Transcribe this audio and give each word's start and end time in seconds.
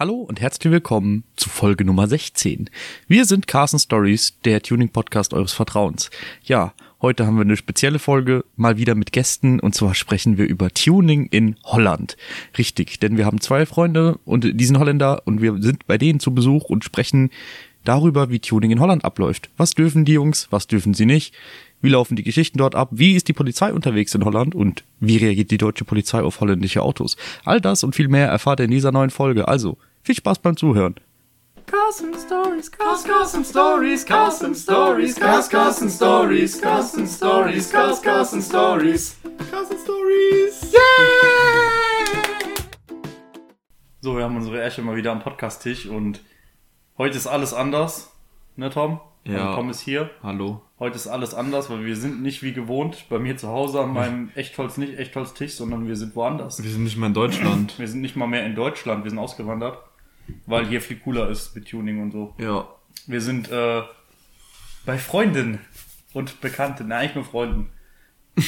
Hallo 0.00 0.14
und 0.20 0.40
herzlich 0.40 0.72
willkommen 0.72 1.24
zu 1.34 1.48
Folge 1.48 1.84
Nummer 1.84 2.06
16. 2.06 2.70
Wir 3.08 3.24
sind 3.24 3.48
Carson 3.48 3.80
Stories, 3.80 4.38
der 4.44 4.62
Tuning-Podcast 4.62 5.34
eures 5.34 5.52
Vertrauens. 5.52 6.10
Ja, 6.44 6.72
heute 7.02 7.26
haben 7.26 7.34
wir 7.34 7.40
eine 7.40 7.56
spezielle 7.56 7.98
Folge, 7.98 8.44
mal 8.54 8.76
wieder 8.76 8.94
mit 8.94 9.10
Gästen, 9.10 9.58
und 9.58 9.74
zwar 9.74 9.96
sprechen 9.96 10.38
wir 10.38 10.46
über 10.46 10.70
Tuning 10.70 11.26
in 11.32 11.56
Holland. 11.64 12.16
Richtig, 12.56 13.00
denn 13.00 13.16
wir 13.16 13.26
haben 13.26 13.40
zwei 13.40 13.66
Freunde 13.66 14.20
und 14.24 14.44
die 14.44 14.64
sind 14.64 14.78
Holländer 14.78 15.22
und 15.24 15.42
wir 15.42 15.60
sind 15.60 15.88
bei 15.88 15.98
denen 15.98 16.20
zu 16.20 16.32
Besuch 16.32 16.66
und 16.66 16.84
sprechen 16.84 17.30
darüber, 17.82 18.30
wie 18.30 18.38
Tuning 18.38 18.70
in 18.70 18.78
Holland 18.78 19.04
abläuft. 19.04 19.50
Was 19.56 19.72
dürfen 19.72 20.04
die 20.04 20.12
Jungs, 20.12 20.46
was 20.50 20.68
dürfen 20.68 20.94
sie 20.94 21.06
nicht? 21.06 21.34
Wie 21.80 21.88
laufen 21.88 22.14
die 22.14 22.22
Geschichten 22.22 22.58
dort 22.58 22.76
ab? 22.76 22.90
Wie 22.92 23.14
ist 23.14 23.26
die 23.26 23.32
Polizei 23.32 23.72
unterwegs 23.72 24.14
in 24.14 24.24
Holland? 24.24 24.54
Und 24.54 24.84
wie 25.00 25.16
reagiert 25.16 25.50
die 25.50 25.58
deutsche 25.58 25.84
Polizei 25.84 26.20
auf 26.22 26.40
holländische 26.40 26.82
Autos? 26.82 27.16
All 27.44 27.60
das 27.60 27.82
und 27.84 27.96
viel 27.96 28.08
mehr 28.08 28.28
erfahrt 28.28 28.60
ihr 28.60 28.64
in 28.64 28.70
dieser 28.70 28.92
neuen 28.92 29.10
Folge. 29.10 29.46
Also, 29.46 29.78
viel 30.02 30.14
Spaß 30.14 30.38
beim 30.40 30.56
Zuhören. 30.56 30.94
Carson 31.66 32.14
Stories, 32.14 32.70
Cars, 32.70 33.04
Carson 33.04 33.44
Stories, 33.44 34.06
Carson 34.06 34.54
Stories, 34.54 35.14
Cars, 35.16 35.48
Carson 35.50 35.90
Stories, 35.90 36.60
Carson 36.60 37.06
Stories, 37.06 37.70
Cars, 37.70 38.02
Carson 38.02 38.40
Stories, 38.40 39.16
Carson 39.50 39.76
Stories. 39.78 40.72
So, 44.00 44.16
wir 44.16 44.24
haben 44.24 44.36
unsere 44.36 44.62
Esche 44.62 44.80
mal 44.80 44.96
wieder 44.96 45.12
am 45.12 45.20
Podcast-Tisch 45.20 45.86
und 45.86 46.22
heute 46.96 47.18
ist 47.18 47.26
alles 47.26 47.52
anders. 47.52 48.10
Ne, 48.56 48.70
Tom? 48.70 49.00
Ja. 49.24 49.48
Also 49.48 49.56
Tom 49.56 49.70
ist 49.70 49.80
hier. 49.80 50.10
Hallo. 50.22 50.62
Heute 50.78 50.96
ist 50.96 51.06
alles 51.06 51.34
anders, 51.34 51.68
weil 51.68 51.84
wir 51.84 51.96
sind 51.96 52.22
nicht 52.22 52.42
wie 52.42 52.52
gewohnt 52.52 53.06
bei 53.10 53.18
mir 53.18 53.36
zu 53.36 53.48
Hause 53.48 53.80
an 53.80 53.92
meinem 53.92 54.30
Echtholz, 54.36 54.78
nicht 54.78 54.98
Echtholz-Tisch, 54.98 55.54
sondern 55.54 55.86
wir 55.86 55.96
sind 55.96 56.16
woanders. 56.16 56.62
Wir 56.62 56.70
sind 56.70 56.84
nicht 56.84 56.96
mehr 56.96 57.08
in 57.08 57.14
Deutschland. 57.14 57.78
Wir 57.78 57.88
sind 57.88 58.00
nicht 58.00 58.16
mal 58.16 58.26
mehr 58.26 58.46
in 58.46 58.54
Deutschland, 58.54 59.04
wir 59.04 59.10
sind 59.10 59.18
ausgewandert, 59.18 59.78
weil 60.46 60.66
hier 60.66 60.80
viel 60.80 60.98
cooler 60.98 61.28
ist 61.28 61.54
mit 61.54 61.68
Tuning 61.68 62.02
und 62.02 62.12
so. 62.12 62.34
ja. 62.38 62.68
Wir 63.06 63.20
sind 63.22 63.50
äh, 63.50 63.82
bei 64.84 64.98
Freunden 64.98 65.60
und 66.12 66.40
Bekannten, 66.42 66.88
nein, 66.88 67.00
eigentlich 67.00 67.14
nur 67.14 67.24
Freunden. 67.24 67.70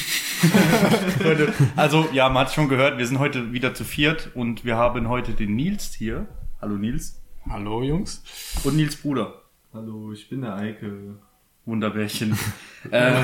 Freunde, 1.19 1.53
also, 1.75 2.07
ja, 2.13 2.29
man 2.29 2.45
hat 2.45 2.53
schon 2.53 2.69
gehört, 2.69 2.97
wir 2.97 3.07
sind 3.07 3.19
heute 3.19 3.53
wieder 3.53 3.73
zu 3.73 3.83
viert 3.83 4.31
und 4.35 4.63
wir 4.65 4.75
haben 4.77 5.07
heute 5.09 5.33
den 5.33 5.55
Nils 5.55 5.93
hier. 5.93 6.27
Hallo 6.61 6.75
Nils. 6.77 7.21
Hallo 7.49 7.81
Jungs. 7.81 8.23
Und 8.63 8.75
Nils 8.75 8.95
Bruder. 8.97 9.41
Hallo, 9.73 10.11
ich 10.11 10.29
bin 10.29 10.41
der 10.41 10.55
Eike. 10.55 11.15
Wunderbärchen. 11.65 12.37
äh, 12.91 13.23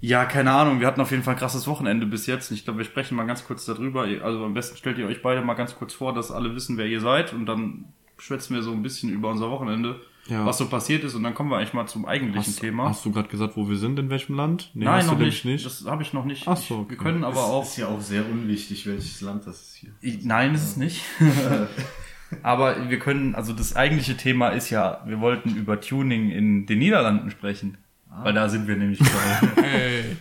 ja, 0.00 0.24
keine 0.26 0.52
Ahnung, 0.52 0.80
wir 0.80 0.86
hatten 0.86 1.00
auf 1.00 1.10
jeden 1.10 1.22
Fall 1.22 1.34
ein 1.34 1.38
krasses 1.40 1.66
Wochenende 1.66 2.06
bis 2.06 2.26
jetzt. 2.26 2.50
Ich 2.52 2.64
glaube, 2.64 2.78
wir 2.78 2.84
sprechen 2.84 3.16
mal 3.16 3.24
ganz 3.26 3.46
kurz 3.46 3.64
darüber. 3.64 4.02
Also 4.22 4.44
am 4.44 4.54
besten 4.54 4.76
stellt 4.76 4.98
ihr 4.98 5.06
euch 5.06 5.22
beide 5.22 5.42
mal 5.42 5.54
ganz 5.54 5.74
kurz 5.76 5.92
vor, 5.94 6.14
dass 6.14 6.30
alle 6.30 6.54
wissen, 6.54 6.76
wer 6.78 6.86
ihr 6.86 7.00
seid 7.00 7.32
und 7.32 7.46
dann 7.46 7.86
schwätzen 8.18 8.54
wir 8.54 8.62
so 8.62 8.72
ein 8.72 8.82
bisschen 8.82 9.10
über 9.10 9.30
unser 9.30 9.50
Wochenende, 9.50 10.00
Ja. 10.26 10.44
was 10.44 10.58
so 10.58 10.66
passiert 10.68 11.04
ist 11.04 11.14
und 11.14 11.22
dann 11.22 11.34
kommen 11.34 11.50
wir 11.50 11.56
eigentlich 11.58 11.72
mal 11.72 11.86
zum 11.86 12.04
eigentlichen 12.04 12.52
Hast, 12.52 12.60
Thema. 12.60 12.88
hast 12.88 13.04
du 13.04 13.12
gerade 13.12 13.28
gesagt, 13.28 13.56
wo 13.56 13.68
wir 13.68 13.76
sind, 13.76 13.98
in 13.98 14.10
welchem 14.10 14.34
Land? 14.34 14.70
Nee, 14.74 14.84
Nein, 14.86 15.06
noch 15.06 15.16
nicht. 15.18 15.44
nämlich 15.44 15.62
Das 15.64 15.84
habe 15.86 16.02
ich 16.02 16.12
noch 16.12 16.24
nicht. 16.24 16.46
Ach 16.48 16.56
so, 16.56 16.78
okay. 16.80 16.90
Wir 16.90 16.96
können 16.98 17.22
aber 17.24 17.44
auch. 17.44 17.62
Ist 17.62 17.76
ja 17.76 17.86
auch 17.88 18.00
sehr 18.00 18.28
unwichtig, 18.28 18.86
welches 18.86 19.20
Land 19.20 19.46
das 19.46 19.60
ist 19.62 19.74
hier. 19.76 19.90
Ich, 20.00 20.24
nein, 20.24 20.54
ist 20.54 20.62
es 20.64 20.76
nicht. 20.76 21.02
aber 22.42 22.90
wir 22.90 22.98
können, 22.98 23.34
also 23.34 23.52
das 23.52 23.74
eigentliche 23.76 24.16
Thema 24.16 24.48
ist 24.48 24.70
ja, 24.70 25.02
wir 25.06 25.20
wollten 25.20 25.56
über 25.56 25.80
Tuning 25.80 26.30
in 26.30 26.66
den 26.66 26.78
Niederlanden 26.78 27.30
sprechen. 27.30 27.78
Weil 28.24 28.32
da 28.34 28.48
sind 28.48 28.66
wir 28.68 28.76
nämlich 28.76 28.98
gerade. 28.98 29.48
Hey. 29.62 30.16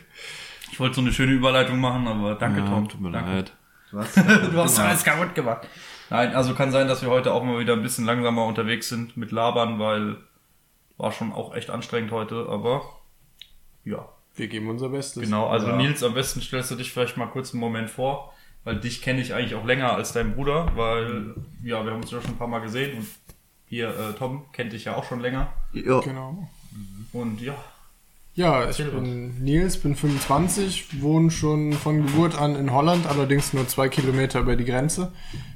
Ich 0.72 0.80
wollte 0.80 0.96
so 0.96 1.02
eine 1.02 1.12
schöne 1.12 1.32
Überleitung 1.32 1.80
machen, 1.80 2.08
aber 2.08 2.36
danke, 2.36 2.60
Ja, 2.60 2.68
Tom. 2.68 2.88
tut 2.88 3.02
mir 3.02 3.12
danke. 3.12 3.32
leid. 3.32 3.54
Du 3.92 4.00
hast, 4.00 4.18
Du 4.52 4.58
hast 4.58 4.80
alles 4.80 5.04
kaputt 5.04 5.34
gemacht. 5.34 5.68
Nein, 6.10 6.36
also 6.36 6.54
kann 6.54 6.72
sein, 6.72 6.88
dass 6.88 7.02
wir 7.02 7.10
heute 7.10 7.34
auch 7.34 7.44
mal 7.44 7.60
wieder 7.60 7.74
ein 7.74 7.82
bisschen 7.82 8.06
langsamer 8.06 8.46
unterwegs 8.46 8.88
sind 8.90 9.18
mit 9.18 9.32
Labern, 9.32 9.80
weil 9.80 10.18
war 10.98 11.12
schon 11.12 11.32
auch 11.34 11.56
echt 11.56 11.70
anstrengend 11.70 12.12
heute, 12.12 12.48
aber 12.50 12.82
ja, 13.86 14.08
Wir 14.36 14.48
geben 14.48 14.70
unser 14.70 14.90
Bestes. 14.90 15.24
genau. 15.24 15.48
Also 15.48 15.68
Ja. 15.68 15.76
Nils, 15.78 16.04
am 16.04 16.14
besten 16.14 16.42
stellst 16.42 16.70
du 16.72 16.76
dich 16.76 16.92
vielleicht 16.92 17.18
mal 17.18 17.28
kurz 17.28 17.54
einen 17.54 17.60
Moment 17.62 17.90
vor, 17.90 18.34
weil 18.64 18.80
dich 18.80 19.02
kenne 19.02 19.22
ich 19.22 19.34
eigentlich 19.34 19.56
auch 19.56 19.66
länger 19.66 19.94
als 19.94 20.12
dein 20.14 20.36
Bruder, 20.36 20.72
weil 20.76 21.34
ja, 21.64 21.84
wir 21.84 21.92
haben 21.92 22.02
uns 22.02 22.12
ja 22.12 22.22
schon 22.22 22.32
ein 22.32 22.38
paar 22.38 22.48
Mal 22.48 22.60
gesehen 22.60 22.98
und 23.00 23.08
hier 23.68 23.90
äh, 23.90 24.14
Tom 24.18 24.46
kennt 24.54 24.74
dich 24.74 24.86
ja 24.86 24.96
auch 24.96 25.04
schon 25.06 25.20
länger 25.22 25.48
Ja. 25.74 26.00
Genau. 26.02 26.48
und 27.14 27.42
ja, 27.42 27.56
Ja, 28.38 28.70
ich 28.70 28.78
bin 28.78 29.44
Nils, 29.44 29.78
bin 29.78 29.96
25, 29.96 31.02
wohne 31.02 31.32
schon 31.32 31.74
von 31.74 32.06
Geburt 32.06 32.40
an 32.40 32.56
in 32.56 32.72
Holland, 32.72 33.08
allerdings 33.08 33.52
nur 33.52 33.68
zwei 33.68 33.90
Kilometer 33.90 34.42
über 34.42 34.56
die 34.56 34.64
Grenze. 34.64 35.12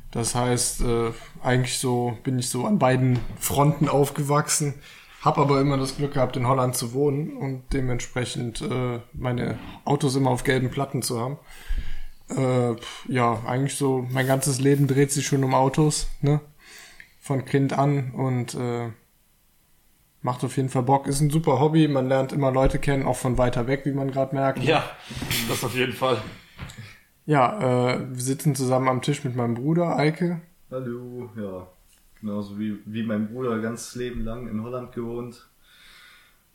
Das 0.09 0.33
heißt, 0.33 0.81
äh, 0.81 1.11
eigentlich 1.43 1.77
so 1.77 2.17
bin 2.23 2.39
ich 2.39 2.49
so 2.49 2.65
an 2.65 2.79
beiden 2.79 3.19
Fronten 3.37 3.87
aufgewachsen, 3.87 4.73
habe 5.21 5.41
aber 5.41 5.61
immer 5.61 5.77
das 5.77 5.97
Glück 5.97 6.15
gehabt, 6.15 6.35
in 6.37 6.47
Holland 6.47 6.75
zu 6.75 6.93
wohnen 6.93 7.37
und 7.37 7.61
dementsprechend 7.71 8.61
äh, 8.61 8.99
meine 9.13 9.59
Autos 9.85 10.15
immer 10.15 10.31
auf 10.31 10.43
gelben 10.43 10.71
Platten 10.71 11.03
zu 11.03 11.19
haben. 11.19 11.37
Äh, 12.35 12.77
ja, 13.13 13.43
eigentlich 13.45 13.75
so, 13.75 14.07
mein 14.09 14.25
ganzes 14.25 14.59
Leben 14.59 14.87
dreht 14.87 15.11
sich 15.11 15.27
schon 15.27 15.43
um 15.43 15.53
Autos, 15.53 16.07
ne? 16.21 16.41
Von 17.19 17.45
Kind 17.45 17.73
an 17.73 18.09
und 18.15 18.55
äh, 18.55 18.89
macht 20.21 20.43
auf 20.43 20.57
jeden 20.57 20.69
Fall 20.69 20.83
Bock. 20.83 21.07
Ist 21.07 21.21
ein 21.21 21.29
super 21.29 21.59
Hobby, 21.59 21.87
man 21.87 22.07
lernt 22.07 22.31
immer 22.33 22.51
Leute 22.51 22.79
kennen, 22.79 23.05
auch 23.05 23.17
von 23.17 23.37
weiter 23.37 23.67
weg, 23.67 23.85
wie 23.85 23.91
man 23.91 24.11
gerade 24.11 24.35
merkt. 24.35 24.63
ja, 24.63 24.83
das 25.47 25.63
auf 25.63 25.75
jeden 25.75 25.93
Fall. 25.93 26.21
Ja, 27.25 27.93
äh, 27.93 27.99
wir 28.09 28.21
sitzen 28.21 28.55
zusammen 28.55 28.87
am 28.87 29.01
Tisch 29.01 29.23
mit 29.23 29.35
meinem 29.35 29.55
Bruder 29.55 29.97
Eike. 29.97 30.41
Hallo, 30.69 31.29
ja. 31.35 31.67
Genauso 32.19 32.59
wie, 32.59 32.77
wie 32.85 33.03
mein 33.03 33.27
Bruder 33.29 33.59
ganz 33.59 33.95
Leben 33.95 34.23
lang 34.23 34.47
in 34.47 34.61
Holland 34.63 34.91
gewohnt. 34.93 35.47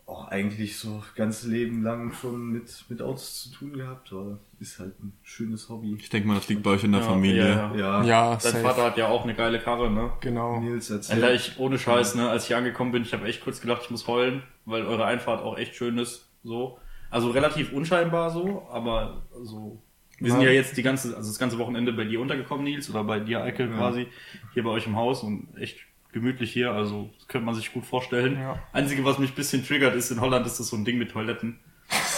Auch 0.06 0.28
eigentlich 0.28 0.78
so 0.78 1.02
ganz 1.16 1.42
Leben 1.42 1.82
lang 1.82 2.12
schon 2.12 2.52
mit, 2.52 2.84
mit 2.88 3.02
Autos 3.02 3.42
zu 3.42 3.50
tun 3.50 3.72
gehabt, 3.72 4.12
aber 4.12 4.38
ist 4.58 4.78
halt 4.78 4.98
ein 5.02 5.12
schönes 5.22 5.68
Hobby. 5.68 5.94
Ich 5.98 6.08
denke 6.08 6.28
mal, 6.28 6.34
das 6.34 6.48
liegt 6.48 6.62
bei 6.62 6.70
euch 6.70 6.84
in 6.84 6.92
der 6.92 7.02
Ja, 7.02 7.06
Familie. 7.06 7.48
ja, 7.48 7.74
ja. 7.74 7.76
Ja, 7.76 8.04
Ja, 8.04 8.30
Dein 8.30 8.40
safe. 8.40 8.58
Vater 8.60 8.84
hat 8.84 8.96
ja 8.96 9.08
auch 9.08 9.24
eine 9.24 9.34
geile 9.34 9.58
Karre, 9.58 9.90
ne? 9.90 10.10
Genau. 10.20 10.60
Nils 10.60 10.88
erzählt. 10.90 11.22
Alter, 11.22 11.34
ich, 11.34 11.58
ohne 11.58 11.78
Scheiß, 11.78 12.14
ne, 12.14 12.28
als 12.30 12.44
ich 12.44 12.48
hier 12.48 12.56
angekommen 12.58 12.92
bin, 12.92 13.02
ich 13.02 13.12
habe 13.12 13.26
echt 13.26 13.42
kurz 13.42 13.60
gedacht, 13.60 13.82
ich 13.84 13.90
muss 13.90 14.06
heulen, 14.06 14.42
weil 14.64 14.86
eure 14.86 15.04
Einfahrt 15.04 15.42
auch 15.42 15.58
echt 15.58 15.74
schön 15.74 15.98
ist, 15.98 16.30
so. 16.42 16.78
Also 17.10 17.30
relativ 17.30 17.72
unscheinbar 17.72 18.30
so, 18.30 18.66
aber 18.70 19.26
so. 19.42 19.82
Wir 20.18 20.32
sind 20.32 20.40
Ja. 20.40 20.50
jetzt 20.50 20.76
die 20.78 20.82
ganze, 20.82 21.14
also 21.14 21.28
das 21.28 21.38
ganze 21.38 21.58
Wochenende 21.58 21.92
bei 21.92 22.04
dir 22.04 22.20
untergekommen, 22.20 22.64
Nils, 22.64 22.88
oder 22.88 23.04
bei 23.04 23.20
dir, 23.20 23.42
Eike, 23.42 23.68
quasi, 23.68 24.06
hier 24.54 24.64
bei 24.64 24.70
euch 24.70 24.86
im 24.86 24.96
Haus 24.96 25.22
und 25.22 25.48
echt 25.58 25.78
gemütlich 26.12 26.50
hier, 26.50 26.72
also 26.72 27.10
das 27.18 27.28
könnte 27.28 27.44
man 27.44 27.54
sich 27.54 27.74
gut 27.74 27.84
vorstellen. 27.84 28.38
Ja. 28.40 28.58
Einzige, 28.72 29.04
was 29.04 29.18
mich 29.18 29.32
ein 29.32 29.34
bisschen 29.36 29.66
triggert, 29.66 29.94
ist, 29.94 30.10
in 30.10 30.20
Holland 30.22 30.46
ist 30.46 30.58
das 30.58 30.68
so 30.68 30.76
ein 30.76 30.86
Ding 30.86 30.96
mit 30.96 31.10
Toiletten. 31.10 31.60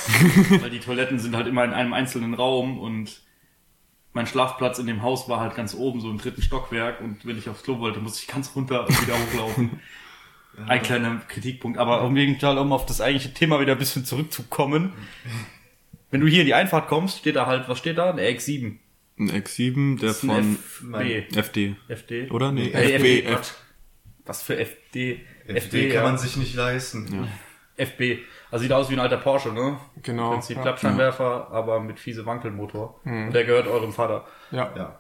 weil 0.61 0.71
die 0.71 0.81
Toiletten 0.81 1.19
sind 1.19 1.35
halt 1.37 1.47
immer 1.47 1.65
in 1.65 1.73
einem 1.73 1.93
einzelnen 1.93 2.35
Raum 2.35 2.79
und 2.79 3.21
mein 4.13 4.27
Schlafplatz 4.27 4.79
in 4.79 4.87
dem 4.87 5.03
Haus 5.03 5.29
war 5.29 5.41
halt 5.41 5.55
ganz 5.55 5.75
oben, 5.75 6.01
so 6.01 6.11
im 6.11 6.19
dritten 6.19 6.43
Stockwerk. 6.43 7.01
Und 7.01 7.25
wenn 7.27 7.39
ich 7.39 7.49
aufs 7.49 7.63
Klo 7.63 7.79
wollte, 7.79 8.01
musste 8.01 8.23
ich 8.23 8.27
ganz 8.29 8.55
runter 8.57 8.87
und 8.87 9.03
wieder 9.03 9.15
hochlaufen. 9.19 9.81
Ein 10.67 10.83
kleiner 10.83 11.21
Kritikpunkt. 11.29 11.79
Aber 11.79 12.03
um 12.03 12.17
jeden 12.17 12.41
Fall, 12.41 12.59
um 12.59 12.73
auf 12.73 12.85
das 12.85 13.01
eigentliche 13.01 13.33
Thema 13.33 13.61
wieder 13.61 13.73
ein 13.73 13.79
bisschen 13.79 14.05
zurückzukommen. 14.05 14.93
Wenn 16.11 16.21
du 16.21 16.27
hier 16.27 16.41
in 16.41 16.47
die 16.47 16.55
Einfahrt 16.55 16.89
kommst, 16.89 17.19
steht 17.19 17.37
da 17.37 17.47
halt, 17.47 17.69
was 17.69 17.79
steht 17.79 17.99
da? 17.99 18.11
Eine 18.11 18.23
X7. 18.23 18.77
Ein 19.21 19.31
X7, 19.31 20.01
der 20.01 20.15
von 20.15 20.59
FB. 20.59 21.37
FD. 21.37 21.77
FD. 21.89 22.31
Oder? 22.31 22.51
Nee, 22.51 22.71
Äh, 22.71 22.95
FB. 22.95 23.27
FB. 23.27 23.47
Was 24.25 24.43
für 24.43 24.59
FD? 24.59 25.21
FD 25.47 25.91
kann 25.91 26.03
man 26.03 26.19
sich 26.19 26.37
nicht 26.37 26.55
leisten. 26.55 27.29
FB. 27.77 28.19
Also 28.51 28.63
sieht 28.63 28.73
aus 28.73 28.89
wie 28.91 28.95
ein 28.95 29.01
alter 29.01 29.19
Porsche, 29.19 29.51
ne? 29.53 29.77
Genau, 30.03 30.29
Im 30.29 30.33
Prinzip 30.35 30.57
ja. 30.57 30.63
Klappscheinwerfer, 30.63 31.49
aber 31.51 31.81
mit 31.81 31.99
fiese 32.01 32.25
Wankelmotor. 32.27 32.99
Und 33.05 33.33
der 33.33 33.45
gehört 33.45 33.67
eurem 33.67 33.93
Vater. 33.93 34.25
Ja. 34.51 34.71
Ja. 34.77 34.99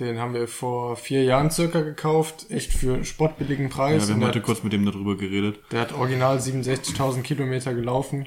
Den 0.00 0.20
haben 0.20 0.32
wir 0.34 0.46
vor 0.46 0.94
vier 0.96 1.24
Jahren 1.24 1.50
circa 1.50 1.80
gekauft. 1.80 2.46
Echt 2.50 2.72
für 2.72 3.04
spottbilligen 3.04 3.68
Ja, 3.68 3.74
Preis. 3.74 4.08
wir 4.08 4.14
haben 4.14 4.24
heute 4.24 4.40
kurz 4.40 4.62
mit 4.62 4.72
dem 4.72 4.84
darüber 4.84 5.16
geredet. 5.16 5.58
der 5.72 5.80
hat 5.80 5.92
original 5.92 6.38
67.000 6.38 7.22
Kilometer 7.22 7.74
gelaufen. 7.74 8.26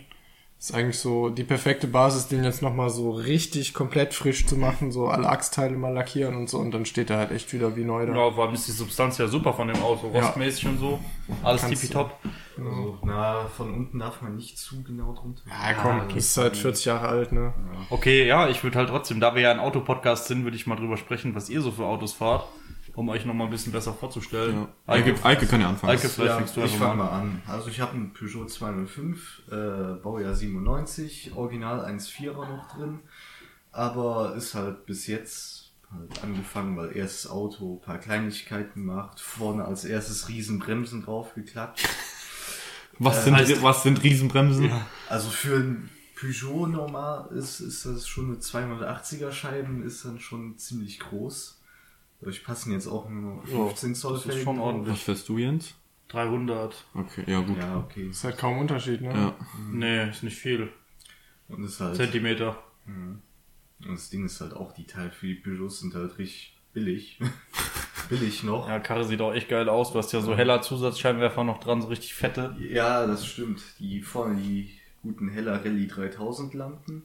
Ist 0.62 0.76
eigentlich 0.76 1.00
so 1.00 1.30
die 1.30 1.44
perfekte 1.44 1.88
Basis, 1.88 2.28
den 2.28 2.44
jetzt 2.44 2.62
nochmal 2.62 2.92
so 2.92 3.10
richtig 3.10 3.74
komplett 3.74 4.14
frisch 4.14 4.46
zu 4.46 4.56
machen, 4.58 4.92
so 4.92 5.08
alle 5.08 5.28
Achsteile 5.28 5.76
mal 5.76 5.92
lackieren 5.92 6.36
und 6.36 6.52
so. 6.52 6.60
Und 6.60 6.70
dann 6.70 6.86
steht 6.86 7.10
er 7.10 7.18
halt 7.18 7.32
echt 7.32 7.52
wieder 7.52 7.76
wie 7.76 7.84
neu 7.84 8.06
da. 8.06 8.14
Ja, 8.16 8.32
vor 8.32 8.46
allem 8.46 8.54
ist 8.54 8.68
die 8.68 8.72
Substanz 8.72 9.18
ja 9.18 9.26
super 9.28 9.54
von 9.54 9.70
dem 9.70 9.82
Auto, 9.82 10.12
Ja. 10.14 10.22
rostmäßig 10.22 10.68
und 10.68 10.78
so. 10.78 11.00
Alles 11.42 11.66
tippitopp. 11.66 12.16
Also, 12.60 13.00
na, 13.04 13.48
von 13.48 13.74
unten 13.74 13.98
darf 13.98 14.22
man 14.22 14.36
nicht 14.36 14.60
zu 14.60 14.84
genau 14.84 15.14
drunter. 15.16 15.42
Ja, 15.48 15.74
komm, 15.74 16.02
okay. 16.02 16.20
ist 16.20 16.38
halt 16.38 16.56
40 16.56 16.86
Jahre 16.86 17.08
alt, 17.08 17.32
ne? 17.32 17.56
Okay, 17.90 18.28
ja, 18.28 18.48
ich 18.48 18.64
würde 18.64 18.78
halt 18.78 18.90
trotzdem, 18.90 19.20
da 19.20 19.34
wir 19.34 19.42
ja 19.42 19.50
ein 19.52 19.60
Autopodcast 19.60 20.28
sind, 20.28 20.44
würde 20.44 20.58
ich 20.58 20.68
mal 20.68 20.76
drüber 20.76 20.98
sprechen, 20.98 21.34
was 21.34 21.50
ihr 21.50 21.62
so 21.64 21.72
für 21.72 21.86
Autos 21.86 22.14
fahrt, 22.14 22.46
um 22.96 23.10
euch 23.10 23.26
nochmal 23.26 23.48
ein 23.48 23.52
bisschen 23.52 23.72
besser 23.72 23.94
vorzustellen. 23.94 24.56
Ja. 24.88 24.94
Eike, 24.94 25.16
Eike 25.24 25.46
kann 25.48 25.62
ja 25.62 25.70
anfangen. 25.70 25.92
Eike, 25.94 26.10
vielleicht 26.10 26.30
Ja, 26.30 26.38
fängst 26.38 26.56
du 26.58 26.62
ich 26.62 26.76
fange 26.78 26.96
mal 26.96 27.10
an. 27.10 27.42
Also 27.48 27.70
ich 27.70 27.80
habe 27.80 27.94
einen 27.94 28.14
Peugeot 28.14 28.46
205, 28.48 29.42
äh, 29.50 29.56
Baujahr 30.02 30.34
97, 30.36 31.32
Original 31.36 31.86
1.4er 31.86 32.34
noch 32.48 32.68
drin, 32.76 33.00
aber 33.72 34.36
ist 34.36 34.54
halt 34.56 34.86
bis 34.86 35.08
jetzt 35.08 35.72
halt 35.92 36.24
angefangen, 36.24 36.78
weil 36.78 36.96
erstes 36.96 37.30
Auto, 37.30 37.76
paar 37.84 37.98
Kleinigkeiten 37.98 38.86
gemacht, 38.88 39.20
vorne 39.20 39.66
als 39.66 39.84
erstes 39.86 40.30
Riesenbremsen 40.30 41.04
draufgeklappt. 41.04 41.82
Was, 43.00 43.24
sind, 43.24 43.36
heißt- 43.36 43.64
was 43.64 43.82
sind 43.82 44.04
Riesenbremsen? 44.04 44.72
Also 45.10 45.30
für 45.32 45.56
ein 45.56 45.90
Peugeot 46.20 46.68
normal 46.68 47.30
ist, 47.36 47.60
ist 47.60 47.84
das 47.86 48.08
schon 48.08 48.26
eine 48.28 48.36
280er 48.38 49.32
Scheiben, 49.32 49.82
ist 49.84 50.06
dann 50.06 50.20
schon 50.20 50.56
ziemlich 50.60 51.00
groß. 51.00 51.61
Dadurch 52.22 52.44
passen 52.44 52.72
jetzt 52.72 52.88
auch 52.88 53.10
nur 53.10 53.44
15 53.44 53.96
Zoll 53.96 54.14
das 54.14 54.26
ist 54.28 54.44
schon 54.44 54.60
ordentlich. 54.60 54.94
Was 54.94 55.02
fährst 55.02 55.28
du, 55.28 55.40
Jens? 55.40 55.74
300. 56.10 56.86
Okay, 56.94 57.24
ja 57.26 57.40
gut. 57.40 57.58
Ja, 57.58 57.78
okay. 57.78 58.10
Ist 58.10 58.24
halt 58.24 58.38
kaum 58.38 58.60
Unterschied, 58.60 59.02
ne? 59.02 59.10
Ja. 59.12 59.36
Nee, 59.72 60.10
ist 60.10 60.24
nicht 60.24 60.38
viel. 60.38 60.70
Und 61.48 61.64
ist 61.64 61.80
halt, 61.80 61.96
Zentimeter. 61.96 62.58
und 62.86 63.22
das 63.88 64.10
Ding 64.10 64.26
ist 64.26 64.40
halt 64.40 64.54
auch, 64.54 64.72
die 64.74 64.86
Teile 64.86 65.10
für 65.10 65.28
die 65.28 65.36
Peugeots 65.36 65.80
sind 65.80 65.96
halt 65.96 66.18
richtig 66.20 66.56
billig. 66.74 67.20
billig 68.10 68.44
noch. 68.44 68.68
Ja, 68.68 68.80
Karre 68.80 69.06
sieht 69.06 69.22
auch 69.22 69.34
echt 69.34 69.50
geil 69.50 69.68
aus. 69.68 69.92
Du 69.92 69.98
hast 69.98 70.12
ja 70.12 70.22
so 70.22 70.36
heller 70.36 70.62
Zusatzscheinwerfer 70.62 71.44
noch 71.44 71.60
dran, 71.60 71.82
so 71.82 71.88
richtig 71.88 72.14
fette. 72.14 72.56
Ja, 72.60 73.08
das 73.08 73.26
stimmt. 73.26 73.64
Die 73.80 74.02
vorne 74.02 74.36
die 74.40 74.70
guten 75.02 75.30
Heller 75.30 75.66
Rallye 75.66 75.88
3000 75.88 76.54
Lampen. 76.54 77.04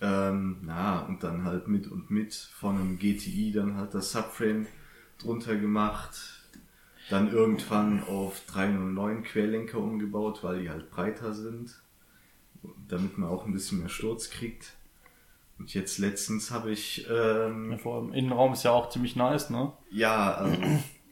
Ähm, 0.00 0.58
na, 0.62 1.00
und 1.00 1.22
dann 1.24 1.44
halt 1.44 1.66
mit 1.68 1.88
und 1.88 2.10
mit 2.10 2.34
von 2.34 2.76
einem 2.76 2.98
GTI 2.98 3.52
dann 3.52 3.76
halt 3.76 3.94
das 3.94 4.12
Subframe 4.12 4.66
drunter 5.18 5.56
gemacht. 5.56 6.16
Dann 7.10 7.32
irgendwann 7.32 8.04
auf 8.04 8.42
309 8.46 9.22
Querlenker 9.24 9.78
umgebaut, 9.78 10.40
weil 10.42 10.60
die 10.60 10.70
halt 10.70 10.90
breiter 10.90 11.32
sind. 11.32 11.80
Damit 12.88 13.16
man 13.18 13.30
auch 13.30 13.46
ein 13.46 13.52
bisschen 13.52 13.80
mehr 13.80 13.88
Sturz 13.88 14.30
kriegt. 14.30 14.74
Und 15.58 15.74
jetzt 15.74 15.98
letztens 15.98 16.50
habe 16.50 16.70
ich 16.70 17.06
ähm, 17.10 17.72
Ja, 17.72 17.78
vor 17.78 17.96
allem 17.96 18.12
Innenraum 18.12 18.52
ist 18.52 18.62
ja 18.62 18.70
auch 18.70 18.90
ziemlich 18.90 19.16
nice, 19.16 19.50
ne? 19.50 19.72
ja, 19.90 20.34
also 20.34 20.56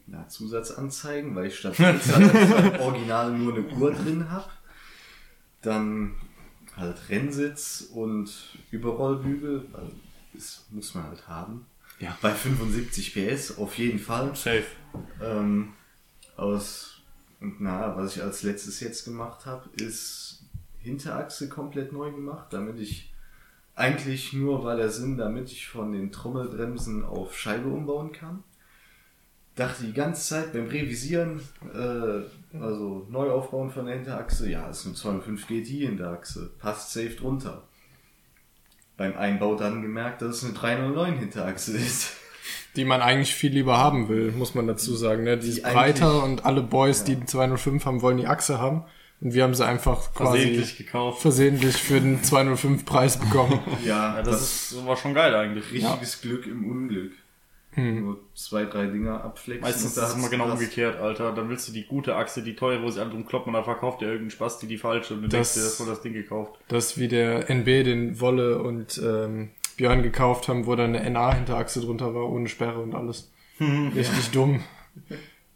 ja, 0.07 0.29
Zusatzanzeigen, 0.29 1.35
weil 1.35 1.47
ich 1.47 1.59
statt 1.59 1.75
Fenster 1.75 2.21
original 2.81 3.33
nur 3.33 3.55
eine 3.57 3.67
Uhr 3.67 3.93
drin 3.93 4.31
habe. 4.31 4.49
Dann 5.63 6.15
halt 6.77 7.09
Rennsitz 7.09 7.89
und 7.93 8.31
Überrollbügel, 8.71 9.67
weil 9.73 9.91
das 10.33 10.65
muss 10.71 10.95
man 10.95 11.05
halt 11.05 11.27
haben. 11.29 11.67
Ja. 11.99 12.17
Bei 12.21 12.33
75 12.33 13.15
PS 13.15 13.59
auf 13.59 13.79
jeden 13.79 13.99
Fall. 13.99 14.35
Safe. 14.35 14.67
Ähm, 15.23 15.73
aus 16.37 16.97
und 17.41 17.61
na, 17.61 17.97
was 17.97 18.17
ich 18.17 18.23
als 18.23 18.43
letztes 18.43 18.81
jetzt 18.81 19.05
gemacht 19.05 19.47
habe, 19.47 19.69
ist 19.77 20.45
Hinterachse 20.79 21.49
komplett 21.49 21.93
neu 21.93 22.11
gemacht, 22.11 22.47
damit 22.51 22.79
ich 22.79 23.13
eigentlich 23.75 24.33
nur 24.33 24.65
war 24.65 24.77
der 24.77 24.91
Sinn, 24.91 25.19
damit 25.19 25.53
ich 25.53 25.69
von 25.69 25.93
den 25.93 26.11
Trommelbremsen 26.11 27.05
auf 27.05 27.37
Scheibe 27.37 27.69
umbauen 27.69 28.13
kann. 28.13 28.43
Dachte 29.57 29.85
die 29.85 29.93
ganze 29.95 30.23
Zeit 30.29 30.53
beim 30.53 30.67
Revisieren, 30.67 31.41
äh, 31.75 32.59
also 32.61 33.07
neu 33.11 33.31
aufbauen 33.31 33.71
von 33.71 33.87
der 33.87 33.95
Hinterachse, 33.97 34.49
ja, 34.51 34.69
ist 34.69 34.85
eine 34.87 34.95
205 34.95 35.47
GTI 35.47 35.87
Hinterachse, 35.87 36.51
passt 36.59 36.93
safe 36.93 37.11
drunter. 37.19 37.63
Beim 38.97 39.17
Einbau 39.17 39.55
dann 39.57 39.83
gemerkt, 39.83 40.23
dass 40.23 40.37
es 40.37 40.45
eine 40.45 40.53
309 40.55 41.19
Hinterachse 41.19 41.77
ist. 41.77 42.13
Die 42.77 42.85
man 42.85 43.01
eigentlich 43.01 43.35
viel 43.35 43.53
lieber 43.53 43.77
haben 43.79 44.09
will, 44.09 44.31
muss 44.33 44.55
man 44.55 44.67
dazu 44.67 44.95
sagen. 44.95 45.25
Ne? 45.25 45.39
Die 45.39 45.49
ist 45.49 45.65
eigentlich- 45.65 45.75
breiter 45.75 46.23
und 46.23 46.45
alle 46.45 46.63
Boys, 46.63 47.05
die 47.05 47.17
die 47.17 47.25
205 47.27 47.85
haben, 47.87 48.03
wollen 48.03 48.19
die 48.19 48.27
Achse 48.27 48.59
haben. 48.59 48.85
Und 49.23 49.33
wir 49.33 49.43
haben 49.45 49.55
sie 49.55 49.65
einfach 49.67 50.13
quasi 50.13 50.39
Versehentlich 50.39 50.77
gekauft. 50.77 51.23
versehentlich 51.23 51.77
für 51.77 52.01
den 52.01 52.23
205 52.23 52.85
Preis 52.85 53.17
bekommen. 53.19 53.59
Ja, 53.87 54.17
Ja, 54.19 54.23
das, 54.23 54.73
ist, 54.73 54.87
war 54.87 54.97
schon 54.99 55.15
geil 55.15 55.35
eigentlich. 55.35 55.73
richtiges 55.73 56.21
Glück 56.21 56.47
im 56.47 56.71
Unglück. 56.71 57.13
Nur 57.77 58.19
zwei, 58.35 58.65
drei 58.65 58.87
Dinger 58.87 59.23
abflexen. 59.23 59.63
Meistens 59.63 59.97
ist 59.97 60.03
es 60.03 60.15
immer 60.15 60.29
genau 60.31 60.45
gepasst. 60.45 60.63
umgekehrt, 60.63 60.99
Alter. 61.01 61.33
Dann 61.33 61.49
willst 61.51 61.69
du 61.69 61.73
die 61.73 61.85
gute 61.85 62.17
Achse, 62.17 62.43
die 62.43 62.57
teure, 62.57 62.83
wo 62.83 62.91
sie 62.91 63.01
alle 63.01 63.11
drum 63.11 63.27
kloppen 63.27 63.51
und 63.51 63.55
dann 63.55 63.65
verkauft 63.65 64.01
dir 64.01 64.07
irgendeinen 64.07 64.31
Spaß, 64.31 64.59
die 64.61 64.67
die 64.67 64.79
falsche 64.79 65.15
und 65.15 65.23
du 65.23 65.29
Das- 65.29 65.33
denkst 65.33 65.55
dir, 65.55 65.63
das 65.71 65.81
wurde 65.81 65.91
das 65.91 66.01
Ding 66.03 66.13
gekauft. 66.15 66.59
Das 66.69 66.87
ist 66.93 66.99
wie 66.99 67.09
der 67.09 67.51
NB, 67.51 67.85
den 67.85 68.19
Wolle 68.21 68.59
und 68.63 68.99
ähm, 69.05 69.51
Björn 69.77 70.03
gekauft 70.03 70.49
haben, 70.49 70.67
wo 70.67 70.75
da 70.75 70.85
eine 70.85 71.03
NA-Hinterachse 71.11 71.81
drunter 71.83 72.15
war, 72.15 72.29
ohne 72.31 72.49
Sperre 72.49 72.81
und 72.81 72.95
alles. 72.95 73.31
Richtig 73.61 74.31
dumm. 74.31 74.63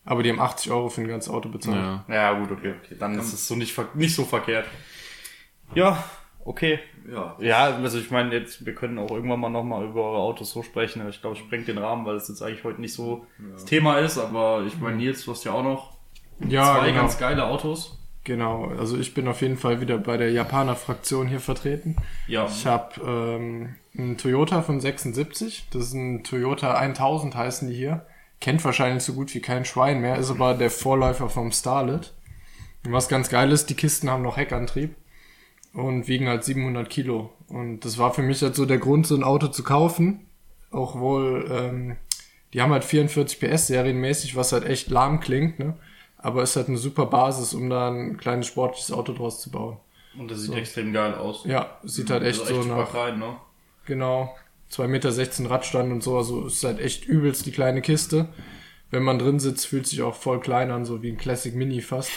Aber 0.05 0.23
die 0.23 0.31
haben 0.31 0.41
80 0.41 0.73
Euro 0.73 0.89
für 0.91 1.01
ein 1.03 1.09
ganzes 1.09 1.33
Auto 1.33 1.49
bezahlt. 1.49 1.77
Ja. 1.77 2.05
Ja, 2.09 2.39
gut, 2.39 2.51
okay, 2.51 2.75
okay. 2.85 2.97
Dann 2.99 3.19
ist 3.19 3.33
es 3.33 3.47
so 3.47 3.55
nicht, 3.57 3.73
ver- 3.73 3.89
nicht 3.95 4.15
so 4.15 4.25
verkehrt. 4.25 4.67
Ja, 5.75 6.03
okay. 6.45 6.81
Ja, 7.11 7.37
Ja, 7.41 7.77
also 7.77 7.99
ich 7.99 8.11
meine, 8.11 8.33
jetzt, 8.35 8.65
wir 8.65 8.75
können 8.75 8.99
auch 8.99 9.11
irgendwann 9.11 9.41
mal 9.41 9.49
nochmal 9.49 9.85
über 9.85 10.03
eure 10.05 10.19
Autos 10.19 10.51
so 10.53 10.63
sprechen. 10.63 11.01
aber 11.01 11.11
Ich 11.11 11.21
glaube, 11.21 11.37
es 11.37 11.43
sprengt 11.43 11.69
den 11.69 11.79
Rahmen, 11.79 12.07
weil 12.07 12.17
es 12.17 12.29
jetzt 12.29 12.43
eigentlich 12.43 12.65
heute 12.65 12.81
nicht 12.81 12.95
so 12.95 13.27
das 13.53 13.65
Thema 13.65 13.99
ist. 13.99 14.19
Aber 14.19 14.63
ich 14.67 14.79
meine, 14.79 14.97
Nils, 14.97 15.25
du 15.25 15.33
hast 15.33 15.45
ja 15.45 15.53
auch 15.53 15.65
noch 15.65 15.97
Ja, 16.49 16.77
zwei 16.77 16.89
genau. 16.91 17.01
ganz 17.03 17.19
geile 17.19 17.45
Autos. 17.45 17.97
Genau, 18.25 18.67
also 18.79 18.99
ich 18.99 19.15
bin 19.15 19.27
auf 19.29 19.41
jeden 19.41 19.57
Fall 19.57 19.81
wieder 19.81 19.97
bei 19.97 20.19
der 20.19 20.31
Japaner-Fraktion 20.31 21.27
hier 21.27 21.41
vertreten. 21.41 21.97
Ja, 22.29 22.47
Ich 22.47 22.67
habe 22.67 23.01
ähm, 23.05 23.75
einen 23.97 24.19
Toyota 24.19 24.61
von 24.63 24.79
76, 24.79 25.69
das 25.73 25.85
ist 25.85 25.95
ein 25.95 26.23
Toyota 26.23 26.75
1000 26.75 27.35
heißen 27.35 27.69
die 27.69 27.75
hier. 27.75 28.07
Kennt 28.41 28.63
wahrscheinlich 28.65 29.03
so 29.03 29.15
gut 29.15 29.35
wie 29.35 29.41
kein 29.41 29.65
Schwein 29.65 30.01
mehr, 30.01 30.17
ist 30.17 30.31
aber 30.31 30.55
der 30.55 30.71
Vorläufer 30.71 31.29
vom 31.31 31.51
Starlet. 31.51 32.13
Und 32.85 32.93
was 32.93 33.09
ganz 33.09 33.31
geil 33.31 33.53
ist, 33.53 33.71
die 33.71 33.75
Kisten 33.75 34.11
haben 34.11 34.23
noch 34.23 34.37
Heckantrieb 34.37 34.95
und 35.73 36.09
wiegen 36.09 36.29
halt 36.29 36.45
700 36.45 36.89
Kilo. 36.89 37.33
Und 37.49 37.85
das 37.85 37.99
war 37.99 38.13
für 38.13 38.23
mich 38.23 38.43
halt 38.43 38.55
so 38.55 38.67
der 38.67 38.79
Grund, 38.79 39.07
so 39.07 39.15
ein 39.15 39.25
Auto 39.25 39.49
zu 39.49 39.63
kaufen. 39.63 40.27
Auch 40.71 40.99
wohl, 40.99 41.49
ähm, 41.51 41.97
die 42.53 42.63
haben 42.63 42.73
halt 42.73 42.85
44 42.85 43.41
PS 43.41 43.69
serienmäßig, 43.69 44.37
was 44.37 44.53
halt 44.53 44.65
echt 44.65 44.91
lahm 44.91 45.21
klingt, 45.21 45.59
ne? 45.59 45.77
Aber 46.19 46.43
ist 46.43 46.57
halt 46.57 46.69
eine 46.69 46.77
super 46.77 47.07
Basis, 47.07 47.55
um 47.55 47.71
da 47.71 47.91
ein 47.91 48.19
kleines 48.19 48.47
sportliches 48.47 48.93
Auto 48.93 49.13
draus 49.13 49.41
zu 49.41 49.51
bauen. 49.51 49.79
und 50.19 50.31
das 50.31 50.43
sieht 50.43 50.55
extrem 50.55 50.93
geil 50.93 51.15
aus. 51.15 51.45
Ja, 51.45 51.79
sieht 51.83 52.11
halt 52.11 52.23
echt 52.23 52.41
also 52.41 52.55
so 52.55 52.61
echt 52.61 52.69
nach, 52.69 52.91
klein, 52.91 53.19
ne? 53.19 53.37
genau, 53.87 54.35
2,16 54.71 54.87
Meter 54.89 55.51
Radstand 55.51 55.93
und 55.93 56.03
so, 56.03 56.19
also 56.19 56.47
ist 56.47 56.63
halt 56.63 56.79
echt 56.79 57.07
übelst 57.07 57.47
die 57.47 57.53
kleine 57.53 57.81
Kiste. 57.81 58.29
Wenn 58.91 59.03
man 59.03 59.19
drin 59.19 59.39
sitzt, 59.39 59.67
fühlt 59.67 59.87
sich 59.87 60.03
auch 60.03 60.15
voll 60.15 60.41
klein 60.41 60.71
an, 60.71 60.85
so 60.85 61.03
wie 61.03 61.11
ein 61.11 61.17
Classic 61.17 61.55
Mini 61.55 61.81
fast. 61.81 62.11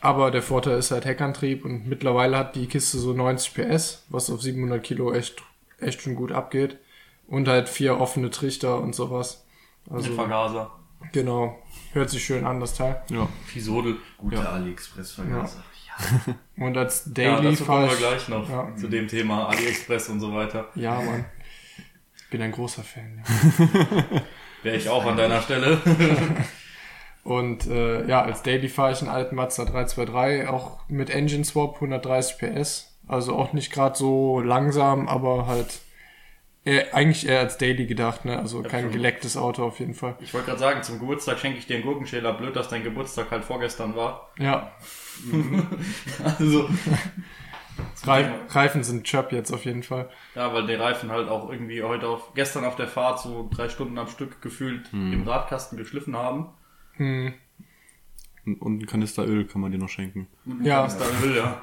Aber 0.00 0.30
der 0.30 0.42
Vorteil 0.42 0.78
ist 0.78 0.90
halt 0.92 1.04
Heckantrieb 1.04 1.64
und 1.64 1.86
mittlerweile 1.88 2.36
hat 2.36 2.54
die 2.54 2.66
Kiste 2.66 2.98
so 2.98 3.12
90 3.12 3.54
PS, 3.54 4.04
was 4.08 4.30
auf 4.30 4.40
700 4.42 4.82
Kilo 4.82 5.12
echt, 5.12 5.42
echt 5.80 6.02
schon 6.02 6.14
gut 6.14 6.30
abgeht. 6.32 6.78
Und 7.26 7.48
halt 7.48 7.68
vier 7.68 7.98
offene 8.00 8.30
Trichter 8.30 8.78
und 8.80 8.94
sowas. 8.94 9.44
Also, 9.90 10.08
Mit 10.10 10.18
Vergaser. 10.18 10.70
genau. 11.12 11.58
Hört 11.92 12.10
sich 12.10 12.24
schön 12.24 12.44
an, 12.46 12.60
das 12.60 12.74
Teil. 12.74 13.02
Ja. 13.10 13.28
Fisodel. 13.46 13.96
guter 14.18 14.52
AliExpress-Vergaser. 14.52 15.62
Und 16.58 16.76
als 16.76 17.06
Ja, 17.06 17.12
Daily 17.12 17.50
dazu 17.50 17.64
kommen 17.64 17.80
fahr 17.80 17.86
wir 17.86 17.92
ich, 17.92 17.98
gleich 17.98 18.28
noch 18.28 18.48
Ja. 18.48 18.68
zu 18.76 18.86
dem 18.88 19.08
Thema 19.08 19.48
AliExpress 19.48 20.08
und 20.10 20.20
so 20.20 20.32
weiter. 20.32 20.68
ja, 20.76 20.94
Mann. 21.00 21.24
Ich 22.16 22.30
bin 22.30 22.40
ein 22.42 22.52
großer 22.52 22.84
Fan. 22.84 23.24
Ja. 23.26 24.22
Wäre 24.62 24.76
ich 24.76 24.88
auch 24.88 25.04
an 25.06 25.16
deiner 25.16 25.40
Stelle. 25.42 25.80
Und 27.28 27.66
äh, 27.66 28.06
ja, 28.06 28.22
als 28.22 28.42
Daily 28.42 28.70
fahre 28.70 28.92
ich 28.92 29.02
einen 29.02 29.10
alten 29.10 29.36
Mazda 29.36 29.66
323, 29.66 30.48
auch 30.48 30.80
mit 30.88 31.10
Engine 31.10 31.44
Swap, 31.44 31.74
130 31.74 32.38
PS. 32.38 32.98
Also 33.06 33.36
auch 33.36 33.52
nicht 33.52 33.70
gerade 33.70 33.98
so 33.98 34.40
langsam, 34.40 35.08
aber 35.08 35.46
halt 35.46 35.80
eher, 36.64 36.94
eigentlich 36.94 37.28
eher 37.28 37.40
als 37.40 37.58
Daily 37.58 37.84
gedacht, 37.84 38.24
ne? 38.24 38.38
Also 38.38 38.62
kein 38.62 38.84
schon. 38.84 38.92
gelecktes 38.92 39.36
Auto 39.36 39.62
auf 39.66 39.78
jeden 39.78 39.92
Fall. 39.92 40.16
Ich 40.20 40.32
wollte 40.32 40.46
gerade 40.46 40.58
sagen, 40.58 40.82
zum 40.82 41.00
Geburtstag 41.00 41.38
schenke 41.38 41.58
ich 41.58 41.66
dir 41.66 41.74
einen 41.76 41.84
Gurkenschäler. 41.84 42.32
Blöd, 42.32 42.56
dass 42.56 42.68
dein 42.68 42.82
Geburtstag 42.82 43.30
halt 43.30 43.44
vorgestern 43.44 43.94
war. 43.94 44.30
Ja, 44.38 44.72
Also, 46.24 46.66
Reif, 48.04 48.30
Reifen 48.54 48.82
sind 48.82 49.04
Chöp 49.04 49.32
jetzt 49.32 49.52
auf 49.52 49.66
jeden 49.66 49.82
Fall. 49.82 50.08
ja, 50.34 50.54
weil 50.54 50.66
die 50.66 50.74
Reifen 50.74 51.10
halt 51.10 51.28
auch 51.28 51.50
irgendwie 51.50 51.82
heute 51.82 52.08
auf, 52.08 52.32
gestern 52.34 52.64
auf 52.64 52.76
der 52.76 52.88
Fahrt 52.88 53.20
so 53.20 53.50
drei 53.54 53.68
Stunden 53.68 53.98
am 53.98 54.08
Stück 54.08 54.40
gefühlt 54.40 54.90
im 54.94 55.28
Radkasten 55.28 55.76
geschliffen 55.76 56.16
haben. 56.16 56.48
Hm, 56.98 57.32
Und, 58.46 58.60
und 58.62 58.78
ein 58.82 58.86
Kanister 58.86 59.26
Öl 59.26 59.44
kann 59.46 59.60
man 59.60 59.72
dir 59.72 59.78
noch 59.78 59.88
schenken. 59.88 60.26
Ja. 60.62 60.84
Ist 60.86 60.98
da 60.98 61.04
Öl, 61.24 61.36
ja. 61.36 61.60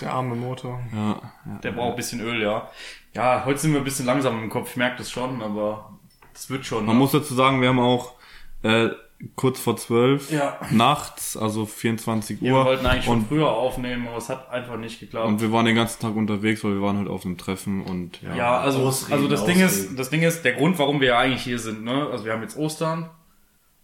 der 0.00 0.12
arme 0.12 0.34
Motor. 0.36 0.80
Ja, 0.92 1.20
ja. 1.46 1.58
Der 1.62 1.72
braucht 1.72 1.90
ein 1.90 1.96
bisschen 1.96 2.20
Öl, 2.20 2.42
ja. 2.42 2.70
Ja, 3.14 3.44
heute 3.44 3.58
sind 3.58 3.72
wir 3.72 3.80
ein 3.80 3.84
bisschen 3.84 4.06
langsam 4.06 4.42
im 4.42 4.48
Kopf, 4.50 4.70
ich 4.70 4.76
merke 4.76 4.98
das 4.98 5.10
schon, 5.10 5.42
aber 5.42 5.98
das 6.32 6.48
wird 6.50 6.64
schon. 6.64 6.86
Man 6.86 6.96
ne? 6.96 7.00
muss 7.00 7.12
dazu 7.12 7.34
sagen, 7.34 7.60
wir 7.60 7.68
haben 7.68 7.78
auch 7.80 8.14
äh, 8.62 8.88
kurz 9.36 9.60
vor 9.60 9.76
zwölf 9.76 10.30
Ja. 10.30 10.58
nachts, 10.70 11.36
also 11.36 11.66
24 11.66 12.40
Ja, 12.40 12.46
wir 12.46 12.54
Uhr. 12.54 12.64
wollten 12.64 12.86
eigentlich 12.86 13.04
schon 13.04 13.18
und, 13.18 13.28
früher 13.28 13.50
aufnehmen, 13.50 14.06
aber 14.08 14.16
es 14.16 14.28
hat 14.28 14.48
einfach 14.50 14.76
nicht 14.78 14.98
geklappt. 15.00 15.26
und 15.26 15.40
wir 15.40 15.52
waren 15.52 15.66
den 15.66 15.74
ganzen 15.76 16.00
Tag 16.00 16.16
unterwegs, 16.16 16.64
weil 16.64 16.74
wir 16.74 16.82
waren 16.82 16.96
halt 16.98 17.08
auf 17.08 17.24
einem 17.26 17.36
Treffen 17.36 17.82
und 17.82 18.22
ja. 18.22 18.34
Ja, 18.34 18.58
also, 18.60 18.78
Ausreden, 18.80 19.12
also 19.14 19.28
das 19.28 19.44
Ding 19.44 19.60
ist, 19.60 19.98
das 19.98 20.08
Ding 20.10 20.22
ist, 20.22 20.44
der 20.44 20.52
Grund, 20.54 20.78
warum 20.78 21.00
wir 21.00 21.08
ja 21.08 21.18
eigentlich 21.18 21.42
hier 21.42 21.58
sind, 21.58 21.84
ne? 21.84 22.06
Also 22.10 22.24
wir 22.24 22.32
haben 22.32 22.42
jetzt 22.42 22.56
Ostern 22.56 23.10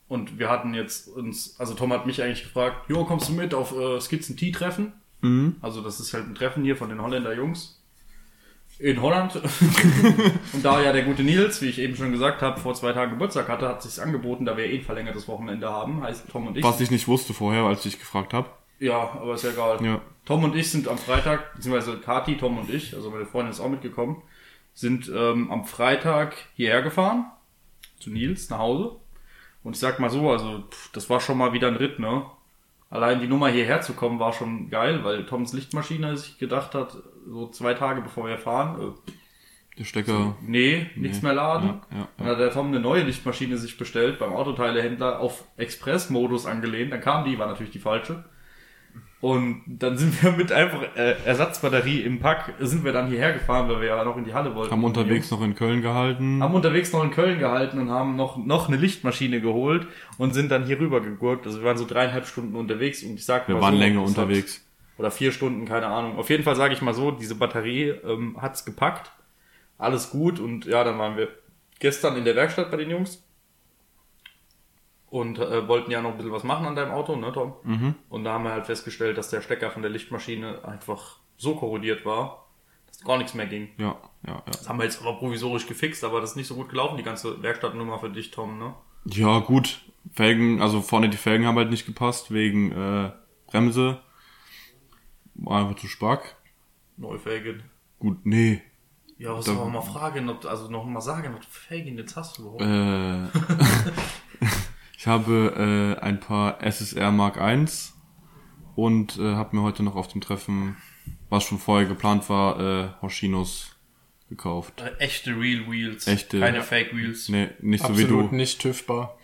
und 0.09 0.38
wir 0.38 0.49
hatten 0.49 0.75
jetzt 0.75 1.09
uns, 1.09 1.59
also 1.59 1.75
Tom 1.75 1.93
hat 1.93 2.07
mich 2.07 2.23
eigentlich 2.23 2.43
gefragt, 2.43 2.88
Jo, 2.88 3.05
kommst 3.05 3.29
du 3.29 3.33
mit 3.33 3.55
auf 3.55 3.77
äh, 3.79 4.00
Skizzen 4.00 4.37
T-Treffen? 4.37 4.93
Mhm. 5.21 5.57
Also 5.61 5.83
das 5.83 6.00
ist 6.00 6.15
halt 6.15 6.27
ein 6.27 6.35
Treffen 6.35 6.65
hier 6.65 6.77
von 6.77 6.88
den 6.88 7.03
Holländer 7.03 7.35
Jungs. 7.35 7.75
In 8.79 9.03
Holland. 9.03 9.35
und 10.53 10.65
da 10.65 10.81
ja 10.81 10.93
der 10.93 11.03
gute 11.03 11.25
Nils, 11.25 11.61
wie 11.61 11.67
ich 11.67 11.81
eben 11.81 11.97
schon 11.97 12.12
gesagt 12.12 12.43
habe, 12.43 12.61
vor 12.61 12.75
zwei 12.75 12.93
Tagen 12.93 13.12
Geburtstag 13.12 13.49
hatte, 13.49 13.69
hat 13.69 13.83
sich's 13.83 13.99
angeboten, 13.99 14.45
da 14.45 14.57
wir 14.57 14.67
eh 14.67 14.79
ein 14.79 14.85
verlängertes 14.85 15.27
Wochenende 15.27 15.69
haben, 15.69 16.03
heißt 16.03 16.29
Tom 16.31 16.47
und 16.47 16.57
ich. 16.57 16.62
Was 16.62 16.81
ich 16.81 16.91
nicht 16.91 17.09
wusste 17.09 17.35
vorher, 17.35 17.65
als 17.65 17.85
ich 17.87 17.99
gefragt 17.99 18.33
habe. 18.33 18.49
Ja, 18.79 19.19
aber 19.21 19.35
ist 19.35 19.43
ja 19.43 19.50
egal. 19.50 19.85
Ja. 19.85 20.00
Tom 20.25 20.45
und 20.45 20.55
ich 20.55 20.71
sind 20.71 20.87
am 20.87 20.97
Freitag, 20.97 21.55
beziehungsweise 21.55 21.99
Kati, 21.99 22.37
Tom 22.37 22.59
und 22.59 22.71
ich, 22.71 22.95
also 22.95 23.11
meine 23.11 23.27
Freundin 23.27 23.50
ist 23.50 23.61
auch 23.61 23.69
mitgekommen, 23.69 24.23
sind 24.75 25.11
ähm, 25.12 25.50
am 25.50 25.65
Freitag 25.65 26.37
hierher 26.55 26.83
gefahren, 26.83 27.27
zu 27.99 28.11
Nils, 28.11 28.49
nach 28.49 28.59
Hause. 28.59 28.97
Und 29.62 29.75
ich 29.75 29.81
sag 29.81 29.99
mal 29.99 30.11
so, 30.11 30.31
also 30.31 30.65
pff, 30.71 30.93
das 30.93 31.11
war 31.11 31.21
schon 31.21 31.38
mal 31.38 31.53
wieder 31.53 31.69
ein 31.69 31.77
Ritt, 31.77 31.99
ne? 31.99 32.25
Allein 32.91 33.21
die 33.21 33.27
Nummer 33.29 33.49
hierher 33.49 33.81
zu 33.83 33.93
kommen 33.93 34.19
war 34.19 34.33
schon 34.33 34.71
geil, 34.71 35.05
weil 35.05 35.27
Toms 35.27 35.53
Lichtmaschine 35.53 36.17
sich 36.17 36.38
gedacht 36.38 36.75
hat, 36.75 36.97
so 37.27 37.49
zwei 37.49 37.75
Tage 37.75 38.00
bevor 38.00 38.27
wir 38.27 38.38
fahren, 38.38 38.81
äh, 38.81 39.11
Der 39.79 39.85
Stecker. 39.85 40.37
nee, 40.41 40.87
nichts 40.97 41.21
mehr 41.21 41.35
laden. 41.35 41.81
Ja, 41.91 41.99
ja, 41.99 42.09
Dann 42.17 42.27
hat 42.29 42.38
der 42.41 42.50
Tom 42.50 42.69
eine 42.69 42.81
neue 42.81 43.03
Lichtmaschine 43.03 43.59
sich 43.59 43.77
bestellt, 43.77 44.19
beim 44.19 44.33
Autoteilehändler 44.33 45.21
auf 45.21 45.45
Express-Modus 45.59 46.47
angelehnt. 46.47 46.93
Dann 46.93 47.03
kam 47.03 47.25
die, 47.27 47.38
war 47.38 47.47
natürlich 47.49 47.73
die 47.73 47.79
falsche. 47.79 48.25
Und 49.21 49.62
dann 49.66 49.99
sind 49.99 50.23
wir 50.23 50.30
mit 50.30 50.52
einfach 50.52 50.80
äh, 50.95 51.16
Ersatzbatterie 51.25 52.02
im 52.02 52.21
Pack, 52.21 52.54
sind 52.61 52.85
wir 52.85 52.92
dann 52.92 53.09
hierher 53.09 53.33
gefahren, 53.33 53.68
weil 53.68 53.80
wir 53.80 53.88
ja 53.88 54.04
noch 54.04 54.16
in 54.16 54.25
die 54.25 54.33
Halle 54.33 54.54
wollten. 54.54 54.71
Haben 54.71 54.85
unterwegs 54.85 55.28
noch 55.33 55.42
in 55.42 55.57
Köln 55.57 55.83
gehalten. 55.83 56.40
haben 56.40 56.54
unterwegs 56.54 56.92
noch 56.92 57.02
in 57.02 57.11
Köln 57.11 57.40
gehalten 57.40 57.80
und 57.80 57.90
haben 57.90 58.14
noch, 58.14 58.37
noch 58.37 58.68
eine 58.68 58.76
Lichtmaschine 58.76 59.40
geholt 59.40 59.88
und 60.18 60.35
sind 60.35 60.50
dann 60.52 60.66
hier 60.66 60.78
rüber 60.78 61.00
gegurkt. 61.00 61.47
Also 61.47 61.59
wir 61.59 61.64
waren 61.66 61.76
so 61.78 61.85
dreieinhalb 61.85 62.26
Stunden 62.28 62.54
unterwegs 62.54 63.02
und 63.02 63.14
ich 63.14 63.25
sag 63.25 63.49
Wir 63.49 63.57
mal 63.57 63.62
waren 63.62 63.75
so, 63.75 63.80
länger 63.80 64.00
hat- 64.02 64.07
unterwegs. 64.09 64.64
oder 64.99 65.11
vier 65.11 65.33
Stunden, 65.33 65.64
keine 65.66 65.87
Ahnung. 65.88 66.16
Auf 66.16 66.30
jeden 66.30 66.45
Fall 66.45 66.54
sage 66.54 66.75
ich 66.75 66.80
mal 66.80 66.95
so, 66.95 67.11
diese 67.11 67.35
Batterie 67.35 67.88
ähm, 67.88 68.37
hat's 68.40 68.64
gepackt. 68.64 69.11
Alles 69.78 70.11
gut 70.11 70.38
und 70.38 70.64
ja, 70.64 70.85
dann 70.85 70.97
waren 70.99 71.16
wir 71.16 71.26
gestern 71.80 72.16
in 72.16 72.25
der 72.25 72.37
Werkstatt 72.37 72.71
bei 72.71 72.76
den 72.76 72.90
Jungs 72.90 73.25
und 75.11 75.38
äh, 75.38 75.67
wollten 75.69 75.91
ja 75.91 76.03
noch 76.03 76.11
ein 76.11 76.17
bisschen 76.17 76.33
was 76.33 76.45
machen 76.45 76.67
an 76.67 76.77
deinem 76.77 76.93
Auto, 76.93 77.17
ne 77.17 77.33
Tom? 77.33 77.55
Mhm. 77.65 77.95
Und 78.09 78.25
da 78.25 78.35
haben 78.35 78.45
wir 78.45 78.53
halt 78.53 78.67
festgestellt, 78.67 79.17
dass 79.17 79.31
der 79.31 79.41
Stecker 79.41 79.71
von 79.71 79.83
der 79.83 79.91
Lichtmaschine 79.91 80.65
einfach 80.65 81.17
so 81.37 81.55
korrodiert 81.55 82.05
war, 82.05 82.47
dass 82.87 83.00
gar 83.05 83.17
nichts 83.17 83.35
mehr 83.35 83.47
ging. 83.47 83.69
Ja, 83.79 83.97
ja, 84.27 84.33
ja. 84.35 84.43
Das 84.47 84.69
haben 84.69 84.79
wir 84.79 84.85
jetzt 84.85 85.00
aber 85.00 85.19
provisorisch 85.19 85.67
gefixt, 85.67 86.05
aber 86.05 86.21
das 86.21 86.31
ist 86.31 86.37
nicht 86.37 86.49
so 86.49 86.55
gut 86.55 86.69
gelaufen, 86.69 86.97
die 86.97 87.03
ganze 87.03 87.43
Werkstattnummer 87.43 87.99
für 87.99 88.11
dich, 88.11 88.31
Tom, 88.31 88.59
ne? 88.59 88.75
Ja, 89.07 89.38
gut. 89.38 89.81
Felgen, 90.12 90.61
also 90.61 90.81
vorne 90.81 91.09
die 91.09 91.17
Felgen 91.17 91.47
haben 91.47 91.57
halt 91.57 91.71
nicht 91.71 91.87
gepasst, 91.87 92.33
wegen 92.33 92.73
äh, 92.73 93.12
Bremse. 93.47 94.00
War 95.35 95.62
einfach 95.62 95.81
zu 95.81 95.87
stark. 95.87 96.37
Neufelgen. 96.97 97.62
Gut, 97.99 98.25
nee. 98.25 98.62
Ja, 99.19 99.35
was 99.37 99.47
soll 99.47 99.57
man 99.57 99.73
mal 99.73 99.83
fragen, 99.83 100.29
ob, 100.29 100.45
also 100.45 100.71
noch 100.71 100.85
mal 100.85 101.00
sagen, 101.00 101.35
was 101.37 101.47
Felgen 101.47 101.99
jetzt 101.99 102.17
hast 102.17 102.38
du 102.38 102.43
überhaupt? 102.43 102.62
Äh, 102.62 103.27
ich 104.99 105.07
habe 105.07 105.97
äh, 106.00 106.05
ein 106.05 106.19
paar 106.19 106.61
SSR 106.61 107.12
Mark 107.12 107.37
I 107.40 107.64
und 108.75 109.17
äh, 109.19 109.35
habe 109.37 109.55
mir 109.57 109.62
heute 109.62 109.85
noch 109.85 109.95
auf 109.95 110.09
dem 110.09 110.21
Treffen, 110.21 110.76
was 111.31 111.45
schon 111.45 111.59
vorher 111.59 111.87
geplant 111.87 112.28
war, 112.28 112.59
äh, 112.61 112.88
Hoshinos 113.00 113.76
gekauft. 114.28 114.81
Äh, 114.81 115.00
Echte 115.05 115.31
Real 115.31 115.71
Wheels. 115.71 116.07
Echte. 116.09 116.40
Keine 116.40 116.62
Fake 116.62 116.95
Wheels. 116.95 117.28
Nee, 117.28 117.49
nicht 117.61 117.85
so 117.85 117.97
wie 117.97 118.02
Absolut 118.02 118.33
du. 118.33 118.35
nicht 118.37 118.61
TÜVbar. 118.61 119.17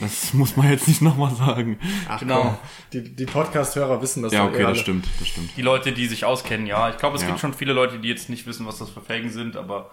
Das 0.00 0.32
muss 0.32 0.56
man 0.56 0.70
jetzt 0.70 0.86
nicht 0.88 1.02
nochmal 1.02 1.34
sagen. 1.34 1.78
Ach, 2.08 2.20
Genau. 2.20 2.42
komm. 2.42 2.56
Die, 2.92 3.14
die 3.14 3.26
Podcast-Hörer 3.26 4.00
wissen 4.00 4.22
das 4.22 4.32
Ja, 4.32 4.44
doch 4.46 4.52
eh 4.52 4.54
okay, 4.54 4.62
das 4.62 4.78
stimmt, 4.78 5.06
das 5.18 5.28
stimmt. 5.28 5.50
Die 5.56 5.62
Leute, 5.62 5.92
die 5.92 6.06
sich 6.06 6.24
auskennen, 6.24 6.66
ja. 6.66 6.88
Ich 6.90 6.96
glaube, 6.98 7.16
es 7.16 7.22
Ja. 7.22 7.28
gibt 7.28 7.40
schon 7.40 7.52
viele 7.52 7.72
Leute, 7.72 7.98
die 7.98 8.08
jetzt 8.08 8.30
nicht 8.30 8.46
wissen, 8.46 8.64
was 8.64 8.78
das 8.78 8.90
für 8.90 9.00
Felgen 9.00 9.30
sind, 9.30 9.56
aber 9.56 9.90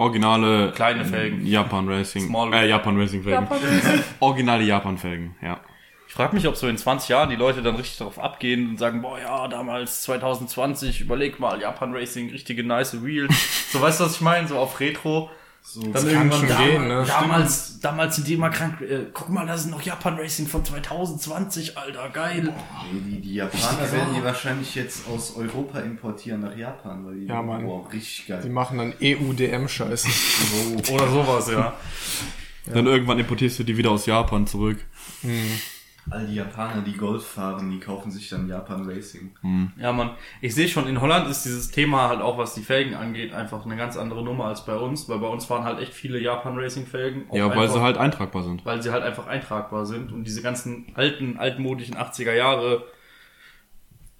Originale 0.00 0.72
Kleine 0.72 1.04
Felgen. 1.04 1.44
Japan 1.44 1.86
Racing. 1.86 2.26
Small- 2.26 2.54
äh, 2.54 2.66
Japan 2.66 2.98
Racing 2.98 3.22
Felgen. 3.22 3.46
Originale 4.20 4.64
Japan 4.64 4.96
Felgen, 4.96 5.36
ja. 5.42 5.60
ich 6.08 6.14
frage 6.14 6.34
mich, 6.34 6.48
ob 6.48 6.56
so 6.56 6.68
in 6.68 6.78
20 6.78 7.10
Jahren 7.10 7.28
die 7.28 7.36
Leute 7.36 7.60
dann 7.60 7.76
richtig 7.76 7.98
darauf 7.98 8.18
abgehen 8.18 8.70
und 8.70 8.78
sagen, 8.78 9.02
boah, 9.02 9.18
ja, 9.20 9.46
damals 9.46 10.00
2020, 10.02 11.02
überleg 11.02 11.38
mal, 11.38 11.60
Japan 11.60 11.94
Racing, 11.94 12.30
richtige 12.30 12.64
nice 12.64 13.04
Wheels. 13.04 13.68
so, 13.72 13.82
weißt 13.82 14.00
du, 14.00 14.04
was 14.04 14.14
ich 14.14 14.20
meine? 14.22 14.48
So 14.48 14.56
auf 14.58 14.80
Retro. 14.80 15.30
So, 15.62 15.82
Dann 15.82 15.92
kann 15.92 16.06
irgendwann 16.08 16.38
schon 16.40 16.48
dam- 16.48 16.64
gehen, 16.66 16.88
ne? 16.88 17.04
Damals, 17.06 17.78
damals 17.80 18.16
sind 18.16 18.26
die 18.26 18.34
immer 18.34 18.50
krank. 18.50 18.80
Äh, 18.80 19.06
guck 19.12 19.28
mal, 19.28 19.46
da 19.46 19.56
sind 19.56 19.70
noch 19.70 19.82
Japan 19.82 20.16
Racing 20.16 20.46
von 20.48 20.64
2020, 20.64 21.78
Alter, 21.78 22.08
geil. 22.10 22.52
Nee, 22.92 23.00
die, 23.16 23.20
die 23.20 23.34
Japaner 23.34 23.92
werden 23.92 24.14
die 24.16 24.24
wahrscheinlich 24.24 24.74
jetzt 24.74 25.06
aus 25.06 25.36
Europa 25.36 25.78
importieren 25.80 26.40
nach 26.40 26.56
Japan, 26.56 27.06
weil 27.06 27.20
die 27.20 27.26
Ja, 27.26 27.40
Mann. 27.42 27.64
wow, 27.66 27.86
richtig 27.92 28.24
Die 28.26 28.32
geil. 28.32 28.48
machen 28.50 28.78
dann 28.78 28.94
EUDM-Scheiße. 29.00 30.08
Oder 30.92 31.08
sowas, 31.08 31.50
ja. 31.52 31.74
Dann 32.66 32.86
irgendwann 32.86 33.18
importierst 33.18 33.60
du 33.60 33.64
die 33.64 33.76
wieder 33.76 33.90
aus 33.92 34.06
Japan 34.06 34.46
zurück. 34.48 34.78
All 36.08 36.26
die 36.26 36.34
Japaner, 36.36 36.82
die 36.82 36.96
Golf 36.96 37.26
fahren, 37.26 37.70
die 37.70 37.78
kaufen 37.78 38.10
sich 38.10 38.28
dann 38.28 38.48
Japan 38.48 38.88
Racing. 38.88 39.32
Ja, 39.76 39.92
man, 39.92 40.12
ich 40.40 40.54
sehe 40.54 40.66
schon, 40.66 40.88
in 40.88 41.00
Holland 41.00 41.28
ist 41.28 41.44
dieses 41.44 41.70
Thema 41.70 42.08
halt 42.08 42.20
auch, 42.20 42.38
was 42.38 42.54
die 42.54 42.62
Felgen 42.62 42.94
angeht, 42.94 43.32
einfach 43.32 43.64
eine 43.66 43.76
ganz 43.76 43.96
andere 43.96 44.24
Nummer 44.24 44.46
als 44.46 44.64
bei 44.64 44.74
uns, 44.76 45.08
weil 45.08 45.18
bei 45.18 45.28
uns 45.28 45.44
fahren 45.44 45.64
halt 45.64 45.78
echt 45.78 45.92
viele 45.92 46.18
Japan 46.18 46.58
Racing 46.58 46.86
Felgen. 46.86 47.24
Ja, 47.32 47.50
weil 47.50 47.58
einfach, 47.58 47.74
sie 47.74 47.80
halt 47.82 47.96
eintragbar 47.98 48.42
sind. 48.42 48.64
weil 48.64 48.82
sie 48.82 48.90
halt 48.90 49.04
einfach 49.04 49.26
eintragbar 49.26 49.84
sind 49.86 50.10
und 50.10 50.24
diese 50.24 50.42
ganzen 50.42 50.86
alten, 50.94 51.36
altmodischen 51.38 51.96
80er 51.96 52.32
Jahre 52.32 52.84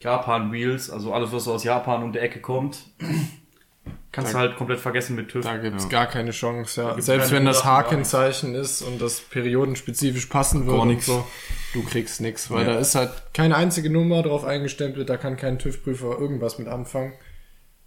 Japan 0.01 0.53
Wheels, 0.53 0.91
also 0.91 1.13
alles, 1.13 1.33
was 1.33 1.45
so 1.45 1.53
aus 1.55 1.65
Japan 1.65 2.03
um 2.03 2.13
die 2.13 2.19
Ecke 2.21 2.41
kommt, 2.41 2.79
kannst 4.13 4.35
du 4.35 4.39
halt 4.39 4.57
komplett 4.57 4.81
vergessen 4.81 5.15
mit 5.17 5.29
TÜV. 5.29 5.45
Da 5.45 5.57
gibt's 5.59 5.85
Ja. 5.85 5.91
gar 5.91 6.07
keine 6.07 6.31
Chance, 6.31 6.83
ja. 6.83 7.01
Selbst 7.01 7.33
wenn 7.33 7.45
das 7.45 7.65
H-Kennzeichen 7.65 8.55
ist 8.55 8.83
und 8.83 9.01
das 9.01 9.21
periodenspezifisch 9.21 10.27
passen 10.27 10.67
würde 10.67 10.79
Gar 10.79 10.87
und 10.87 11.03
so, 11.03 11.27
du 11.75 11.83
kriegst 11.85 12.21
nix, 12.21 12.51
weil 12.51 12.67
Ja. 12.67 12.75
da 12.75 12.79
ist 12.81 12.95
halt 12.95 13.11
keine 13.35 13.57
einzige 13.57 13.91
Nummer 13.91 14.23
drauf 14.23 14.45
eingestempelt, 14.45 15.09
da 15.09 15.17
kann 15.17 15.37
kein 15.37 15.59
TÜV-Prüfer 15.59 16.19
irgendwas 16.19 16.59
mit 16.59 16.69
anfangen. 16.69 17.13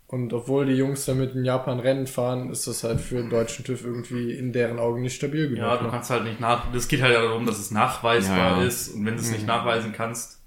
Und 0.08 0.32
obwohl 0.32 0.68
die 0.68 0.74
Jungs 0.76 1.06
damit 1.06 1.34
in 1.34 1.44
Japan 1.44 1.80
Rennen 1.80 2.06
fahren, 2.06 2.52
ist 2.52 2.68
das 2.68 2.84
halt 2.84 3.02
für 3.02 3.16
den 3.16 3.32
deutschen 3.32 3.66
TÜV 3.66 3.84
irgendwie 3.84 4.32
in 4.34 4.54
deren 4.54 4.78
Augen 4.78 5.02
nicht 5.02 5.16
stabil 5.16 5.46
genug. 5.50 5.58
Ja, 5.64 5.78
du 5.78 5.86
ne? 5.86 5.90
kannst 5.90 6.12
halt 6.12 6.24
nicht 6.24 6.40
nach, 6.40 6.72
das 6.72 6.88
geht 6.88 7.02
halt 7.02 7.16
darum, 7.16 7.46
dass 7.48 7.58
es 7.58 7.72
nachweisbar 7.72 8.38
Ja, 8.58 8.62
ja. 8.62 8.68
ist 8.68 8.90
und 8.90 9.06
wenn 9.06 9.16
du 9.16 9.22
es 9.22 9.32
nicht 9.32 9.48
nachweisen 9.48 9.92
kannst, 9.92 10.40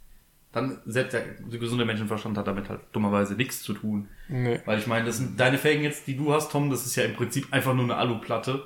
dann 0.52 0.78
selbst 0.86 1.12
der 1.14 1.24
gesunde 1.58 1.84
Menschenverstand 1.84 2.38
hat 2.38 2.46
damit 2.46 2.68
halt 2.68 2.80
dummerweise 2.92 3.34
nichts 3.34 3.60
zu 3.62 3.74
tun. 3.74 4.08
Nee. 4.28 4.60
Weil 4.64 4.78
ich 4.78 4.86
meine, 4.86 5.04
das 5.04 5.16
sind 5.18 5.38
deine 5.38 5.58
Felgen 5.58 5.82
jetzt, 5.82 6.06
die 6.06 6.16
du 6.16 6.32
hast, 6.32 6.50
Tom, 6.52 6.70
das 6.70 6.86
ist 6.86 6.94
ja 6.96 7.02
im 7.04 7.14
Prinzip 7.14 7.52
einfach 7.52 7.74
nur 7.74 7.84
eine 7.84 7.96
Aluplatte. 7.96 8.64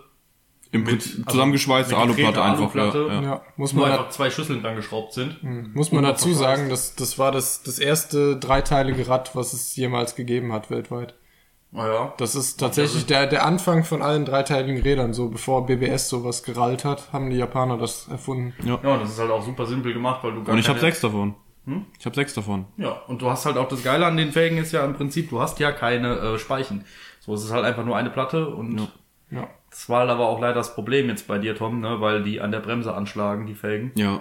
Im 0.72 0.82
Mit- 0.82 0.90
Prinzip 0.90 1.18
also 1.26 1.30
zusammengeschweißte 1.30 1.94
mit 1.94 2.00
Aluplatte 2.02 2.42
einfach. 2.42 2.58
Aluplatte. 2.60 3.06
Ja, 3.08 3.14
ja. 3.14 3.22
Ja, 3.22 3.42
muss 3.56 3.72
man, 3.72 3.90
einfach 3.90 4.10
zwei 4.10 4.30
Schüsseln 4.30 4.62
dran 4.62 4.76
geschraubt 4.76 5.12
sind. 5.12 5.42
muss 5.74 5.90
man 5.90 6.04
dazu 6.04 6.32
sagen, 6.32 6.68
dass 6.68 6.94
das 6.94 7.18
war 7.18 7.32
das, 7.32 7.62
das 7.62 7.78
erste 7.78 8.36
dreiteilige 8.38 9.08
Rad, 9.08 9.34
was 9.34 9.52
es 9.52 9.74
jemals 9.74 10.14
gegeben 10.14 10.52
hat 10.52 10.70
weltweit. 10.70 11.14
Naja. 11.72 12.14
Das 12.18 12.34
ist 12.34 12.58
tatsächlich 12.58 13.06
der, 13.06 13.26
der 13.26 13.44
Anfang 13.44 13.84
von 13.84 14.02
allen 14.02 14.24
dreiteiligen 14.24 14.82
Rädern. 14.82 15.12
So 15.14 15.28
bevor 15.28 15.66
BBS 15.66 16.08
sowas 16.08 16.42
gerallt 16.42 16.84
hat, 16.84 17.12
haben 17.12 17.30
die 17.30 17.36
Japaner 17.36 17.78
das 17.78 18.08
erfunden. 18.08 18.54
Ja, 18.64 18.74
und 18.74 19.02
das 19.02 19.10
ist 19.10 19.20
halt 19.20 19.30
auch 19.30 19.42
super 19.44 19.66
simpel 19.66 19.92
gemacht, 19.92 20.24
weil 20.24 20.34
du 20.34 20.42
gar 20.42 20.52
Und 20.52 20.58
ich 20.58 20.68
habe 20.68 20.80
sechs 20.80 21.00
davon. 21.00 21.36
Hm? 21.66 21.86
Ich 21.98 22.06
habe 22.06 22.16
sechs 22.16 22.34
davon. 22.34 22.66
Ja, 22.76 22.90
und 23.06 23.22
du 23.22 23.30
hast 23.30 23.46
halt 23.46 23.56
auch 23.56 23.68
das 23.68 23.84
Geile 23.84 24.06
an 24.06 24.16
den 24.16 24.32
Felgen 24.32 24.58
ist 24.58 24.72
ja 24.72 24.84
im 24.84 24.94
Prinzip, 24.94 25.30
du 25.30 25.40
hast 25.40 25.60
ja 25.60 25.70
keine 25.70 26.16
äh, 26.18 26.38
Speichen. 26.38 26.84
So, 27.20 27.34
es 27.34 27.44
ist 27.44 27.52
halt 27.52 27.64
einfach 27.64 27.84
nur 27.84 27.96
eine 27.96 28.10
Platte 28.10 28.48
und 28.48 28.88
Ja. 29.30 29.48
Das 29.70 29.88
war 29.88 30.08
aber 30.08 30.28
auch 30.28 30.40
leider 30.40 30.54
das 30.54 30.74
Problem 30.74 31.08
jetzt 31.08 31.26
bei 31.26 31.38
dir, 31.38 31.54
Tom, 31.56 31.80
ne, 31.80 32.00
weil 32.00 32.22
die 32.22 32.40
an 32.40 32.50
der 32.52 32.60
Bremse 32.60 32.94
anschlagen, 32.94 33.46
die 33.46 33.54
Felgen. 33.54 33.92
Ja. 33.94 34.20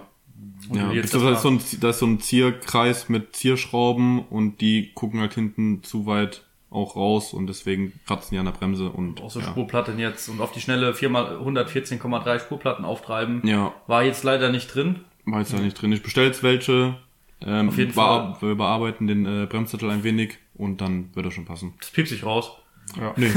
Ja, 0.72 0.92
jetzt 0.92 1.14
das 1.14 1.22
ist 1.24 1.42
so 1.42 1.50
ein, 1.50 1.58
das 1.82 1.96
ist 1.96 2.00
so 2.00 2.06
ein 2.06 2.20
Zierkreis 2.22 3.10
mit 3.10 3.36
Zierschrauben 3.36 4.20
und 4.20 4.62
die 4.62 4.92
gucken 4.94 5.20
halt 5.20 5.34
hinten 5.34 5.84
zu 5.84 6.06
weit 6.06 6.44
auch 6.70 6.96
raus 6.96 7.34
und 7.34 7.48
deswegen 7.48 7.94
kratzen 8.06 8.30
die 8.36 8.38
an 8.38 8.46
der 8.46 8.52
Bremse 8.54 8.90
und 8.90 9.22
Auch 9.22 9.32
so 9.32 9.40
ja. 9.40 9.48
Spurplatten 9.48 9.98
jetzt 10.00 10.30
und 10.30 10.40
auf 10.40 10.52
die 10.52 10.62
schnelle 10.62 10.92
4x 10.94 11.42
114,3 11.44 12.40
Spurplatten 12.40 12.86
auftreiben. 12.86 13.42
ja, 13.46 13.74
War 13.88 14.04
jetzt 14.04 14.24
leider 14.24 14.50
nicht 14.52 14.74
drin. 14.74 15.00
war 15.26 15.40
jetzt 15.40 15.52
ja 15.52 15.60
nicht 15.60 15.82
drin. 15.82 15.92
Ich 15.92 16.04
bestelle 16.04 16.28
jetzt 16.28 16.44
welche, 16.44 16.98
ähm, 17.42 17.70
Auf 17.70 17.78
jeden 17.78 17.94
bear- 17.94 18.38
wir 18.42 18.56
bearbeiten 18.56 19.08
den 19.08 19.26
äh, 19.26 19.46
Bremszettel 19.46 19.90
ein 19.90 20.04
wenig 20.04 20.38
und 20.56 20.80
dann 20.80 21.10
wird 21.16 21.26
er 21.26 21.32
schon 21.32 21.46
passen. 21.46 21.74
Das 21.80 21.90
piept 21.90 22.08
sich 22.10 22.24
raus. 22.24 22.52
Ja. 22.98 23.14
Nee. 23.16 23.32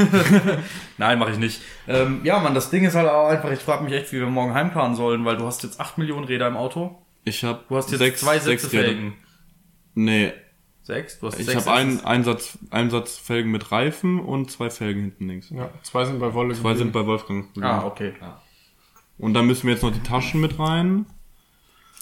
Nein, 0.98 1.18
mache 1.18 1.32
ich 1.32 1.38
nicht. 1.38 1.60
Ähm, 1.88 2.20
ja, 2.24 2.38
Mann, 2.38 2.54
das 2.54 2.70
Ding 2.70 2.84
ist 2.84 2.94
halt 2.94 3.08
auch 3.08 3.28
einfach, 3.28 3.50
ich 3.50 3.60
frage 3.60 3.84
mich 3.84 3.92
echt, 3.92 4.12
wie 4.12 4.20
wir 4.20 4.26
morgen 4.26 4.54
heimfahren 4.54 4.94
sollen, 4.94 5.24
weil 5.24 5.36
du 5.36 5.46
hast 5.46 5.62
jetzt 5.62 5.80
8 5.80 5.98
Millionen 5.98 6.24
Räder 6.24 6.48
im 6.48 6.56
Auto. 6.56 7.02
Ich 7.24 7.44
habe 7.44 7.62
Du 7.68 7.76
hast 7.76 7.90
jetzt 7.90 8.00
sechs, 8.00 8.20
zwei 8.20 8.38
Sätze 8.38 8.66
sechs 8.66 8.72
Räder. 8.72 8.84
Felgen. 8.84 9.14
Nee, 9.94 10.32
Sechs? 10.84 11.20
Du 11.20 11.28
hast 11.28 11.38
ich 11.38 11.46
sechs 11.46 11.66
habe 11.66 11.76
einen 11.78 11.92
Sätze. 11.92 12.06
Einsatz, 12.08 12.58
Einsatz 12.70 13.16
Felgen 13.16 13.52
mit 13.52 13.70
Reifen 13.70 14.18
und 14.18 14.50
zwei 14.50 14.68
Felgen 14.68 15.02
hinten 15.02 15.28
links. 15.28 15.50
ja, 15.50 15.70
zwei 15.82 16.04
sind 16.04 16.18
bei 16.18 16.34
Wolle 16.34 16.54
Zwei 16.54 16.74
sind 16.74 16.92
bei 16.92 17.06
Wolfgang. 17.06 17.46
Ah, 17.60 17.84
okay. 17.84 18.14
Und 19.18 19.34
dann 19.34 19.46
müssen 19.46 19.68
wir 19.68 19.74
jetzt 19.74 19.82
noch 19.82 19.92
die 19.92 20.02
Taschen 20.02 20.40
mit 20.40 20.58
rein. 20.58 21.06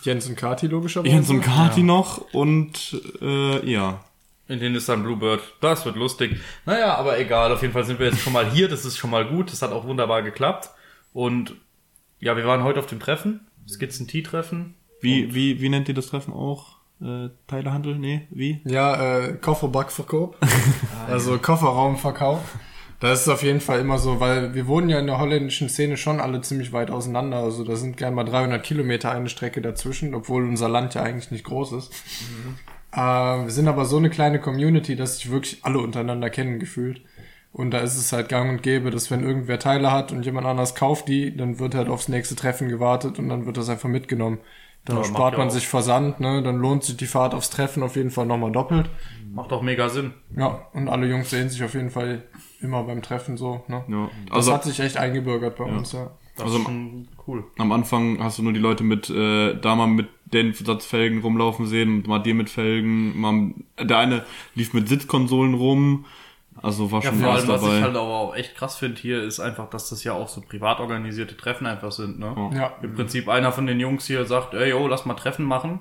Jens 0.02 0.26
und 0.26 0.36
Kati 0.36 0.66
logischerweise. 0.66 1.12
Jens 1.14 1.28
und 1.28 1.42
Kati 1.42 1.82
noch 1.82 2.32
und 2.32 2.98
äh, 3.20 3.70
ja. 3.70 4.02
In 4.50 4.58
denen 4.58 4.74
ist 4.74 4.88
dann 4.88 5.04
Bluebird. 5.04 5.40
Das 5.60 5.86
wird 5.86 5.94
lustig. 5.94 6.40
Naja, 6.66 6.96
aber 6.96 7.20
egal. 7.20 7.52
Auf 7.52 7.62
jeden 7.62 7.72
Fall 7.72 7.84
sind 7.84 8.00
wir 8.00 8.06
jetzt 8.06 8.18
schon 8.18 8.32
mal 8.32 8.50
hier. 8.50 8.68
Das 8.68 8.84
ist 8.84 8.98
schon 8.98 9.10
mal 9.10 9.24
gut. 9.24 9.52
Das 9.52 9.62
hat 9.62 9.70
auch 9.70 9.86
wunderbar 9.86 10.22
geklappt. 10.22 10.70
Und 11.12 11.54
ja, 12.18 12.36
wir 12.36 12.44
waren 12.44 12.64
heute 12.64 12.80
auf 12.80 12.86
dem 12.86 12.98
Treffen. 12.98 13.46
Skizzen-T-Treffen. 13.68 14.74
Wie, 15.00 15.32
wie, 15.34 15.60
wie 15.60 15.68
nennt 15.68 15.88
ihr 15.88 15.94
das 15.94 16.08
Treffen 16.08 16.34
auch? 16.34 16.78
Äh, 17.00 17.28
Teilehandel? 17.46 17.96
Nee, 17.96 18.26
wie? 18.30 18.60
Ja, 18.64 19.18
äh, 19.18 19.34
Kofferbackverkauf. 19.34 20.34
also 21.06 21.38
Kofferraumverkauf. 21.38 22.40
Das 22.98 23.22
ist 23.22 23.28
auf 23.28 23.44
jeden 23.44 23.60
Fall 23.60 23.78
immer 23.78 23.98
so, 23.98 24.18
weil 24.18 24.52
wir 24.54 24.66
wohnen 24.66 24.90
ja 24.90 24.98
in 24.98 25.06
der 25.06 25.18
holländischen 25.18 25.68
Szene 25.68 25.96
schon 25.96 26.20
alle 26.20 26.40
ziemlich 26.40 26.72
weit 26.72 26.90
auseinander. 26.90 27.38
Also 27.38 27.62
da 27.62 27.76
sind 27.76 27.96
gerne 27.96 28.16
mal 28.16 28.24
300 28.24 28.62
Kilometer 28.64 29.12
eine 29.12 29.28
Strecke 29.28 29.62
dazwischen, 29.62 30.12
obwohl 30.12 30.42
unser 30.44 30.68
Land 30.68 30.94
ja 30.94 31.04
eigentlich 31.04 31.30
nicht 31.30 31.44
groß 31.44 31.72
ist. 31.72 31.92
Äh, 32.92 32.98
wir 33.44 33.50
sind 33.50 33.68
aber 33.68 33.84
so 33.84 33.96
eine 33.96 34.10
kleine 34.10 34.40
Community, 34.40 34.96
dass 34.96 35.16
sich 35.18 35.30
wirklich 35.30 35.64
alle 35.64 35.78
untereinander 35.78 36.30
kennen 36.30 36.58
gefühlt. 36.58 37.02
Und 37.52 37.72
da 37.72 37.78
ist 37.78 37.96
es 37.96 38.12
halt 38.12 38.28
gang 38.28 38.48
und 38.50 38.62
gäbe, 38.62 38.90
dass 38.90 39.10
wenn 39.10 39.24
irgendwer 39.24 39.58
Teile 39.58 39.90
hat 39.90 40.12
und 40.12 40.24
jemand 40.24 40.46
anders 40.46 40.74
kauft 40.76 41.08
die, 41.08 41.36
dann 41.36 41.58
wird 41.58 41.74
halt 41.74 41.88
aufs 41.88 42.08
nächste 42.08 42.36
Treffen 42.36 42.68
gewartet 42.68 43.18
und 43.18 43.28
dann 43.28 43.44
wird 43.46 43.56
das 43.56 43.68
einfach 43.68 43.88
mitgenommen. 43.88 44.38
Dann 44.84 44.96
Ja, 44.98 45.04
spart 45.04 45.32
ja 45.32 45.38
man 45.38 45.48
auch. 45.48 45.52
sich 45.52 45.66
Versand, 45.68 46.20
ne? 46.20 46.42
Dann 46.42 46.56
lohnt 46.58 46.84
sich 46.84 46.96
die 46.96 47.06
Fahrt 47.06 47.34
aufs 47.34 47.50
Treffen 47.50 47.82
auf 47.82 47.96
jeden 47.96 48.10
Fall 48.10 48.24
nochmal 48.26 48.52
doppelt. 48.52 48.88
Macht 49.32 49.52
auch 49.52 49.62
mega 49.62 49.88
Sinn. 49.88 50.14
Ja, 50.36 50.66
und 50.72 50.88
alle 50.88 51.06
Jungs 51.06 51.28
sehen 51.30 51.48
sich 51.50 51.62
auf 51.64 51.74
jeden 51.74 51.90
Fall 51.90 52.22
immer 52.60 52.84
beim 52.84 53.02
Treffen 53.02 53.36
so, 53.36 53.62
ne? 53.68 53.84
Ja. 53.88 54.08
Das 54.28 54.36
Also 54.36 54.52
hat 54.54 54.64
sich 54.64 54.80
echt 54.80 54.96
eingebürgert 54.96 55.56
bei 55.56 55.64
uns, 55.64 55.92
ja. 55.92 56.12
Das 56.36 56.44
Also- 56.46 56.58
ist 56.58 56.64
schon 56.64 57.08
cool. 57.30 57.44
am 57.58 57.72
Anfang 57.72 58.22
hast 58.22 58.38
du 58.38 58.42
nur 58.42 58.52
die 58.52 58.60
Leute 58.60 58.84
mit, 58.84 59.08
äh, 59.10 59.54
da 59.54 59.74
mal 59.74 59.86
mit 59.86 60.08
den 60.24 60.54
Satzfelgen 60.54 61.20
rumlaufen 61.22 61.66
sehen 61.66 61.96
und 61.96 62.06
mal 62.06 62.20
dir 62.20 62.34
mit 62.34 62.50
Felgen. 62.50 63.18
Mal, 63.20 63.54
der 63.80 63.98
eine 63.98 64.24
lief 64.54 64.72
mit 64.74 64.88
Sitzkonsolen 64.88 65.54
rum. 65.54 66.04
Also 66.62 66.92
war 66.92 67.02
Ja, 67.02 67.10
schon 67.10 67.20
vor 67.20 67.32
allem, 67.32 67.48
was 67.48 67.62
ich 67.62 67.82
halt 67.82 67.96
aber 67.96 68.00
auch 68.00 68.36
echt 68.36 68.54
krass 68.54 68.76
finde 68.76 69.00
hier, 69.00 69.22
ist 69.22 69.40
einfach, 69.40 69.70
dass 69.70 69.88
das 69.88 70.04
ja 70.04 70.12
auch 70.12 70.28
so 70.28 70.40
privat 70.42 70.80
organisierte 70.80 71.36
Treffen 71.36 71.66
einfach 71.66 71.92
sind, 71.92 72.18
ne? 72.18 72.50
Ja, 72.54 72.74
Im 72.82 72.94
Prinzip 72.94 73.28
einer 73.28 73.50
von 73.52 73.66
den 73.66 73.80
Jungs 73.80 74.06
hier 74.06 74.24
sagt, 74.26 74.54
ey, 74.54 74.70
yo, 74.70 74.86
lass 74.86 75.06
mal 75.06 75.14
Treffen 75.14 75.44
machen. 75.44 75.80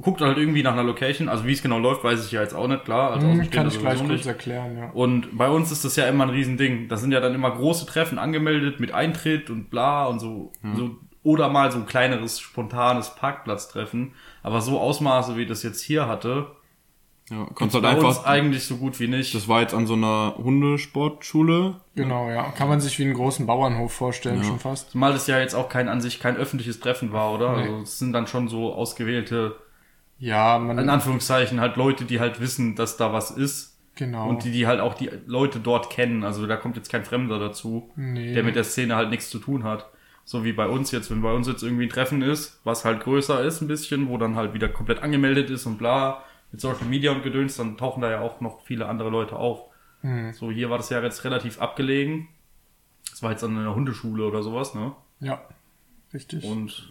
Guckt 0.00 0.20
halt 0.20 0.38
irgendwie 0.38 0.62
nach 0.64 0.72
einer 0.72 0.82
Location. 0.82 1.28
Also 1.28 1.46
wie 1.46 1.52
es 1.52 1.62
genau 1.62 1.78
läuft, 1.78 2.02
weiß 2.02 2.26
ich 2.26 2.32
ja 2.32 2.40
jetzt 2.42 2.54
auch 2.54 2.66
nicht, 2.66 2.84
klar. 2.84 3.12
Also 3.12 3.28
Hm, 3.28 3.48
kann 3.50 3.68
ich 3.68 3.78
gleich 3.78 4.04
kurz 4.04 4.26
erklären, 4.26 4.76
ja. 4.76 4.90
Und 4.90 5.38
bei 5.38 5.48
uns 5.48 5.70
ist 5.70 5.84
das 5.84 5.94
ja 5.96 6.06
immer 6.08 6.24
ein 6.24 6.30
Riesending. 6.30 6.88
Das 6.88 7.00
sind 7.00 7.12
ja 7.12 7.20
dann 7.20 7.34
immer 7.34 7.52
große 7.52 7.86
Treffen 7.86 8.18
angemeldet 8.18 8.80
mit 8.80 8.92
Eintritt 8.92 9.50
und 9.50 9.70
bla 9.70 10.06
und 10.06 10.18
so. 10.18 10.50
so 10.74 10.96
oder 11.22 11.48
mal 11.48 11.70
so 11.72 11.78
ein 11.78 11.86
kleineres, 11.86 12.38
spontanes 12.40 13.14
Parkplatztreffen. 13.14 14.12
Aber 14.42 14.60
so 14.60 14.78
Ausmaße, 14.80 15.36
wie 15.36 15.46
das 15.46 15.62
jetzt 15.62 15.80
hier 15.80 16.06
hatte, 16.08 16.48
Ja, 17.30 17.46
kannst 17.54 17.74
halt 17.74 17.84
einfach, 17.86 18.26
eigentlich 18.26 18.64
so 18.66 18.76
gut 18.76 19.00
wie 19.00 19.06
nicht. 19.08 19.34
das 19.34 19.48
war 19.48 19.60
jetzt 19.62 19.72
an 19.74 19.86
so 19.86 19.94
einer 19.94 20.34
Hundesportschule. 20.36 21.76
Genau, 21.94 22.28
ja. 22.28 22.50
Kann 22.50 22.68
man 22.68 22.80
sich 22.80 22.98
wie 22.98 23.04
einen 23.04 23.14
großen 23.14 23.46
Bauernhof 23.46 23.92
vorstellen, 23.92 24.38
Ja. 24.38 24.44
schon 24.44 24.58
fast. 24.58 24.90
Zumal 24.90 25.12
das 25.12 25.26
ja 25.26 25.38
jetzt 25.38 25.54
auch 25.54 25.68
kein 25.68 25.88
an 25.88 26.00
sich 26.00 26.20
kein 26.20 26.36
öffentliches 26.36 26.80
Treffen 26.80 27.12
war, 27.12 27.32
oder? 27.32 27.56
Nee. 27.56 27.62
Also 27.62 27.76
es 27.82 27.98
sind 27.98 28.12
dann 28.12 28.26
schon 28.26 28.48
so 28.48 28.74
ausgewählte, 28.74 29.56
Ja, 30.18 30.56
in 30.56 30.66
man, 30.66 30.88
Anführungszeichen, 30.88 31.60
halt 31.60 31.76
Leute, 31.76 32.04
die 32.04 32.20
halt 32.20 32.40
wissen, 32.40 32.76
dass 32.76 32.96
da 32.96 33.12
was 33.12 33.30
ist. 33.30 33.76
genau. 33.94 34.28
Und 34.28 34.44
die, 34.44 34.50
die 34.52 34.66
halt 34.66 34.80
auch 34.80 34.94
die 34.94 35.10
Leute 35.26 35.60
dort 35.60 35.90
kennen. 35.90 36.24
Also 36.24 36.46
da 36.46 36.56
kommt 36.56 36.76
jetzt 36.76 36.90
kein 36.90 37.04
Fremder 37.04 37.38
dazu, 37.38 37.90
Nee. 37.96 38.32
der 38.34 38.42
mit 38.42 38.56
der 38.56 38.64
Szene 38.64 38.96
halt 38.96 39.10
nichts 39.10 39.28
zu 39.30 39.38
tun 39.38 39.64
hat. 39.64 39.90
So 40.24 40.42
wie 40.44 40.52
bei 40.54 40.66
uns 40.66 40.90
jetzt, 40.90 41.10
wenn 41.10 41.20
bei 41.20 41.32
uns 41.32 41.46
jetzt 41.46 41.62
irgendwie 41.62 41.84
ein 41.84 41.90
Treffen 41.90 42.22
ist, 42.22 42.58
was 42.64 42.84
halt 42.86 43.00
größer 43.00 43.42
ist 43.44 43.60
ein 43.60 43.68
bisschen, 43.68 44.08
wo 44.08 44.16
dann 44.16 44.36
halt 44.36 44.54
wieder 44.54 44.68
komplett 44.68 45.02
angemeldet 45.02 45.50
ist 45.50 45.66
und 45.66 45.76
bla, 45.76 46.22
mit 46.50 46.60
Social 46.62 46.86
Media 46.86 47.12
und 47.12 47.22
Gedöns, 47.22 47.56
dann 47.56 47.76
tauchen 47.76 48.00
da 48.00 48.10
ja 48.10 48.20
auch 48.20 48.40
noch 48.40 48.62
viele 48.64 48.86
andere 48.86 49.10
Leute 49.10 49.36
auf. 49.36 49.64
Hm. 50.00 50.32
So, 50.32 50.50
hier 50.50 50.70
war 50.70 50.78
das 50.78 50.88
ja 50.90 51.02
jetzt 51.02 51.24
relativ 51.24 51.60
abgelegen. 51.60 52.28
Das 53.10 53.22
war 53.22 53.32
jetzt 53.32 53.44
an 53.44 53.56
einer 53.58 53.74
Hundeschule 53.74 54.24
oder 54.24 54.42
sowas, 54.42 54.74
ne? 54.74 54.92
Ja, 55.20 55.42
richtig. 56.14 56.44
Und 56.44 56.88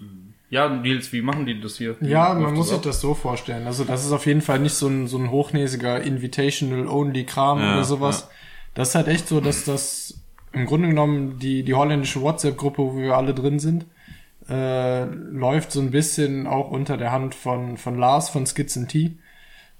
ja, 0.50 0.70
Nils, 0.70 1.12
wie 1.14 1.22
machen 1.22 1.46
die 1.48 1.60
das 1.60 1.78
hier? 1.78 1.96
Wie 2.00 2.10
Ja, 2.10 2.34
man 2.36 2.54
muss 2.54 2.68
sich 2.68 2.78
ab? 2.78 2.84
das 2.84 3.02
so 3.02 3.14
vorstellen. 3.16 3.66
Also 3.66 3.84
das 3.84 4.06
ist 4.06 4.12
auf 4.12 4.26
jeden 4.28 4.42
Fall 4.42 4.60
nicht 4.60 4.76
so 4.76 4.88
ein, 4.88 5.08
so 5.08 5.18
ein 5.18 5.32
hochnäsiger 5.32 6.02
Invitational-Only-Kram 6.02 7.60
Ja, 7.60 7.74
oder 7.74 7.84
sowas. 7.84 8.30
Das 8.74 8.90
ist 8.90 8.96
halt 8.96 9.08
echt 9.08 9.28
so, 9.28 9.40
dass 9.42 9.66
das 9.66 10.20
im 10.52 10.66
Grunde 10.66 10.90
genommen 10.90 11.40
die, 11.40 11.64
die 11.64 11.74
holländische 11.74 12.22
WhatsApp-Gruppe, 12.22 12.82
wo 12.84 12.98
wir 12.98 13.18
alle 13.18 13.34
drin 13.34 13.60
sind, 13.60 13.86
äh, 14.50 15.06
läuft 15.06 15.72
so 15.72 15.80
ein 15.80 15.92
bisschen 15.92 16.46
auch 16.48 16.70
unter 16.70 16.98
der 16.98 17.12
Hand 17.12 17.34
von, 17.34 17.78
von 17.78 17.98
Lars 17.98 18.30
von 18.30 18.46
Skizzen 18.46 18.88
T. 18.88 19.18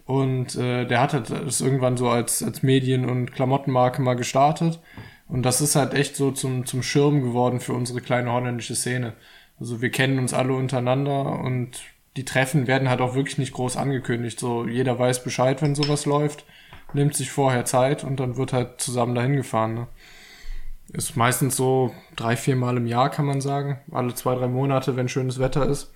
Und 0.06 0.56
äh, 0.56 0.86
der 0.86 1.00
hat 1.02 1.14
halt 1.14 1.30
das 1.30 1.62
irgendwann 1.62 1.96
so 1.98 2.10
als, 2.10 2.44
als 2.44 2.62
Medien- 2.64 3.10
und 3.10 3.32
Klamottenmarke 3.34 4.02
mal 4.02 4.16
gestartet. 4.16 4.80
Und 5.28 5.44
das 5.44 5.62
ist 5.62 5.76
halt 5.76 5.94
echt 5.94 6.16
so 6.16 6.32
zum, 6.32 6.66
zum 6.66 6.84
Schirm 6.84 7.22
geworden 7.22 7.60
für 7.60 7.74
unsere 7.74 8.02
kleine 8.02 8.32
holländische 8.32 8.76
Szene. 8.76 9.14
Also 9.60 9.82
wir 9.82 9.90
kennen 9.90 10.20
uns 10.20 10.34
alle 10.34 10.54
untereinander 10.54 11.40
und 11.40 11.82
die 12.18 12.26
Treffen 12.26 12.68
werden 12.68 12.90
halt 12.90 13.02
auch 13.02 13.16
wirklich 13.16 13.38
nicht 13.38 13.54
groß 13.54 13.78
angekündigt. 13.78 14.40
So 14.40 14.68
jeder 14.68 15.00
weiß 15.00 15.24
Bescheid, 15.24 15.62
wenn 15.62 15.76
sowas 15.76 16.06
läuft, 16.06 16.46
nimmt 16.94 17.16
sich 17.16 17.32
vorher 17.32 17.66
Zeit 17.66 18.04
und 18.04 18.20
dann 18.20 18.38
wird 18.38 18.54
halt 18.54 18.82
zusammen 18.82 19.16
dahin 19.16 19.36
gefahren. 19.36 19.74
Ne? 19.74 19.88
Ist 20.92 21.16
meistens 21.16 21.56
so 21.56 21.94
drei, 22.16 22.36
vier 22.36 22.56
Mal 22.56 22.78
im 22.78 22.88
Jahr, 22.88 23.10
kann 23.10 23.26
man 23.26 23.42
sagen. 23.42 23.80
Alle 23.92 24.14
zwei, 24.14 24.36
drei 24.36 24.48
Monate, 24.48 24.96
wenn 24.96 25.10
schönes 25.10 25.40
Wetter 25.40 25.68
ist. 25.68 25.92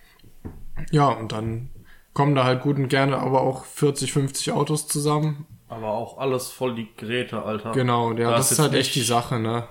Ja, 0.91 1.09
und 1.09 1.31
dann 1.31 1.69
kommen 2.13 2.33
da 2.33 2.45
halt 2.45 2.61
gut 2.61 2.77
und 2.77 2.87
gerne 2.87 3.17
aber 3.17 3.41
auch 3.41 3.65
40, 3.65 4.13
50 4.13 4.51
Autos 4.53 4.87
zusammen. 4.87 5.45
Aber 5.69 5.89
auch 5.89 6.17
alles 6.17 6.49
voll 6.49 6.75
die 6.75 6.87
Geräte, 6.95 7.43
Alter. 7.43 7.71
Genau, 7.71 8.11
ja, 8.13 8.31
Da 8.31 8.37
das 8.37 8.51
ist 8.51 8.59
halt 8.59 8.73
echt 8.73 8.95
die 8.95 9.01
Sache, 9.01 9.39
ne? 9.39 9.67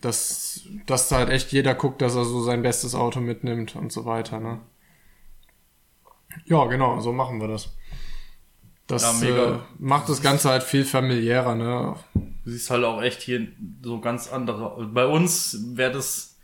Dass, 0.00 0.62
dass 0.86 1.08
da 1.08 1.16
halt 1.18 1.28
echt 1.28 1.52
jeder 1.52 1.74
guckt, 1.74 2.02
dass 2.02 2.16
er 2.16 2.24
so 2.24 2.42
sein 2.42 2.62
bestes 2.62 2.94
Auto 2.94 3.20
mitnimmt 3.20 3.76
und 3.76 3.92
so 3.92 4.04
weiter, 4.04 4.40
ne? 4.40 4.60
Ja, 6.46 6.64
genau, 6.64 6.98
so 7.00 7.12
machen 7.12 7.40
wir 7.40 7.48
das. 7.48 7.76
Das 8.88 9.02
Ja, 9.02 9.28
mega. 9.28 9.54
Äh, 9.54 9.58
macht 9.78 10.08
das 10.08 10.20
Ganze 10.20 10.50
halt 10.50 10.64
viel 10.64 10.84
familiärer, 10.84 11.54
ne? 11.54 11.94
Du 12.14 12.50
siehst 12.50 12.70
halt 12.70 12.84
auch 12.84 13.00
echt 13.00 13.22
hier 13.22 13.46
so 13.82 14.00
ganz 14.00 14.32
andere. 14.32 14.84
Bei 14.86 15.06
uns 15.06 15.56
wäre 15.76 15.92
das 15.92 16.36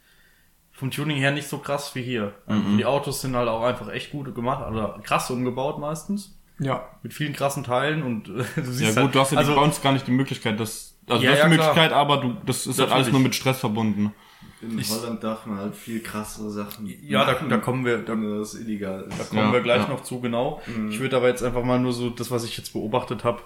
vom 0.71 0.93
Tuning 0.93 1.17
her 1.17 1.33
nicht 1.33 1.49
so 1.49 1.59
krass 1.59 1.97
wie 1.97 2.03
hier. 2.03 2.35
Mhm. 2.47 2.79
Die 2.79 2.85
Autos 2.85 3.21
sind 3.21 3.35
halt 3.35 3.49
auch 3.49 3.65
einfach 3.65 3.89
echt 3.89 4.13
gut 4.13 4.33
gemacht, 4.33 4.65
oder 4.71 5.01
krass 5.03 5.29
umgebaut 5.31 5.81
meistens. 5.81 6.38
Ja, 6.59 6.89
Mit 7.03 7.15
vielen 7.15 7.33
krassen 7.33 7.63
Teilen 7.65 8.03
und 8.03 8.29
äh, 8.29 8.33
du 8.61 8.61
Ja 8.61 8.65
siehst 8.65 8.95
gut, 8.97 8.97
halt, 8.97 9.15
du 9.15 9.21
hast 9.21 9.33
ja 9.33 9.39
also, 9.39 9.55
bei 9.55 9.63
uns 9.63 9.81
gar 9.81 9.93
nicht 9.93 10.07
die 10.07 10.11
Möglichkeit, 10.13 10.59
das, 10.59 10.97
also 11.09 11.23
Ja, 11.23 11.31
du 11.31 11.37
hast 11.37 11.39
ja, 11.45 11.49
die 11.49 11.55
klar. 11.55 11.67
Möglichkeit, 11.69 11.93
aber 11.93 12.17
du, 12.19 12.37
das 12.47 12.67
ist 12.67 12.79
halt 12.81 12.91
alles 12.91 13.11
nur 13.13 13.21
mit 13.21 13.35
Stress 13.35 13.61
verbunden. 13.61 14.13
In 14.61 14.83
Holland 14.89 15.23
darf 15.23 15.47
man 15.47 15.59
halt 15.59 15.77
viel 15.77 16.01
krassere 16.03 16.51
Sachen. 16.51 16.93
Ja, 17.03 17.25
da, 17.25 17.35
da 17.47 17.59
kommen 17.59 17.85
wir, 17.85 17.99
da, 17.99 18.15
dass 18.17 18.55
es 18.55 18.61
illegal 18.61 19.07
da 19.09 19.15
ist. 19.23 19.31
kommen 19.31 19.43
Ja, 19.43 19.53
wir 19.53 19.61
gleich 19.61 19.83
ja. 19.83 19.89
noch 19.89 20.03
zu, 20.03 20.21
genau. 20.21 20.61
Ich 20.91 20.99
würde 20.99 21.17
aber 21.17 21.29
jetzt 21.29 21.43
einfach 21.45 21.63
mal 21.63 21.79
nur 21.79 21.93
so, 21.93 22.11
das, 22.11 22.31
was 22.33 22.45
ich 22.45 22.57
jetzt 22.57 22.73
beobachtet 22.73 23.23
habe, 23.23 23.41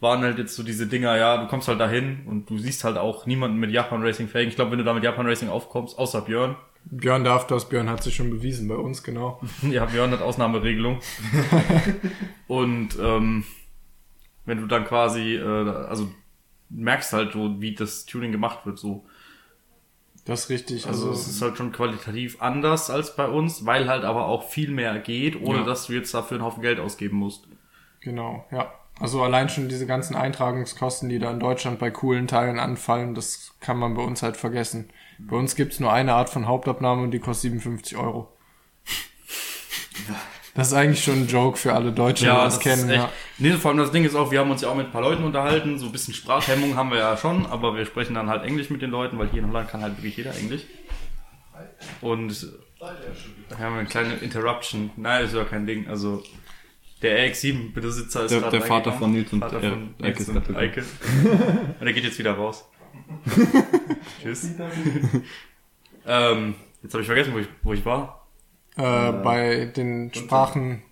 waren 0.00 0.22
halt 0.22 0.38
jetzt 0.38 0.54
so 0.54 0.62
diese 0.62 0.86
Dinger, 0.86 1.16
ja, 1.16 1.36
du 1.36 1.48
kommst 1.48 1.66
halt 1.68 1.80
dahin 1.80 2.22
und 2.26 2.48
du 2.50 2.58
siehst 2.58 2.84
halt 2.84 2.96
auch 2.96 3.26
niemanden 3.26 3.58
mit 3.58 3.70
Japan 3.72 4.02
Racing 4.02 4.28
Felgen. 4.28 4.50
Ich 4.50 4.56
glaube, 4.56 4.70
wenn 4.72 4.78
du 4.78 4.84
da 4.84 4.94
mit 4.94 5.02
Japan 5.04 5.26
Racing 5.26 5.48
aufkommst, 5.48 5.98
außer 5.98 6.20
Björn, 6.22 6.56
Björn 6.84 7.24
darf 7.24 7.46
das, 7.46 7.68
Björn 7.68 7.88
hat 7.88 8.02
sich 8.02 8.14
schon 8.16 8.30
bewiesen 8.30 8.68
bei 8.68 8.74
uns, 8.76 9.02
genau. 9.02 9.40
Ja, 9.62 9.84
Björn 9.86 10.10
hat 10.10 10.20
Ausnahmeregelung. 10.22 11.00
und 12.48 12.98
ähm, 13.00 13.44
wenn 14.44 14.60
du 14.60 14.66
dann 14.66 14.84
quasi, 14.84 15.36
äh, 15.36 15.42
also 15.42 16.12
merkst 16.70 17.12
halt 17.12 17.32
so, 17.32 17.60
wie 17.60 17.74
das 17.74 18.04
Tuning 18.06 18.32
gemacht 18.32 18.66
wird, 18.66 18.78
so. 18.78 19.04
Das 20.24 20.44
ist 20.44 20.50
richtig. 20.50 20.86
Also, 20.86 21.08
Also, 21.10 21.20
es 21.20 21.28
ist 21.28 21.42
halt 21.42 21.56
schon 21.56 21.72
qualitativ 21.72 22.40
anders 22.40 22.90
als 22.90 23.16
bei 23.16 23.26
uns, 23.26 23.66
weil 23.66 23.88
halt 23.88 24.04
aber 24.04 24.26
auch 24.26 24.48
viel 24.48 24.70
mehr 24.70 24.98
geht, 24.98 25.40
ohne 25.40 25.58
Ja. 25.60 25.64
dass 25.64 25.86
du 25.86 25.92
jetzt 25.94 26.12
dafür 26.14 26.36
einen 26.36 26.44
Haufen 26.44 26.62
Geld 26.62 26.78
ausgeben 26.80 27.16
musst. 27.16 27.46
genau, 28.00 28.46
ja. 28.50 28.72
Also 29.00 29.22
allein 29.22 29.48
schon 29.48 29.68
diese 29.68 29.86
ganzen 29.86 30.14
Eintragungskosten, 30.14 31.08
die 31.08 31.18
da 31.18 31.30
in 31.30 31.40
Deutschland 31.40 31.78
bei 31.78 31.90
coolen 31.90 32.28
Teilen 32.28 32.58
anfallen, 32.58 33.14
das 33.14 33.52
kann 33.60 33.78
man 33.78 33.94
bei 33.94 34.02
uns 34.02 34.22
halt 34.22 34.36
vergessen. 34.36 34.90
Bei 35.18 35.36
uns 35.36 35.56
gibt's 35.56 35.80
nur 35.80 35.92
eine 35.92 36.14
Art 36.14 36.30
von 36.30 36.46
Hauptabnahme 36.46 37.02
und 37.02 37.10
die 37.10 37.18
kostet 37.18 37.52
57 37.52 37.96
Euro. 37.96 38.28
Das 40.54 40.68
ist 40.68 40.74
eigentlich 40.74 41.02
schon 41.02 41.22
ein 41.22 41.28
Joke 41.28 41.56
für 41.56 41.72
alle 41.72 41.92
Deutschen, 41.92 42.28
die 42.28 42.34
das, 42.34 42.60
kennen. 42.60 42.84
ist 42.84 42.90
echt. 42.90 43.02
Ja. 43.02 43.12
Nee, 43.38 43.52
vor 43.52 43.70
allem 43.70 43.78
das 43.78 43.90
Ding 43.90 44.04
ist 44.04 44.14
auch, 44.14 44.30
wir 44.30 44.40
haben 44.40 44.50
uns 44.50 44.60
ja 44.60 44.68
auch 44.68 44.74
mit 44.74 44.86
ein 44.86 44.92
paar 44.92 45.00
Leuten 45.00 45.24
unterhalten, 45.24 45.78
so 45.78 45.86
ein 45.86 45.92
bisschen 45.92 46.12
Sprachhemmung 46.12 46.76
haben 46.76 46.90
wir 46.90 46.98
ja 46.98 47.16
schon, 47.16 47.46
aber 47.46 47.74
wir 47.74 47.86
sprechen 47.86 48.14
dann 48.14 48.28
halt 48.28 48.44
Englisch 48.44 48.68
mit 48.68 48.82
den 48.82 48.90
Leuten, 48.90 49.18
weil 49.18 49.28
hier 49.30 49.42
in 49.42 49.48
Holland 49.48 49.70
kann 49.70 49.82
halt 49.82 49.96
wirklich 49.96 50.16
jeder 50.16 50.36
Englisch. 50.36 50.62
Und 52.02 52.52
da 53.48 53.58
haben 53.58 53.74
wir 53.74 53.80
eine 53.80 53.88
kleine 53.88 54.14
Interruption. 54.14 54.90
Nein, 54.96 55.24
ist 55.24 55.34
ja 55.34 55.44
kein 55.44 55.66
Ding. 55.66 55.88
Also 55.88 56.22
der 57.02 57.26
RX-7-Besitzer 57.28 58.24
ist 58.24 58.30
Der- 58.30 58.40
gerade 58.40 58.58
der 58.58 58.66
Vater 58.66 58.92
von 58.92 59.12
Nils 59.12 59.32
und 59.32 59.40
Vater 59.40 59.60
er- 59.62 59.70
von 59.70 59.94
Eike 60.00 60.06
Nils 60.08 60.20
ist 60.20 60.28
und. 60.28 60.56
Eike. 60.56 60.82
Und 61.80 61.84
der 61.84 61.92
geht 61.92 62.04
jetzt 62.04 62.18
wieder 62.18 62.32
raus. 62.32 62.64
Tschüss. 64.22 64.50
ähm, 66.06 66.54
jetzt 66.82 66.92
habe 66.92 67.00
ich 67.02 67.06
vergessen, 67.06 67.32
wo 67.34 67.38
ich, 67.38 67.46
wo 67.62 67.72
ich 67.72 67.84
war. 67.84 68.26
Äh, 68.76 69.12
bei 69.12 69.66
den 69.76 70.10
Sprachen, 70.14 70.82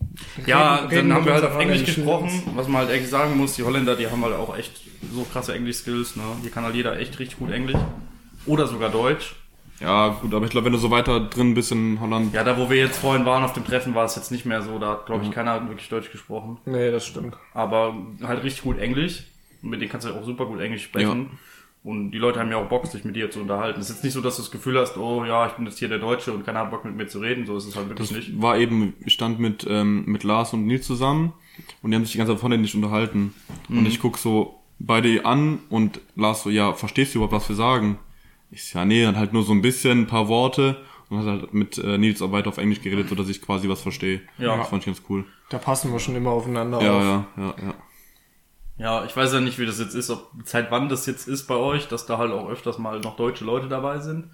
Ja, 0.46 0.76
reden 0.84 1.08
dann 1.08 1.14
haben 1.18 1.24
wir 1.24 1.32
halt 1.34 1.44
auf 1.44 1.58
Englisch 1.58 1.84
gesprochen, 1.84 2.30
was 2.54 2.68
man 2.68 2.82
halt 2.86 2.90
echt 2.90 3.08
sagen 3.08 3.36
muss, 3.38 3.54
die 3.56 3.62
Holländer, 3.62 3.96
die 3.96 4.06
haben 4.06 4.22
halt 4.22 4.34
auch 4.34 4.54
echt 4.56 4.72
so 5.14 5.24
krasse 5.24 5.54
Englisch-Skills, 5.54 6.16
ne? 6.16 6.22
Hier 6.42 6.50
kann 6.50 6.64
halt 6.64 6.74
jeder 6.74 6.98
echt 6.98 7.18
richtig 7.18 7.38
gut 7.38 7.50
Englisch. 7.50 7.78
Oder 8.46 8.66
sogar 8.66 8.90
Deutsch. 8.90 9.34
Ja, 9.80 10.08
gut, 10.20 10.34
aber 10.34 10.44
ich 10.44 10.50
glaube, 10.50 10.66
wenn 10.66 10.72
du 10.72 10.78
so 10.78 10.90
weiter 10.90 11.20
drin 11.20 11.54
bist 11.54 11.72
in 11.72 12.00
Holland, 12.00 12.34
Ja, 12.34 12.44
da 12.44 12.58
wo 12.58 12.68
wir 12.68 12.76
jetzt 12.76 12.98
vorhin 12.98 13.24
waren 13.24 13.42
auf 13.42 13.54
dem 13.54 13.64
Treffen, 13.64 13.94
war 13.94 14.04
es 14.04 14.14
jetzt 14.16 14.30
nicht 14.30 14.44
mehr 14.44 14.60
so, 14.62 14.78
da 14.78 14.90
hat, 14.90 15.06
glaube 15.06 15.24
ich, 15.24 15.30
keiner 15.30 15.66
wirklich 15.68 15.88
Deutsch 15.88 16.10
gesprochen. 16.12 16.58
Nee, 16.66 16.90
das 16.90 17.06
stimmt. 17.06 17.36
Aber 17.54 17.96
halt 18.22 18.44
richtig 18.44 18.62
gut 18.62 18.78
Englisch. 18.78 19.24
Mit 19.62 19.80
denen 19.80 19.90
kannst 19.90 20.06
du 20.06 20.12
auch 20.12 20.24
super 20.24 20.46
gut 20.46 20.60
Englisch 20.60 20.84
sprechen. 20.84 21.30
Und 21.82 22.10
die 22.10 22.18
Leute 22.18 22.38
haben 22.40 22.50
ja 22.50 22.58
auch 22.58 22.68
Bock, 22.68 22.86
sich 22.86 23.04
mit 23.04 23.16
dir 23.16 23.30
zu 23.30 23.40
unterhalten. 23.40 23.80
Es 23.80 23.88
ist 23.88 23.96
jetzt 23.96 24.04
nicht 24.04 24.12
so, 24.12 24.20
dass 24.20 24.36
du 24.36 24.42
das 24.42 24.50
Gefühl 24.50 24.78
hast, 24.78 24.98
oh 24.98 25.24
ja, 25.24 25.46
ich 25.46 25.52
bin 25.54 25.64
jetzt 25.64 25.78
hier 25.78 25.88
der 25.88 25.98
Deutsche 25.98 26.30
und 26.30 26.44
keiner 26.44 26.60
hat 26.60 26.70
Bock 26.70 26.84
mit 26.84 26.94
mir 26.94 27.06
zu 27.06 27.20
reden. 27.20 27.46
So 27.46 27.56
ist 27.56 27.64
es 27.66 27.74
halt 27.74 27.88
wirklich 27.88 28.10
nicht. 28.10 28.40
war 28.40 28.58
eben, 28.58 28.92
ich 29.04 29.14
stand 29.14 29.38
mit, 29.38 29.66
ähm, 29.68 30.04
mit 30.04 30.22
Lars 30.22 30.52
und 30.52 30.66
Nils 30.66 30.86
zusammen 30.86 31.32
und 31.80 31.90
die 31.90 31.96
haben 31.96 32.04
sich 32.04 32.12
die 32.12 32.18
ganze 32.18 32.34
Zeit 32.34 32.42
holländisch 32.42 32.74
unterhalten. 32.74 33.32
Und 33.70 33.86
ich 33.86 33.98
guck 33.98 34.18
so 34.18 34.60
beide 34.78 35.24
an 35.24 35.60
und 35.70 36.00
Lars 36.16 36.42
so, 36.42 36.50
ja, 36.50 36.74
verstehst 36.74 37.14
du 37.14 37.18
überhaupt, 37.18 37.32
was 37.32 37.48
wir 37.48 37.56
sagen? 37.56 37.98
Ich 38.50 38.72
ja, 38.74 38.84
nee, 38.84 39.04
dann 39.04 39.16
halt 39.16 39.32
nur 39.32 39.44
so 39.44 39.52
ein 39.52 39.62
bisschen, 39.62 40.00
ein 40.02 40.06
paar 40.06 40.28
Worte 40.28 40.82
und 41.08 41.18
hat 41.20 41.26
halt 41.26 41.54
mit 41.54 41.78
äh, 41.78 41.98
Nils 41.98 42.20
auch 42.22 42.32
weiter 42.32 42.48
auf 42.48 42.58
Englisch 42.58 42.80
geredet, 42.82 43.08
so 43.08 43.14
dass 43.14 43.28
ich 43.28 43.40
quasi 43.42 43.68
was 43.68 43.80
verstehe. 43.82 44.22
Ja. 44.38 44.56
Das 44.56 44.68
fand 44.68 44.82
ich 44.82 44.86
ganz 44.86 45.02
cool. 45.08 45.24
Da 45.50 45.58
passen 45.58 45.92
wir 45.92 45.98
schon 46.00 46.16
immer 46.16 46.30
aufeinander 46.30 46.82
Ja, 46.82 46.96
auf. 46.96 47.02
ja, 47.04 47.26
ja, 47.36 47.54
ja. 47.62 47.74
Ja, 48.78 49.04
ich 49.04 49.14
weiß 49.14 49.34
ja 49.34 49.40
nicht, 49.40 49.58
wie 49.58 49.66
das 49.66 49.78
jetzt 49.78 49.94
ist, 49.94 50.08
ob 50.10 50.30
seit 50.44 50.70
wann 50.70 50.88
das 50.88 51.04
jetzt 51.06 51.28
ist 51.28 51.46
bei 51.46 51.54
euch, 51.56 51.86
dass 51.88 52.06
da 52.06 52.16
halt 52.18 52.32
auch 52.32 52.48
öfters 52.48 52.78
mal 52.78 52.98
noch 53.00 53.16
deutsche 53.16 53.44
Leute 53.44 53.68
dabei 53.68 53.98
sind. 53.98 54.30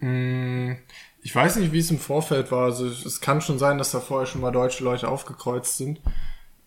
Mm, 0.00 0.72
Ich 1.22 1.34
weiß 1.34 1.56
nicht, 1.56 1.72
wie 1.72 1.78
es 1.78 1.90
im 1.92 2.00
Vorfeld 2.00 2.50
war. 2.50 2.64
Also 2.64 2.86
es 2.86 3.20
kann 3.20 3.40
schon 3.40 3.58
sein, 3.58 3.78
dass 3.78 3.92
da 3.92 4.00
vorher 4.00 4.26
schon 4.26 4.40
mal 4.40 4.50
deutsche 4.50 4.82
Leute 4.82 5.08
aufgekreuzt 5.08 5.76
sind. 5.76 6.00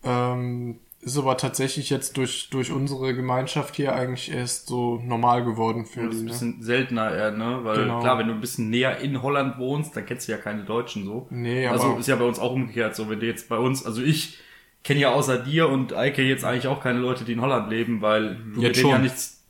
Ähm, 0.02 0.80
ist 1.12 1.18
aber 1.18 1.36
tatsächlich 1.36 1.90
jetzt 1.90 2.16
durch, 2.16 2.48
durch 2.50 2.70
unsere 2.72 3.14
Gemeinschaft 3.14 3.76
hier 3.76 3.94
eigentlich 3.94 4.30
erst 4.32 4.66
so 4.68 5.00
normal 5.04 5.44
geworden 5.44 5.84
für 5.86 6.06
Das 6.06 6.14
ist 6.16 6.20
ein 6.20 6.24
Ne? 6.24 6.30
bisschen 6.30 6.62
seltener 6.62 7.10
eher, 7.14 7.30
ne? 7.32 7.60
Weil 7.62 7.78
Genau. 7.84 8.00
klar, 8.00 8.18
wenn 8.18 8.28
du 8.28 8.34
ein 8.34 8.40
bisschen 8.40 8.70
näher 8.70 8.98
in 8.98 9.22
Holland 9.22 9.58
wohnst, 9.58 9.96
dann 9.96 10.06
kennst 10.06 10.28
du 10.28 10.32
ja 10.32 10.38
keine 10.38 10.64
Deutschen 10.64 11.04
so. 11.04 11.26
Nee, 11.30 11.66
aber- 11.66 11.74
Also 11.80 11.96
ist 11.98 12.08
ja 12.08 12.16
bei 12.16 12.24
uns 12.24 12.38
auch 12.38 12.52
umgekehrt 12.52 12.94
so, 12.96 13.08
wenn 13.10 13.20
du 13.20 13.26
jetzt 13.26 13.48
bei 13.48 13.56
uns, 13.58 13.84
also 13.86 14.02
ich 14.02 14.38
kenne 14.84 15.00
ja 15.00 15.10
außer 15.10 15.38
dir 15.38 15.68
und 15.68 15.92
Eike 15.92 16.22
jetzt 16.22 16.44
eigentlich 16.44 16.66
auch 16.68 16.82
keine 16.82 16.98
Leute, 17.00 17.24
die 17.24 17.32
in 17.32 17.40
Holland 17.40 17.68
leben, 17.70 18.00
weil 18.00 18.36
du 18.36 18.42
mit 18.60 18.62
Jetzt 18.62 18.76
denen 18.78 18.88
ja 18.88 18.94
schon. 18.94 19.02
nichts. 19.02 19.44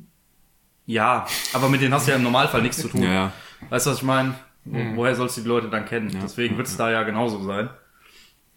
Ja, 0.86 1.26
aber 1.52 1.68
mit 1.68 1.82
denen 1.82 1.92
hast 1.92 2.06
du 2.06 2.12
ja 2.12 2.16
im 2.16 2.22
Normalfall 2.22 2.62
nichts 2.62 2.78
zu 2.78 2.88
tun. 2.88 3.02
Ja, 3.02 3.12
ja. 3.12 3.32
Weißt 3.68 3.86
du, 3.86 3.90
was 3.90 3.98
ich 3.98 4.04
meine? 4.04 4.34
Mhm. 4.64 4.96
Woher 4.96 5.14
sollst 5.14 5.36
du 5.36 5.42
die 5.42 5.48
Leute 5.48 5.68
dann 5.68 5.84
kennen? 5.84 6.16
Deswegen 6.22 6.56
wird's 6.56 6.76
da 6.76 6.90
ja 6.90 7.02
genauso 7.02 7.42
sein. 7.42 7.68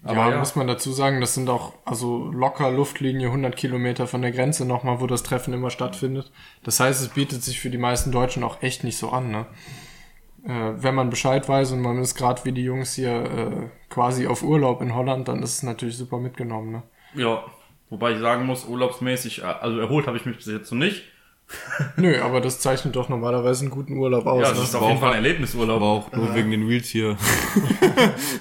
Ja, 0.04 0.38
muss 0.38 0.56
man 0.56 0.68
dazu 0.68 0.92
sagen, 0.92 1.22
das 1.22 1.36
sind 1.36 1.50
auch 1.50 1.74
also 1.86 2.32
locker 2.32 2.72
Luftlinie 2.72 3.28
100 3.28 3.56
Kilometer 3.56 4.08
von 4.08 4.22
der 4.22 4.32
Grenze 4.32 4.66
nochmal, 4.66 5.00
wo 5.00 5.08
das 5.08 5.22
Treffen 5.22 5.54
immer 5.54 5.70
stattfindet. 5.70 6.32
Das 6.64 6.80
heißt, 6.80 7.02
es 7.02 7.10
bietet 7.10 7.44
sich 7.44 7.60
für 7.60 7.70
die 7.70 7.78
meisten 7.78 8.12
Deutschen 8.12 8.44
auch 8.44 8.64
echt 8.64 8.84
nicht 8.84 8.98
so 8.98 9.10
an. 9.10 9.30
Ne? 9.30 9.46
Äh, 10.44 10.74
wenn 10.82 10.96
man 10.96 11.12
Bescheid 11.12 11.48
weiß 11.48 11.74
und 11.74 11.82
man 11.82 12.00
ist 12.00 12.16
gerade 12.16 12.44
wie 12.46 12.52
die 12.52 12.64
Jungs 12.64 12.96
hier 12.96 13.12
äh, 13.12 13.70
quasi 13.90 14.26
auf 14.26 14.42
Urlaub 14.42 14.82
in 14.82 14.96
Holland, 14.96 15.28
dann 15.28 15.44
ist 15.44 15.58
es 15.58 15.64
natürlich 15.64 15.98
super 15.98 16.18
mitgenommen. 16.18 16.72
Ne? 16.72 16.84
Ja. 17.14 17.44
Wobei 17.92 18.14
ich 18.14 18.20
sagen 18.20 18.46
muss, 18.46 18.66
urlaubsmäßig, 18.66 19.44
also 19.44 19.80
erholt 19.80 20.08
habe 20.08 20.16
ich 20.16 20.26
mich 20.26 20.38
bis 20.38 20.46
jetzt 20.48 20.72
noch 20.72 20.80
nicht. 20.80 21.04
Nö, 21.98 22.22
aber 22.22 22.42
das 22.42 22.60
zeichnet 22.60 22.96
doch 22.96 23.10
normalerweise 23.10 23.62
einen 23.62 23.72
guten 23.72 23.98
Urlaub 23.98 24.26
aus. 24.26 24.42
Ja, 24.42 24.50
ne? 24.50 24.56
das 24.56 24.64
ist 24.70 24.76
auf 24.76 24.82
aber 24.82 24.90
jeden 24.92 24.98
auch- 24.98 25.02
Fall 25.02 25.12
ein 25.18 25.24
Erlebnisurlaub. 25.26 25.76
Aber 25.78 25.86
auch 25.88 26.12
nur 26.12 26.36
wegen 26.36 26.52
den 26.52 26.68
Wheels 26.70 26.88
hier. 26.90 27.18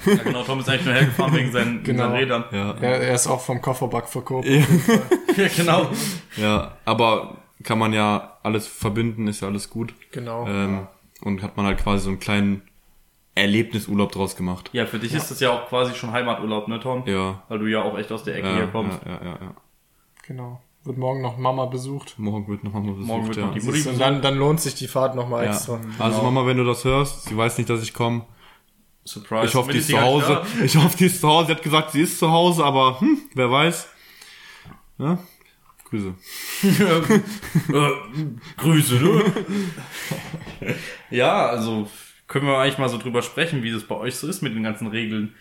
Ja, 0.06 0.14
genau, 0.24 0.42
Tom 0.42 0.60
ist 0.60 0.68
eigentlich 0.68 0.84
nur 0.86 0.94
hergefahren 0.94 1.34
wegen 1.34 1.52
seinen, 1.52 1.82
Genau. 1.82 2.04
seinen 2.04 2.12
Rädern. 2.16 2.44
Ja. 2.52 2.74
er, 2.80 3.00
er 3.02 3.14
ist 3.14 3.26
auch 3.26 3.40
vom 3.40 3.60
Kofferback 3.60 4.08
verkauft. 4.08 4.48
Ja, 4.48 5.48
genau. 5.56 5.88
ja, 6.36 6.76
aber 6.84 7.36
kann 7.62 7.78
man 7.78 7.92
ja 7.92 8.38
alles 8.42 8.66
verbinden, 8.66 9.26
ist 9.28 9.40
ja 9.42 9.48
alles 9.48 9.70
gut. 9.70 9.94
Genau. 10.12 10.46
Ähm, 10.46 10.86
und 11.22 11.42
hat 11.42 11.56
man 11.56 11.66
halt 11.66 11.78
quasi 11.78 12.04
so 12.04 12.10
einen 12.10 12.18
kleinen 12.20 12.62
Erlebnisurlaub 13.34 14.12
draus 14.12 14.36
gemacht. 14.36 14.70
Ja, 14.72 14.86
für 14.86 14.98
dich 14.98 15.14
ist 15.14 15.30
das 15.30 15.40
ja 15.40 15.50
auch 15.50 15.68
quasi 15.68 15.94
schon 15.94 16.12
Heimaturlaub, 16.12 16.68
ne, 16.68 16.80
Tom? 16.80 17.02
Ja. 17.06 17.42
Weil 17.48 17.58
du 17.58 17.66
ja 17.66 17.82
auch 17.82 17.96
echt 17.98 18.10
aus 18.12 18.24
der 18.24 18.36
Ecke 18.36 18.48
Ja, 18.48 18.54
hier 18.54 18.64
ja, 18.64 18.70
kommst. 18.70 18.98
ja, 19.06 19.12
ja, 19.12 19.30
ja. 19.40 19.54
Genau. 20.26 20.60
Wird 20.84 20.96
morgen 20.96 21.20
noch 21.20 21.36
Mama 21.36 21.66
besucht. 21.66 22.14
Morgen 22.18 22.48
wird 22.48 22.64
noch 22.64 22.72
mal 22.72 22.80
besucht, 22.80 23.06
Morgen 23.06 23.26
wird 23.26 23.36
ja. 23.36 23.46
noch 23.46 23.54
die 23.54 23.60
Mutti 23.60 23.82
du, 23.82 23.90
Und 23.90 24.00
dann, 24.00 24.22
dann 24.22 24.36
lohnt 24.36 24.60
sich 24.60 24.74
die 24.74 24.88
Fahrt 24.88 25.14
nochmal 25.14 25.44
ja. 25.44 25.50
extra. 25.50 25.78
Also 25.98 26.22
Mama, 26.22 26.46
wenn 26.46 26.56
du 26.56 26.64
das 26.64 26.84
hörst, 26.84 27.24
sie 27.24 27.36
weiß 27.36 27.58
nicht, 27.58 27.68
dass 27.68 27.82
ich 27.82 27.92
komme. 27.92 28.24
Surprise. 29.04 29.46
Ich 29.46 29.54
hoffe, 29.54 29.72
die 29.72 29.78
ist 29.78 29.88
zu 29.88 30.00
Hause. 30.00 30.42
Ich 30.64 30.76
hoffe, 30.76 30.96
die 30.96 31.06
ist 31.06 31.20
zu 31.20 31.28
Hause. 31.28 31.46
Sie 31.46 31.52
hat 31.52 31.62
gesagt, 31.62 31.90
sie 31.92 32.02
ist 32.02 32.18
zu 32.18 32.30
Hause, 32.30 32.64
aber 32.64 33.00
hm, 33.00 33.18
wer 33.34 33.50
weiß. 33.50 33.88
Ja? 34.98 35.18
Grüße. 35.90 36.14
Äh, 37.72 37.90
Grüße, 38.56 38.94
ne? 38.96 39.24
ja, 41.10 41.46
also 41.46 41.88
können 42.26 42.46
wir 42.46 42.58
eigentlich 42.58 42.78
mal 42.78 42.88
so 42.88 42.98
drüber 42.98 43.22
sprechen, 43.22 43.62
wie 43.62 43.72
das 43.72 43.84
bei 43.84 43.96
euch 43.96 44.14
so 44.16 44.28
ist 44.28 44.40
mit 44.40 44.54
den 44.54 44.62
ganzen 44.62 44.86
Regeln. 44.86 45.34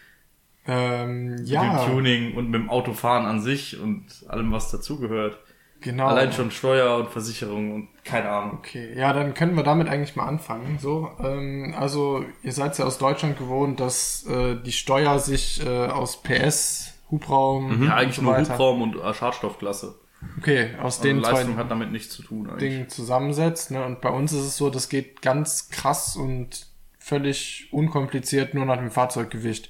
Ähm, 0.72 1.36
Mit 1.36 1.48
ja, 1.48 1.84
dem 1.86 1.92
Tuning 1.92 2.36
und 2.36 2.50
mit 2.52 2.62
dem 2.62 2.70
Autofahren 2.70 3.26
an 3.26 3.42
sich 3.42 3.80
und 3.80 4.06
allem, 4.28 4.52
was 4.52 4.70
dazugehört. 4.70 5.38
genau. 5.82 6.08
Allein 6.08 6.32
schon 6.32 6.52
Steuer 6.52 6.98
und 6.98 7.10
Versicherung 7.10 7.74
und 7.74 7.88
keine 8.04 8.30
Ahnung. 8.30 8.58
Okay, 8.60 8.94
ja, 8.98 9.12
dann 9.14 9.34
können 9.34 9.56
wir 9.56 9.64
damit 9.64 9.88
eigentlich 9.90 10.16
mal 10.16 10.26
anfangen. 10.28 10.78
So, 10.80 11.10
ähm, 11.24 11.74
also 11.78 12.24
ihr 12.44 12.52
seid 12.52 12.78
ja 12.78 12.86
aus 12.86 12.98
Deutschland 13.00 13.38
gewohnt, 13.40 13.80
dass 13.80 14.26
äh, 14.28 14.56
die 14.62 14.72
Steuer 14.74 15.18
sich 15.20 15.66
äh, 15.66 15.88
aus 15.88 16.22
PS, 16.22 16.94
Hubraum, 17.10 17.84
Ja, 17.86 17.96
eigentlich 17.96 18.20
und 18.20 18.26
so 18.26 18.32
nur 18.32 18.34
weiter- 18.38 18.54
Hubraum 18.54 18.82
und 18.84 18.96
äh, 18.98 19.14
Schadstoffklasse. 19.14 19.96
Okay, 20.38 20.72
aus 20.82 20.98
Also 21.00 21.04
den 21.04 21.20
Leistung 21.20 21.56
hat 21.56 21.72
damit 21.72 21.92
nichts 21.94 22.14
zu 22.14 22.22
tun 22.24 22.50
eigentlich. 22.50 22.70
Dingen 22.74 22.90
zusammensetzt. 22.90 23.72
Ne? 23.72 23.84
Und 23.86 24.02
bei 24.02 24.10
uns 24.10 24.34
ist 24.34 24.42
es 24.42 24.58
so, 24.58 24.70
das 24.70 24.90
geht 24.90 25.22
ganz 25.22 25.70
krass 25.70 26.18
und 26.18 26.68
völlig 27.00 27.70
unkompliziert 27.72 28.54
nur 28.54 28.66
nach 28.66 28.78
dem 28.78 28.92
Fahrzeuggewicht. 28.92 29.70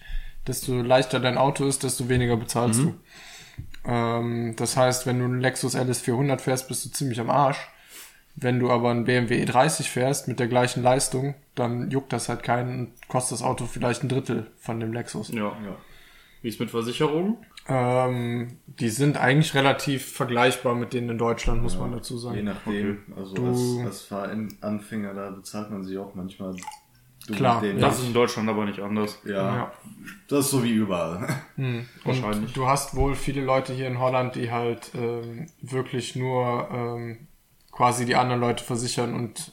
Desto 0.49 0.81
leichter 0.81 1.19
dein 1.19 1.37
Auto 1.37 1.65
ist, 1.65 1.83
desto 1.83 2.09
weniger 2.09 2.35
bezahlst 2.35 2.81
du. 2.81 2.95
Ähm, 3.85 4.55
das 4.57 4.75
heißt, 4.75 5.05
wenn 5.05 5.19
du 5.19 5.25
einen 5.25 5.39
Lexus 5.41 5.75
LS400 5.75 6.39
fährst, 6.39 6.67
bist 6.67 6.83
du 6.85 6.89
ziemlich 6.89 7.19
am 7.19 7.29
Arsch. 7.29 7.69
Wenn 8.35 8.59
du 8.59 8.71
aber 8.71 8.89
einen 8.91 9.03
BMW 9.05 9.43
E30 9.43 9.83
fährst 9.83 10.27
mit 10.27 10.39
der 10.39 10.47
gleichen 10.47 10.81
Leistung, 10.81 11.35
dann 11.55 11.91
juckt 11.91 12.11
das 12.13 12.29
halt 12.29 12.41
keinen 12.41 12.79
und 12.79 13.07
kostet 13.09 13.33
das 13.39 13.43
Auto 13.43 13.65
vielleicht 13.65 14.03
ein 14.03 14.09
Drittel 14.09 14.47
von 14.57 14.79
dem 14.79 14.91
Lexus. 14.93 15.29
Ja, 15.29 15.43
ja. 15.63 15.75
Wie 16.41 16.47
ist 16.47 16.59
mit 16.59 16.71
Versicherung? 16.71 17.37
Ähm, 17.67 18.57
die 18.65 18.89
sind 18.89 19.17
eigentlich 19.17 19.53
relativ 19.55 20.13
vergleichbar 20.13 20.73
mit 20.73 20.93
denen 20.93 21.09
in 21.09 21.17
Deutschland, 21.17 21.61
muss 21.61 21.77
man 21.77 21.91
dazu 21.91 22.17
sagen. 22.17 22.37
Je 22.37 22.43
nachdem. 22.43 22.99
Also 23.15 23.35
Du- 23.35 23.47
als, 23.47 23.85
als 23.85 24.01
Fahranfänger, 24.03 25.13
da 25.13 25.29
bezahlt 25.31 25.69
man 25.69 25.83
sich 25.83 25.97
auch 25.97 26.15
manchmal 26.15 26.55
dumm 27.27 27.35
Klar. 27.35 27.63
Das 27.79 27.99
ist 27.99 28.07
in 28.07 28.13
Deutschland 28.13 28.49
aber 28.49 28.65
nicht 28.65 28.79
anders. 28.79 29.19
ja, 29.25 29.31
Ja. 29.55 29.71
das 30.27 30.45
ist 30.45 30.51
so 30.51 30.63
wie 30.63 30.71
überall. 30.71 31.27
Wahrscheinlich. 32.03 32.47
Und 32.49 32.57
du 32.57 32.67
hast 32.67 32.95
wohl 32.95 33.15
viele 33.15 33.41
Leute 33.43 33.73
hier 33.73 33.87
in 33.87 33.99
Holland, 33.99 34.35
die 34.35 34.51
halt 34.51 34.91
ähm, 34.95 35.47
wirklich 35.61 36.15
nur 36.15 36.67
ähm, 36.71 37.27
quasi 37.71 38.05
die 38.05 38.15
anderen 38.15 38.41
Leute 38.41 38.63
versichern 38.63 39.13
und 39.13 39.51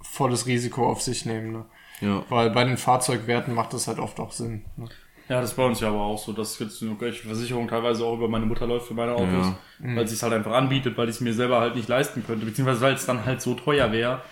volles 0.00 0.46
Risiko 0.46 0.88
auf 0.90 1.02
sich 1.02 1.26
nehmen. 1.26 1.52
Ne? 1.52 1.64
Ja. 2.00 2.22
Weil 2.30 2.50
bei 2.50 2.64
den 2.64 2.76
Fahrzeugwerten 2.78 3.54
macht 3.54 3.72
das 3.74 3.86
halt 3.86 3.98
oft 3.98 4.18
auch 4.18 4.32
Sinn. 4.32 4.64
Ne? 4.76 4.86
Ja, 5.28 5.40
das 5.40 5.50
ist 5.50 5.56
bei 5.56 5.64
uns 5.64 5.78
ja 5.78 5.88
aber 5.88 6.00
auch 6.00 6.18
so, 6.18 6.32
dass 6.32 6.58
jetzt 6.58 6.82
irgendwelche 6.82 7.24
Versicherung 7.24 7.68
teilweise 7.68 8.04
auch 8.04 8.14
über 8.16 8.26
meine 8.26 8.46
Mutter 8.46 8.66
läuft 8.66 8.88
für 8.88 8.94
meine 8.94 9.12
Autos, 9.12 9.46
Ja. 9.46 9.56
weil 9.96 10.08
sie 10.08 10.14
es 10.14 10.22
halt 10.24 10.32
einfach 10.32 10.50
anbietet, 10.52 10.98
weil 10.98 11.08
ich 11.08 11.14
es 11.16 11.20
mir 11.20 11.32
selber 11.32 11.60
halt 11.60 11.76
nicht 11.76 11.86
leisten 11.88 12.24
könnte, 12.26 12.44
beziehungsweise 12.46 12.80
weil 12.80 12.94
es 12.94 13.06
dann 13.06 13.24
halt 13.24 13.40
so 13.40 13.54
teuer 13.54 13.92
wäre, 13.92 14.22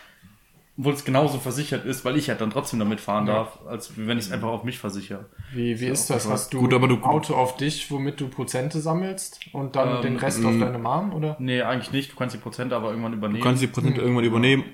obwohl 0.79 0.93
es 0.95 1.05
genauso 1.05 1.39
versichert 1.39 1.85
ist, 1.85 2.05
weil 2.05 2.17
ich 2.17 2.29
halt 2.29 2.41
dann 2.41 2.51
trotzdem 2.51 2.79
damit 2.79 3.01
fahren 3.01 3.27
darf, 3.27 3.59
als 3.67 3.93
wenn 3.97 4.17
ich 4.17 4.27
es 4.27 4.31
einfach 4.31 4.49
auf 4.49 4.63
mich 4.63 4.79
versichere. 4.79 5.27
Wie, 5.53 5.81
wie 5.81 5.87
ist 5.87 6.09
das? 6.09 6.29
Hast 6.29 6.53
du 6.55 6.61
Gut, 6.61 6.73
aber 6.73 6.87
du- 6.87 6.95
ein 6.97 7.03
Auto 7.03 7.35
auf 7.35 7.57
dich, 7.57 7.91
womit 7.91 8.21
du 8.21 8.29
Prozente 8.29 8.81
sammelst 8.81 9.41
und 9.53 9.75
dann 9.77 9.97
Ähm, 9.97 10.03
den 10.03 10.17
Rest 10.17 10.45
auf 10.45 10.57
deine 10.59 10.79
Mom, 10.79 11.13
oder? 11.13 11.37
Nee, 11.41 11.63
eigentlich 11.63 11.91
nicht. 11.91 12.13
Du 12.13 12.17
kannst 12.17 12.35
die 12.37 12.41
Prozente 12.41 12.77
aber 12.77 12.91
irgendwann 12.91 13.13
übernehmen. 13.13 13.41
Du 13.41 13.45
kannst 13.47 13.63
die 13.63 13.67
Prozente 13.67 14.01
irgendwann 14.01 14.25
übernehmen. 14.25 14.65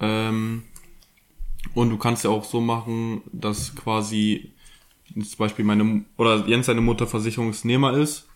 Ähm, 0.00 0.64
und 1.74 1.90
du 1.90 1.96
kannst 1.98 2.24
ja 2.24 2.30
auch 2.30 2.44
so 2.44 2.60
machen, 2.60 3.22
dass 3.32 3.74
quasi 3.74 4.52
zum 5.14 5.38
Beispiel 5.38 5.64
meine 5.64 6.04
oder 6.16 6.46
Jens 6.46 6.66
seine 6.66 6.80
Mutter 6.80 7.06
Versicherungsnehmer 7.06 7.92
ist, 7.96 8.26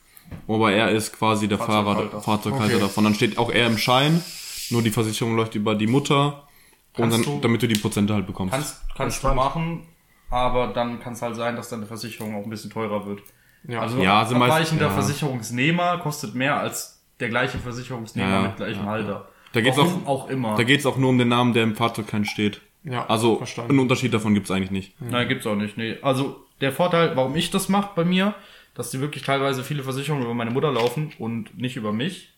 aber 0.47 0.73
er 0.73 0.91
ist 0.93 1.13
quasi 1.13 1.49
der 1.49 1.59
Fahrer, 1.59 1.95
Fahrzeughalter. 1.97 2.21
Fahrzeughalter 2.21 2.75
Okay. 2.77 2.81
davon. 2.85 3.05
Dann 3.05 3.15
steht 3.15 3.39
auch 3.39 3.51
er 3.51 3.67
im 3.67 3.79
Schein, 3.79 4.23
nur 4.71 4.83
die 4.83 4.91
Versicherung 4.91 5.35
läuft 5.37 5.55
über 5.55 5.75
die 5.75 5.87
Mutter 5.87 6.48
und 6.97 7.13
dann, 7.13 7.23
du- 7.23 7.39
damit 7.41 7.63
du 7.63 7.69
die 7.69 7.79
Prozente 7.79 8.15
halt 8.15 8.27
bekommst. 8.27 8.53
Kannst, 8.55 8.83
kannst 8.97 9.23
du 9.25 9.29
machen, 9.29 9.87
aber 10.31 10.69
dann 10.69 11.01
kann 11.01 11.13
es 11.13 11.23
halt 11.23 11.37
sein, 11.37 11.57
dass 11.57 11.69
deine 11.69 11.87
Versicherung 11.87 12.35
auch 12.35 12.45
ein 12.45 12.51
bisschen 12.51 12.71
teurer 12.71 13.07
wird. 13.07 13.21
Ja. 13.67 13.81
Also 13.81 13.99
Ja, 14.03 14.21
meist- 14.23 14.33
abweichender 14.35 14.87
ja. 14.87 14.91
Versicherungsnehmer 14.93 15.99
kostet 15.99 16.35
mehr 16.35 16.59
als 16.59 17.03
der 17.21 17.29
gleiche 17.29 17.59
Versicherungsnehmer 17.59 18.29
Ja, 18.31 18.43
mit 18.43 18.57
gleichem 18.57 18.85
ja, 18.85 18.91
Halter. 18.91 19.29
Da 19.53 19.61
geht's 19.61 19.77
Warum 19.77 20.07
auch, 20.07 20.25
auch 20.25 20.31
immer. 20.31 20.57
da 20.57 20.63
geht's 20.63 20.87
auch 20.87 20.97
nur 20.97 21.11
um 21.11 21.19
den 21.19 21.29
Namen, 21.29 21.53
der 21.55 21.65
im 21.65 21.75
Fahrzeugschein 21.75 22.25
steht. 22.25 22.61
Ja, 22.85 23.07
Also 23.07 23.37
verstanden. 23.37 23.71
einen 23.73 23.81
Unterschied 23.81 24.15
davon 24.15 24.35
gibt's 24.35 24.51
eigentlich 24.51 24.71
nicht. 24.71 25.01
Nein, 25.01 25.29
gibt's 25.29 25.47
auch 25.47 25.57
nicht. 25.57 25.77
Nee. 25.77 25.97
Also 26.03 26.45
der 26.61 26.73
Vorteil, 26.73 27.17
warum 27.17 27.35
ich 27.35 27.51
das 27.51 27.69
mache 27.69 27.91
bei 27.97 28.05
mir, 28.05 28.35
dass 28.75 28.91
die 28.91 29.01
wirklich 29.01 29.25
teilweise 29.25 29.65
viele 29.65 29.83
Versicherungen 29.83 30.25
über 30.25 30.35
meine 30.35 30.51
Mutter 30.53 30.71
laufen 30.71 31.13
und 31.19 31.59
nicht 31.59 31.77
über 31.77 31.93
mich. 31.93 32.33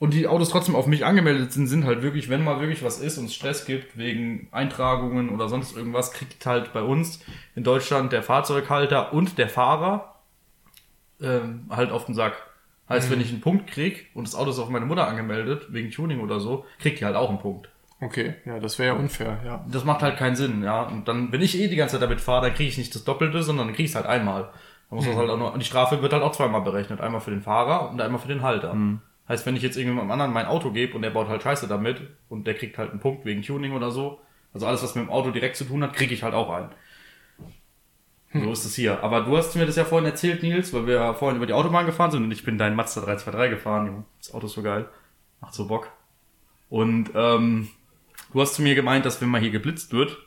Und 0.00 0.14
die 0.14 0.26
Autos 0.26 0.48
trotzdem 0.48 0.76
auf 0.76 0.86
mich 0.86 1.04
angemeldet 1.04 1.52
sind, 1.52 1.66
sind 1.66 1.84
halt 1.84 2.02
wirklich, 2.02 2.30
wenn 2.30 2.42
mal 2.42 2.58
wirklich 2.58 2.82
was 2.82 2.98
ist 2.98 3.18
und 3.18 3.26
es 3.26 3.34
Stress 3.34 3.66
gibt 3.66 3.98
wegen 3.98 4.48
Eintragungen 4.50 5.28
oder 5.28 5.50
sonst 5.50 5.76
irgendwas, 5.76 6.12
kriegt 6.12 6.46
halt 6.46 6.72
bei 6.72 6.80
uns 6.80 7.20
in 7.54 7.64
Deutschland 7.64 8.10
der 8.10 8.22
Fahrzeughalter 8.22 9.12
und 9.12 9.36
der 9.36 9.50
Fahrer 9.50 10.14
ähm, 11.20 11.66
halt 11.68 11.92
auf 11.92 12.06
den 12.06 12.14
Sack. 12.14 12.32
Heißt, 12.88 13.10
wenn 13.10 13.20
ich 13.20 13.28
einen 13.28 13.42
Punkt 13.42 13.66
krieg 13.66 14.06
und 14.14 14.26
das 14.26 14.34
Auto 14.34 14.50
ist 14.50 14.58
auf 14.58 14.70
meine 14.70 14.86
Mutter 14.86 15.06
angemeldet, 15.06 15.66
wegen 15.68 15.90
Tuning 15.90 16.20
oder 16.20 16.40
so, 16.40 16.64
kriegt 16.80 16.98
die 16.98 17.04
halt 17.04 17.14
auch 17.14 17.28
einen 17.28 17.38
Punkt. 17.38 17.68
Okay, 18.00 18.36
ja, 18.46 18.58
das 18.58 18.78
wäre 18.78 18.94
ja 18.94 18.98
unfair, 18.98 19.38
ja. 19.44 19.66
Das 19.70 19.84
macht 19.84 20.00
halt 20.00 20.16
keinen 20.16 20.34
Sinn, 20.34 20.64
ja. 20.64 20.82
Und 20.84 21.06
dann, 21.08 21.30
wenn 21.30 21.42
ich 21.42 21.60
eh 21.60 21.68
die 21.68 21.76
ganze 21.76 21.96
Zeit 21.96 22.02
damit 22.02 22.22
fahre, 22.22 22.46
dann 22.46 22.54
kriege 22.54 22.70
ich 22.70 22.78
nicht 22.78 22.94
das 22.94 23.04
Doppelte, 23.04 23.42
sondern 23.42 23.66
dann 23.66 23.76
kriege 23.76 23.84
ich 23.84 23.90
es 23.90 23.96
halt 23.96 24.06
einmal. 24.06 24.44
Dann 24.88 24.96
muss 24.96 25.04
das 25.04 25.14
halt 25.14 25.28
auch 25.28 25.36
nur, 25.36 25.52
und 25.52 25.60
die 25.60 25.66
Strafe 25.66 26.00
wird 26.00 26.14
halt 26.14 26.22
auch 26.22 26.32
zweimal 26.32 26.62
berechnet. 26.62 27.02
Einmal 27.02 27.20
für 27.20 27.30
den 27.30 27.42
Fahrer 27.42 27.90
und 27.90 28.00
einmal 28.00 28.18
für 28.18 28.28
den 28.28 28.40
Halter. 28.40 28.72
Heißt, 29.30 29.46
wenn 29.46 29.54
ich 29.54 29.62
jetzt 29.62 29.76
irgendjemandem 29.76 30.10
anderen 30.10 30.32
mein 30.32 30.46
Auto 30.46 30.72
gebe 30.72 30.96
und 30.96 31.02
der 31.02 31.10
baut 31.10 31.28
halt 31.28 31.44
Scheiße 31.44 31.68
damit 31.68 32.00
und 32.28 32.48
der 32.48 32.54
kriegt 32.54 32.76
halt 32.78 32.90
einen 32.90 32.98
Punkt 32.98 33.24
wegen 33.24 33.42
Tuning 33.42 33.74
oder 33.74 33.92
so, 33.92 34.20
also 34.52 34.66
alles, 34.66 34.82
was 34.82 34.96
mit 34.96 35.04
dem 35.04 35.10
Auto 35.10 35.30
direkt 35.30 35.54
zu 35.54 35.64
tun 35.64 35.84
hat, 35.84 35.94
kriege 35.94 36.12
ich 36.12 36.24
halt 36.24 36.34
auch 36.34 36.50
ein. 36.50 36.68
So 38.32 38.50
ist 38.50 38.64
es 38.64 38.74
hier. 38.74 39.04
Aber 39.04 39.20
du 39.20 39.36
hast 39.36 39.54
mir 39.54 39.66
das 39.66 39.76
ja 39.76 39.84
vorhin 39.84 40.10
erzählt, 40.10 40.42
Nils, 40.42 40.72
weil 40.74 40.88
wir 40.88 40.94
ja 40.94 41.14
vorhin 41.14 41.36
über 41.36 41.46
die 41.46 41.52
Autobahn 41.52 41.86
gefahren 41.86 42.10
sind 42.10 42.24
und 42.24 42.32
ich 42.32 42.44
bin 42.44 42.58
deinen 42.58 42.74
Mazda 42.74 43.02
323 43.02 43.50
gefahren. 43.50 43.86
Junge. 43.86 44.04
Das 44.18 44.34
Auto 44.34 44.46
ist 44.46 44.54
so 44.54 44.62
geil. 44.62 44.88
Macht 45.40 45.54
so 45.54 45.68
Bock. 45.68 45.92
Und 46.68 47.10
ähm, 47.14 47.68
du 48.32 48.40
hast 48.40 48.54
zu 48.54 48.62
mir 48.62 48.74
gemeint, 48.74 49.06
dass 49.06 49.20
wenn 49.20 49.28
mal 49.28 49.40
hier 49.40 49.52
geblitzt 49.52 49.92
wird, 49.92 50.18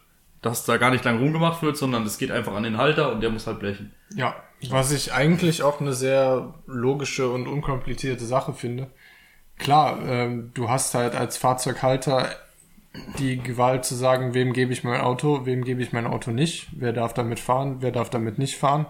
dass 0.43 0.65
da 0.65 0.77
gar 0.77 0.91
nicht 0.91 1.05
lang 1.05 1.17
rumgemacht 1.17 1.63
wird, 1.63 1.77
sondern 1.77 2.03
es 2.03 2.19
geht 2.19 2.29
einfach 2.29 2.53
an 2.53 2.63
den 2.63 2.77
Halter 2.77 3.11
und 3.11 3.21
der 3.21 3.31
muss 3.31 3.47
halt 3.47 3.59
blechen. 3.59 3.93
Ja, 4.13 4.35
was 4.69 4.91
ich 4.91 5.13
eigentlich 5.13 5.63
auch 5.63 5.81
eine 5.81 5.93
sehr 5.93 6.53
logische 6.67 7.29
und 7.29 7.47
unkomplizierte 7.47 8.25
Sache 8.25 8.53
finde. 8.53 8.91
Klar, 9.57 9.99
ähm, 10.05 10.51
du 10.53 10.69
hast 10.69 10.93
halt 10.93 11.15
als 11.15 11.37
Fahrzeughalter 11.37 12.29
die 13.17 13.37
Gewalt 13.37 13.85
zu 13.85 13.95
sagen, 13.95 14.33
wem 14.33 14.53
gebe 14.53 14.73
ich 14.73 14.83
mein 14.83 15.01
Auto, 15.01 15.45
wem 15.45 15.63
gebe 15.63 15.81
ich 15.81 15.93
mein 15.93 16.05
Auto 16.05 16.31
nicht, 16.31 16.67
wer 16.75 16.93
darf 16.93 17.13
damit 17.13 17.39
fahren, 17.39 17.77
wer 17.79 17.91
darf 17.91 18.09
damit 18.09 18.37
nicht 18.37 18.57
fahren. 18.57 18.85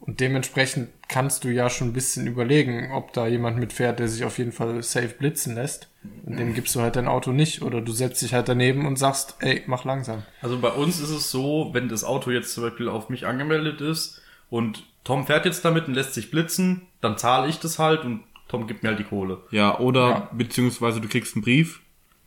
Und 0.00 0.20
dementsprechend 0.20 0.88
kannst 1.08 1.44
du 1.44 1.48
ja 1.48 1.68
schon 1.68 1.88
ein 1.88 1.92
bisschen 1.92 2.26
überlegen, 2.26 2.90
ob 2.92 3.12
da 3.12 3.26
jemand 3.26 3.58
mitfährt, 3.58 3.98
der 3.98 4.08
sich 4.08 4.24
auf 4.24 4.38
jeden 4.38 4.52
Fall 4.52 4.82
safe 4.82 5.08
blitzen 5.18 5.54
lässt. 5.54 5.88
Und 6.24 6.38
dem 6.38 6.54
gibst 6.54 6.74
du 6.74 6.80
halt 6.80 6.96
dein 6.96 7.06
Auto 7.06 7.32
nicht. 7.32 7.60
Oder 7.62 7.80
du 7.82 7.92
setzt 7.92 8.22
dich 8.22 8.32
halt 8.32 8.48
daneben 8.48 8.86
und 8.86 8.96
sagst, 8.98 9.36
ey, 9.40 9.62
mach 9.66 9.84
langsam. 9.84 10.22
Also 10.40 10.58
bei 10.58 10.70
uns 10.70 11.00
ist 11.00 11.10
es 11.10 11.30
so, 11.30 11.70
wenn 11.74 11.88
das 11.88 12.02
Auto 12.04 12.30
jetzt 12.30 12.54
zum 12.54 12.64
Beispiel 12.64 12.88
auf 12.88 13.10
mich 13.10 13.26
angemeldet 13.26 13.80
ist 13.82 14.22
und 14.48 14.84
Tom 15.04 15.26
fährt 15.26 15.44
jetzt 15.44 15.64
damit 15.64 15.86
und 15.88 15.94
lässt 15.94 16.14
sich 16.14 16.30
blitzen, 16.30 16.82
dann 17.02 17.18
zahle 17.18 17.48
ich 17.48 17.58
das 17.60 17.78
halt 17.78 18.04
und 18.04 18.22
Tom 18.48 18.66
gibt 18.66 18.82
mir 18.82 18.88
halt 18.90 18.98
die 18.98 19.04
Kohle. 19.04 19.38
Ja, 19.50 19.78
oder 19.78 20.08
Ja. 20.08 20.28
beziehungsweise 20.32 21.00
du 21.00 21.08
kriegst 21.08 21.36
einen 21.36 21.42
Brief, 21.44 21.80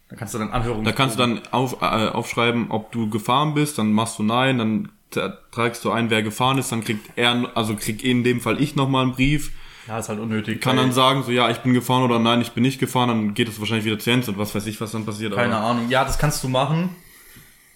Dann 0.09 0.17
kannst 0.19 0.33
du 0.36 0.38
dann 0.39 0.51
Anhörung. 0.51 0.83
da 0.83 0.91
kannst 0.91 1.15
du 1.17 1.19
dann 1.19 1.41
auf, 1.51 1.81
äh, 1.81 1.86
aufschreiben, 1.86 2.69
ob 2.71 2.91
du 2.91 3.09
gefahren 3.09 3.53
bist, 3.55 3.77
dann 3.77 3.91
machst 3.91 4.19
du 4.19 4.23
nein, 4.23 4.57
dann 4.59 4.89
t- 5.13 5.30
tragst 5.52 5.84
du 5.86 5.91
ein, 5.91 6.10
wer 6.10 6.23
gefahren 6.23 6.58
ist, 6.58 6.71
dann 6.71 6.84
kriegt 6.84 7.12
er, 7.15 7.49
also 7.56 7.76
krieg 7.76 8.04
in 8.04 8.23
dem 8.23 8.41
Fall 8.41 8.62
ich 8.62 8.76
nochmal 8.76 9.04
einen 9.04 9.13
Brief, 9.13 9.52
Ja, 9.88 9.97
ist 9.99 10.10
halt 10.10 10.19
unnötig. 10.19 10.62
kann 10.62 10.78
dann 10.78 10.91
sagen, 10.91 11.23
so 11.23 11.32
ja, 11.32 11.49
ich 11.49 11.58
bin 11.60 11.73
gefahren 11.73 12.04
oder 12.04 12.19
nein, 12.19 12.41
ich 12.41 12.52
bin 12.52 12.63
nicht 12.63 12.80
gefahren, 12.80 13.10
dann 13.10 13.34
geht 13.34 13.47
es 13.49 13.60
wahrscheinlich 13.60 13.86
wieder 13.86 13.99
zu 13.99 14.10
Jens 14.10 14.28
und 14.30 14.38
was 14.38 14.54
weiß 14.54 14.65
ich, 14.67 14.80
was 14.82 14.91
dann 14.91 15.06
passiert. 15.06 15.34
Keine 15.36 15.56
aber- 15.56 15.65
Ahnung. 15.67 15.89
Ja, 15.89 16.04
das 16.04 16.17
kannst 16.19 16.43
du 16.43 16.49
machen. 16.49 16.89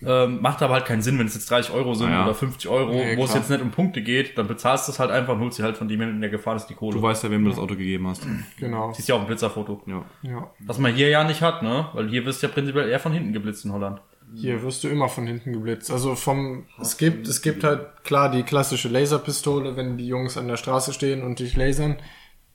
Ähm, 0.06 0.42
macht 0.44 0.62
aber 0.62 0.76
halt 0.76 0.86
keinen 0.86 1.02
Sinn, 1.02 1.18
wenn 1.18 1.26
es 1.26 1.34
jetzt 1.34 1.50
30 1.50 1.74
Euro 1.74 1.96
sind 1.96 2.12
Ja. 2.12 2.24
oder 2.26 2.36
50 2.36 2.70
Euro, 2.70 2.92
Nee, 2.94 3.18
wo 3.18 3.26
es 3.26 3.34
jetzt 3.34 3.50
nicht 3.50 3.62
um 3.64 3.72
Punkte 3.72 4.04
geht, 4.04 4.38
dann 4.38 4.46
bezahlst 4.48 4.88
du 4.88 4.92
es 4.92 5.00
halt 5.00 5.10
einfach 5.10 5.34
und 5.34 5.40
holst 5.40 5.58
dir 5.58 5.64
halt 5.64 5.76
von 5.76 5.88
dem, 5.88 6.22
der 6.22 6.30
gefahren 6.30 6.56
ist, 6.56 6.68
die 6.68 6.76
Kohle. 6.76 6.94
Du 6.98 7.02
weißt 7.02 7.24
ja, 7.24 7.32
wem 7.32 7.44
du 7.44 7.50
das 7.50 7.58
Auto 7.58 7.76
gegeben 7.76 8.08
hast. 8.08 8.22
Genau. 8.60 8.94
Siehst 8.94 9.08
ja 9.10 9.16
auch 9.16 9.22
ein 9.22 9.26
Blitzerfoto. 9.26 9.82
Ja. 9.88 10.06
Ja. 10.22 10.52
Was 10.60 10.78
man 10.78 10.94
hier 10.94 11.10
ja 11.10 11.24
nicht 11.24 11.42
hat, 11.42 11.64
ne? 11.64 11.88
Weil 11.94 12.10
hier 12.10 12.24
wirst 12.28 12.44
du 12.44 12.48
ja 12.48 12.54
prinzipiell 12.54 12.88
eher 12.90 13.00
von 13.00 13.12
hinten 13.12 13.34
geblitzt 13.34 13.66
in 13.66 13.72
Holland. 13.74 14.00
Hier 14.36 14.62
wirst 14.62 14.84
du 14.84 14.90
immer 14.90 15.10
von 15.10 15.26
hinten 15.26 15.54
geblitzt. 15.54 15.90
Also 15.90 16.16
vom, 16.16 16.66
es 16.82 16.98
gibt, 16.98 17.28
es 17.28 17.42
gibt 17.42 17.64
halt 17.64 18.04
klar 18.04 18.30
die 18.30 18.44
klassische 18.44 18.90
Laserpistole, 18.90 19.78
wenn 19.78 19.98
die 19.98 20.08
Jungs 20.08 20.38
an 20.38 20.48
der 20.48 20.58
Straße 20.58 20.94
stehen 20.94 21.24
und 21.24 21.40
dich 21.40 21.56
lasern, 21.56 21.98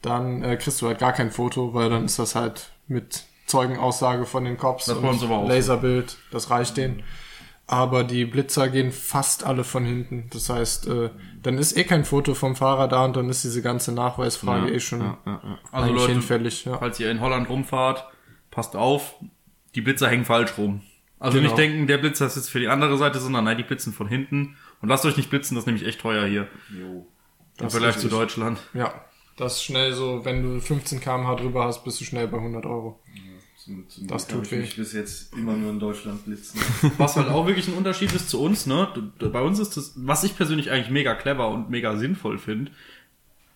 dann 0.02 0.42
äh, 0.42 0.56
kriegst 0.56 0.82
du 0.82 0.86
halt 0.86 0.98
gar 0.98 1.12
kein 1.12 1.30
Foto, 1.30 1.74
weil 1.74 1.88
dann 1.88 2.04
ist 2.04 2.18
das 2.18 2.34
halt 2.34 2.72
mit 2.88 3.24
Zeugenaussage 3.46 4.26
von 4.26 4.44
den 4.44 4.56
Cops 4.56 4.86
Das 4.86 4.98
so. 4.98 5.46
Laserbild, 5.46 6.18
das 6.30 6.50
reicht 6.50 6.76
denen. 6.76 7.02
Aber 7.66 8.04
die 8.04 8.24
Blitzer 8.24 8.68
gehen 8.68 8.92
fast 8.92 9.44
alle 9.44 9.64
von 9.64 9.84
hinten. 9.84 10.28
Das 10.30 10.50
heißt, 10.50 10.88
äh, 10.88 11.10
dann 11.42 11.58
ist 11.58 11.76
eh 11.76 11.84
kein 11.84 12.04
Foto 12.04 12.34
vom 12.34 12.54
Fahrer 12.54 12.88
da 12.88 13.04
und 13.04 13.16
dann 13.16 13.30
ist 13.30 13.44
diese 13.44 13.62
ganze 13.62 13.92
Nachweisfrage 13.92 14.70
eh 14.70 14.80
schon 14.80 15.00
Ja, 15.00 15.18
ja, 15.24 15.40
ja. 15.42 15.58
Also 15.70 15.92
Leute, 15.92 16.12
hinfällig. 16.12 16.64
Ja. 16.64 16.78
falls 16.78 17.00
ihr 17.00 17.10
in 17.10 17.20
Holland 17.20 17.48
rumfahrt, 17.48 18.04
passt 18.50 18.76
auf, 18.76 19.14
die 19.74 19.80
Blitzer 19.80 20.08
hängen 20.08 20.24
falsch 20.24 20.58
rum. 20.58 20.82
Also 21.22 21.38
Genau. 21.38 21.48
nicht 21.50 21.58
denken, 21.58 21.86
der 21.86 21.98
Blitzer 21.98 22.26
ist 22.26 22.36
jetzt 22.36 22.50
für 22.50 22.58
die 22.60 22.68
andere 22.68 22.96
Seite, 22.98 23.20
sondern 23.20 23.44
nein, 23.44 23.56
die 23.56 23.62
blitzen 23.62 23.92
von 23.92 24.08
hinten. 24.08 24.56
Und 24.80 24.88
lasst 24.88 25.04
euch 25.06 25.16
nicht 25.16 25.30
blitzen, 25.30 25.54
das 25.54 25.62
ist 25.62 25.66
nämlich 25.66 25.86
echt 25.86 26.00
teuer 26.00 26.26
hier. 26.26 26.48
Jo. 26.76 27.06
Im 27.60 27.70
Vergleich 27.70 27.98
zu. 27.98 28.08
Deutschland. 28.08 28.58
ja. 28.74 28.92
Das 29.38 29.54
ist 29.56 29.64
schnell 29.64 29.94
so, 29.94 30.24
wenn 30.26 30.42
du 30.42 30.60
15 30.60 31.00
km/h 31.00 31.36
drüber 31.36 31.64
hast, 31.64 31.84
bist 31.84 31.98
du 32.00 32.04
schnell 32.04 32.28
bei 32.28 32.36
100 32.36 32.66
Euro. 32.66 33.00
Zum, 33.56 33.88
zum 33.88 34.06
Das 34.06 34.26
tut 34.26 34.44
ich 34.44 34.52
weh. 34.52 34.56
mich 34.58 34.76
bis 34.76 34.92
jetzt 34.92 35.32
immer 35.34 35.54
nur 35.54 35.70
in 35.70 35.80
Deutschland 35.80 36.24
blitzen. 36.26 36.60
Was 36.98 37.16
halt 37.16 37.28
auch 37.28 37.46
wirklich 37.46 37.66
ein 37.68 37.74
Unterschied 37.74 38.12
ist 38.12 38.28
zu 38.28 38.42
uns, 38.42 38.66
ne? 38.66 38.88
Bei 39.32 39.40
uns 39.40 39.58
ist 39.58 39.76
das, 39.78 39.94
was 39.96 40.22
ich 40.24 40.36
persönlich 40.36 40.70
eigentlich 40.70 40.90
mega 40.90 41.14
clever 41.14 41.48
und 41.48 41.70
mega 41.70 41.96
sinnvoll 41.96 42.38
finde, 42.38 42.72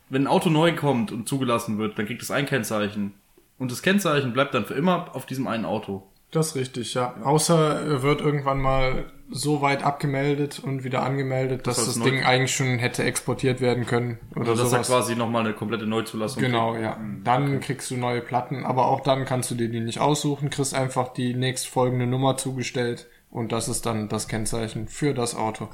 wenn 0.08 0.22
ein 0.22 0.26
Auto 0.28 0.48
neu 0.48 0.74
kommt 0.74 1.12
und 1.12 1.28
zugelassen 1.28 1.76
wird, 1.78 1.98
dann 1.98 2.06
kriegt 2.06 2.22
es 2.22 2.30
ein 2.30 2.46
Kennzeichen. 2.46 3.12
Und 3.58 3.70
das 3.70 3.82
Kennzeichen 3.82 4.32
bleibt 4.32 4.54
dann 4.54 4.64
für 4.64 4.74
immer 4.74 5.14
auf 5.14 5.26
diesem 5.26 5.46
einen 5.46 5.64
Auto. 5.66 6.06
Das 6.30 6.48
ist 6.48 6.56
richtig, 6.56 6.94
ja. 6.94 7.14
Außer 7.22 7.80
er 7.82 8.02
wird 8.02 8.20
irgendwann 8.20 8.58
mal 8.60 9.04
so 9.30 9.60
weit 9.62 9.82
abgemeldet 9.82 10.60
und 10.62 10.84
wieder 10.84 11.02
angemeldet, 11.02 11.66
dass 11.66 11.84
das 11.84 11.96
neu- 11.96 12.04
Ding 12.04 12.22
eigentlich 12.24 12.54
schon 12.54 12.78
hätte 12.78 13.02
exportiert 13.04 13.60
werden 13.60 13.86
können 13.86 14.18
oder 14.36 14.50
Also 14.50 14.62
das 14.62 14.66
ist 14.68 14.72
ja 14.72 14.84
sowas. 14.84 14.88
quasi 15.04 15.16
nochmal 15.16 15.44
eine 15.44 15.54
komplette 15.54 15.86
Neuzulassung. 15.86 16.42
Genau, 16.42 16.76
ja. 16.76 16.96
Dann 17.24 17.60
kriegst 17.60 17.90
du 17.90 17.96
neue 17.96 18.20
Platten, 18.20 18.64
aber 18.64 18.86
auch 18.86 19.00
dann 19.00 19.24
kannst 19.24 19.50
du 19.50 19.54
dir 19.56 19.68
die 19.68 19.80
nicht 19.80 19.98
aussuchen, 20.00 20.50
kriegst 20.50 20.74
einfach 20.74 21.12
die 21.12 21.34
nächstfolgende 21.34 22.06
Nummer 22.06 22.36
zugestellt 22.36 23.06
und 23.30 23.50
das 23.52 23.68
ist 23.68 23.84
dann 23.86 24.08
das 24.08 24.28
Kennzeichen 24.28 24.86
für 24.88 25.12
das 25.14 25.34
Auto. 25.34 25.68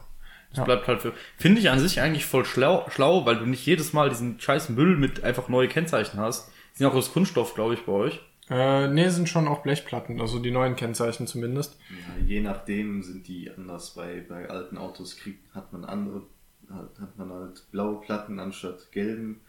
Das 0.54 0.64
bleibt 0.66 0.86
halt 0.86 1.00
für. 1.00 1.12
Finde 1.38 1.60
ich 1.60 1.70
an 1.70 1.78
sich 1.78 2.00
eigentlich 2.00 2.26
voll 2.26 2.44
schlau, 2.44 2.84
schlau, 2.90 3.24
weil 3.24 3.36
du 3.36 3.46
nicht 3.46 3.64
jedes 3.64 3.92
Mal 3.94 4.10
diesen 4.10 4.38
scheiß 4.38 4.68
Müll 4.68 4.96
mit 4.98 5.24
einfach 5.24 5.48
neue 5.48 5.66
Kennzeichen 5.68 6.20
hast. 6.20 6.48
Die 6.74 6.78
sind 6.78 6.86
auch 6.86 6.94
aus 6.94 7.12
Kunststoff, 7.12 7.54
glaube 7.54 7.72
ich, 7.74 7.84
bei 7.86 7.92
euch. 7.92 8.20
Äh, 8.50 8.88
nee, 8.88 9.08
sind 9.08 9.28
schon 9.28 9.48
auch 9.48 9.62
Blechplatten, 9.62 10.20
also 10.20 10.38
die 10.38 10.50
neuen 10.50 10.76
Kennzeichen 10.76 11.26
zumindest. 11.26 11.78
Ja, 11.90 12.24
je 12.26 12.40
nachdem 12.40 13.02
sind 13.02 13.26
die 13.28 13.50
anders. 13.50 13.94
Bei, 13.94 14.24
bei 14.28 14.50
alten 14.50 14.78
Autos 14.78 15.16
kriegt, 15.16 15.54
hat 15.54 15.72
man 15.72 15.84
andere, 15.84 16.22
hat, 16.68 16.90
hat 17.00 17.16
man 17.18 17.30
halt 17.32 17.64
blaue 17.70 18.00
Platten 18.00 18.40
anstatt 18.40 18.90
gelben. 18.92 19.40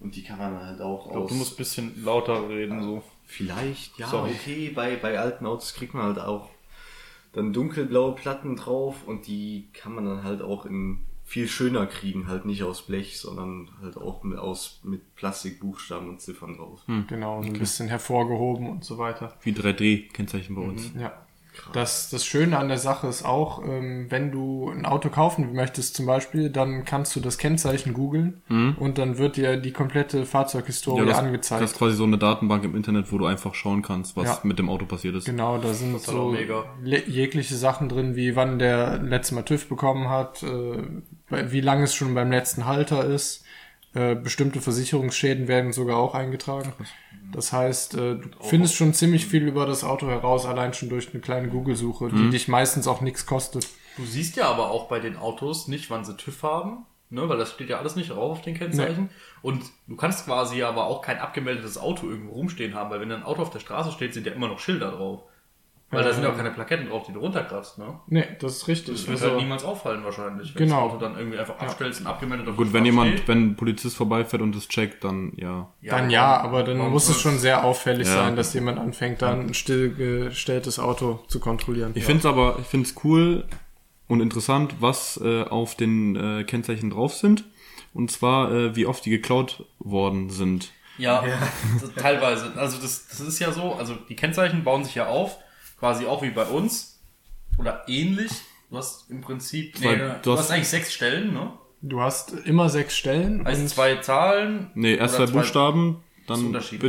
Und 0.00 0.14
die 0.14 0.22
kann 0.22 0.38
man 0.38 0.64
halt 0.64 0.80
auch 0.80 1.06
Ich 1.06 1.10
glaube, 1.10 1.24
aus. 1.24 1.30
du 1.30 1.36
musst 1.36 1.52
ein 1.54 1.56
bisschen 1.56 2.04
lauter 2.04 2.48
reden, 2.48 2.82
so. 2.82 3.02
Vielleicht, 3.24 3.98
ja, 3.98 4.06
Sorry. 4.06 4.30
okay. 4.30 4.70
Bei, 4.74 4.96
bei 4.96 5.18
alten 5.18 5.44
Autos 5.44 5.74
kriegt 5.74 5.92
man 5.92 6.04
halt 6.04 6.18
auch 6.20 6.48
dann 7.32 7.52
dunkelblaue 7.52 8.14
Platten 8.14 8.56
drauf 8.56 9.06
und 9.06 9.26
die 9.26 9.68
kann 9.74 9.94
man 9.94 10.06
dann 10.06 10.22
halt 10.22 10.40
auch 10.40 10.64
in 10.64 11.00
viel 11.28 11.46
schöner 11.46 11.84
kriegen, 11.86 12.26
halt 12.26 12.46
nicht 12.46 12.62
aus 12.62 12.80
Blech, 12.86 13.20
sondern 13.20 13.68
halt 13.82 13.98
auch 13.98 14.22
mit, 14.22 14.38
aus, 14.38 14.80
mit 14.82 15.14
Plastikbuchstaben 15.14 16.08
und 16.08 16.22
Ziffern 16.22 16.56
drauf. 16.56 16.80
Genau, 17.06 17.42
so 17.42 17.48
ein 17.48 17.52
bisschen 17.58 17.86
hervorgehoben 17.88 18.66
und 18.70 18.82
so 18.82 18.96
weiter. 18.96 19.34
Wie 19.42 19.52
3D-Kennzeichen 19.52 20.54
bei 20.54 20.62
uns. 20.62 20.90
Ja. 20.98 21.12
Das, 21.72 22.08
das 22.08 22.24
Schöne 22.24 22.56
an 22.56 22.68
der 22.68 22.78
Sache 22.78 23.08
ist 23.08 23.24
auch, 23.24 23.62
ähm, 23.64 24.06
wenn 24.10 24.30
du 24.30 24.70
ein 24.70 24.86
Auto 24.86 25.08
kaufen 25.08 25.52
möchtest 25.54 25.96
zum 25.96 26.06
Beispiel, 26.06 26.50
dann 26.50 26.84
kannst 26.84 27.16
du 27.16 27.20
das 27.20 27.36
Kennzeichen 27.36 27.94
googeln 27.94 28.42
und 28.78 28.96
dann 28.96 29.18
wird 29.18 29.36
dir 29.36 29.56
die 29.56 29.72
komplette 29.72 30.24
Fahrzeughistorie 30.24 31.04
das, 31.04 31.18
angezeigt. 31.18 31.60
das 31.62 31.72
ist 31.72 31.78
quasi 31.78 31.96
so 31.96 32.04
eine 32.04 32.16
Datenbank 32.16 32.62
im 32.64 32.76
Internet, 32.76 33.12
wo 33.12 33.18
du 33.18 33.26
einfach 33.26 33.54
schauen 33.54 33.82
kannst, 33.82 34.16
was 34.16 34.26
Ja. 34.28 34.40
mit 34.44 34.60
dem 34.60 34.70
Auto 34.70 34.86
passiert 34.86 35.16
ist. 35.16 35.24
Genau, 35.24 35.58
da 35.58 35.74
sind 35.74 36.00
so 36.00 36.34
jegliche 36.84 37.56
Sachen 37.56 37.88
drin, 37.88 38.14
wie 38.14 38.36
wann 38.36 38.60
der 38.60 38.98
letzte 38.98 39.34
Mal 39.34 39.42
TÜV 39.42 39.68
bekommen 39.68 40.08
hat, 40.08 40.44
äh, 40.44 40.82
wie 41.30 41.60
lange 41.60 41.84
es 41.84 41.94
schon 41.94 42.14
beim 42.14 42.30
letzten 42.30 42.66
Halter 42.66 43.04
ist. 43.04 43.44
Äh, 43.94 44.14
bestimmte 44.14 44.60
Versicherungsschäden 44.60 45.48
werden 45.48 45.72
sogar 45.72 45.96
auch 45.96 46.14
eingetragen. 46.14 46.72
Das 47.32 47.52
heißt, 47.52 47.94
äh, 47.94 48.16
du 48.16 48.28
findest 48.40 48.74
schon 48.74 48.92
ziemlich 48.94 49.26
viel 49.26 49.46
über 49.46 49.66
das 49.66 49.82
Auto 49.82 50.08
heraus, 50.08 50.46
allein 50.46 50.74
schon 50.74 50.88
durch 50.88 51.10
eine 51.12 51.20
kleine 51.20 51.48
Google-Suche, 51.48 52.10
die 52.10 52.30
dich 52.30 52.48
meistens 52.48 52.86
auch 52.86 53.00
nichts 53.00 53.26
kostet. 53.26 53.66
Du 53.96 54.04
siehst 54.04 54.36
ja 54.36 54.48
aber 54.48 54.70
auch 54.70 54.88
bei 54.88 55.00
den 55.00 55.16
Autos 55.16 55.68
nicht, 55.68 55.90
wann 55.90 56.04
sie 56.04 56.16
TÜV 56.16 56.42
haben, 56.42 56.86
ne, 57.10 57.28
weil 57.28 57.38
das 57.38 57.52
steht 57.52 57.70
ja 57.70 57.78
alles 57.78 57.96
nicht 57.96 58.10
drauf 58.10 58.38
auf 58.38 58.42
den 58.42 58.54
Kennzeichen. 58.54 59.10
Und 59.42 59.64
du 59.86 59.96
kannst 59.96 60.26
quasi 60.26 60.62
aber 60.62 60.86
auch 60.86 61.02
kein 61.02 61.18
abgemeldetes 61.18 61.78
Auto 61.78 62.08
irgendwo 62.08 62.34
rumstehen 62.34 62.74
haben, 62.74 62.90
weil 62.90 63.00
wenn 63.00 63.10
ein 63.10 63.24
Auto 63.24 63.42
auf 63.42 63.50
der 63.50 63.60
Straße 63.60 63.90
steht, 63.92 64.14
sind 64.14 64.26
ja 64.26 64.32
immer 64.32 64.48
noch 64.48 64.60
Schilder 64.60 64.92
drauf. 64.92 65.22
Weil 65.90 66.04
da 66.04 66.12
sind 66.12 66.22
ja 66.22 66.28
auch 66.28 66.32
Ähm, 66.32 66.38
keine 66.38 66.50
Plaketten 66.50 66.88
drauf, 66.90 67.04
die 67.06 67.12
du 67.14 67.20
runterkratzt, 67.20 67.78
ne? 67.78 67.98
Nee, 68.08 68.24
das 68.40 68.56
ist 68.56 68.68
richtig. 68.68 68.94
Das 68.96 69.06
wird 69.06 69.16
Also, 69.22 69.30
halt 69.30 69.40
niemals 69.40 69.64
auffallen 69.64 70.04
wahrscheinlich. 70.04 70.54
Wenn 70.54 70.64
Genau. 70.68 70.84
das 70.84 70.92
Auto 70.94 70.98
dann 71.02 71.16
irgendwie 71.16 71.38
einfach 71.38 71.58
abstellst 71.58 72.02
und 72.02 72.06
abgemeldet 72.06 72.46
auf 72.46 72.56
Gut, 72.56 72.74
wenn 72.74 72.84
jemand, 72.84 73.12
steht. 73.14 73.28
wenn 73.28 73.46
ein 73.52 73.56
Polizist 73.56 73.96
vorbeifährt 73.96 74.42
und 74.42 74.54
es 74.54 74.68
checkt, 74.68 75.02
dann 75.04 75.32
ja. 75.36 75.72
dann 75.82 76.10
ja, 76.10 76.36
aber 76.42 76.62
dann 76.62 76.76
muss 76.76 77.08
es 77.08 77.18
schon 77.18 77.38
sehr 77.38 77.64
auffällig 77.64 78.06
Ja. 78.06 78.14
sein, 78.14 78.36
dass 78.36 78.52
jemand 78.52 78.78
anfängt, 78.78 79.22
dann 79.22 79.46
ein 79.46 79.54
stillgestelltes 79.54 80.78
Auto 80.78 81.20
zu 81.28 81.40
kontrollieren. 81.40 81.92
Ich 81.94 82.04
finde 82.04 82.20
es 82.20 82.26
aber, 82.26 82.58
ich 82.60 82.66
finde 82.66 82.86
es 82.88 82.94
cool 83.04 83.44
und 84.08 84.20
interessant, 84.20 84.74
was 84.80 85.18
äh, 85.22 85.42
auf 85.44 85.74
den 85.74 86.16
äh, 86.16 86.44
Kennzeichen 86.44 86.90
drauf 86.90 87.14
sind. 87.14 87.44
Und 87.94 88.10
zwar, 88.10 88.52
äh, 88.52 88.76
wie 88.76 88.84
oft 88.86 89.04
die 89.06 89.10
geklaut 89.10 89.64
worden 89.78 90.28
sind. 90.30 90.70
Ja, 90.98 91.24
das- 91.80 91.94
teilweise. 91.96 92.52
Also 92.56 92.76
das, 92.80 93.08
das 93.08 93.20
ist 93.20 93.38
ja 93.38 93.52
so, 93.52 93.72
also 93.74 93.94
die 94.08 94.16
Kennzeichen 94.16 94.64
bauen 94.64 94.84
sich 94.84 94.94
ja 94.94 95.06
auf, 95.06 95.38
quasi 95.78 96.06
auch 96.06 96.22
wie 96.22 96.30
bei 96.30 96.44
uns. 96.44 96.98
Oder 97.58 97.84
ähnlich. 97.88 98.30
Du 98.70 98.76
hast 98.76 99.10
im 99.10 99.20
Prinzip, 99.22 99.80
nee, 99.80 99.96
du 99.96 100.14
du 100.22 100.32
hast- 100.32 100.40
hast 100.40 100.50
eigentlich 100.50 100.68
sechs 100.68 100.92
Stellen, 100.92 101.32
ne? 101.32 101.52
Du 101.80 102.00
hast 102.00 102.32
immer 102.32 102.68
sechs 102.68 102.96
Stellen. 102.96 103.46
Also 103.46 103.62
und- 103.62 103.68
zwei 103.68 103.96
Zahlen. 103.96 104.70
Nee, 104.74 104.96
erst 104.96 105.14
zwei 105.16 105.26
Buchstaben, 105.26 106.02
dann. 106.26 106.52
Ja, 106.52 106.60
Bindestrich. 106.78 106.80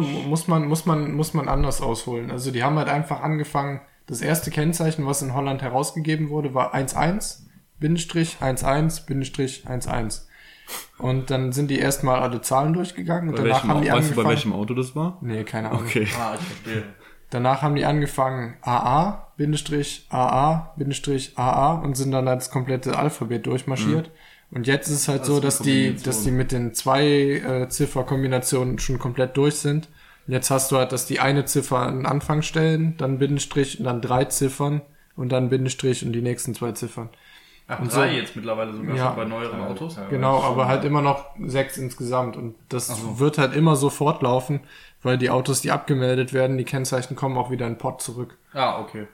mu- 0.00 0.22
muss 0.28 0.48
man, 0.48 0.66
muss 0.66 0.84
man, 0.86 1.12
muss 1.14 1.32
man 1.34 1.48
anders 1.48 1.80
ausholen. 1.80 2.30
Also 2.30 2.50
die 2.50 2.62
haben 2.62 2.76
halt 2.76 2.88
einfach 2.88 3.20
angefangen, 3.22 3.80
das 4.06 4.20
erste 4.20 4.50
Kennzeichen, 4.50 5.06
was 5.06 5.22
in 5.22 5.32
Holland 5.34 5.62
herausgegeben 5.62 6.28
wurde, 6.28 6.54
war 6.54 6.74
11, 6.74 7.38
Bindestrich, 7.80 8.36
11, 8.40 9.06
Bindestrich, 9.06 9.64
11. 9.66 10.22
Und 10.98 11.30
dann 11.30 11.52
sind 11.52 11.68
die 11.70 11.78
erstmal 11.78 12.20
alle 12.20 12.40
Zahlen 12.40 12.72
durchgegangen 12.74 13.30
und 13.30 13.36
Bei 13.36 13.42
danach 13.42 13.56
welchem, 13.58 13.70
haben 13.70 13.82
die 13.82 13.86
weißt 13.88 13.92
du, 13.92 13.96
angefangen. 14.02 14.24
bei 14.24 14.30
welchem 14.30 14.52
Auto 14.52 14.74
das 14.74 14.94
war? 14.96 15.18
Nee, 15.20 15.44
keine 15.44 15.70
Ahnung. 15.70 15.84
Okay. 15.86 16.06
Ah, 16.18 16.34
ich 16.38 16.46
verstehe. 16.46 16.84
Danach 17.32 17.62
haben 17.62 17.74
die 17.76 17.84
angefangen 17.86 18.54
AA, 18.60 19.26
Bindestrich, 19.38 20.06
AA, 20.10 20.72
Bindestrich, 20.76 21.32
AA 21.38 21.72
und 21.74 21.96
sind 21.96 22.10
dann 22.12 22.28
als 22.28 22.50
komplette 22.50 22.98
Alphabet 22.98 23.46
durchmarschiert. 23.46 24.10
Und 24.50 24.66
jetzt 24.66 24.88
ist 24.88 24.94
es 25.00 25.08
halt 25.08 25.24
so, 25.24 25.32
Also 25.36 25.42
dass 25.44 25.58
die, 25.60 25.96
dass 25.96 26.24
die 26.24 26.30
mit 26.30 26.52
den 26.52 26.74
zwei 26.74 27.06
äh, 27.06 27.68
Zifferkombinationen 27.70 28.78
schon 28.78 28.98
komplett 28.98 29.36
durch 29.38 29.54
sind. 29.56 29.88
Und 30.26 30.34
jetzt 30.34 30.50
hast 30.50 30.70
du 30.70 30.76
halt, 30.76 30.92
dass 30.92 31.06
die 31.06 31.20
eine 31.20 31.46
Ziffer 31.46 31.78
an 31.78 31.96
den 32.00 32.06
Anfang 32.06 32.42
stellen, 32.42 32.94
dann 32.98 33.18
Bindestrich 33.18 33.78
und 33.78 33.86
dann 33.86 34.02
drei 34.02 34.26
Ziffern 34.26 34.82
und 35.16 35.30
dann 35.32 35.48
Bindestrich 35.48 36.04
und 36.04 36.12
die 36.12 36.20
nächsten 36.22 36.54
zwei 36.54 36.72
Ziffern. 36.72 37.08
Ach, 37.66 37.80
Und 37.80 37.94
drei 37.94 38.10
so- 38.10 38.14
jetzt 38.16 38.36
mittlerweile 38.36 38.74
sogar 38.74 38.94
Ja. 38.94 39.06
schon 39.06 39.16
bei 39.16 39.24
neueren 39.24 39.60
Autos. 39.62 39.96
Genau, 40.10 40.42
aber 40.42 40.66
halt 40.68 40.84
immer 40.84 41.00
noch 41.00 41.24
sechs 41.46 41.78
insgesamt. 41.78 42.36
Und 42.36 42.54
das 42.68 42.94
wird 43.18 43.38
halt 43.38 43.54
immer 43.54 43.76
so 43.76 43.88
fortlaufen, 43.88 44.60
weil 45.02 45.18
die 45.18 45.30
Autos, 45.30 45.60
die 45.60 45.70
abgemeldet 45.70 46.32
werden, 46.32 46.58
die 46.58 46.64
Kennzeichen 46.64 47.16
kommen 47.16 47.36
auch 47.36 47.50
wieder 47.50 47.66
in 47.66 47.74
den 47.74 47.78
Pott 47.78 48.00
zurück. 48.02 48.38
Ah, 48.52 48.80
okay. 48.80 49.06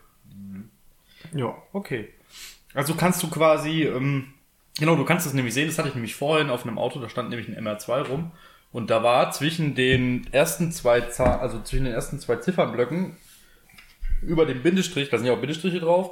Ja. 1.35 1.57
Okay. 1.73 2.09
Also 2.75 2.95
kannst 2.95 3.23
du 3.23 3.29
quasi, 3.31 3.83
ähm, 3.85 4.35
genau, 4.79 4.95
du 4.97 5.05
kannst 5.05 5.27
es 5.27 5.33
nämlich 5.33 5.55
sehen, 5.55 5.67
das 5.69 5.79
hatte 5.79 5.89
ich 5.89 5.95
nämlich 5.95 6.15
vorhin 6.15 6.51
auf 6.51 6.65
einem 6.65 6.79
Auto, 6.79 7.01
da 7.01 7.09
stand 7.09 7.31
nämlich 7.31 7.49
ein 7.49 7.57
MR2 7.67 8.03
rum. 8.09 8.31
Und 8.71 8.91
da 8.91 9.03
war 9.03 9.31
zwischen 9.33 9.75
den 9.75 10.27
ersten 10.33 10.71
zwei 10.73 11.01
Zahl, 11.01 11.39
also 11.41 11.61
zwischen 11.63 11.85
den 11.85 11.95
ersten 11.95 12.19
zwei 12.21 12.37
Ziffernblöcken 12.37 13.17
über 14.21 14.45
dem 14.45 14.63
Bindestrich, 14.63 15.09
da 15.09 15.17
sind 15.17 15.27
ja 15.27 15.33
auch 15.33 15.39
Bindestriche 15.41 15.81
drauf, 15.81 16.11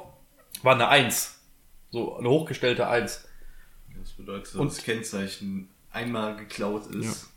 war 0.63 0.73
eine 0.73 0.87
1. 0.87 1.39
So 1.91 2.17
eine 2.17 2.29
hochgestellte 2.29 2.87
1. 2.87 3.27
Das 3.99 4.11
bedeutet, 4.13 4.47
dass 4.47 4.55
Und- 4.55 4.71
das 4.71 4.83
Kennzeichen 4.83 5.69
einmal 5.91 6.35
geklaut 6.35 6.87
ist 6.87 7.29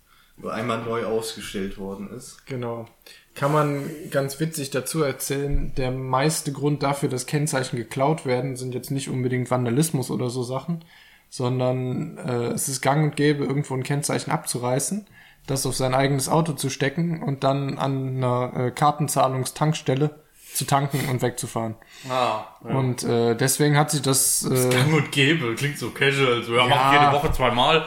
einmal 0.49 0.83
neu 0.83 1.05
ausgestellt 1.05 1.79
worden 1.79 2.11
ist. 2.11 2.47
Genau. 2.47 2.87
Kann 3.35 3.53
man 3.53 3.91
ganz 4.11 4.41
witzig 4.41 4.71
dazu 4.71 5.03
erzählen, 5.03 5.73
der 5.77 5.91
meiste 5.91 6.53
Grund 6.53 6.83
dafür, 6.83 7.09
dass 7.09 7.27
Kennzeichen 7.27 7.77
geklaut 7.77 8.27
werden, 8.27 8.57
sind 8.57 8.75
jetzt 8.75 8.91
nicht 8.91 9.09
unbedingt 9.09 9.51
Vandalismus 9.51 10.11
oder 10.11 10.31
so 10.31 10.43
Sachen, 10.43 10.85
sondern 11.29 12.19
äh, 12.19 12.49
es 12.49 12.69
ist 12.69 12.81
gang 12.81 13.05
und 13.05 13.17
gäbe, 13.17 13.45
irgendwo 13.45 13.75
ein 13.75 13.85
Kennzeichen 13.85 14.31
abzureißen, 14.31 15.07
das 15.47 15.65
auf 15.65 15.77
sein 15.77 15.95
eigenes 15.95 16.29
Auto 16.29 16.53
zu 16.53 16.71
stecken 16.71 17.23
und 17.23 17.45
dann 17.45 17.79
an 17.79 18.17
einer 18.17 18.53
äh, 18.57 18.71
Kartenzahlungstankstelle 18.73 20.11
zu 20.55 20.65
tanken 20.67 21.09
und 21.11 21.23
wegzufahren. 21.23 21.77
Ah, 22.09 22.45
ja. 22.69 22.75
Und 22.75 23.03
äh, 23.05 23.35
deswegen 23.37 23.77
hat 23.79 23.91
sich 23.91 24.03
das... 24.03 24.45
Äh, 24.45 24.69
Gang 24.71 24.93
und 24.93 25.13
Gäbe, 25.13 25.55
klingt 25.55 25.79
so 25.79 25.91
casual, 25.91 26.43
so, 26.43 26.55
ja, 26.55 26.67
Ja. 26.67 26.69
mach 26.69 26.93
jede 26.93 27.13
Woche 27.13 27.33
zweimal. 27.33 27.85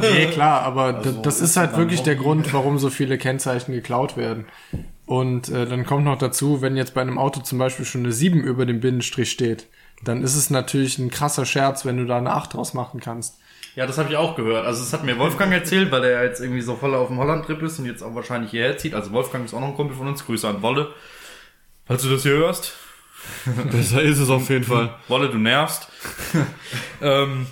Nee, 0.00 0.26
klar, 0.26 0.62
aber 0.62 0.96
Also, 0.96 1.22
das 1.22 1.40
ist 1.40 1.56
halt 1.56 1.76
wirklich 1.76 2.02
der. 2.02 2.16
Grund, 2.16 2.52
warum 2.52 2.78
so 2.78 2.90
viele 2.90 3.18
Kennzeichen 3.18 3.72
geklaut 3.72 4.16
werden. 4.16 4.46
Und 5.06 5.48
äh, 5.48 5.66
dann 5.66 5.86
kommt 5.86 6.04
noch 6.04 6.18
dazu, 6.18 6.60
wenn 6.62 6.76
jetzt 6.76 6.94
bei 6.94 7.00
einem 7.00 7.18
Auto 7.18 7.40
zum 7.40 7.58
Beispiel 7.58 7.84
schon 7.84 8.02
eine 8.04 8.12
7 8.12 8.40
über 8.42 8.66
dem 8.66 8.80
Bindestrich 8.80 9.30
steht, 9.30 9.66
dann 10.04 10.22
ist 10.22 10.36
es 10.36 10.50
natürlich 10.50 10.98
ein 10.98 11.10
krasser 11.10 11.44
Scherz, 11.46 11.84
wenn 11.84 11.96
du 11.96 12.04
da 12.04 12.18
eine 12.18 12.32
8 12.32 12.54
draus 12.54 12.74
machen 12.74 13.00
kannst. 13.00 13.38
Ja, 13.74 13.86
das 13.86 13.98
habe 13.98 14.10
ich 14.10 14.16
auch 14.16 14.36
gehört. 14.36 14.66
Also 14.66 14.82
das 14.82 14.92
hat 14.92 15.04
mir 15.04 15.18
Wolfgang 15.18 15.52
erzählt, 15.52 15.90
weil 15.92 16.04
er 16.04 16.24
jetzt 16.24 16.40
irgendwie 16.40 16.60
so 16.60 16.74
voll 16.76 16.94
auf 16.94 17.08
dem 17.08 17.18
Holland-Trip 17.18 17.62
ist 17.62 17.78
und 17.78 17.86
jetzt 17.86 18.02
auch 18.02 18.14
wahrscheinlich 18.14 18.50
hierher 18.50 18.76
zieht. 18.78 18.94
Also 18.94 19.12
Wolfgang 19.12 19.44
ist 19.44 19.54
auch 19.54 19.60
noch 19.60 19.68
ein 19.68 19.76
Kumpel 19.76 19.96
von 19.96 20.08
uns. 20.08 20.24
Grüße 20.26 20.46
an 20.48 20.60
Wolle. 20.62 20.92
Falls 21.90 22.04
du 22.04 22.08
das 22.08 22.22
hier 22.22 22.34
hörst. 22.34 22.72
Besser 23.72 24.00
ist 24.00 24.20
es 24.20 24.30
auf 24.30 24.48
jeden 24.48 24.62
Fall. 24.62 24.94
Wolle, 25.08 25.28
du 25.28 25.38
nervst. 25.38 25.88
ähm, 27.02 27.48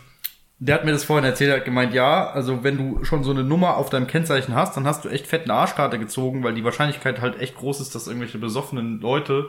der 0.61 0.77
hat 0.77 0.85
mir 0.85 0.93
das 0.93 1.03
vorhin 1.03 1.25
erzählt, 1.25 1.51
er 1.51 1.57
hat 1.57 1.65
gemeint, 1.65 1.93
ja, 1.93 2.31
also 2.31 2.63
wenn 2.63 2.77
du 2.77 3.05
schon 3.05 3.25
so 3.25 3.33
eine 3.33 3.43
Nummer 3.43 3.77
auf 3.77 3.91
deinem 3.91 4.07
Kennzeichen 4.07 4.55
hast, 4.55 4.77
dann 4.77 4.87
hast 4.87 5.05
du 5.05 5.09
echt 5.09 5.27
fett 5.27 5.43
eine 5.43 5.55
Arschkarte 5.55 5.99
gezogen, 5.99 6.45
weil 6.45 6.55
die 6.55 6.63
Wahrscheinlichkeit 6.63 7.21
halt 7.21 7.41
echt 7.41 7.57
groß 7.57 7.81
ist, 7.81 7.97
dass 7.97 8.07
irgendwelche 8.07 8.39
besoffenen 8.39 9.01
Leute 9.01 9.49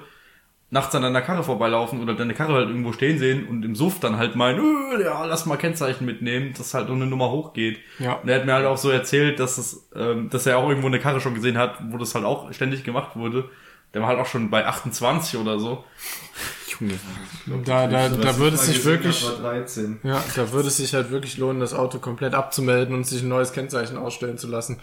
nachts 0.71 0.95
an 0.95 1.03
deiner 1.03 1.21
Karre 1.21 1.43
vorbeilaufen 1.43 2.01
oder 2.01 2.15
deine 2.15 2.33
Karre 2.33 2.53
halt 2.53 2.69
irgendwo 2.69 2.91
stehen 2.91 3.19
sehen 3.19 3.47
und 3.47 3.63
im 3.63 3.75
Suff 3.75 3.99
dann 3.99 4.17
halt 4.17 4.35
meinen, 4.35 4.59
äh, 4.59 5.03
ja, 5.03 5.23
lass 5.25 5.45
mal 5.45 5.57
Kennzeichen 5.57 6.07
mitnehmen, 6.07 6.55
dass 6.57 6.73
halt 6.73 6.87
so 6.87 6.93
eine 6.93 7.05
Nummer 7.05 7.29
hochgeht. 7.29 7.77
Ja. 7.99 8.13
Und 8.13 8.27
er 8.27 8.39
hat 8.39 8.47
mir 8.47 8.53
halt 8.53 8.65
auch 8.65 8.77
so 8.77 8.89
erzählt, 8.89 9.39
dass 9.39 9.59
es, 9.59 9.87
ähm, 9.95 10.31
dass 10.31 10.47
er 10.47 10.57
auch 10.57 10.67
irgendwo 10.67 10.87
eine 10.87 10.99
Karre 10.99 11.21
schon 11.21 11.35
gesehen 11.35 11.59
hat, 11.59 11.77
wo 11.91 11.97
das 11.97 12.15
halt 12.15 12.25
auch 12.25 12.51
ständig 12.53 12.83
gemacht 12.83 13.15
wurde. 13.15 13.51
Der 13.93 14.01
war 14.01 14.09
halt 14.09 14.19
auch 14.19 14.25
schon 14.27 14.49
bei 14.49 14.65
28 14.65 15.39
oder 15.39 15.59
so. 15.59 15.83
Junge. 16.79 16.99
Da, 17.65 17.87
da, 17.87 18.09
da 18.09 18.37
würde 18.37 18.55
mal 18.55 18.61
es 18.61 18.65
sich 18.67 18.85
wirklich, 18.85 19.25
hab, 19.25 19.41
war 19.41 19.51
13. 19.53 19.99
ja, 20.03 20.23
da 20.35 20.51
würde 20.51 20.67
es 20.67 20.77
sich 20.77 20.93
halt 20.93 21.09
wirklich 21.09 21.37
lohnen, 21.37 21.59
das 21.59 21.73
Auto 21.73 21.97
komplett 21.99 22.35
abzumelden 22.35 22.93
und 22.95 23.05
sich 23.05 23.23
ein 23.23 23.29
neues 23.29 23.51
Kennzeichen 23.51 23.97
ausstellen 23.97 24.37
zu 24.37 24.47
lassen. 24.47 24.79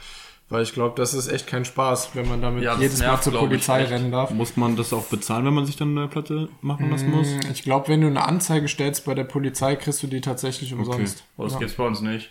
Weil 0.49 0.63
ich 0.63 0.73
glaube, 0.73 0.95
das 0.97 1.13
ist 1.13 1.27
echt 1.27 1.49
kein 1.49 1.65
Spaß, 1.65 2.11
wenn 2.15 2.29
man 2.29 2.41
damit 2.41 2.63
Ja, 2.63 2.77
jedes 2.79 3.01
Mal 3.01 3.07
nervt, 3.07 3.25
zur 3.25 3.33
glaub 3.33 3.45
ich, 3.45 3.49
Polizei 3.49 3.85
rennen 3.85 4.13
darf. 4.13 4.31
Muss 4.31 4.57
man 4.57 4.77
das 4.77 4.93
auch 4.93 5.07
bezahlen, 5.07 5.45
wenn 5.45 5.55
man 5.55 5.67
sich 5.67 5.77
dann 5.77 5.97
eine 5.99 6.07
Platte 6.07 6.49
machen 6.61 6.89
lassen 6.91 7.11
muss? 7.11 7.27
Ich 7.53 7.65
glaube, 7.65 7.89
wenn 7.89 8.01
du 8.01 8.07
eine 8.07 8.25
Anzeige 8.25 8.69
stellst 8.69 9.05
bei 9.05 9.15
der 9.15 9.25
Polizei, 9.25 9.75
kriegst 9.75 10.05
du 10.05 10.07
die 10.07 10.21
tatsächlich 10.21 10.73
umsonst. 10.73 11.25
Oh, 11.37 11.45
das 11.45 11.55
ja. 11.55 11.59
gibt's 11.59 11.75
bei 11.75 11.85
uns 11.85 12.01
nicht. 12.01 12.31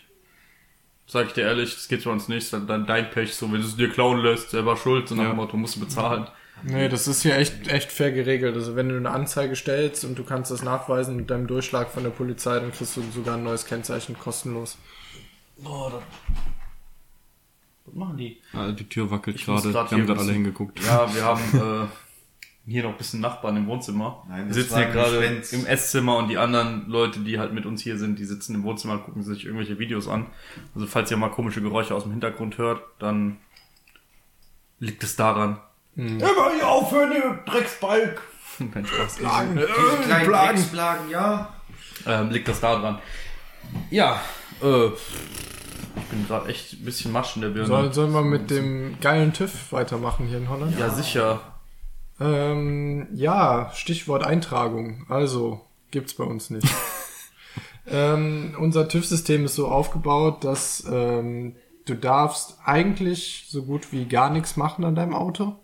Sag 1.08 1.28
ich 1.28 1.34
dir 1.34 1.42
ehrlich, 1.42 1.74
das 1.76 1.90
gibt's 1.90 2.06
bei 2.06 2.12
uns 2.12 2.30
nicht. 2.30 2.52
Dann, 2.54 2.68
dann 2.68 2.86
dein 2.86 3.10
Pech, 3.10 3.36
so 3.36 3.52
wenn 3.52 3.60
du 3.60 3.68
es 3.68 3.76
dir 3.76 3.90
klauen 3.90 4.20
lässt, 4.20 4.52
selber 4.52 4.78
schuld, 4.78 5.10
so 5.10 5.16
nach 5.16 5.24
Ja. 5.24 5.30
dem 5.32 5.36
Motto, 5.36 5.58
musst 5.58 5.76
du 5.76 5.82
bezahlen. 5.82 6.26
Nee, 6.64 6.90
das 6.90 7.08
ist 7.08 7.22
hier 7.22 7.38
echt, 7.38 7.68
echt 7.68 7.92
fair 7.92 8.12
geregelt. 8.12 8.56
Also 8.56 8.76
wenn 8.76 8.90
du 8.90 8.96
eine 8.96 9.12
Anzeige 9.12 9.56
stellst 9.56 10.06
und 10.06 10.18
du 10.18 10.24
kannst 10.24 10.52
das 10.52 10.64
nachweisen 10.64 11.16
mit 11.16 11.30
deinem 11.30 11.48
Durchschlag 11.48 11.90
von 11.90 12.04
der 12.04 12.10
Polizei, 12.10 12.60
dann 12.60 12.72
kriegst 12.72 12.98
du 12.98 13.02
sogar 13.14 13.38
ein 13.38 13.44
neues 13.44 13.66
Kennzeichen 13.66 14.18
kostenlos. 14.18 14.78
Oh, 15.64 15.90
das... 15.92 16.02
Was 17.86 17.94
machen 17.94 18.18
die? 18.18 18.42
Ah, 18.54 18.72
die 18.72 18.90
Tür 18.90 19.12
wackelt 19.12 19.36
Ich 19.36 19.46
gerade. 19.46 19.72
Wir 19.72 19.80
haben 19.80 20.06
gerade 20.08 20.20
alle 20.20 20.34
hingeguckt. 20.34 20.84
Ja, 20.84 21.14
wir 21.14 21.24
haben 21.24 21.42
äh, 21.54 21.88
hier 22.66 22.84
noch 22.84 22.92
ein 22.92 22.98
bisschen 22.98 23.22
Nachbarn 23.22 23.58
im 23.58 23.68
Wohnzimmer. 23.68 24.26
Nein, 24.28 24.48
wir 24.48 24.54
sitzen 24.56 24.78
hier 24.78 24.88
gerade 24.88 25.24
im 25.52 25.66
Esszimmer 25.68 26.18
und 26.18 26.30
die 26.30 26.40
anderen 26.40 26.90
Leute, 26.90 27.20
die 27.20 27.38
halt 27.38 27.54
mit 27.54 27.68
uns 27.68 27.84
hier 27.84 28.00
sind, 28.00 28.18
die 28.18 28.26
sitzen 28.26 28.56
im 28.56 28.64
Wohnzimmer 28.64 28.94
und 28.94 29.04
gucken 29.04 29.22
sich 29.22 29.46
irgendwelche 29.46 29.78
Videos 29.78 30.08
an. 30.08 30.26
Also 30.74 30.88
falls 30.88 31.12
ihr 31.12 31.18
mal 31.18 31.30
komische 31.30 31.62
Geräusche 31.62 31.94
aus 31.94 32.04
dem 32.04 32.12
Hintergrund 32.12 32.58
hört, 32.58 32.82
dann 32.98 33.38
liegt 34.80 35.04
es 35.04 35.16
daran. 35.16 35.60
Immer 35.96 36.52
hier 36.54 36.68
aufhören, 36.68 37.12
ihr 37.14 37.40
Drecksbalg! 37.46 38.22
Kein 38.74 38.86
Spaß. 38.86 39.16
Diese 39.18 39.28
kleinen 39.28 40.28
Drecksplagen, 40.28 41.10
ja. 41.10 41.54
Ähm, 42.06 42.30
liegt 42.32 42.48
das 42.48 42.60
da 42.60 42.80
dran? 42.80 43.00
Ja, 43.90 44.22
äh, 44.62 44.88
ich 44.88 46.04
bin 46.10 46.28
gerade 46.28 46.50
echt 46.50 46.74
ein 46.74 46.86
bisschen 46.86 47.12
Matsch 47.12 47.36
in 47.36 47.42
der 47.42 47.50
Birne. 47.50 47.68
Soll, 47.68 47.94
sollen 47.94 48.12
wir 48.12 48.24
mit 48.24 48.50
dem 48.50 49.00
geilen 49.00 49.34
TÜV 49.34 49.72
weitermachen 49.72 50.28
hier 50.28 50.38
in 50.38 50.50
Holland? 50.50 50.78
ja, 50.78 50.90
sicher. 50.90 51.42
Ähm, 52.20 53.08
ja, 53.14 53.72
Stichwort 53.74 54.24
Eintragung. 54.26 55.06
Also, 55.10 55.62
gibt's 55.92 56.14
bei 56.14 56.24
uns 56.24 56.50
nicht. 56.50 56.68
ähm, 57.88 58.56
unser 58.60 58.88
TÜV-System 58.88 59.46
ist 59.46 59.56
so 59.56 59.68
aufgebaut, 59.68 60.44
dass 60.44 60.84
ähm, 60.90 61.56
du 61.86 61.96
darfst 61.96 62.58
eigentlich 62.64 63.48
so 63.50 63.64
gut 63.64 63.92
wie 63.92 64.06
gar 64.06 64.30
nichts 64.30 64.58
machen 64.58 64.86
an 64.86 64.96
deinem 64.96 65.14
Auto. 65.14 65.56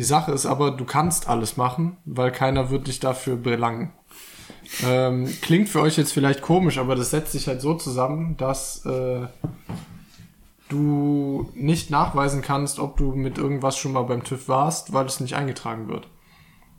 Die 0.00 0.06
Sache 0.06 0.32
ist 0.32 0.46
aber, 0.46 0.70
du 0.70 0.86
kannst 0.86 1.28
alles 1.28 1.58
machen, 1.58 1.98
weil 2.06 2.32
keiner 2.32 2.70
wird 2.70 2.86
dich 2.86 3.00
dafür 3.00 3.36
belangen. 3.36 3.92
Ähm, 4.82 5.28
klingt 5.42 5.68
für 5.68 5.82
euch 5.82 5.98
jetzt 5.98 6.14
vielleicht 6.14 6.40
komisch, 6.40 6.78
aber 6.78 6.96
das 6.96 7.10
setzt 7.10 7.32
sich 7.32 7.46
halt 7.48 7.60
so 7.60 7.74
zusammen, 7.74 8.34
dass 8.38 8.82
äh, 8.86 9.26
du 10.70 11.50
nicht 11.54 11.90
nachweisen 11.90 12.40
kannst, 12.40 12.78
ob 12.78 12.96
du 12.96 13.12
mit 13.12 13.36
irgendwas 13.36 13.76
schon 13.76 13.92
mal 13.92 14.04
beim 14.04 14.24
TÜV 14.24 14.48
warst, 14.48 14.94
weil 14.94 15.04
es 15.04 15.20
nicht 15.20 15.36
eingetragen 15.36 15.88
wird. 15.88 16.08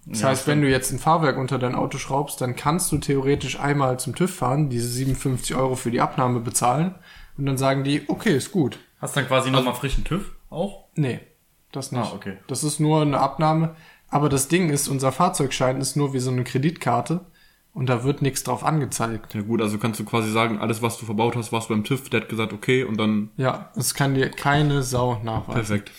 Das 0.08 0.24
heißt, 0.24 0.48
wenn 0.48 0.64
du 0.64 0.68
jetzt 0.68 0.92
ein 0.92 0.98
Fahrwerk 0.98 1.38
unter 1.38 1.60
dein 1.60 1.76
Auto 1.76 2.00
schraubst, 2.00 2.42
dann 2.42 2.56
kannst 2.56 2.92
du 2.92 2.98
theoretisch 2.98 3.60
einmal 3.60 4.00
zum 4.00 4.16
TÜV 4.16 4.34
fahren, 4.34 4.70
diese 4.70 4.88
57 4.88 5.56
Euro 5.56 5.76
für 5.76 5.92
die 5.92 6.02
Abnahme 6.02 6.40
bezahlen 6.40 6.96
und 7.38 7.46
dann 7.46 7.60
sagen 7.60 7.84
die, 7.84 8.02
okay, 8.08 8.36
ist 8.36 8.52
gut. 8.52 8.80
Hast 9.00 9.16
dann 9.16 9.28
quasi 9.28 9.52
nochmal 9.52 9.76
frischen 9.76 10.06
TÜV 10.06 10.32
auch? 10.50 10.86
Nee, 10.96 11.20
das 11.72 11.92
nicht. 11.92 12.02
Ah, 12.02 12.14
okay. 12.16 12.38
Das 12.48 12.64
ist 12.64 12.80
nur 12.80 13.02
eine 13.02 13.20
Abnahme. 13.20 13.76
Aber 14.10 14.28
das 14.30 14.48
Ding 14.50 14.70
ist, 14.70 14.88
unser 14.88 15.12
Fahrzeugschein 15.12 15.80
ist 15.80 15.96
nur 15.96 16.14
wie 16.14 16.20
so 16.20 16.32
eine 16.32 16.44
Kreditkarte 16.44 17.22
und 17.74 17.88
da 17.88 18.04
wird 18.04 18.22
nichts 18.22 18.44
drauf 18.44 18.64
angezeigt. 18.66 19.34
Ja 19.34 19.42
gut, 19.42 19.62
also 19.62 19.78
kannst 19.78 20.00
du 20.00 20.04
quasi 20.04 20.30
sagen, 20.32 20.60
alles 20.60 20.82
was 20.82 20.98
du 20.98 21.06
verbaut 21.06 21.36
hast, 21.38 21.54
warst 21.54 21.70
beim 21.70 21.84
TÜV, 21.86 22.10
der 22.10 22.22
hat 22.22 22.30
gesagt, 22.30 22.52
okay, 22.52 22.84
und 22.84 22.98
dann 22.98 23.30
Ja, 23.38 23.70
es 23.76 23.94
kann 23.94 24.14
dir 24.14 24.30
keine 24.30 24.84
Sau 24.84 25.22
nachweisen. 25.24 25.54
perfekt. 25.54 25.92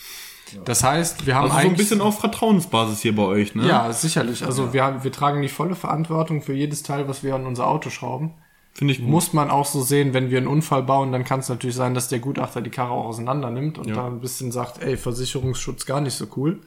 Das 0.65 0.83
heißt, 0.83 1.25
wir 1.25 1.33
haben 1.35 1.45
Also 1.49 1.63
so 1.63 1.67
ein 1.69 1.75
bisschen 1.75 2.01
auf 2.01 2.19
Vertrauensbasis 2.19 3.01
hier 3.01 3.15
bei 3.15 3.23
euch, 3.23 3.55
ne? 3.55 3.67
Ja, 3.67 3.91
sicherlich. 3.91 4.45
Also 4.45 4.71
wir, 4.71 4.83
haben, 4.83 5.03
wir 5.03 5.11
tragen 5.11 5.41
die 5.41 5.49
volle 5.49 5.73
Verantwortung 5.73 6.43
für 6.43 6.53
jedes 6.53 6.83
Teil, 6.83 7.07
was 7.07 7.23
wir 7.23 7.33
an 7.33 7.47
unser 7.47 7.65
Auto 7.67 7.89
schrauben. 7.89 8.35
Finde 8.73 8.93
ich 8.93 9.01
gut. 9.01 9.09
Muss 9.09 9.33
man 9.33 9.51
auch 9.51 9.65
so 9.65 9.81
sehen, 9.81 10.13
wenn 10.13 10.31
wir 10.31 10.39
einen 10.39 10.47
Unfall 10.47 10.81
bauen, 10.83 11.11
dann 11.11 11.23
kann 11.23 11.39
es 11.41 11.49
natürlich 11.49 11.75
sein, 11.75 11.93
dass 11.93 12.07
der 12.09 12.19
Gutachter 12.19 12.61
die 12.61 12.71
Karre 12.71 12.91
auch 12.91 13.05
auseinander 13.05 13.51
nimmt 13.51 13.77
und 13.77 13.87
Ja. 13.87 13.95
da 13.95 14.07
ein 14.07 14.19
bisschen 14.19 14.51
sagt, 14.51 14.81
ey, 14.81 14.97
Versicherungsschutz 14.97 15.85
gar 15.85 16.01
nicht 16.01 16.15
so 16.15 16.27
cool. 16.35 16.59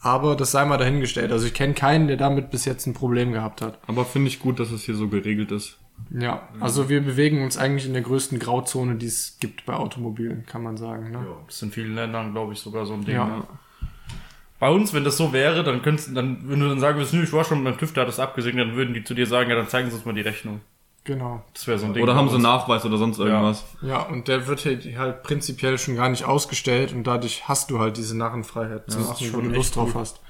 Aber 0.00 0.34
das 0.34 0.50
sei 0.50 0.64
mal 0.64 0.78
dahingestellt. 0.78 1.30
Also 1.30 1.46
ich 1.46 1.54
kenne 1.54 1.74
keinen, 1.74 2.08
der 2.08 2.16
damit 2.16 2.50
bis 2.50 2.64
jetzt 2.64 2.86
ein 2.86 2.94
Problem 2.94 3.32
gehabt 3.32 3.60
hat. 3.62 3.78
Aber 3.86 4.04
finde 4.04 4.28
ich 4.28 4.40
gut, 4.40 4.58
dass 4.58 4.70
es 4.72 4.82
hier 4.82 4.94
so 4.96 5.08
geregelt 5.08 5.52
ist. 5.52 5.78
Ja, 6.10 6.48
also 6.58 6.88
wir 6.88 7.02
bewegen 7.02 7.44
uns 7.44 7.56
eigentlich 7.56 7.86
in 7.86 7.92
der 7.92 8.02
größten 8.02 8.38
Grauzone, 8.40 8.96
die 8.96 9.06
es 9.06 9.36
gibt 9.38 9.64
bei 9.66 9.74
Automobilen, 9.74 10.44
kann 10.46 10.62
man 10.62 10.76
sagen. 10.76 11.10
Ne? 11.12 11.24
Das 11.46 11.56
ist 11.56 11.62
in 11.62 11.70
vielen 11.70 11.94
Ländern, 11.94 12.32
glaube 12.32 12.54
ich, 12.54 12.58
sogar 12.58 12.86
so 12.86 12.94
ein 12.94 13.04
Ding. 13.04 13.14
Ja. 13.14 13.26
ne? 13.26 13.42
Bei 14.58 14.70
uns, 14.70 14.92
wenn 14.94 15.04
das 15.04 15.16
so 15.16 15.32
wäre, 15.32 15.62
dann 15.62 15.82
könntest 15.82 16.08
du, 16.08 16.14
dann, 16.14 16.38
wenn 16.48 16.58
du 16.60 16.68
dann 16.68 16.80
sagen 16.80 16.96
würdest, 16.96 17.14
nö, 17.14 17.22
ich 17.22 17.32
war 17.32 17.44
schon 17.44 17.62
beim 17.62 17.76
TÜV, 17.78 17.92
der 17.92 18.02
hat 18.02 18.08
das 18.08 18.18
abgesegnet, 18.20 18.68
dann 18.68 18.76
würden 18.76 18.94
die 18.94 19.04
zu 19.04 19.14
dir 19.14 19.26
sagen, 19.26 19.50
ja, 19.50 19.56
dann 19.56 19.68
zeigen 19.68 19.88
sie 19.90 19.96
uns 19.96 20.04
mal 20.04 20.14
die 20.14 20.20
Rechnung. 20.22 20.60
Genau. 21.04 21.42
Das 21.52 21.66
wäre 21.66 21.78
so 21.78 21.86
ein 21.86 21.94
Ding. 21.94 22.02
Oder 22.02 22.14
haben 22.14 22.28
sie 22.28 22.36
uns. 22.36 22.44
Nachweis 22.44 22.84
oder 22.84 22.96
sonst 22.96 23.18
irgendwas. 23.18 23.64
Ja, 23.82 24.02
und 24.02 24.28
der 24.28 24.46
wird 24.46 24.64
halt, 24.64 24.86
halt 24.96 25.22
prinzipiell 25.24 25.76
schon 25.78 25.96
gar 25.96 26.08
nicht 26.08 26.24
ausgestellt 26.24 26.92
und 26.92 27.04
dadurch 27.04 27.48
hast 27.48 27.70
du 27.70 27.80
halt 27.80 27.96
diese 27.96 28.16
Narrenfreiheit 28.16 28.88
zu 28.90 28.98
das 28.98 29.08
machen, 29.08 29.26
ist 29.26 29.32
wo 29.32 29.40
schon 29.40 29.48
du 29.48 29.54
Lust 29.56 29.74
drauf 29.74 29.92
gut. 29.92 30.00
hast. 30.00 30.20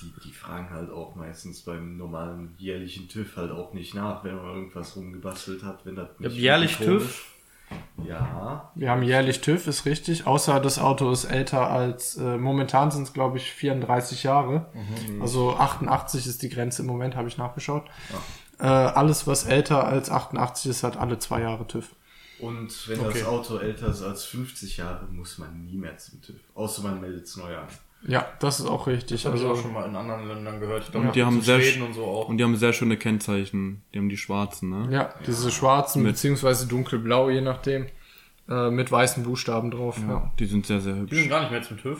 Die, 0.00 0.12
die 0.24 0.32
fragen 0.32 0.68
halt 0.70 0.90
auch 0.90 1.14
meistens 1.14 1.62
beim 1.62 1.96
normalen 1.96 2.54
jährlichen 2.58 3.08
TÜV 3.08 3.36
halt 3.36 3.50
auch 3.50 3.72
nicht 3.72 3.94
nach, 3.94 4.24
wenn 4.24 4.36
man 4.36 4.46
irgendwas 4.46 4.94
rumgebastelt 4.96 5.62
hat, 5.62 5.84
wenn 5.86 5.96
das 5.96 6.08
nicht 6.18 6.36
jährlich 6.36 6.78
wirklich 6.80 7.02
TÜV? 7.04 7.24
Ja, 8.06 8.70
Wir 8.74 8.90
haben 8.90 9.02
jährlich 9.02 9.40
TÜV, 9.42 9.66
ist 9.66 9.84
richtig, 9.84 10.26
außer 10.26 10.58
das 10.60 10.78
Auto 10.78 11.10
ist 11.10 11.24
älter 11.24 11.70
als, 11.70 12.16
äh, 12.16 12.38
momentan 12.38 12.90
sind 12.90 13.02
es 13.02 13.12
glaube 13.12 13.36
ich 13.36 13.50
34 13.52 14.22
Jahre. 14.22 14.66
Also 15.20 15.54
88 15.56 16.26
ist 16.26 16.42
die 16.42 16.48
Grenze 16.48 16.80
im 16.82 16.88
Moment, 16.88 17.14
habe 17.16 17.28
ich 17.28 17.36
nachgeschaut. 17.36 17.84
Äh, 18.60 18.66
alles, 18.66 19.26
was 19.26 19.44
älter 19.44 19.86
als 19.86 20.10
88 20.10 20.70
ist, 20.70 20.82
hat 20.82 20.96
alle 20.96 21.18
zwei 21.18 21.40
Jahre 21.42 21.66
TÜV. 21.66 21.94
und 22.40 22.88
wenn 22.88 23.00
Okay. 23.00 23.18
das 23.20 23.24
Auto 23.28 23.56
älter 23.58 23.88
ist 23.88 24.02
als 24.02 24.24
50 24.24 24.76
Jahre, 24.78 25.06
muss 25.10 25.38
man 25.38 25.64
nie 25.64 25.76
mehr 25.76 25.96
zum 25.98 26.20
TÜV. 26.22 26.36
Außer 26.54 26.82
man 26.82 27.00
meldet 27.00 27.24
es 27.24 27.36
neu 27.36 27.56
an. 27.56 27.66
Ja, 28.06 28.26
das 28.38 28.60
ist 28.60 28.66
auch 28.66 28.86
richtig. 28.86 29.22
Das 29.22 29.26
habe 29.32 29.36
ich 29.36 29.42
Also 29.44 29.54
auch 29.58 29.62
schon 29.62 29.72
mal 29.72 29.84
in 29.88 29.96
anderen 29.96 30.28
Ländern 30.28 30.60
gehört. 30.60 30.84
Ich 30.84 30.92
glaube, 30.92 31.08
Und 31.08 31.16
die 31.16 31.24
haben 31.24 31.40
sehr 31.40 31.60
und 31.82 31.94
so 31.94 32.04
auch. 32.04 32.28
Und 32.28 32.38
die 32.38 32.44
haben 32.44 32.54
sehr 32.56 32.72
schöne 32.72 32.96
Kennzeichen. 32.96 33.82
Die 33.92 33.98
haben 33.98 34.08
die 34.08 34.16
schwarzen, 34.16 34.70
ne? 34.70 34.88
Ja, 34.92 35.12
diese 35.26 35.50
schwarzen 35.50 36.02
Mit- 36.04 36.12
beziehungsweise 36.12 36.68
dunkelblau, 36.68 37.28
je 37.30 37.40
nachdem, 37.40 37.86
äh, 38.48 38.70
mit 38.70 38.92
weißen 38.92 39.24
Buchstaben 39.24 39.72
drauf. 39.72 39.98
Ja. 40.08 40.30
Die 40.38 40.46
sind 40.46 40.64
sehr, 40.66 40.80
sehr 40.80 40.94
Die 40.94 41.00
hübsch. 41.00 41.16
sind 41.16 41.28
gar 41.28 41.40
nicht 41.40 41.50
mehr 41.50 41.62
zum 41.62 41.76
TÜV. 41.76 41.98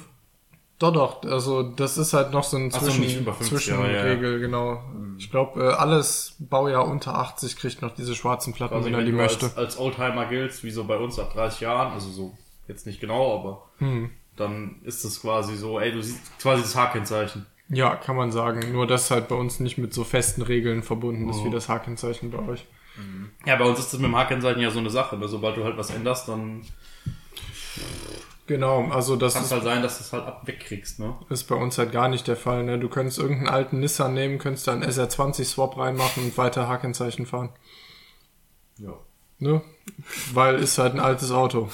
Doch, 0.78 0.92
doch, 0.92 1.22
also 1.24 1.64
das 1.64 1.98
ist 1.98 2.12
halt 2.12 2.30
noch 2.32 2.44
so 2.44 2.56
ein 2.56 2.70
so, 2.70 2.78
Zwischen 2.78 3.00
nicht 3.00 3.16
über 3.18 3.32
50 3.34 3.66
Jahre, 3.66 3.82
Zwischenregel, 3.88 4.38
genau. 4.38 4.80
Ich 5.18 5.28
glaube, 5.28 5.60
äh, 5.60 5.72
alles 5.72 6.36
Baujahr 6.38 6.86
unter 6.86 7.16
80 7.16 7.56
kriegt 7.56 7.82
noch 7.82 7.94
diese 7.94 8.14
schwarzen 8.14 8.52
Platten, 8.52 8.74
Also 8.74 8.86
wenn 8.86 8.94
er 8.94 9.02
die 9.02 9.10
du 9.10 9.16
möchte. 9.16 9.46
als, 9.46 9.56
als 9.56 9.78
Oldtimer 9.78 10.26
giltst, 10.26 10.62
wie 10.62 10.70
so 10.70 10.84
bei 10.84 10.96
uns 10.96 11.18
ab 11.18 11.32
30 11.32 11.60
Jahren, 11.62 11.92
also 11.92 12.08
so, 12.10 12.38
jetzt 12.68 12.86
nicht 12.86 13.00
genau, 13.00 13.40
aber 13.40 13.64
Hm. 13.78 14.10
dann 14.36 14.76
ist 14.84 15.04
es 15.04 15.20
quasi 15.20 15.56
so, 15.56 15.80
ey, 15.80 15.90
du 15.90 16.00
siehst 16.00 16.20
quasi 16.40 16.62
das 16.62 16.76
H-Kennzeichen. 16.76 17.46
Ja, 17.70 17.96
kann 17.96 18.14
man 18.16 18.30
sagen. 18.30 18.72
Nur 18.72 18.86
dass 18.86 19.10
halt 19.10 19.26
bei 19.28 19.34
uns 19.34 19.58
nicht 19.60 19.78
mit 19.78 19.92
so 19.92 20.04
festen 20.04 20.42
Regeln 20.42 20.82
verbunden 20.84 21.28
ist 21.28 21.44
wie 21.44 21.50
das 21.50 21.68
Hakenzeichen 21.68 22.30
bei 22.30 22.38
euch. 22.38 22.64
Ja, 23.44 23.56
bei 23.56 23.64
uns 23.64 23.78
ist 23.78 23.92
das 23.92 24.00
mit 24.00 24.08
dem 24.08 24.16
H-Kennzeichen 24.16 24.62
ja 24.62 24.70
so 24.70 24.78
eine 24.78 24.90
Sache. 24.90 25.16
Ne? 25.18 25.28
Sobald 25.28 25.56
du 25.56 25.64
halt 25.64 25.76
was 25.76 25.90
änderst, 25.90 26.28
dann 26.28 26.62
Genau, 28.48 28.88
also 28.88 29.16
das 29.16 29.34
kann 29.34 29.44
ist, 29.44 29.52
halt 29.52 29.62
sein, 29.62 29.82
dass 29.82 29.98
du 29.98 30.04
es 30.04 30.12
halt 30.12 30.26
ab 30.26 30.46
wegkriegst, 30.46 31.00
ne? 31.00 31.14
ist 31.28 31.44
bei 31.44 31.54
uns 31.54 31.76
halt 31.76 31.92
gar 31.92 32.08
nicht 32.08 32.26
der 32.26 32.36
Fall. 32.36 32.64
Ne? 32.64 32.78
Du 32.78 32.88
könntest 32.88 33.18
irgendeinen 33.18 33.48
alten 33.50 33.78
Nissan 33.78 34.14
nehmen, 34.14 34.38
könntest 34.38 34.66
da 34.66 34.72
einen 34.72 34.84
SR20 34.84 35.44
Swap 35.44 35.76
reinmachen 35.76 36.24
und 36.24 36.38
weiter 36.38 36.66
Hakenzeichen 36.66 37.26
fahren. 37.26 37.50
Ja. 38.78 38.94
Ne? 39.38 39.60
Weil 40.32 40.54
ist 40.56 40.78
halt 40.78 40.94
ein 40.94 41.00
altes 41.00 41.30
Auto. 41.30 41.68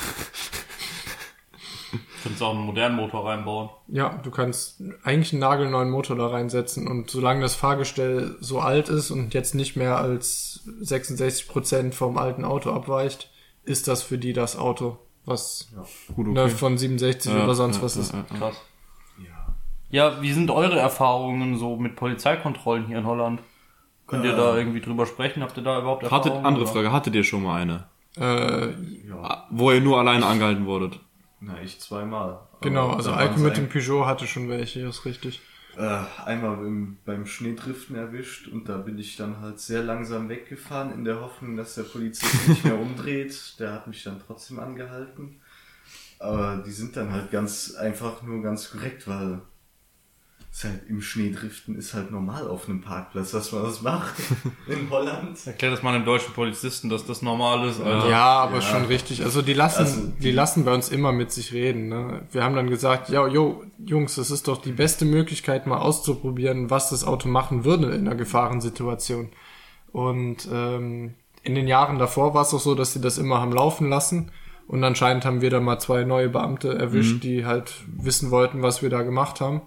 Du 1.92 1.98
könntest 2.24 2.42
auch 2.42 2.54
einen 2.56 2.66
modernen 2.66 2.96
Motor 2.96 3.24
reinbauen. 3.24 3.70
Ja, 3.86 4.20
du 4.24 4.32
kannst 4.32 4.82
eigentlich 5.04 5.32
einen 5.32 5.40
nagelneuen 5.40 5.90
Motor 5.90 6.16
da 6.16 6.26
reinsetzen 6.26 6.88
und 6.88 7.08
solange 7.08 7.42
das 7.42 7.54
Fahrgestell 7.54 8.36
so 8.40 8.58
alt 8.58 8.88
ist 8.88 9.12
und 9.12 9.32
jetzt 9.32 9.54
nicht 9.54 9.76
mehr 9.76 9.98
als 9.98 10.68
66% 10.82 11.92
vom 11.92 12.18
alten 12.18 12.44
Auto 12.44 12.72
abweicht, 12.72 13.30
ist 13.62 13.86
das 13.86 14.02
für 14.02 14.18
die 14.18 14.32
das 14.32 14.56
Auto, 14.56 14.98
was 15.26 15.68
Gut, 16.14 16.26
ne, 16.28 16.42
okay. 16.42 16.50
von 16.50 16.76
67 16.78 17.32
Ja, 17.32 17.44
oder 17.44 17.54
sonst 17.54 17.76
ja, 17.78 17.82
was 17.82 17.94
ja, 17.96 18.00
ist. 18.02 18.12
ja, 18.12 18.18
ja. 18.30 18.38
Krass. 18.38 18.56
Ja. 19.18 19.54
Ja, 19.90 20.22
wie 20.22 20.32
sind 20.32 20.50
eure 20.50 20.78
Erfahrungen 20.78 21.56
so 21.58 21.76
mit 21.76 21.96
Polizeikontrollen 21.96 22.86
hier 22.86 22.98
in 22.98 23.06
Holland? 23.06 23.40
Könnt 24.06 24.24
ihr 24.24 24.36
da 24.36 24.56
irgendwie 24.56 24.80
drüber 24.80 25.06
sprechen? 25.06 25.42
Habt 25.42 25.56
ihr 25.56 25.62
da 25.62 25.78
überhaupt 25.78 26.02
Hattet, 26.04 26.12
Erfahrungen? 26.26 26.46
andere 26.46 26.64
oder? 26.64 26.72
Frage, 26.72 26.92
hattet 26.92 27.14
ihr 27.14 27.24
schon 27.24 27.42
mal 27.42 27.60
eine? 27.62 27.84
Äh, 28.16 28.68
ja. 29.08 29.46
Wo 29.50 29.70
ihr 29.72 29.80
nur 29.80 29.98
alleine 29.98 30.26
angehalten 30.26 30.66
wurdet? 30.66 31.00
Na, 31.40 31.54
ich 31.62 31.80
zweimal. 31.80 32.38
genau, 32.60 32.90
also 32.90 33.12
Alke 33.12 33.40
mit 33.40 33.56
dem 33.56 33.68
Peugeot 33.68 34.06
hatte 34.06 34.26
schon 34.26 34.48
welche, 34.48 34.80
ist 34.80 35.04
richtig. 35.04 35.40
Äh, 35.76 36.24
einmal 36.24 36.56
beim, 36.56 36.96
beim 37.04 37.26
Schneedriften 37.26 37.96
erwischt 37.96 38.48
und 38.48 38.68
da 38.68 38.78
bin 38.78 38.98
ich 38.98 39.16
dann 39.16 39.40
halt 39.40 39.60
sehr 39.60 39.82
langsam 39.82 40.28
weggefahren 40.28 40.92
in 40.92 41.04
der 41.04 41.20
Hoffnung, 41.20 41.56
dass 41.56 41.74
der 41.74 41.82
Polizist 41.82 42.48
nicht 42.48 42.64
mehr 42.64 42.78
umdreht. 42.78 43.56
Der 43.58 43.72
hat 43.72 43.86
mich 43.86 44.02
dann 44.04 44.20
trotzdem 44.24 44.58
angehalten. 44.60 45.40
Aber 46.18 46.62
die 46.64 46.70
sind 46.70 46.96
dann 46.96 47.12
halt 47.12 47.30
ganz 47.30 47.74
einfach 47.74 48.22
nur 48.22 48.42
ganz 48.42 48.70
korrekt, 48.70 49.06
weil 49.06 49.40
es 50.54 50.62
halt 50.62 50.88
im 50.88 51.02
Schneedriften 51.02 51.74
ist 51.74 51.94
halt 51.94 52.12
normal 52.12 52.46
auf 52.46 52.68
einem 52.68 52.80
Parkplatz, 52.80 53.32
dass 53.32 53.50
man 53.50 53.64
das 53.64 53.82
macht 53.82 54.14
in 54.68 54.88
Holland. 54.88 55.36
Erklär 55.44 55.72
das 55.72 55.82
mal 55.82 55.92
einem 55.92 56.04
deutschen 56.04 56.32
Polizisten, 56.32 56.88
dass 56.88 57.04
das 57.04 57.22
normal 57.22 57.68
ist. 57.68 57.80
Also. 57.80 58.08
Ja, 58.08 58.38
aber 58.38 58.62
schon 58.62 58.84
richtig. 58.84 59.24
Also 59.24 59.42
die 59.42 59.52
lassen, 59.52 59.80
Also 59.80 60.12
die 60.20 60.30
lassen 60.30 60.64
bei 60.64 60.72
uns 60.72 60.90
immer 60.90 61.10
mit 61.10 61.32
sich 61.32 61.52
reden. 61.52 61.88
Ne? 61.88 62.22
Wir 62.30 62.44
haben 62.44 62.54
dann 62.54 62.70
gesagt, 62.70 63.08
ja, 63.08 63.26
jo, 63.26 63.64
Jungs, 63.84 64.14
das 64.14 64.30
ist 64.30 64.46
doch 64.46 64.62
die 64.62 64.70
beste 64.70 65.04
Möglichkeit, 65.04 65.66
mal 65.66 65.78
auszuprobieren, 65.78 66.70
was 66.70 66.90
das 66.90 67.02
Auto 67.02 67.28
machen 67.28 67.64
würde 67.64 67.86
in 67.86 68.06
einer 68.06 68.14
Gefahrensituation. 68.14 69.30
Und 69.90 70.48
ähm, 70.52 71.14
in 71.42 71.56
den 71.56 71.66
Jahren 71.66 71.98
davor 71.98 72.32
war 72.32 72.42
es 72.42 72.54
auch 72.54 72.60
so, 72.60 72.76
dass 72.76 72.92
sie 72.92 73.00
das 73.00 73.18
immer 73.18 73.40
haben 73.40 73.52
laufen 73.52 73.88
lassen. 73.88 74.30
Und 74.68 74.84
anscheinend 74.84 75.24
haben 75.24 75.40
wir 75.40 75.50
da 75.50 75.58
mal 75.58 75.80
zwei 75.80 76.04
neue 76.04 76.28
Beamte 76.28 76.78
erwischt, 76.78 77.24
die 77.24 77.44
halt 77.44 77.74
wissen 77.86 78.30
wollten, 78.30 78.62
was 78.62 78.82
wir 78.82 78.88
da 78.88 79.02
gemacht 79.02 79.40
haben. 79.40 79.62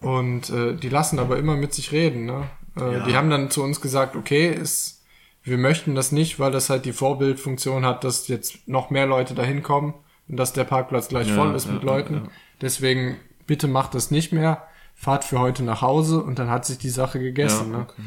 Und 0.00 0.50
äh, 0.50 0.74
die 0.74 0.88
lassen 0.88 1.18
aber 1.18 1.36
immer 1.38 1.56
mit 1.56 1.74
sich 1.74 1.92
reden. 1.92 2.24
Ne? 2.26 2.44
Äh, 2.76 2.92
Ja. 2.98 3.04
Die 3.06 3.16
haben 3.16 3.30
dann 3.30 3.50
zu 3.50 3.62
uns 3.62 3.80
gesagt, 3.80 4.16
okay, 4.16 4.48
ist, 4.50 5.02
wir 5.42 5.58
möchten 5.58 5.94
das 5.94 6.12
nicht, 6.12 6.38
weil 6.38 6.52
das 6.52 6.70
halt 6.70 6.84
die 6.84 6.92
Vorbildfunktion 6.92 7.84
hat, 7.84 8.04
dass 8.04 8.28
jetzt 8.28 8.66
noch 8.68 8.90
mehr 8.90 9.06
Leute 9.06 9.34
dahin 9.34 9.62
kommen 9.62 9.94
und 10.28 10.36
dass 10.36 10.52
der 10.52 10.64
Parkplatz 10.64 11.08
gleich 11.08 11.28
Ja, 11.28 11.34
voll 11.34 11.54
ist 11.54 11.66
ja, 11.66 11.72
mit 11.72 11.82
Leuten. 11.82 12.28
Deswegen 12.60 13.16
bitte 13.46 13.68
macht 13.68 13.94
das 13.94 14.10
nicht 14.10 14.32
mehr. 14.32 14.62
Fahrt 14.94 15.24
für 15.24 15.38
heute 15.38 15.62
nach 15.62 15.80
Hause 15.80 16.22
und 16.22 16.38
dann 16.38 16.50
hat 16.50 16.66
sich 16.66 16.78
die 16.78 16.90
Sache 16.90 17.18
gegessen. 17.18 17.72
Ne? 17.72 17.78
okay. 17.88 18.02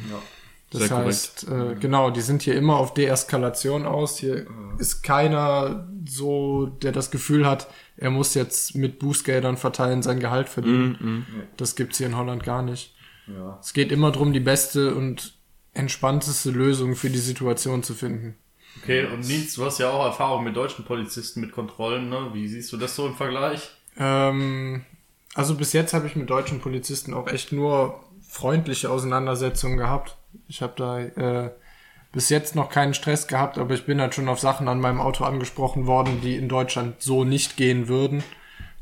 Das 0.70 0.82
Sehr 0.82 0.90
korrekt. 0.90 1.08
heißt, 1.08 1.48
äh, 1.50 1.76
genau, 1.80 2.10
die 2.10 2.22
sind 2.22 2.42
hier 2.42 2.56
immer 2.56 2.78
auf 2.78 2.96
Deeskalation 2.96 3.86
aus. 3.86 4.18
Hier 4.18 4.48
ist 4.80 5.04
keiner 5.04 5.88
so, 6.08 6.66
der 6.66 6.92
das 6.92 7.12
Gefühl 7.12 7.46
hat, 7.48 7.68
er 7.98 8.10
muss 8.10 8.34
jetzt 8.34 8.76
mit 8.76 9.00
Bußgeldern 9.00 9.58
verteilen 9.58 10.02
sein 10.02 10.20
Gehalt 10.20 10.50
verdienen. 10.50 10.98
Mhm. 11.00 11.26
Das 11.58 11.76
gibt's 11.76 11.98
hier 11.98 12.08
in 12.08 12.18
Holland 12.18 12.44
gar 12.44 12.62
nicht. 12.62 12.96
Ja. 13.28 13.60
Es 13.62 13.74
geht 13.74 13.92
immer 13.92 14.12
drum, 14.12 14.34
die 14.34 14.40
beste 14.40 14.96
und 14.96 15.34
entspannteste 15.74 16.52
Lösung 16.52 16.96
für 16.96 17.10
die 17.10 17.20
Situation 17.20 17.84
zu 17.84 17.94
finden. 17.94 18.36
Okay, 18.82 19.06
und 19.06 19.28
Nils, 19.28 19.56
du 19.56 19.66
hast 19.66 19.80
ja 19.80 19.90
auch 19.92 20.06
Erfahrung 20.06 20.44
mit 20.44 20.56
deutschen 20.56 20.84
Polizisten, 20.84 21.42
mit 21.42 21.52
Kontrollen, 21.52 22.10
ne? 22.10 22.30
Wie 22.34 22.48
siehst 22.48 22.72
du 22.74 22.78
das 22.78 22.96
so 22.96 23.06
im 23.08 23.16
Vergleich? 23.16 23.70
Ähm, 23.98 24.84
also 25.36 25.56
bis 25.56 25.74
jetzt 25.74 25.94
habe 25.94 26.08
ich 26.08 26.16
mit 26.16 26.30
deutschen 26.30 26.60
Polizisten 26.60 27.14
auch 27.14 27.28
echt 27.28 27.52
nur 27.52 28.04
freundliche 28.28 28.90
Auseinandersetzungen 28.90 29.78
gehabt. 29.78 30.18
Ich 30.48 30.62
habe 30.62 30.74
da 30.76 31.00
äh, 31.00 31.52
bis 32.14 32.30
jetzt 32.30 32.56
noch 32.56 32.70
keinen 32.70 32.94
Stress 32.94 33.28
gehabt, 33.28 33.58
aber 33.58 33.74
ich 33.74 33.86
bin 33.86 34.00
halt 34.00 34.14
schon 34.14 34.30
auf 34.30 34.40
Sachen 34.40 34.68
an 34.68 34.80
meinem 34.80 35.02
Auto 35.02 35.26
angesprochen 35.26 35.88
worden, 35.88 36.22
die 36.22 36.38
in 36.38 36.48
Deutschland 36.48 37.02
so 37.02 37.26
nicht 37.26 37.58
gehen 37.58 37.88
würden. 37.88 38.24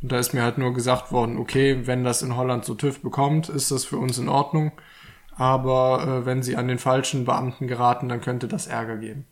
Und 0.01 0.11
da 0.11 0.19
ist 0.19 0.33
mir 0.33 0.43
halt 0.43 0.57
nur 0.57 0.73
gesagt 0.73 1.11
worden, 1.11 1.37
okay, 1.37 1.87
wenn 1.87 2.03
das 2.03 2.21
in 2.21 2.35
Holland 2.35 2.65
so 2.65 2.75
TÜV 2.75 3.01
bekommt, 3.01 3.47
ist 3.49 3.71
das 3.71 3.85
für 3.85 3.97
uns 3.97 4.17
in 4.17 4.27
Ordnung. 4.27 4.73
Aber 5.37 6.03
äh, 6.05 6.25
wenn 6.25 6.43
sie 6.43 6.57
an 6.57 6.67
den 6.67 6.77
falschen 6.77 7.23
Beamten 7.23 7.67
geraten, 7.67 8.09
dann 8.09 8.19
könnte 8.19 8.49
das 8.49 8.67
Ärger 8.67 8.97
geben. 8.97 9.25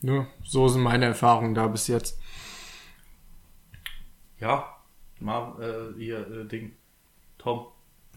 Nur 0.00 0.28
so 0.44 0.68
sind 0.68 0.82
meine 0.82 1.06
Erfahrungen 1.06 1.54
da 1.54 1.66
bis 1.66 1.88
jetzt. 1.88 2.20
Ja, 4.38 4.76
mal 5.18 5.54
äh, 5.60 5.98
hier 5.98 6.20
äh, 6.20 6.46
Ding. 6.46 6.76
Tom, 7.36 7.66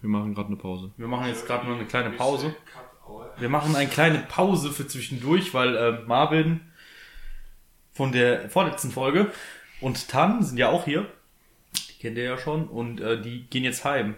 Wir 0.01 0.09
machen 0.09 0.35
gerade 0.35 0.47
eine 0.47 0.57
Pause. 0.57 0.91
wir 0.95 1.07
machen 1.07 1.27
jetzt 1.27 1.47
gerade 1.47 1.65
nur 1.65 1.75
eine 1.75 1.85
kleine 1.85 2.11
Pause. 2.11 2.55
Wir 3.37 3.49
machen 3.49 3.75
eine 3.75 3.89
kleine 3.89 4.19
Pause 4.19 4.71
für 4.71 4.87
zwischendurch, 4.87 5.53
weil 5.53 5.75
äh, 5.75 5.91
Marvin 6.05 6.61
von 7.93 8.11
der 8.11 8.49
vorletzten 8.49 8.91
Folge 8.91 9.31
und 9.81 10.07
Tan 10.07 10.43
sind 10.43 10.57
ja 10.57 10.69
auch 10.69 10.85
hier. 10.85 11.05
Die 11.89 11.99
kennt 11.99 12.17
ihr 12.17 12.23
ja 12.23 12.37
schon 12.37 12.67
und 12.67 13.01
äh, 13.01 13.21
die 13.21 13.45
gehen 13.49 13.63
jetzt 13.63 13.85
heim. 13.85 14.15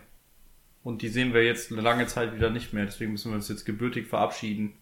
Und 0.84 1.02
die 1.02 1.10
sehen 1.10 1.34
wir 1.34 1.44
jetzt 1.44 1.72
eine 1.72 1.82
lange 1.82 2.06
Zeit 2.06 2.36
wieder 2.36 2.52
nicht 2.52 2.74
mehr. 2.74 2.86
Deswegen 2.86 3.14
müssen 3.14 3.32
wir 3.32 3.36
uns 3.36 3.50
jetzt 3.50 3.66
gebürtig 3.66 4.08
verabschieden. 4.08 4.74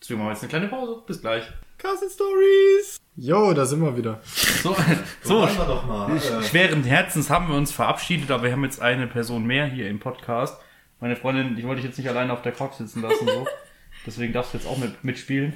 Deswegen 0.00 0.18
machen 0.18 0.30
wir 0.30 0.32
jetzt 0.32 0.42
eine 0.42 0.50
kleine 0.50 0.68
Pause. 0.68 1.02
Bis 1.06 1.20
gleich. 1.20 1.44
Carsten 1.78 2.10
Stories. 2.10 2.96
Jo, 3.16 3.52
da 3.52 3.66
sind 3.66 3.82
wir 3.82 3.96
wieder. 3.96 4.20
So, 4.24 4.74
So, 5.22 5.42
wir 5.58 5.64
doch 5.64 5.86
mal. 5.86 6.16
Äh, 6.16 6.42
schweren 6.42 6.82
Herzens 6.82 7.28
haben 7.28 7.48
wir 7.48 7.56
uns 7.56 7.70
verabschiedet, 7.70 8.30
aber 8.30 8.44
wir 8.44 8.52
haben 8.52 8.64
jetzt 8.64 8.80
eine 8.80 9.06
Person 9.06 9.44
mehr 9.46 9.66
hier 9.66 9.88
im 9.88 10.00
Podcast. 10.00 10.60
Meine 11.02 11.16
Freundin, 11.16 11.56
die 11.56 11.64
wollte 11.64 11.80
ich 11.80 11.84
jetzt 11.84 11.98
nicht 11.98 12.08
alleine 12.08 12.32
auf 12.32 12.42
der 12.42 12.52
Couch 12.52 12.74
sitzen 12.74 13.02
lassen, 13.02 13.26
so. 13.26 13.44
Deswegen 14.06 14.32
darfst 14.32 14.54
du 14.54 14.58
jetzt 14.58 14.68
auch 14.68 14.78
mit, 14.78 15.02
mitspielen. 15.02 15.52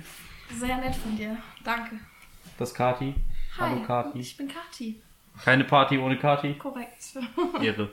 Sehr 0.58 0.76
nett 0.78 0.96
von 0.96 1.16
dir. 1.16 1.36
Danke. 1.62 2.00
Das 2.58 2.70
ist 2.70 2.74
Kati. 2.74 3.14
Hi, 3.56 3.70
Hallo 3.70 3.82
Kati. 3.84 4.18
ich 4.18 4.36
bin 4.36 4.48
Kati. 4.48 5.00
Keine 5.44 5.62
Party 5.62 5.98
ohne 5.98 6.18
Kati. 6.18 6.54
Korrekt. 6.54 7.16
Ehre. 7.62 7.92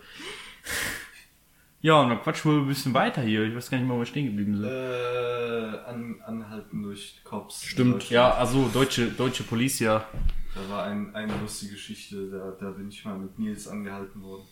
Ja, 1.81 2.01
und 2.01 2.09
dann 2.09 2.21
quatschen 2.23 2.51
wir 2.51 2.61
ein 2.63 2.67
bisschen 2.67 2.95
weiter 2.95 3.21
hier. 3.21 3.43
Ich 3.43 3.55
weiß 3.55 3.69
gar 3.69 3.77
nicht 3.77 3.85
mehr, 3.85 3.97
wo 3.97 3.99
wir 4.01 4.07
stehen 4.07 4.25
geblieben 4.25 4.57
sind. 4.57 4.65
äh, 4.65 5.77
an, 5.85 6.15
anhalten 6.25 6.81
durch 6.81 7.21
Cops. 7.23 7.63
Stimmt. 7.63 8.09
Ja, 8.09 8.33
also 8.33 8.67
deutsche, 8.69 9.11
deutsche 9.11 9.43
Policia. 9.43 10.07
Da 10.55 10.69
war 10.69 10.85
ein, 10.85 11.13
eine 11.13 11.37
lustige 11.37 11.73
Geschichte, 11.73 12.31
da, 12.31 12.51
da 12.59 12.71
bin 12.71 12.89
ich 12.89 13.05
mal 13.05 13.15
mit 13.19 13.37
Nils 13.37 13.67
angehalten 13.67 14.23
worden. 14.23 14.47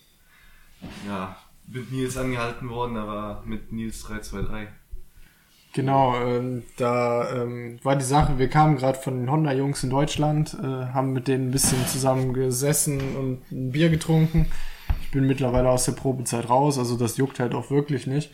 Ja, 1.08 1.36
mit 1.68 1.91
Nils 1.91 2.18
angehalten 2.18 2.70
worden, 2.70 2.97
aber 2.97 3.43
mit 3.45 3.72
Nils 3.72 4.03
323. 4.03 4.68
Genau, 5.74 6.16
ähm, 6.16 6.64
da 6.78 7.32
ähm, 7.34 7.80
war 7.84 7.95
die 7.95 8.03
Sache, 8.03 8.38
wir 8.38 8.49
kamen 8.49 8.76
gerade 8.76 8.97
von 8.99 9.18
den 9.18 9.32
Honda-Jungs 9.32 9.84
in 9.84 9.89
Deutschland, 9.89 10.57
äh, 10.62 10.66
haben 10.66 11.14
mit 11.14 11.30
denen 11.30 11.47
ein 11.47 11.51
bisschen 11.51 11.86
zusammen 11.88 12.34
gesessen 12.34 12.99
und 13.16 13.51
ein 13.51 13.72
Bier 13.72 13.89
getrunken. 13.89 14.47
Ich 15.01 15.12
bin 15.12 15.26
mittlerweile 15.28 15.70
aus 15.70 15.86
der 15.86 15.93
Probezeit 15.93 16.49
raus, 16.49 16.78
also 16.78 16.97
das 16.97 17.16
juckt 17.16 17.39
halt 17.39 17.53
auch 17.53 17.72
wirklich 17.72 18.05
nicht. 18.05 18.32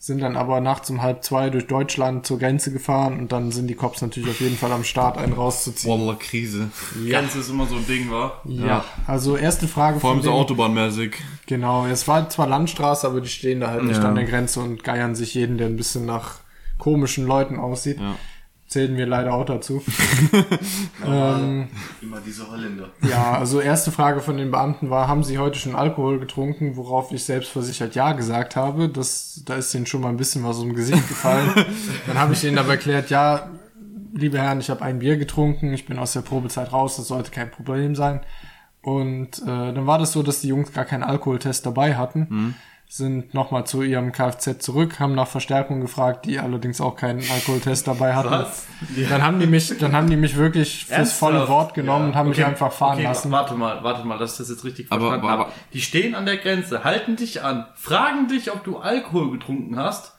Sind 0.00 0.20
dann 0.20 0.36
aber 0.36 0.60
nachts 0.60 0.88
um 0.90 1.02
halb 1.02 1.24
zwei 1.24 1.50
durch 1.50 1.66
Deutschland 1.66 2.24
zur 2.24 2.38
Grenze 2.38 2.72
gefahren 2.72 3.18
und 3.18 3.32
dann 3.32 3.50
sind 3.50 3.66
die 3.66 3.74
Cops 3.74 4.00
natürlich 4.00 4.30
auf 4.30 4.40
jeden 4.40 4.56
Fall 4.56 4.70
am 4.70 4.84
Start, 4.84 5.18
einen 5.18 5.32
rauszuziehen. 5.32 5.92
Wallah, 5.92 6.14
Krise. 6.14 6.70
Grenze 7.08 7.40
ist 7.40 7.50
immer 7.50 7.66
so 7.66 7.74
ein 7.74 7.86
Ding, 7.86 8.08
war. 8.08 8.40
Ja, 8.44 8.84
also 9.08 9.36
erste 9.36 9.66
Frage 9.66 9.98
Vor 9.98 10.12
allem 10.12 10.22
so 10.22 10.30
autobahnmäßig. 10.30 11.16
Genau, 11.46 11.84
es 11.86 12.06
war 12.06 12.28
zwar 12.30 12.46
Landstraße, 12.46 13.08
aber 13.08 13.20
die 13.20 13.28
stehen 13.28 13.58
da 13.58 13.70
halt 13.70 13.82
nicht 13.82 14.00
Ja. 14.00 14.08
an 14.08 14.14
der 14.14 14.24
Grenze 14.24 14.60
und 14.60 14.84
geiern 14.84 15.16
sich 15.16 15.34
jeden, 15.34 15.58
der 15.58 15.66
ein 15.66 15.76
bisschen 15.76 16.06
nach 16.06 16.36
komischen 16.78 17.26
Leuten 17.26 17.58
aussieht. 17.58 17.98
Ja. 17.98 18.14
Zählen 18.68 18.98
wir 18.98 19.06
leider 19.06 19.32
auch 19.32 19.46
dazu. 19.46 19.82
ähm, 21.06 21.68
Immer 22.02 22.20
diese 22.20 22.50
Holländer. 22.50 22.90
ja, 23.00 23.32
also 23.32 23.60
erste 23.60 23.90
Frage 23.90 24.20
von 24.20 24.36
den 24.36 24.50
Beamten 24.50 24.90
war, 24.90 25.08
haben 25.08 25.24
sie 25.24 25.38
heute 25.38 25.58
schon 25.58 25.74
Alkohol 25.74 26.20
getrunken? 26.20 26.76
Worauf 26.76 27.10
ich 27.10 27.24
selbstversichert 27.24 27.94
ja 27.94 28.12
gesagt 28.12 28.56
habe. 28.56 28.90
Das, 28.90 29.42
da 29.46 29.54
ist 29.54 29.72
denen 29.72 29.86
schon 29.86 30.02
mal 30.02 30.10
ein 30.10 30.18
bisschen 30.18 30.44
was 30.44 30.58
um 30.58 30.74
Gesicht 30.74 31.08
gefallen. 31.08 31.48
Dann 32.06 32.18
habe 32.18 32.34
ich 32.34 32.44
ihnen 32.44 32.58
aber 32.58 32.72
erklärt, 32.72 33.08
ja, 33.08 33.48
liebe 34.12 34.38
Herren, 34.38 34.60
ich 34.60 34.68
habe 34.68 34.82
ein 34.82 34.98
Bier 34.98 35.16
getrunken, 35.16 35.72
ich 35.72 35.86
bin 35.86 35.98
aus 35.98 36.12
der 36.12 36.20
Probezeit 36.20 36.70
raus, 36.70 36.96
das 36.98 37.08
sollte 37.08 37.30
kein 37.30 37.50
Problem 37.50 37.96
sein. 37.96 38.20
Und 38.82 39.38
äh, 39.42 39.46
dann 39.72 39.86
war 39.86 39.98
das 39.98 40.12
so, 40.12 40.22
dass 40.22 40.40
die 40.40 40.48
Jungs 40.48 40.72
gar 40.72 40.84
keinen 40.84 41.02
Alkoholtest 41.02 41.64
dabei 41.66 41.96
hatten. 41.96 42.54
Sind 42.90 43.34
nochmal 43.34 43.66
zu 43.66 43.82
ihrem 43.82 44.12
Kfz 44.12 44.60
zurück, 44.60 44.98
haben 44.98 45.14
nach 45.14 45.28
Verstärkung 45.28 45.82
gefragt, 45.82 46.24
die 46.24 46.38
allerdings 46.38 46.80
auch 46.80 46.96
keinen 46.96 47.22
Alkoholtest 47.30 47.86
dabei 47.86 48.14
hatten. 48.14 48.30
Was? 48.30 48.66
Dann 49.10 49.22
haben 49.22 49.38
die 49.40 49.46
mich, 49.46 49.76
dann 49.76 49.92
haben 49.92 50.08
die 50.08 50.16
mich 50.16 50.36
wirklich 50.36 50.86
fürs 50.86 50.96
Ernsthaft? 50.98 51.18
volle 51.18 51.48
Wort 51.48 51.74
genommen 51.74 52.06
und 52.08 52.14
haben 52.14 52.30
mich 52.30 52.42
einfach 52.42 52.72
fahren 52.72 52.94
okay, 52.94 53.02
lassen. 53.04 53.30
Warte 53.30 53.52
mal, 53.54 53.84
warte 53.84 54.06
mal, 54.06 54.16
dass 54.16 54.32
ich 54.32 54.38
das 54.38 54.48
jetzt 54.48 54.64
richtig 54.64 54.86
Aber- 54.88 55.08
verstanden 55.08 55.26
aber- 55.28 55.42
habe. 55.44 55.52
Die 55.74 55.82
stehen 55.82 56.14
an 56.14 56.24
der 56.24 56.38
Grenze, 56.38 56.82
halten 56.82 57.16
dich 57.16 57.42
an, 57.42 57.66
fragen 57.74 58.26
dich, 58.28 58.50
ob 58.52 58.64
du 58.64 58.78
Alkohol 58.78 59.32
getrunken 59.32 59.78
hast 59.78 60.14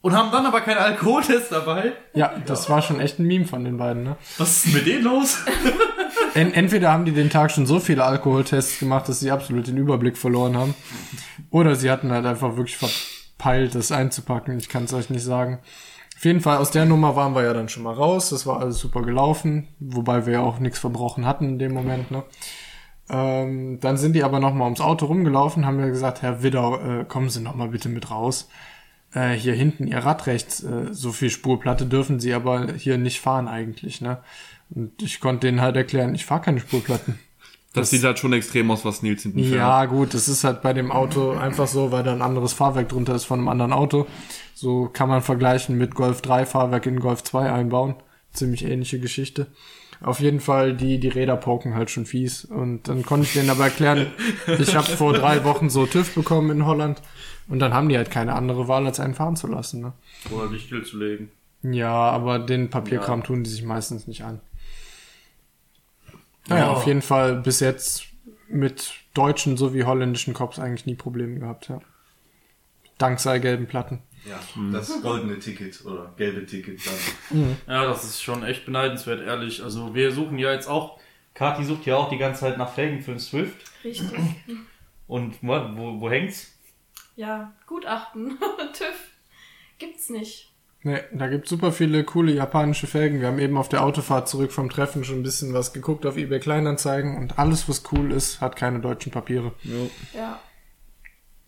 und 0.00 0.14
haben 0.16 0.30
dann 0.32 0.46
aber 0.46 0.62
keinen 0.62 0.78
Alkoholtest 0.78 1.52
dabei. 1.52 1.92
Ja, 2.14 2.32
das 2.46 2.70
war 2.70 2.80
schon 2.80 2.98
echt 2.98 3.18
ein 3.18 3.26
Meme 3.26 3.44
von 3.44 3.62
den 3.62 3.76
beiden, 3.76 4.04
ne? 4.04 4.16
Was 4.38 4.64
ist 4.64 4.72
mit 4.74 4.86
denen 4.86 5.04
los? 5.04 5.44
En 6.32 6.54
entweder 6.54 6.92
haben 6.92 7.04
die 7.04 7.12
den 7.12 7.28
Tag 7.28 7.50
schon 7.50 7.66
so 7.66 7.78
viele 7.78 8.04
Alkoholtests 8.04 8.78
gemacht, 8.78 9.06
dass 9.08 9.20
sie 9.20 9.30
absolut 9.30 9.66
den 9.66 9.76
Überblick 9.76 10.16
verloren 10.16 10.56
haben. 10.56 10.74
Oder 11.50 11.76
sie 11.76 11.90
hatten 11.90 12.10
halt 12.10 12.26
einfach 12.26 12.56
wirklich 12.56 12.76
verpeilt, 12.76 13.74
das 13.74 13.92
einzupacken. 13.92 14.58
Ich 14.58 14.68
kann 14.68 14.84
es 14.84 14.94
euch 14.94 15.10
nicht 15.10 15.24
sagen. 15.24 15.58
Auf 16.16 16.24
jeden 16.24 16.40
Fall, 16.40 16.58
aus 16.58 16.70
der 16.70 16.86
Nummer 16.86 17.14
waren 17.14 17.34
wir 17.34 17.42
ja 17.42 17.52
dann 17.52 17.68
schon 17.68 17.82
mal 17.82 17.94
raus. 17.94 18.30
Das 18.30 18.46
war 18.46 18.60
alles 18.60 18.78
super 18.78 19.02
gelaufen. 19.02 19.68
Wobei 19.78 20.26
wir 20.26 20.34
ja 20.34 20.40
auch 20.40 20.58
nichts 20.58 20.78
verbrochen 20.78 21.26
hatten 21.26 21.44
in 21.44 21.58
dem 21.58 21.72
Moment, 21.72 22.10
ne? 22.10 22.24
Ähm, 23.08 23.78
dann 23.80 23.96
sind 23.96 24.14
die 24.14 24.24
aber 24.24 24.40
noch 24.40 24.52
mal 24.52 24.64
ums 24.64 24.80
Auto 24.80 25.06
rumgelaufen, 25.06 25.64
haben 25.64 25.76
mir 25.76 25.90
gesagt, 25.90 26.22
Herr 26.22 26.42
Widau, 26.42 26.76
äh, 26.76 27.04
kommen 27.04 27.28
Sie 27.28 27.40
noch 27.40 27.54
mal 27.54 27.68
bitte 27.68 27.88
mit 27.88 28.10
raus. 28.10 28.48
Äh, 29.12 29.34
hier 29.34 29.54
hinten 29.54 29.86
Ihr 29.86 29.98
Rad 29.98 30.26
rechts, 30.26 30.64
äh, 30.64 30.92
so 30.92 31.12
viel 31.12 31.30
Spurplatte 31.30 31.86
dürfen 31.86 32.18
Sie 32.18 32.34
aber 32.34 32.72
hier 32.72 32.98
nicht 32.98 33.20
fahren 33.20 33.46
eigentlich, 33.46 34.00
ne? 34.00 34.18
Und 34.70 35.00
ich 35.00 35.20
konnte 35.20 35.46
denen 35.46 35.60
halt 35.60 35.76
erklären, 35.76 36.16
ich 36.16 36.26
fahre 36.26 36.42
keine 36.42 36.58
Spurplatten. 36.58 37.18
Das, 37.76 37.90
sieht 37.90 38.04
halt 38.04 38.18
schon 38.18 38.32
extrem 38.32 38.70
aus, 38.70 38.84
was 38.84 39.02
Nils 39.02 39.22
hinten 39.22 39.42
fährt. 39.42 39.54
Ja, 39.54 39.84
gut, 39.84 40.14
das 40.14 40.28
ist 40.28 40.44
halt 40.44 40.62
bei 40.62 40.72
dem 40.72 40.90
Auto 40.90 41.32
einfach 41.32 41.66
so, 41.66 41.92
weil 41.92 42.02
da 42.02 42.12
ein 42.12 42.22
anderes 42.22 42.52
Fahrwerk 42.52 42.88
drunter 42.88 43.14
ist 43.14 43.24
von 43.24 43.38
einem 43.38 43.48
anderen 43.48 43.72
Auto. 43.72 44.06
So 44.54 44.88
kann 44.92 45.08
man 45.08 45.22
vergleichen 45.22 45.76
mit 45.76 45.94
Golf 45.94 46.22
3 46.22 46.46
Fahrwerk 46.46 46.86
in 46.86 47.00
Golf 47.00 47.22
2 47.22 47.52
einbauen. 47.52 47.94
Ziemlich 48.32 48.64
ähnliche 48.64 48.98
Geschichte. 48.98 49.46
Auf 50.00 50.20
jeden 50.20 50.40
Fall, 50.40 50.74
die, 50.74 50.98
die 50.98 51.08
Räder 51.08 51.36
poken 51.36 51.74
halt 51.74 51.90
schon 51.90 52.06
fies. 52.06 52.44
Und 52.44 52.88
dann 52.88 53.02
konnte 53.04 53.26
ich 53.26 53.32
denen 53.32 53.50
aber 53.50 53.64
erklären, 53.64 54.08
ich 54.58 54.74
habe 54.74 54.88
vor 54.88 55.12
drei 55.12 55.44
Wochen 55.44 55.70
so 55.70 55.86
TÜV 55.86 56.14
bekommen 56.14 56.50
in 56.50 56.66
Holland. 56.66 57.00
Und 57.48 57.60
dann 57.60 57.72
haben 57.72 57.88
die 57.88 57.96
halt 57.96 58.10
keine 58.10 58.34
andere 58.34 58.68
Wahl, 58.68 58.86
als 58.86 59.00
einen 59.00 59.14
fahren 59.14 59.36
zu 59.36 59.46
lassen. 59.46 59.80
Ne? 59.80 59.92
Oder 60.30 60.48
dich 60.48 60.64
stillzulegen. 60.64 61.30
Ja, 61.62 62.10
aber 62.10 62.38
den 62.38 62.70
Papierkram 62.70 63.22
tun 63.22 63.44
die 63.44 63.50
sich 63.50 63.62
meistens 63.62 64.06
nicht 64.06 64.24
an. 64.24 64.40
Naja, 66.48 66.68
auf 66.68 66.86
jeden 66.86 67.02
Fall 67.02 67.36
bis 67.36 67.60
jetzt 67.60 68.04
mit 68.48 68.92
deutschen 69.14 69.56
sowie 69.56 69.84
holländischen 69.84 70.34
Cops 70.34 70.58
eigentlich 70.58 70.86
nie 70.86 70.94
Probleme 70.94 71.40
gehabt, 71.40 71.68
ja. 71.68 71.80
Dank 72.98 73.20
sei 73.20 73.38
gelben 73.38 73.66
Platten. 73.66 74.02
Ja, 74.24 74.40
das 74.72 75.02
goldene 75.02 75.38
Ticket 75.38 75.84
oder 75.84 76.12
gelbe 76.16 76.46
Ticket 76.46 76.80
dann. 76.84 77.56
Ja, 77.68 77.84
das 77.84 78.04
ist 78.04 78.22
schon 78.22 78.42
echt 78.42 78.64
beneidenswert, 78.64 79.20
ehrlich. 79.20 79.62
Also 79.62 79.94
wir 79.94 80.10
suchen 80.12 80.38
ja 80.38 80.52
jetzt 80.52 80.66
auch, 80.66 80.98
Kati 81.34 81.64
sucht 81.64 81.86
ja 81.86 81.96
auch 81.96 82.08
die 82.08 82.18
ganze 82.18 82.40
Zeit 82.40 82.58
nach 82.58 82.72
Felgen 82.72 83.02
für 83.02 83.12
den 83.12 83.20
Swift. 83.20 83.70
Richtig. 83.84 84.18
Und 85.06 85.40
wo, 85.42 85.52
wo, 85.76 86.00
wo 86.00 86.10
hängt's? 86.10 86.52
Ja, 87.14 87.52
Gutachten. 87.66 88.38
TÜV. 88.72 89.10
Gibt's 89.78 90.10
nicht. 90.10 90.52
Ne, 90.86 91.02
da 91.10 91.26
gibt's 91.26 91.50
super 91.50 91.72
viele 91.72 92.04
coole 92.04 92.30
japanische 92.30 92.86
Felgen. 92.86 93.20
Wir 93.20 93.26
haben 93.26 93.40
eben 93.40 93.56
auf 93.56 93.68
der 93.68 93.82
Autofahrt 93.82 94.28
zurück 94.28 94.52
vom 94.52 94.70
Treffen 94.70 95.02
schon 95.02 95.16
ein 95.16 95.22
bisschen 95.24 95.52
was 95.52 95.72
geguckt 95.72 96.06
auf 96.06 96.16
eBay 96.16 96.38
Kleinanzeigen 96.38 97.16
und 97.16 97.40
alles, 97.40 97.68
was 97.68 97.82
cool 97.90 98.12
ist, 98.12 98.40
hat 98.40 98.54
keine 98.54 98.78
deutschen 98.78 99.10
Papiere. 99.10 99.50
Ja. 100.14 100.38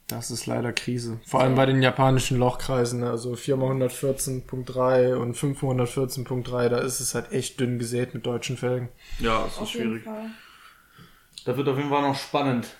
Das 0.09 0.33
ist 0.33 0.47
leider 0.47 0.73
Krise. 0.73 1.21
Vor 1.25 1.41
allem 1.41 1.55
bei 1.55 1.67
den 1.67 1.83
japanischen 1.83 2.37
Lochkreisen, 2.37 3.05
also 3.05 3.35
414.3 3.35 5.15
und 5.15 5.37
514.3, 5.37 6.69
da 6.69 6.79
ist 6.79 6.99
es 6.99 7.15
halt 7.15 7.31
echt 7.31 7.61
dünn 7.61 7.79
gesät 7.79 8.15
mit 8.15 8.27
deutschen 8.27 8.57
Felgen. 8.57 8.89
Ja, 9.21 9.45
das 9.45 9.53
ist 9.53 9.59
Auf 9.61 9.69
schwierig. 9.71 10.03
Da 11.45 11.57
wird 11.57 11.69
auf 11.69 11.77
jeden 11.77 11.91
Fall 11.91 12.03
noch 12.03 12.17
spannend, 12.17 12.75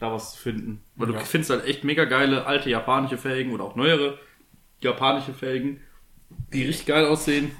da 0.00 0.12
was 0.12 0.32
zu 0.34 0.38
finden. 0.38 0.82
Weil 0.96 1.06
du 1.06 1.14
Ja. 1.14 1.20
findest 1.20 1.48
halt 1.50 1.64
echt 1.64 1.82
mega 1.82 2.04
geile 2.04 2.44
alte 2.44 2.68
japanische 2.68 3.16
Felgen 3.16 3.52
oder 3.54 3.64
auch 3.64 3.74
neuere 3.74 4.18
japanische 4.84 5.34
Felgen, 5.34 5.80
die 6.52 6.64
richtig 6.64 6.86
geil 6.86 7.06
aussehen. 7.06 7.50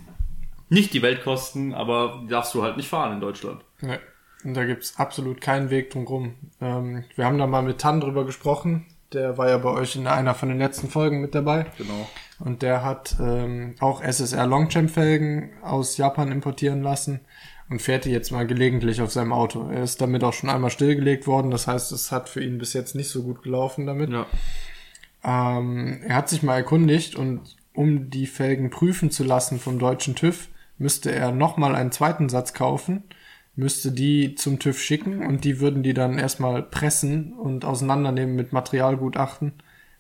Nicht 0.69 0.95
die 0.95 1.03
Welt 1.03 1.23
kosten, 1.23 1.75
aber 1.75 2.21
die 2.23 2.29
darfst 2.29 2.55
du 2.55 2.63
halt 2.63 2.77
nicht 2.77 2.89
fahren 2.89 3.15
in 3.15 3.21
Deutschland. 3.21 3.63
Ne. 3.81 3.99
Und 4.45 4.55
da 4.55 4.65
gibt's 4.65 4.99
absolut 4.99 5.41
keinen 5.41 5.71
Weg 5.71 5.91
drum 5.91 6.07
rum. 6.07 6.35
Ähm, 6.61 7.05
wir 7.17 7.25
haben 7.25 7.39
da 7.39 7.47
mal 7.47 7.63
mit 7.63 7.81
Tan 7.81 8.01
drüber 8.01 8.25
gesprochen. 8.25 8.87
Der 9.13 9.39
war 9.39 9.49
ja 9.49 9.59
bei 9.59 9.71
euch 9.71 9.97
in 9.97 10.07
einer 10.07 10.35
von 10.35 10.49
den 10.49 10.59
letzten 10.59 10.89
Folgen 10.89 11.21
mit 11.21 11.35
dabei. 11.35 11.67
Genau. 11.79 12.09
Und 12.41 12.63
der 12.63 12.83
hat 12.83 13.17
ähm, 13.21 13.75
auch 13.81 14.03
SSR 14.03 14.47
Longchamp 14.47 14.91
Felgen 14.91 15.53
aus 15.63 15.97
Japan 15.97 16.33
importieren 16.33 16.83
lassen. 16.83 17.21
und 17.71 17.81
fährt 17.81 18.05
die 18.05 18.11
jetzt 18.11 18.31
mal 18.31 18.47
gelegentlich 18.47 19.01
auf 19.01 19.13
seinem 19.13 19.33
Auto. 19.33 19.71
Er 19.71 19.83
ist 19.83 20.01
damit 20.01 20.23
auch 20.25 20.33
schon 20.33 20.51
einmal 20.51 20.71
stillgelegt 20.71 21.27
worden, 21.27 21.51
das 21.51 21.67
heißt, 21.67 21.93
es 21.93 22.13
hat 22.13 22.29
für 22.29 22.43
ihn 22.43 22.59
bis 22.59 22.73
jetzt 22.73 22.95
nicht 22.95 23.09
so 23.09 23.23
gut 23.23 23.43
gelaufen 23.43 23.87
damit. 23.87 24.11
Ja. 24.11 24.27
Ähm, 25.25 26.01
er 26.07 26.17
hat 26.17 26.29
sich 26.29 26.43
mal 26.43 26.57
erkundigt 26.57 27.17
und 27.17 27.57
um 27.73 28.11
die 28.11 28.27
Felgen 28.27 28.71
prüfen 28.71 29.11
zu 29.11 29.25
lassen 29.25 29.59
vom 29.59 29.79
deutschen 29.79 30.15
TÜV, 30.15 30.49
müsste 30.79 31.11
er 31.13 31.33
nochmal 31.33 31.75
einen 31.75 31.93
zweiten 31.93 32.29
Satz 32.29 32.53
kaufen, 32.53 33.05
müsste 33.57 33.93
die 33.93 34.35
zum 34.35 34.59
TÜV 34.59 34.81
schicken 34.81 35.25
und 35.27 35.45
die 35.45 35.61
würden 35.61 35.83
die 35.83 35.95
dann 35.95 36.19
erstmal 36.19 36.63
pressen 36.63 37.33
und 37.33 37.65
auseinandernehmen 37.65 38.37
mit 38.37 38.53
Materialgutachten, 38.53 39.53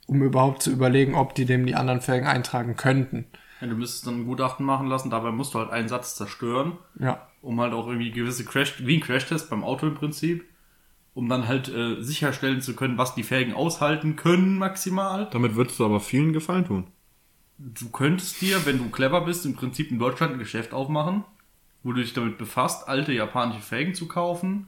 um 0.06 0.22
überhaupt 0.22 0.62
zu 0.62 0.70
überlegen, 0.70 1.14
ob 1.14 1.34
die 1.34 1.46
dem 1.46 1.66
die 1.66 1.74
anderen 1.74 2.00
Felgen 2.00 2.26
eintragen 2.26 2.76
könnten. 2.76 3.26
Ja, 3.60 3.68
du 3.68 3.76
müsstest 3.76 4.06
dann 4.06 4.20
ein 4.20 4.26
Gutachten 4.26 4.66
machen 4.66 4.88
lassen, 4.88 5.10
dabei 5.10 5.30
musst 5.30 5.54
du 5.54 5.58
halt 5.58 5.70
einen 5.70 5.88
Satz 5.88 6.16
zerstören, 6.16 6.78
Ja, 6.98 7.28
um 7.40 7.60
halt 7.60 7.72
auch 7.72 7.86
irgendwie 7.86 8.10
gewisse 8.10 8.44
Crash, 8.44 8.84
wie 8.86 8.96
ein 8.96 9.00
Crashtest 9.00 9.50
beim 9.50 9.64
Auto 9.64 9.86
im 9.86 9.94
Prinzip, 9.94 10.44
um 11.14 11.28
dann 11.28 11.48
halt 11.48 11.68
äh, 11.68 12.02
sicherstellen 12.02 12.60
zu 12.60 12.74
können, 12.74 12.98
was 12.98 13.14
die 13.14 13.22
Felgen 13.22 13.54
aushalten 13.54 14.16
können 14.16 14.58
maximal. 14.58 15.28
Damit 15.30 15.54
würdest 15.54 15.78
du 15.78 15.84
aber 15.84 16.00
vielen 16.00 16.32
Gefallen 16.32 16.66
tun. 16.66 16.88
Du 17.58 17.88
könntest 17.90 18.42
dir, 18.42 18.66
wenn 18.66 18.78
du 18.78 18.90
clever 18.90 19.20
bist, 19.20 19.46
im 19.46 19.54
Prinzip 19.54 19.92
in 19.92 20.00
Deutschland 20.00 20.32
ein 20.32 20.38
Geschäft 20.40 20.72
aufmachen, 20.72 21.24
wo 21.84 21.92
du 21.92 22.00
dich 22.00 22.12
damit 22.12 22.36
befasst, 22.36 22.88
alte 22.88 23.12
japanische 23.12 23.60
Felgen 23.60 23.94
zu 23.94 24.08
kaufen, 24.08 24.66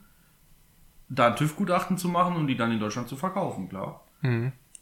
da 1.08 1.28
ein 1.28 1.36
TÜV-Gutachten 1.36 1.98
zu 1.98 2.08
machen 2.08 2.36
und 2.36 2.46
die 2.46 2.56
dann 2.56 2.70
in 2.70 2.78
Deutschland 2.78 3.08
zu 3.08 3.16
verkaufen, 3.16 3.68
klar. 3.68 4.04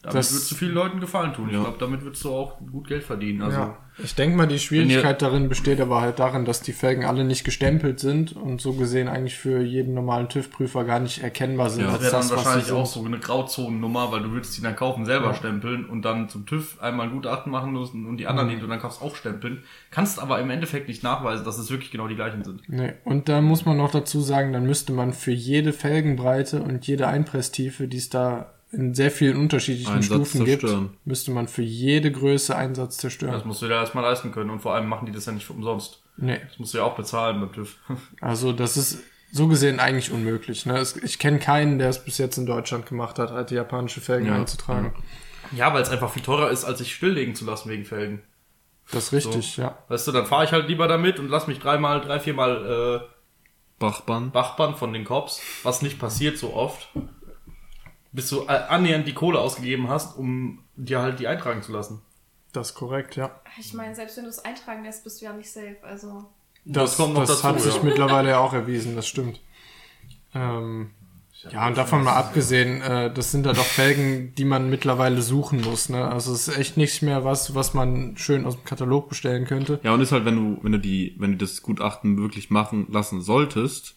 Damit 0.05 0.19
Das- 0.19 0.33
würdest 0.33 0.51
du 0.51 0.55
vielen 0.55 0.75
Leuten 0.75 1.01
Gefallen 1.01 1.33
tun. 1.33 1.47
Ich 1.49 1.55
Ja. 1.55 1.63
glaube, 1.63 1.79
damit 1.81 2.03
würdest 2.03 2.23
du 2.25 2.31
auch 2.31 2.59
gut 2.71 2.87
Geld 2.89 3.03
verdienen. 3.05 3.41
Also, 3.43 3.59
ja. 3.59 3.79
Ich 4.03 4.15
denke 4.15 4.37
mal, 4.37 4.47
die 4.47 4.59
Schwierigkeit 4.59 5.23
darin 5.23 5.49
besteht 5.49 5.81
aber 5.81 6.01
halt 6.01 6.19
darin, 6.19 6.45
dass 6.45 6.61
die 6.61 6.73
Felgen 6.73 7.05
alle 7.05 7.25
nicht 7.25 7.45
gestempelt 7.45 8.01
sind 8.01 8.35
und 8.37 8.61
so 8.61 8.73
gesehen 8.75 9.07
eigentlich 9.09 9.37
für 9.39 9.63
jeden 9.63 9.95
normalen 9.95 10.29
TÜV-Prüfer 10.29 10.85
gar 10.85 10.99
nicht 11.01 11.23
erkennbar 11.23 11.71
sind. 11.71 11.85
Ja, 11.85 11.93
Das 11.93 12.01
wäre 12.03 12.11
dann 12.11 12.21
das, 12.21 12.31
wahrscheinlich 12.33 12.73
auch 12.73 12.85
so 12.87 13.05
eine 13.05 13.19
Grauzonennummer, 13.21 14.11
weil 14.13 14.23
du 14.25 14.33
würdest 14.33 14.59
die 14.59 14.63
dann 14.63 14.75
kaufen, 14.77 15.07
selber 15.07 15.33
stempeln 15.35 15.87
und 15.87 16.03
dann 16.05 16.29
zum 16.29 16.45
TÜV 16.45 16.83
einmal 16.83 17.07
ein 17.07 17.13
Gutachten 17.13 17.53
machen 17.53 17.73
müssen 17.73 18.05
und 18.07 18.17
die 18.19 18.27
anderen, 18.27 18.49
die 18.51 18.59
du 18.59 18.67
dann 18.67 18.81
kaufst, 18.81 19.01
auch 19.01 19.15
stempeln. 19.17 19.63
Kannst 19.91 20.21
aber 20.21 20.41
im 20.41 20.51
Endeffekt 20.51 20.89
nicht 20.89 21.03
nachweisen, 21.05 21.45
dass 21.45 21.57
es 21.59 21.71
wirklich 21.71 21.91
genau 21.93 22.09
die 22.09 22.17
gleichen 22.17 22.43
sind. 22.45 22.69
Nee. 22.69 22.95
Und 23.05 23.29
da 23.29 23.41
muss 23.41 23.65
man 23.65 23.77
noch 23.77 23.93
dazu 23.93 24.21
sagen, 24.21 24.53
dann 24.53 24.67
müsste 24.67 24.93
man 24.93 25.13
für 25.13 25.31
jede 25.33 25.73
Felgenbreite 25.73 26.61
und 26.63 26.87
jede 26.87 27.07
Einpresstiefe, 27.07 27.87
die 27.87 27.99
es 27.99 28.11
da 28.11 28.51
in 28.75 28.95
sehr 28.95 29.11
vielen 29.11 29.37
unterschiedlichen 29.37 29.93
Einen 29.93 30.03
Satz 30.03 30.15
Stufen 30.15 30.45
gibt, 30.45 30.61
zerstören. 30.61 30.97
müsste 31.05 31.31
man 31.31 31.49
für 31.49 31.63
jede 31.63 32.11
Größe 32.13 32.57
einen 32.57 32.75
Satz 32.75 32.97
zerstören. 32.99 33.33
Das 33.33 33.45
musst 33.45 33.63
du 33.63 33.67
dir 33.69 33.75
erstmal 33.75 34.05
leisten 34.05 34.33
können 34.33 34.51
und 34.51 34.61
vor 34.61 34.75
allem 34.75 34.89
machen 34.89 35.07
die 35.07 35.13
das 35.13 35.27
ja 35.27 35.33
nicht 35.33 35.47
für 35.47 35.53
umsonst. 35.53 36.03
nee. 36.17 36.41
Das 36.49 36.59
musst 36.59 36.75
du 36.75 36.79
ja 36.79 36.85
auch 36.85 36.97
bezahlen 36.97 37.41
beim 37.41 37.53
TÜV. 37.53 37.77
Also 38.21 38.53
das 38.53 38.77
ist 38.77 38.99
so 39.33 39.49
gesehen 39.49 39.81
eigentlich 39.81 40.13
unmöglich. 40.13 40.67
Ne? 40.67 40.79
Es, 40.79 40.97
ich 40.97 41.19
kenne 41.19 41.39
keinen, 41.39 41.79
der 41.79 41.89
es 41.89 42.05
bis 42.05 42.19
jetzt 42.19 42.37
in 42.39 42.47
Deutschland 42.47 42.87
gemacht 42.87 43.19
hat, 43.19 43.31
alte 43.33 43.55
japanische 43.55 44.01
Felgen 44.01 44.27
Ja. 44.27 44.37
einzutragen. 44.37 44.95
Ja, 45.53 45.73
weil 45.75 45.83
es 45.83 45.89
einfach 45.91 46.11
viel 46.11 46.23
teurer 46.23 46.51
ist, 46.51 46.65
als 46.65 46.79
sich 46.79 46.95
stilllegen 46.95 47.35
zu 47.35 47.45
lassen 47.45 47.69
wegen 47.69 47.85
Felgen. 47.85 48.23
Das 48.93 49.05
ist 49.05 49.13
richtig, 49.13 49.57
ja. 49.57 49.79
Weißt 49.89 50.07
du, 50.07 50.13
dann 50.13 50.27
fahre 50.27 50.45
ich 50.45 50.53
halt 50.53 50.69
lieber 50.69 50.89
damit 50.89 51.19
und 51.19 51.29
lass 51.29 51.47
mich 51.47 51.59
dreimal, 51.59 52.01
drei, 52.01 52.21
viermal 52.21 53.01
äh, 53.03 53.15
Bachbahn. 53.79 54.31
Bachband 54.31 54.77
von 54.79 54.93
den 54.93 55.05
Cops, 55.05 55.41
was 55.63 55.83
nicht 55.83 55.99
passiert 55.99 56.39
so 56.39 56.55
oft, 56.55 56.89
bis 58.15 58.29
du 58.31 58.45
äh, 58.45 58.53
annähernd 58.69 59.07
die 59.07 59.13
Kohle 59.13 59.41
ausgegeben 59.41 59.89
hast, 59.89 60.17
um 60.17 60.61
dir 60.77 61.03
halt 61.03 61.19
die 61.19 61.27
eintragen 61.27 61.63
zu 61.63 61.73
lassen. 61.73 62.01
Das 62.53 62.71
ist 62.71 62.75
korrekt, 62.77 63.17
ja. 63.17 63.41
Ich 63.59 63.75
meine, 63.75 63.95
selbst 63.95 64.17
wenn 64.17 64.25
du 64.25 64.31
es 64.31 64.39
eintragen 64.45 64.85
lässt, 64.85 65.03
bist 65.03 65.21
du 65.21 65.27
ja 65.27 65.33
nicht 65.33 65.51
safe. 65.51 65.77
Also, 65.83 66.25
Das, 66.65 66.97
kommt 66.97 67.15
noch 67.15 67.23
das 67.23 67.43
dazu, 67.43 67.43
hat 67.43 67.61
sich 67.61 67.75
ja. 67.75 67.83
mittlerweile 67.83 68.31
ja 68.31 68.39
auch 68.39 68.53
erwiesen, 68.53 68.95
das 68.95 69.09
stimmt. 69.09 69.41
Ähm, 70.33 70.91
ja, 71.51 71.67
und 71.67 71.77
davon 71.77 72.05
mal 72.05 72.15
abgesehen, 72.15 72.81
äh, 72.81 73.13
das 73.13 73.33
sind 73.33 73.45
ja 73.45 73.53
doch 73.53 73.65
Felgen, 73.65 74.33
die 74.37 74.45
man 74.45 74.71
mittlerweile 74.71 75.21
suchen 75.21 75.61
muss. 75.61 75.89
Ne? 75.89 76.07
Also 76.07 76.33
es 76.33 76.49
ist 76.49 76.57
echt 76.57 76.77
nicht 76.77 77.03
mehr 77.03 77.25
was, 77.25 77.55
was 77.55 77.75
man 77.75 78.17
schön 78.17 78.47
aus 78.47 78.55
dem 78.55 78.65
Katalog 78.65 79.09
bestellen 79.09 79.45
könnte. 79.45 79.81
Ja, 79.83 79.93
und 79.93 80.01
ist 80.01 80.13
halt, 80.13 80.25
wenn 80.25 80.37
du, 80.37 80.63
wenn 80.63 80.73
du 80.73 80.79
die, 80.79 81.17
wenn 81.19 81.33
du 81.33 81.39
das 81.39 81.63
Gutachten 81.63 82.17
wirklich 82.19 82.51
machen 82.51 82.87
lassen 82.91 83.21
solltest, 83.21 83.97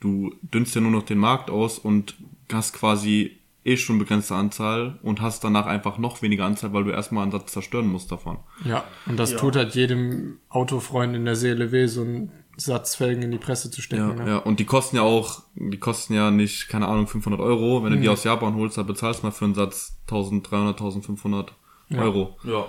du 0.00 0.34
dünnst 0.42 0.74
ja 0.74 0.82
nur 0.82 0.90
noch 0.90 1.02
den 1.04 1.18
Markt 1.18 1.50
aus 1.50 1.78
und 1.78 2.14
hast 2.52 2.74
quasi 2.74 3.38
eh 3.64 3.76
schon 3.76 3.98
begrenzte 3.98 4.34
Anzahl 4.34 4.98
und 5.02 5.20
hast 5.20 5.42
danach 5.44 5.66
einfach 5.66 5.98
noch 5.98 6.20
weniger 6.22 6.44
Anzahl, 6.44 6.72
weil 6.72 6.84
du 6.84 6.90
erstmal 6.90 7.22
einen 7.22 7.32
Satz 7.32 7.52
zerstören 7.52 7.86
musst 7.88 8.12
davon. 8.12 8.38
Ja, 8.64 8.84
und 9.06 9.18
das 9.18 9.34
tut 9.36 9.56
halt 9.56 9.74
jedem 9.74 10.38
Autofreund 10.50 11.16
in 11.16 11.24
der 11.24 11.36
Seele 11.36 11.72
weh, 11.72 11.86
so 11.86 12.02
einen 12.02 12.30
Satz 12.56 12.94
Felgen 12.94 13.22
in 13.22 13.30
die 13.32 13.38
Presse 13.38 13.70
zu 13.70 13.80
Ja, 13.80 13.84
stecken. 13.84 14.14
ne? 14.16 14.28
ja, 14.28 14.36
und 14.38 14.60
die 14.60 14.64
kosten 14.64 14.96
ja 14.96 15.02
auch, 15.02 15.42
die 15.56 15.78
kosten 15.78 16.14
ja 16.14 16.30
nicht, 16.30 16.68
keine 16.68 16.86
Ahnung, 16.88 17.06
500 17.08 17.40
Euro. 17.40 17.82
Wenn 17.82 17.92
du 17.92 17.98
die 17.98 18.08
aus 18.08 18.22
Japan 18.22 18.54
holst, 18.54 18.78
dann 18.78 18.86
bezahlst 18.86 19.22
du 19.22 19.26
mal 19.26 19.32
für 19.32 19.44
einen 19.46 19.54
Satz 19.54 19.96
1300, 20.02 20.74
1500 20.80 21.52
Euro. 21.96 22.36
Ja, 22.44 22.66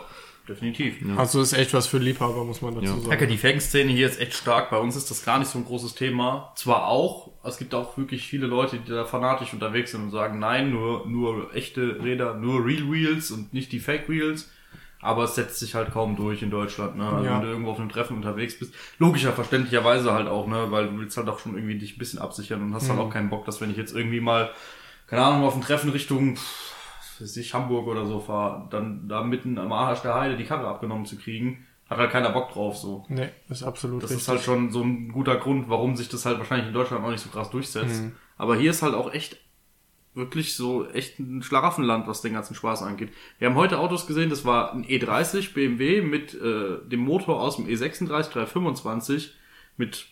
definitiv. 0.47 0.95
Also 1.17 1.41
ist 1.41 1.53
echt 1.53 1.73
was 1.73 1.87
für 1.87 1.97
Liebhaber, 1.97 2.43
muss 2.43 2.61
man 2.61 2.75
dazu 2.75 2.87
Ja. 2.87 2.93
sagen. 2.99 3.11
Hacke, 3.11 3.27
die 3.27 3.37
Felgenszene 3.37 3.91
hier 3.91 4.07
ist 4.07 4.19
echt 4.19 4.33
stark. 4.33 4.69
Bei 4.69 4.77
uns 4.77 4.95
ist 4.95 5.09
das 5.11 5.23
gar 5.25 5.39
nicht 5.39 5.49
so 5.49 5.57
ein 5.59 5.65
großes 5.65 5.95
Thema. 5.95 6.51
Zwar 6.55 6.87
auch, 6.87 7.31
es 7.43 7.57
gibt 7.57 7.73
auch 7.73 7.97
wirklich 7.97 8.27
viele 8.27 8.47
Leute, 8.47 8.77
die 8.77 8.89
da 8.91 9.05
fanatisch 9.05 9.53
unterwegs 9.53 9.91
sind 9.91 10.03
und 10.03 10.11
sagen, 10.11 10.39
nein, 10.39 10.71
nur, 10.71 11.07
nur 11.07 11.53
echte 11.55 11.99
Räder, 12.03 12.35
nur 12.35 12.63
Real 12.65 12.91
Wheels 12.91 13.31
und 13.31 13.53
nicht 13.53 13.71
die 13.71 13.79
Fake 13.79 14.07
Wheels. 14.09 14.51
Aber 15.01 15.25
es 15.25 15.35
setzt 15.35 15.59
sich 15.59 15.75
halt 15.75 15.91
kaum 15.91 16.15
durch 16.15 16.41
in 16.41 16.49
Deutschland, 16.49 16.95
ne? 16.97 17.07
Also 17.07 17.25
Ja. 17.25 17.35
wenn 17.35 17.41
du 17.41 17.47
irgendwo 17.49 17.71
auf 17.71 17.79
einem 17.79 17.89
Treffen 17.89 18.15
unterwegs 18.17 18.57
bist. 18.57 18.73
Logischer, 18.97 19.33
verständlicherweise 19.33 20.13
halt 20.13 20.27
auch, 20.27 20.47
ne? 20.47 20.71
Weil 20.71 20.87
du 20.87 20.97
willst 20.97 21.15
halt 21.17 21.27
auch 21.29 21.37
schon 21.37 21.53
irgendwie 21.55 21.77
dich 21.77 21.95
ein 21.95 21.99
bisschen 21.99 22.17
absichern 22.19 22.61
und 22.63 22.73
hast 22.73 22.89
halt 22.89 22.99
auch 22.99 23.09
keinen 23.11 23.29
Bock, 23.29 23.45
dass 23.45 23.61
wenn 23.61 23.69
ich 23.69 23.77
jetzt 23.77 23.93
irgendwie 23.95 24.19
mal, 24.19 24.49
keine 25.05 25.23
Ahnung, 25.23 25.43
auf 25.43 25.53
ein 25.53 25.61
Treffen 25.61 25.91
Richtung, 25.91 26.37
pff, 26.37 26.73
was 27.19 27.21
weiß 27.29 27.37
ich, 27.37 27.53
Hamburg 27.53 27.87
oder 27.87 28.05
so 28.05 28.19
fahre, 28.19 28.67
dann 28.69 29.07
da 29.07 29.23
mitten 29.23 29.57
am 29.57 29.71
Arsch 29.71 30.01
der 30.01 30.15
Heide 30.15 30.37
die 30.37 30.43
Karre 30.43 30.67
abgenommen 30.67 31.05
zu 31.05 31.17
kriegen, 31.17 31.65
hat 31.89 31.97
halt 31.97 32.11
keiner 32.11 32.31
Bock 32.31 32.51
drauf, 32.51 32.77
so. 32.77 33.05
Nee, 33.09 33.29
ist 33.49 33.63
absolut 33.63 34.03
Das 34.03 34.09
richtig. 34.09 34.23
ist 34.23 34.27
halt 34.29 34.41
schon 34.41 34.71
so 34.71 34.81
ein 34.81 35.11
guter 35.11 35.35
Grund, 35.37 35.69
warum 35.69 35.95
sich 35.95 36.09
das 36.09 36.25
halt 36.25 36.39
wahrscheinlich 36.39 36.67
in 36.67 36.73
Deutschland 36.73 37.03
auch 37.05 37.11
nicht 37.11 37.21
so 37.23 37.29
krass 37.29 37.49
durchsetzt. 37.49 38.03
Aber 38.37 38.55
hier 38.55 38.71
ist 38.71 38.81
halt 38.81 38.95
auch 38.95 39.13
echt 39.13 39.37
wirklich 40.13 40.55
so 40.55 40.87
echt 40.89 41.19
ein 41.19 41.43
Schlaraffenland, 41.43 42.07
was 42.07 42.21
den 42.21 42.33
ganzen 42.33 42.55
Spaß 42.55 42.81
angeht. 42.83 43.11
Wir 43.37 43.49
haben 43.49 43.55
heute 43.55 43.79
Autos 43.79 44.07
gesehen, 44.07 44.29
das 44.29 44.45
war 44.45 44.73
ein 44.73 44.85
E30 44.85 45.53
BMW 45.53 46.01
mit 46.01 46.33
äh, 46.33 46.77
dem 46.87 47.01
Motor 47.01 47.41
aus 47.41 47.57
dem 47.57 47.67
E 47.69 47.73
E36 47.73 48.31
325 48.31 49.33
mit 49.77 50.07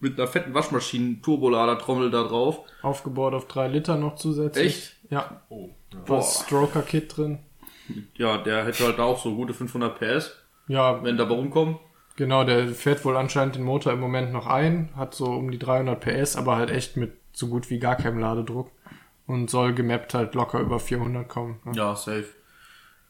mit 0.00 0.18
einer 0.18 0.28
fetten 0.28 0.52
Waschmaschinen-Turbolader-Trommel 0.52 2.10
da 2.10 2.24
drauf. 2.24 2.60
Aufgebaut 2.82 3.32
auf 3.32 3.46
drei 3.46 3.68
Liter 3.68 3.96
noch 3.96 4.16
zusätzlich. 4.16 4.66
Echt? 4.66 4.96
Ja. 5.10 5.40
Oh. 5.48 5.70
Was 6.06 6.44
Stroker-Kit 6.44 7.16
drin. 7.16 7.38
Ja, 8.14 8.38
der 8.38 8.64
hätte 8.64 8.84
halt 8.84 8.98
auch 8.98 9.22
so 9.22 9.34
gute 9.34 9.52
500 9.54 9.98
PS, 9.98 10.32
Ja, 10.68 11.02
wenn 11.04 11.16
da 11.18 11.24
rumkommen. 11.28 11.76
genau, 12.16 12.44
der 12.44 12.68
fährt 12.68 13.04
wohl 13.04 13.16
anscheinend 13.16 13.56
den 13.56 13.64
Motor 13.64 13.92
im 13.92 14.00
Moment 14.00 14.32
noch 14.32 14.46
ein, 14.46 14.88
hat 14.96 15.14
so 15.14 15.26
um 15.26 15.50
die 15.50 15.58
300 15.58 16.00
PS, 16.00 16.36
aber 16.36 16.56
halt 16.56 16.70
echt 16.70 16.96
mit 16.96 17.12
so 17.32 17.48
gut 17.48 17.68
wie 17.70 17.78
gar 17.78 17.96
keinem 17.96 18.18
Ladedruck 18.18 18.70
und 19.26 19.50
soll 19.50 19.74
gemappt 19.74 20.14
halt 20.14 20.34
locker 20.34 20.60
über 20.60 20.80
400 20.80 21.28
kommen. 21.28 21.60
Ne? 21.64 21.72
Ja, 21.74 21.94
safe. 21.96 22.26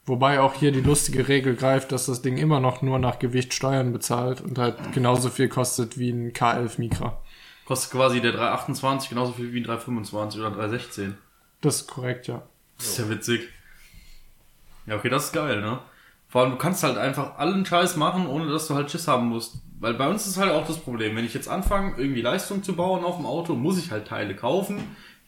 Wobei 0.06 0.40
auch 0.40 0.54
hier 0.54 0.72
die 0.72 0.80
lustige 0.80 1.28
Regel 1.28 1.54
greift, 1.56 1.90
dass 1.92 2.06
das 2.06 2.20
Ding 2.20 2.36
immer 2.36 2.60
noch 2.60 2.82
nur 2.82 2.98
nach 2.98 3.18
Gewicht 3.18 3.54
Steuern 3.54 3.92
bezahlt 3.92 4.40
und 4.40 4.58
halt 4.58 4.76
genauso 4.92 5.30
viel 5.30 5.48
kostet 5.48 5.98
wie 5.98 6.10
ein 6.10 6.32
K11 6.32 6.78
Micra. 6.78 7.22
Kostet 7.64 7.92
quasi 7.92 8.20
der 8.20 8.32
328 8.32 9.08
genauso 9.08 9.32
viel 9.32 9.52
wie 9.54 9.60
ein 9.60 9.64
325 9.64 10.40
oder 10.40 10.50
316. 10.50 11.16
Das 11.62 11.76
ist 11.76 11.90
korrekt, 11.90 12.26
ja. 12.26 12.42
Das 12.78 12.88
ist 12.88 12.98
ja 12.98 13.08
witzig. 13.08 13.48
Ja, 14.86 14.96
okay, 14.96 15.08
das 15.08 15.26
ist 15.26 15.32
geil, 15.32 15.60
ne? 15.60 15.78
Vor 16.28 16.42
allem, 16.42 16.50
du 16.52 16.56
kannst 16.58 16.82
halt 16.82 16.98
einfach 16.98 17.38
allen 17.38 17.64
Scheiß 17.64 17.96
machen, 17.96 18.26
ohne 18.26 18.50
dass 18.50 18.66
du 18.66 18.74
halt 18.74 18.90
Schiss 18.90 19.06
haben 19.08 19.28
musst. 19.28 19.58
Weil 19.78 19.94
bei 19.94 20.08
uns 20.08 20.26
ist 20.26 20.36
halt 20.36 20.50
auch 20.50 20.66
das 20.66 20.78
Problem, 20.78 21.14
wenn 21.16 21.24
ich 21.24 21.34
jetzt 21.34 21.48
anfange, 21.48 21.94
irgendwie 21.96 22.22
Leistung 22.22 22.62
zu 22.62 22.74
bauen 22.74 23.04
auf 23.04 23.16
dem 23.16 23.26
Auto, 23.26 23.54
muss 23.54 23.78
ich 23.78 23.90
halt 23.90 24.08
Teile 24.08 24.34
kaufen, 24.34 24.82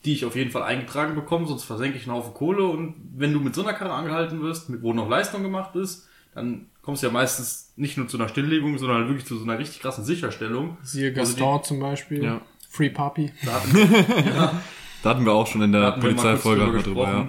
die 0.04 0.12
ich 0.12 0.24
auf 0.24 0.34
jeden 0.36 0.50
Fall 0.50 0.62
eingetragen 0.62 1.14
bekomme, 1.14 1.46
sonst 1.46 1.64
versenke 1.64 1.96
ich 1.96 2.04
einen 2.06 2.16
Haufen 2.16 2.34
Kohle. 2.34 2.64
Und 2.64 2.94
wenn 3.16 3.32
du 3.32 3.40
mit 3.40 3.54
so 3.54 3.62
einer 3.62 3.72
Karre 3.74 3.92
angehalten 3.92 4.40
wirst, 4.42 4.66
wo 4.82 4.92
noch 4.92 5.08
Leistung 5.08 5.42
gemacht 5.42 5.74
ist, 5.76 6.08
dann 6.34 6.66
kommst 6.82 7.02
du 7.02 7.06
ja 7.06 7.12
meistens 7.12 7.72
nicht 7.76 7.96
nur 7.96 8.08
zu 8.08 8.16
einer 8.18 8.28
Stilllegung, 8.28 8.76
sondern 8.78 8.98
halt 8.98 9.08
wirklich 9.08 9.26
zu 9.26 9.36
so 9.38 9.44
einer 9.44 9.58
richtig 9.58 9.80
krassen 9.80 10.04
Sicherstellung. 10.04 10.76
Siehe 10.82 11.08
Also 11.16 11.34
die- 11.34 11.40
Gaston 11.40 11.64
zum 11.64 11.80
Beispiel. 11.80 12.22
Ja. 12.24 12.40
Free 12.68 12.90
Puppy. 12.90 13.32
Da 13.44 13.52
hatten, 13.54 13.72
Da 15.06 15.10
hatten 15.10 15.24
wir 15.24 15.34
auch 15.34 15.46
schon 15.46 15.62
in 15.62 15.70
der 15.70 15.92
Polizeifolge 15.92 16.64
drüber 16.64 16.82
drüber, 16.82 17.02
ja. 17.04 17.28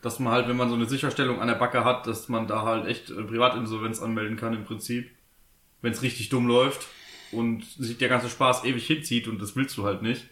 dass 0.00 0.20
man 0.20 0.32
halt, 0.32 0.46
wenn 0.46 0.56
man 0.56 0.68
so 0.68 0.76
eine 0.76 0.86
Sicherstellung 0.86 1.40
an 1.40 1.48
der 1.48 1.56
Backe 1.56 1.84
hat, 1.84 2.06
dass 2.06 2.28
man 2.28 2.46
da 2.46 2.62
halt 2.62 2.86
echt 2.86 3.10
äh, 3.10 3.20
Privatinsolvenz 3.24 4.00
anmelden 4.00 4.36
kann 4.36 4.54
im 4.54 4.62
Prinzip, 4.62 5.10
wenn 5.82 5.90
es 5.90 6.02
richtig 6.02 6.28
dumm 6.28 6.46
läuft 6.46 6.86
und 7.32 7.64
sich 7.64 7.98
der 7.98 8.08
ganze 8.08 8.28
Spaß 8.28 8.64
ewig 8.64 8.86
hinzieht 8.86 9.26
und 9.26 9.42
das 9.42 9.56
willst 9.56 9.76
du 9.76 9.82
halt 9.82 10.02
nicht. 10.02 10.28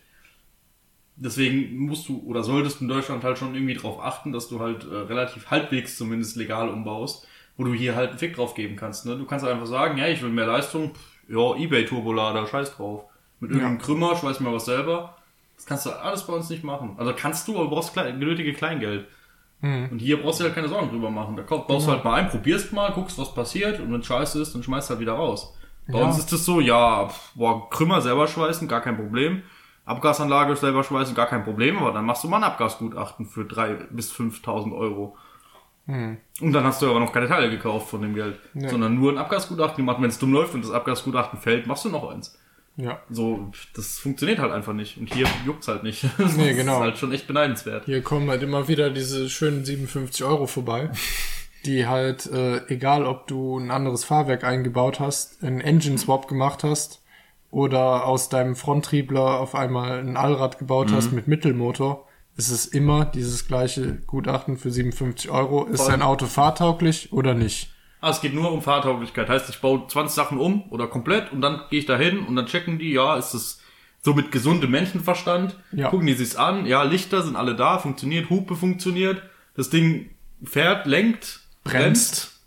Deswegen 1.16 1.76
musst 1.78 2.08
du 2.08 2.22
oder 2.24 2.44
solltest 2.44 2.80
in 2.80 2.86
Deutschland 2.86 3.24
halt 3.24 3.38
schon 3.38 3.56
irgendwie 3.56 3.74
drauf 3.74 4.00
achten, 4.00 4.30
dass 4.30 4.46
du 4.46 4.60
halt 4.60 4.84
äh, 4.88 4.94
relativ 4.94 5.50
halbwegs 5.50 5.96
zumindest 5.96 6.36
legal 6.36 6.68
umbaust, 6.68 7.26
wo 7.56 7.64
du 7.64 7.74
hier 7.74 7.96
halt 7.96 8.10
einen 8.10 8.18
Fick 8.20 8.36
drauf 8.36 8.54
geben 8.54 8.76
kannst. 8.76 9.04
Ne? 9.04 9.16
Du 9.16 9.24
kannst 9.24 9.44
einfach 9.44 9.66
sagen, 9.66 9.98
ja, 9.98 10.06
ich 10.06 10.22
will 10.22 10.30
mehr 10.30 10.46
Leistung, 10.46 10.92
ja, 11.28 11.56
Ebay 11.56 11.86
Turbolader, 11.86 12.46
scheiß 12.46 12.76
drauf. 12.76 13.06
Mit 13.40 13.50
irgendeinem 13.50 13.78
Krümmer, 13.78 14.14
schmeiß 14.14 14.38
mir 14.38 14.52
was 14.52 14.66
selber. 14.66 15.16
Das 15.62 15.66
kannst 15.66 15.86
du 15.86 15.90
alles 15.90 16.26
bei 16.26 16.32
uns 16.32 16.50
nicht 16.50 16.64
machen. 16.64 16.96
Also 16.98 17.12
kannst 17.16 17.46
du, 17.46 17.56
aber 17.58 17.68
brauchst 17.70 17.92
klein, 17.92 18.18
nötige 18.18 18.52
Kleingeld. 18.52 19.06
Und 19.60 20.00
hier 20.00 20.20
brauchst 20.20 20.40
du 20.40 20.44
halt 20.44 20.56
keine 20.56 20.66
Sorgen 20.66 20.88
drüber 20.88 21.08
machen. 21.08 21.36
Da 21.36 21.44
kauf- 21.44 21.68
baust 21.68 21.86
du 21.86 21.92
halt 21.92 22.02
mal 22.02 22.14
ein, 22.14 22.28
probierst 22.28 22.72
mal, 22.72 22.90
guckst, 22.90 23.16
was 23.16 23.32
passiert 23.32 23.78
und 23.78 23.92
wenn 23.92 24.02
scheiße 24.02 24.42
ist, 24.42 24.56
dann 24.56 24.62
schmeißt 24.64 24.88
du 24.90 24.94
halt 24.94 25.00
wieder 25.00 25.12
raus. 25.12 25.56
Bei 25.86 25.98
Ja. 26.00 26.04
uns 26.04 26.18
ist 26.18 26.32
das 26.32 26.44
so, 26.44 26.58
ja, 26.58 27.08
boah, 27.36 27.70
Krümmer 27.70 28.00
selber 28.00 28.26
schweißen, 28.26 28.66
gar 28.66 28.80
kein 28.80 28.96
Problem. 28.96 29.42
Abgasanlage 29.84 30.56
selber 30.56 30.82
schweißen, 30.82 31.14
gar 31.14 31.26
kein 31.28 31.44
Problem, 31.44 31.78
aber 31.78 31.92
dann 31.92 32.04
machst 32.06 32.24
du 32.24 32.28
mal 32.28 32.38
ein 32.38 32.42
Abgasgutachten 32.44 33.26
für 33.26 33.44
drei 33.44 33.74
bis 33.90 34.10
5.000 34.12 34.76
Euro. 34.76 35.16
Und 35.86 36.52
dann 36.52 36.64
hast 36.64 36.80
du 36.82 36.90
aber 36.90 37.00
noch 37.00 37.12
keine 37.12 37.28
Teile 37.28 37.50
gekauft 37.50 37.88
von 37.88 38.02
dem 38.02 38.14
Geld, 38.14 38.38
sondern 38.54 38.94
nur 38.96 39.12
ein 39.12 39.18
Abgasgutachten 39.18 39.76
gemacht. 39.76 39.98
Wenn 40.00 40.10
es 40.10 40.18
dumm 40.18 40.32
läuft 40.32 40.54
und 40.54 40.64
das 40.64 40.70
Abgasgutachten 40.72 41.38
fällt, 41.38 41.66
machst 41.66 41.84
du 41.84 41.88
noch 41.88 42.08
eins. 42.10 42.36
Ja. 42.76 43.00
So, 43.10 43.50
das 43.74 43.98
funktioniert 43.98 44.38
halt 44.38 44.50
einfach 44.52 44.72
nicht. 44.72 44.96
Und 44.96 45.12
hier 45.12 45.26
juckt's 45.44 45.68
halt 45.68 45.82
nicht. 45.82 46.04
Nee, 46.36 46.54
genau. 46.54 46.72
Das 46.72 46.78
ist 46.78 46.80
halt 46.84 46.98
schon 46.98 47.12
echt 47.12 47.26
beneidenswert. 47.26 47.84
Hier 47.84 48.02
kommen 48.02 48.30
halt 48.30 48.42
immer 48.42 48.66
wieder 48.68 48.90
diese 48.90 49.28
schönen 49.28 49.64
57 49.64 50.24
Euro 50.24 50.46
vorbei, 50.46 50.90
die 51.66 51.86
halt, 51.86 52.26
äh, 52.26 52.66
egal 52.68 53.04
ob 53.06 53.26
du 53.26 53.58
ein 53.58 53.70
anderes 53.70 54.04
Fahrwerk 54.04 54.44
eingebaut 54.44 55.00
hast, 55.00 55.42
einen 55.44 55.60
Engine 55.60 55.98
Swap 55.98 56.28
gemacht 56.28 56.64
hast 56.64 57.02
oder 57.50 58.06
aus 58.06 58.30
deinem 58.30 58.56
Fronttriebler 58.56 59.38
auf 59.40 59.54
einmal 59.54 59.98
ein 60.00 60.16
Allrad 60.16 60.58
gebaut 60.58 60.90
Mhm. 60.90 60.94
hast 60.94 61.12
mit 61.12 61.28
Mittelmotor, 61.28 62.08
ist 62.36 62.48
es 62.48 62.64
immer 62.64 63.04
dieses 63.04 63.46
gleiche 63.46 63.96
Gutachten 64.06 64.56
für 64.56 64.70
57 64.70 65.30
Euro. 65.30 65.66
Ist 65.66 65.84
dein 65.86 66.00
Auto 66.00 66.24
fahrtauglich 66.24 67.12
oder 67.12 67.34
nicht? 67.34 67.71
Ah, 68.02 68.10
es 68.10 68.20
geht 68.20 68.34
nur 68.34 68.50
um 68.50 68.62
Fahrtauglichkeit. 68.62 69.28
Heißt, 69.28 69.48
ich 69.48 69.60
baue 69.60 69.86
20 69.86 70.12
Sachen 70.12 70.38
um 70.38 70.64
oder 70.70 70.88
komplett 70.88 71.30
und 71.30 71.40
dann 71.40 71.62
gehe 71.70 71.78
ich 71.78 71.86
da 71.86 71.96
hin 71.96 72.18
und 72.18 72.34
dann 72.34 72.46
checken 72.46 72.80
die, 72.80 72.92
ja, 72.92 73.16
ist 73.16 73.32
es 73.32 73.62
so 74.02 74.12
mit 74.12 74.32
gesundem 74.32 74.72
Menschenverstand. 74.72 75.56
Ja. 75.70 75.88
Gucken 75.88 76.08
die 76.08 76.14
sich's 76.14 76.34
an, 76.34 76.66
ja, 76.66 76.82
Lichter 76.82 77.22
sind 77.22 77.36
alle 77.36 77.54
da, 77.54 77.78
funktioniert, 77.78 78.28
Hupe 78.28 78.56
funktioniert, 78.56 79.22
das 79.54 79.70
Ding 79.70 80.10
fährt, 80.42 80.86
lenkt, 80.86 81.42
bremst. 81.62 82.40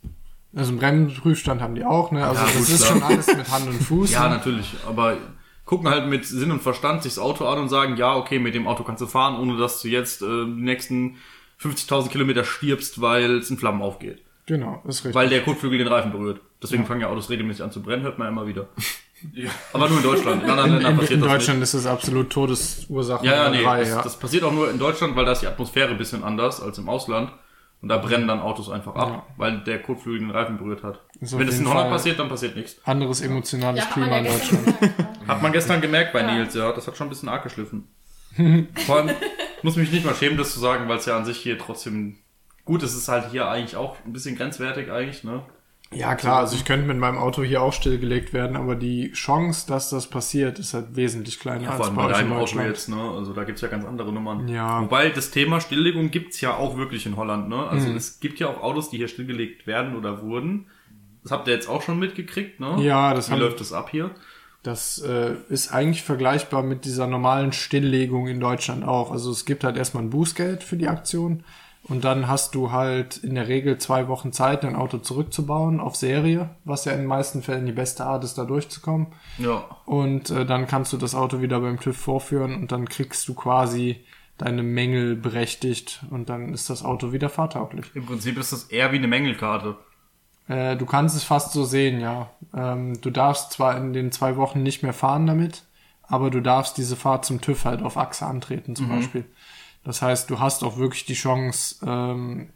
Also 0.53 0.72
einen 0.72 0.80
Bremsenprüfstand 0.80 1.62
haben 1.62 1.76
die 1.76 1.86
auch, 1.86 2.12
ne? 2.12 2.28
Also 2.28 2.41
Ja, 2.41 2.49
das 2.53 2.70
ist 2.70 2.86
schon 2.86 3.01
alles 3.01 3.28
mit 3.28 3.49
Hand 3.49 3.68
und 3.70 3.82
Fuß. 3.82 4.12
Ja, 4.12 4.28
ne? 4.28 4.36
natürlich, 4.36 4.76
aber 4.86 5.16
gucken 5.64 5.88
halt 5.88 6.08
mit 6.08 6.26
Sinn 6.26 6.51
und 6.51 6.64
Verstand 6.64 7.03
sich 7.03 7.14
das 7.14 7.24
Auto 7.24 7.45
an 7.45 7.60
und 7.60 7.70
sagen, 7.70 7.95
ja, 7.95 8.14
okay, 8.14 8.39
mit 8.39 8.56
dem 8.56 8.68
Auto 8.68 8.84
kannst 8.84 9.01
du 9.01 9.08
fahren, 9.08 9.39
ohne 9.39 9.58
dass 9.58 9.82
du 9.82 9.88
jetzt 9.88 10.22
äh, 10.22 10.26
die 10.26 10.62
nächsten 10.62 11.16
50.000 11.62 12.10
Kilometer 12.10 12.43
stirbst, 12.43 12.99
weil 12.99 13.38
es 13.38 13.49
in 13.49 13.58
Flammen 13.58 13.82
aufgeht. 13.82 14.24
Genau, 14.48 14.82
ist 14.88 14.98
richtig. 15.00 15.16
Weil 15.16 15.30
der 15.30 15.43
Kotflügel 15.43 15.80
den 15.80 15.88
Reifen 15.88 16.12
berührt. 16.12 16.39
Deswegen 16.62 16.86
fangen 16.86 17.02
ja 17.02 17.08
Autos 17.08 17.30
regelmäßig 17.30 17.64
an 17.64 17.72
zu 17.72 17.82
brennen, 17.82 18.04
hört 18.04 18.20
man 18.20 18.28
immer 18.28 18.46
wieder. 18.46 18.68
Aber 19.74 19.88
nur 19.89 19.98
in 19.98 20.04
Deutschland. 20.04 20.43
In 20.43 20.50
anderen 20.50 20.72
Ländern 20.74 20.91
in, 20.91 20.98
passiert 21.00 21.20
in 21.20 21.22
das 21.22 21.32
Deutschland 21.32 21.64
ist 21.64 21.74
es 21.74 21.86
absolut 21.86 22.30
Todesursache 22.30 23.24
nicht. 23.24 23.32
Ja, 23.32 23.46
ja, 23.46 23.50
nee. 23.50 23.64
drei, 23.64 23.80
das, 23.80 23.89
ja. 23.89 24.02
das 24.04 24.20
passiert 24.20 24.43
auch 24.43 24.52
nur 24.52 24.70
in 24.70 24.78
Deutschland, 24.78 25.16
weil 25.16 25.26
da 25.26 25.32
ist 25.32 25.41
die 25.41 25.48
Atmosphäre 25.48 25.89
ein 25.91 25.98
bisschen 25.98 26.24
anders 26.24 26.62
als 26.62 26.78
im 26.78 26.89
Ausland. 26.89 27.32
Und 27.82 27.89
da 27.89 27.98
brennen 27.98 28.28
dann 28.28 28.39
Autos 28.39 28.70
einfach 28.70 28.96
ab, 28.96 29.10
Ja. 29.10 29.24
weil 29.38 29.60
der 29.64 29.82
Kotflügel 29.82 30.20
den 30.20 30.32
Reifen 30.32 30.58
berührt 30.58 30.82
hat. 30.84 31.02
Ist 31.20 31.34
auf 31.34 31.39
Wenn 31.39 31.48
es 31.48 31.60
in 31.60 31.66
Holland 31.68 31.82
Fall- 31.84 31.91
passiert, 31.91 32.20
dann 32.20 32.30
passiert 32.30 32.56
nichts. 32.56 32.78
anderes 32.84 33.22
emotionales 33.22 33.84
Ja, 33.84 33.89
Klima 33.91 34.08
ja 34.10 34.18
in 34.20 34.26
Deutschland. 34.26 34.68
ja. 34.82 34.89
Hat 35.28 35.41
man 35.41 35.52
gestern 35.52 35.82
gemerkt 35.82 36.14
bei 36.14 36.22
Nils, 36.24 36.54
ja. 36.56 36.72
Das 36.72 36.88
hat 36.88 36.96
schon 36.98 37.08
ein 37.08 37.10
bisschen 37.10 37.30
arg 37.30 37.43
geschliffen. 37.43 37.88
Vor 38.86 38.96
allem 38.98 39.10
muss 39.64 39.76
mich 39.76 39.91
nicht 39.91 40.06
mal 40.06 40.16
schämen, 40.16 40.38
das 40.38 40.54
zu 40.54 40.60
sagen, 40.60 40.88
weil 40.88 40.98
es 40.98 41.06
ja 41.06 41.16
an 41.18 41.26
sich 41.26 41.38
hier 41.38 41.58
trotzdem 41.58 42.18
gut. 42.66 42.84
Es 42.84 42.95
ist 42.95 43.07
halt 43.07 43.32
hier 43.32 43.47
eigentlich 43.49 43.76
auch 43.78 43.95
ein 44.05 44.11
bisschen 44.13 44.36
grenzwertig 44.36 44.91
eigentlich, 44.91 45.24
ne? 45.24 45.41
Ja, 45.91 46.16
klar, 46.16 46.39
also 46.39 46.55
ich 46.55 46.66
könnte 46.66 46.88
mit 46.88 46.97
meinem 46.97 47.18
Auto 47.20 47.43
hier 47.43 47.61
auch 47.61 47.72
stillgelegt 47.72 48.34
werden, 48.34 48.57
aber 48.57 48.76
die 48.76 49.11
Chance, 49.13 49.66
dass 49.68 49.91
das 49.91 50.07
passiert, 50.07 50.57
ist 50.57 50.74
halt 50.74 50.95
wesentlich 50.95 51.39
kleiner 51.39 51.61
Ja, 51.61 51.70
als 51.70 51.78
vor 51.78 51.86
allem 51.86 51.95
bei 51.95 52.07
deinem 52.11 52.34
Auto 52.34 52.59
jetzt, 52.59 52.89
ne? 52.89 52.99
Also 53.16 53.34
da 53.34 53.43
gibt's 53.43 53.61
ja 53.61 53.68
ganz 53.68 53.86
andere 53.86 54.11
Nummern. 54.11 54.47
Ja. 54.47 54.82
Wobei 54.82 55.09
das 55.09 55.30
Thema 55.32 55.61
Stilllegung 55.61 56.09
gibt's 56.09 56.41
ja 56.41 56.55
auch 56.55 56.76
wirklich 56.76 57.05
in 57.05 57.16
Holland, 57.16 57.49
ne? 57.49 57.68
Also 57.68 57.89
Mhm. 57.89 57.97
es 57.97 58.20
gibt 58.20 58.39
ja 58.39 58.47
auch 58.49 58.61
Autos, 58.63 58.89
die 58.89 58.97
hier 58.97 59.07
stillgelegt 59.07 59.68
werden 59.68 59.95
oder 59.95 60.24
wurden. 60.24 60.66
Das 61.22 61.32
habt 61.32 61.47
ihr 61.47 61.53
jetzt 61.53 61.70
auch 61.70 61.84
schon 61.84 61.99
mitgekriegt, 61.99 62.59
ne? 62.59 62.78
Ja, 62.82 63.13
das 63.13 63.30
Wie 63.30 63.34
haben- 63.34 63.39
läuft 63.41 63.59
das 63.61 63.72
ab 63.72 63.89
hier? 63.91 64.09
Das 64.63 64.97
äh, 64.97 65.36
ist 65.49 65.72
eigentlich 65.72 66.01
vergleichbar 66.01 66.63
mit 66.63 66.86
dieser 66.86 67.05
normalen 67.05 67.51
Stilllegung 67.53 68.28
in 68.28 68.39
Deutschland 68.39 68.84
auch. 68.84 69.11
Also 69.11 69.30
es 69.30 69.45
gibt 69.45 69.63
halt 69.63 69.78
erstmal 69.78 70.03
ein 70.03 70.09
Bußgeld 70.09 70.63
für 70.63 70.76
die 70.78 70.88
Aktion 70.88 71.43
und 71.88 72.04
dann 72.04 72.28
hast 72.28 72.56
du 72.56 72.72
halt 72.72 73.18
in 73.18 73.36
der 73.36 73.48
Regel 73.48 73.78
zwei 73.78 74.08
Wochen 74.08 74.34
Zeit, 74.34 74.64
dein 74.64 74.76
Auto 74.76 74.98
zurückzubauen 74.98 75.80
auf 75.80 75.96
Serie, 75.96 76.50
was 76.64 76.86
ja 76.86 76.94
in 76.94 77.00
den 77.00 77.08
meisten 77.08 77.44
Fällen 77.44 77.68
die 77.68 77.72
beste 77.72 78.06
Art 78.06 78.24
ist, 78.24 78.40
da 78.40 78.46
durchzukommen. 78.46 79.08
Ja. 79.38 79.66
Und 79.86 80.32
äh, 80.32 80.46
dann 80.46 80.66
kannst 80.66 80.94
du 80.94 80.98
das 80.98 81.14
Auto 81.14 81.42
wieder 81.42 81.60
beim 81.60 81.80
TÜV 81.80 81.96
vorführen 81.96 82.56
und 82.56 82.72
dann 82.72 82.90
kriegst 82.90 83.28
du 83.28 83.36
quasi 83.36 84.04
deine 84.38 84.64
Mängel 84.64 85.16
berechtigt 85.16 86.04
und 86.10 86.30
dann 86.30 86.54
ist 86.54 86.72
das 86.72 86.84
Auto 86.84 87.14
wieder 87.14 87.30
fahrtauglich. 87.30 87.86
Im 87.94 88.06
Prinzip 88.06 88.38
ist 88.38 88.52
das 88.52 88.64
eher 88.64 88.92
wie 88.92 88.98
eine 88.98 89.08
Mängelkarte. 89.08 89.78
Äh, 90.48 90.78
du 90.78 90.88
kannst 90.88 91.16
es 91.16 91.24
fast 91.24 91.54
so 91.54 91.66
sehen, 91.66 92.00
ja. 92.00 92.32
Ähm, 92.56 93.00
du 93.00 93.12
darfst 93.12 93.52
zwar 93.52 93.78
in 93.78 93.94
den 93.94 94.12
zwei 94.12 94.38
Wochen 94.38 94.64
nicht 94.64 94.82
mehr 94.82 94.94
fahren 94.94 95.28
damit, 95.28 95.64
aber 96.02 96.32
du 96.32 96.42
darfst 96.42 96.78
diese 96.78 96.96
Fahrt 96.96 97.26
zum 97.26 97.42
TÜV 97.42 97.66
halt 97.66 97.84
auf 97.84 97.96
Achse 97.98 98.26
antreten 98.26 98.76
zum 98.76 98.90
Beispiel. 98.90 99.26
Das 99.86 100.02
heißt, 100.02 100.30
du 100.30 100.40
hast 100.40 100.64
auch 100.64 100.78
wirklich 100.78 101.06
die 101.06 101.14
Chance, 101.14 101.78
ähm, 101.88 102.50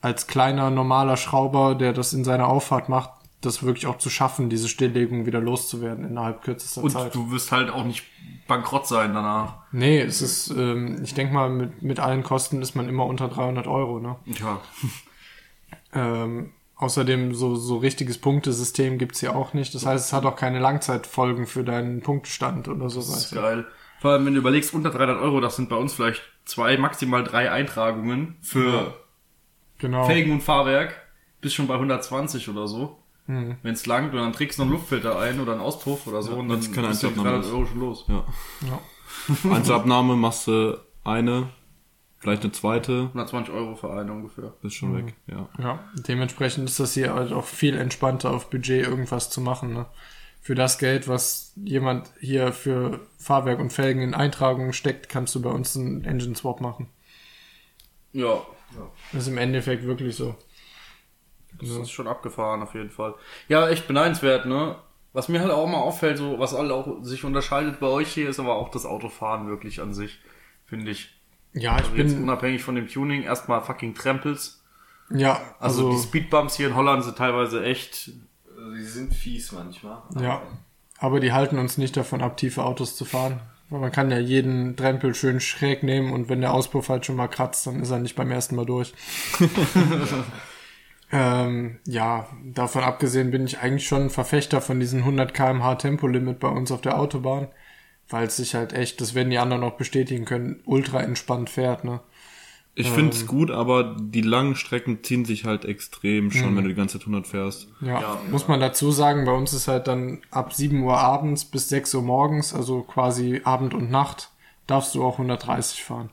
als 0.00 0.26
kleiner 0.26 0.70
normaler 0.70 1.16
Schrauber, 1.16 1.74
der 1.74 1.92
das 1.92 2.12
in 2.12 2.24
seiner 2.24 2.48
Auffahrt 2.48 2.88
macht, 2.88 3.10
das 3.40 3.62
wirklich 3.62 3.86
auch 3.86 3.98
zu 3.98 4.10
schaffen, 4.10 4.50
diese 4.50 4.68
Stilllegung 4.68 5.26
wieder 5.26 5.40
loszuwerden 5.40 6.04
innerhalb 6.04 6.42
kürzester 6.42 6.82
Und 6.82 6.90
Zeit. 6.90 7.14
du 7.14 7.30
wirst 7.32 7.50
halt 7.50 7.70
auch 7.70 7.84
nicht 7.84 8.04
bankrott 8.46 8.86
sein 8.86 9.14
danach. 9.14 9.54
Nee, 9.72 10.00
es 10.00 10.22
ist, 10.22 10.50
ähm, 10.50 11.00
ich 11.02 11.14
denke 11.14 11.34
mal, 11.34 11.50
mit, 11.50 11.82
mit 11.82 11.98
allen 11.98 12.22
Kosten 12.22 12.62
ist 12.62 12.76
man 12.76 12.88
immer 12.88 13.06
unter 13.06 13.28
300 13.28 13.66
Euro, 13.66 13.98
ne? 13.98 14.16
Ja. 14.26 14.60
Ähm, 15.94 16.52
außerdem 16.76 17.34
so, 17.34 17.54
so 17.54 17.76
richtiges 17.76 18.16
Punktesystem 18.18 18.96
gibt's 18.96 19.20
hier 19.20 19.36
auch 19.36 19.52
nicht. 19.52 19.74
Das 19.74 19.84
heißt, 19.84 20.06
es 20.06 20.12
hat 20.14 20.24
auch 20.24 20.36
keine 20.36 20.58
Langzeitfolgen 20.58 21.46
für 21.46 21.64
deinen 21.64 22.00
Punktestand 22.00 22.66
oder 22.68 22.88
so. 22.88 23.00
Das 23.00 23.26
ist 23.26 23.34
geil. 23.34 23.66
Vor 24.02 24.10
allem, 24.10 24.26
wenn 24.26 24.34
du 24.34 24.40
überlegst, 24.40 24.74
unter 24.74 24.90
300 24.90 25.20
Euro, 25.20 25.40
das 25.40 25.54
sind 25.54 25.68
bei 25.68 25.76
uns 25.76 25.94
vielleicht 25.94 26.22
zwei, 26.44 26.76
maximal 26.76 27.22
drei 27.22 27.52
Eintragungen 27.52 28.36
für 28.42 28.94
Genau. 29.78 30.04
Felgen 30.06 30.32
und 30.32 30.42
Fahrwerk. 30.42 31.00
Bis 31.40 31.54
schon 31.54 31.68
bei 31.68 31.74
120 31.74 32.48
oder 32.48 32.66
so. 32.66 32.98
Mhm. 33.28 33.56
Wenn 33.62 33.74
es 33.74 33.86
langt 33.86 34.12
und 34.12 34.18
dann 34.18 34.32
trägst 34.32 34.58
du 34.58 34.62
noch 34.62 34.66
einen 34.70 34.78
Luftfilter 34.78 35.18
ein 35.20 35.38
oder 35.38 35.52
einen 35.52 35.60
Auspuff 35.60 36.08
oder 36.08 36.20
so 36.22 36.32
und 36.34 36.48
dann 36.48 36.60
keine 36.72 36.88
bist 36.88 37.02
du 37.04 37.10
mit 37.10 37.18
Einzelabnahme 37.18 37.28
300 37.30 37.46
ist. 37.46 37.52
Euro 37.52 37.66
schon 37.66 37.80
los. 37.80 38.04
Ja. 38.08 38.24
Ja. 38.68 39.50
Einzelabnahme 39.54 40.16
machst 40.16 40.48
du 40.48 40.78
eine, 41.04 41.48
vielleicht 42.18 42.42
eine 42.42 42.50
zweite, 42.50 42.92
120 43.14 43.54
Euro 43.54 43.76
für 43.76 43.92
eine 43.92 44.10
ungefähr. 44.12 44.52
bist 44.62 44.74
schon 44.74 44.96
weg. 44.96 45.14
Ja. 45.28 45.48
ja, 45.60 45.78
dementsprechend 46.08 46.68
ist 46.68 46.80
das 46.80 46.94
hier 46.94 47.14
halt 47.14 47.32
auch 47.32 47.44
viel 47.44 47.76
entspannter 47.76 48.30
auf 48.32 48.50
Budget 48.50 48.84
irgendwas 48.84 49.30
zu 49.30 49.40
machen. 49.40 49.72
Ne? 49.72 49.86
Für 50.42 50.54
das 50.56 50.78
Geld, 50.78 51.06
was 51.08 51.52
jemand 51.56 52.10
hier 52.20 52.52
für 52.52 53.00
Fahrwerk 53.16 53.60
und 53.60 53.72
Felgen 53.72 54.02
in 54.02 54.12
Eintragungen 54.12 54.72
steckt, 54.72 55.08
kannst 55.08 55.34
du 55.36 55.40
bei 55.40 55.50
uns 55.50 55.76
einen 55.76 56.04
Engine 56.04 56.34
Swap 56.34 56.60
machen. 56.60 56.88
Ja, 58.12 58.42
Das 59.12 59.22
ist 59.22 59.28
im 59.28 59.38
Endeffekt 59.38 59.84
wirklich 59.84 60.16
so. 60.16 60.34
das 61.60 61.70
ist 61.70 61.90
schon 61.92 62.08
abgefahren 62.08 62.62
auf 62.62 62.74
jeden 62.74 62.90
Fall. 62.90 63.14
Ja, 63.48 63.68
echt 63.68 63.86
beneidenswert, 63.86 64.46
ne? 64.46 64.76
Was 65.12 65.28
mir 65.28 65.40
halt 65.40 65.50
auch 65.52 65.66
mal 65.68 65.78
auffällt, 65.78 66.18
so 66.18 66.38
was 66.38 66.54
alle 66.54 66.74
auch 66.74 67.02
sich 67.04 67.24
unterscheidet 67.24 67.78
bei 67.80 67.86
euch 67.86 68.08
hier, 68.12 68.28
ist 68.28 68.40
aber 68.40 68.56
auch 68.56 68.70
das 68.70 68.84
Autofahren 68.86 69.46
wirklich 69.46 69.80
an 69.80 69.92
sich, 69.94 70.18
finde 70.64 70.90
ich. 70.90 71.14
Ja, 71.52 71.76
ich 71.76 71.84
Also 71.84 71.96
jetzt 71.96 72.14
bin, 72.14 72.22
unabhängig 72.24 72.62
von 72.62 72.74
dem 72.74 72.88
Tuning, 72.88 73.22
erstmal 73.22 73.60
fucking 73.60 73.94
Trempels. 73.94 74.62
ja, 75.10 75.34
Also, 75.60 75.88
also, 75.88 75.92
die 75.92 76.02
Speedbumps 76.02 76.56
hier 76.56 76.68
in 76.68 76.74
Holland 76.76 77.04
sind 77.04 77.16
teilweise 77.18 77.62
echt. 77.64 78.10
Also 78.62 78.76
die 78.76 78.84
sind 78.84 79.14
fies 79.14 79.52
manchmal. 79.52 79.98
ja. 80.20 80.42
Aber 80.98 81.18
die 81.18 81.32
halten 81.32 81.58
uns 81.58 81.78
nicht 81.78 81.96
davon 81.96 82.22
ab, 82.22 82.36
tiefe 82.36 82.64
Autos 82.64 82.94
zu 82.94 83.04
fahren. 83.04 83.40
Weil 83.70 83.80
man 83.80 83.90
kann 83.90 84.10
ja 84.10 84.18
jeden 84.18 84.76
Drempel 84.76 85.14
schön 85.14 85.40
schräg 85.40 85.82
nehmen 85.82 86.12
und 86.12 86.28
wenn 86.28 86.42
der 86.42 86.52
Auspuff 86.52 86.88
halt 86.90 87.06
schon 87.06 87.16
mal 87.16 87.26
kratzt, 87.26 87.66
dann 87.66 87.80
ist 87.80 87.90
er 87.90 87.98
nicht 87.98 88.14
beim 88.14 88.30
ersten 88.30 88.54
Mal 88.54 88.66
durch. 88.66 88.94
ähm, 91.12 91.80
ja, 91.86 92.28
davon 92.44 92.84
abgesehen 92.84 93.30
bin 93.32 93.46
ich 93.46 93.58
eigentlich 93.58 93.88
schon 93.88 94.02
ein 94.02 94.10
Verfechter 94.10 94.60
von 94.60 94.78
diesem 94.78 95.00
100 95.00 95.34
kmh 95.34 95.74
Tempolimit 95.76 96.38
bei 96.38 96.48
uns 96.48 96.70
auf 96.70 96.82
der 96.82 96.98
Autobahn, 96.98 97.48
weil 98.08 98.26
es 98.26 98.36
sich 98.36 98.54
halt 98.54 98.72
echt, 98.72 99.00
das 99.00 99.14
werden 99.14 99.30
die 99.30 99.38
anderen 99.38 99.64
auch 99.64 99.78
bestätigen 99.78 100.24
können, 100.24 100.60
ultra 100.66 101.02
entspannt 101.02 101.50
fährt, 101.50 101.82
ne? 101.82 102.00
Ich 102.74 102.88
find's 102.88 103.26
gut, 103.26 103.50
aber 103.50 103.96
die 104.00 104.22
langen 104.22 104.56
Strecken 104.56 105.02
ziehen 105.04 105.26
sich 105.26 105.44
halt 105.44 105.66
extrem 105.66 106.30
schon, 106.30 106.56
wenn 106.56 106.62
du 106.64 106.70
die 106.70 106.74
ganze 106.74 106.98
Zeit 106.98 107.02
100 107.06 107.26
fährst. 107.26 107.68
Ja, 107.82 108.18
muss 108.30 108.48
man 108.48 108.60
dazu 108.60 108.90
sagen, 108.90 109.26
bei 109.26 109.32
uns 109.32 109.52
ist 109.52 109.68
halt 109.68 109.88
dann 109.88 110.22
ab 110.30 110.54
7 110.54 110.82
Uhr 110.82 110.96
abends 110.96 111.44
bis 111.44 111.68
6 111.68 111.94
Uhr 111.96 112.02
morgens, 112.02 112.54
also 112.54 112.80
quasi 112.82 113.42
Abend 113.44 113.74
und 113.74 113.90
Nacht, 113.90 114.30
darfst 114.66 114.94
du 114.94 115.04
auch 115.04 115.14
130 115.18 115.84
fahren. 115.84 116.08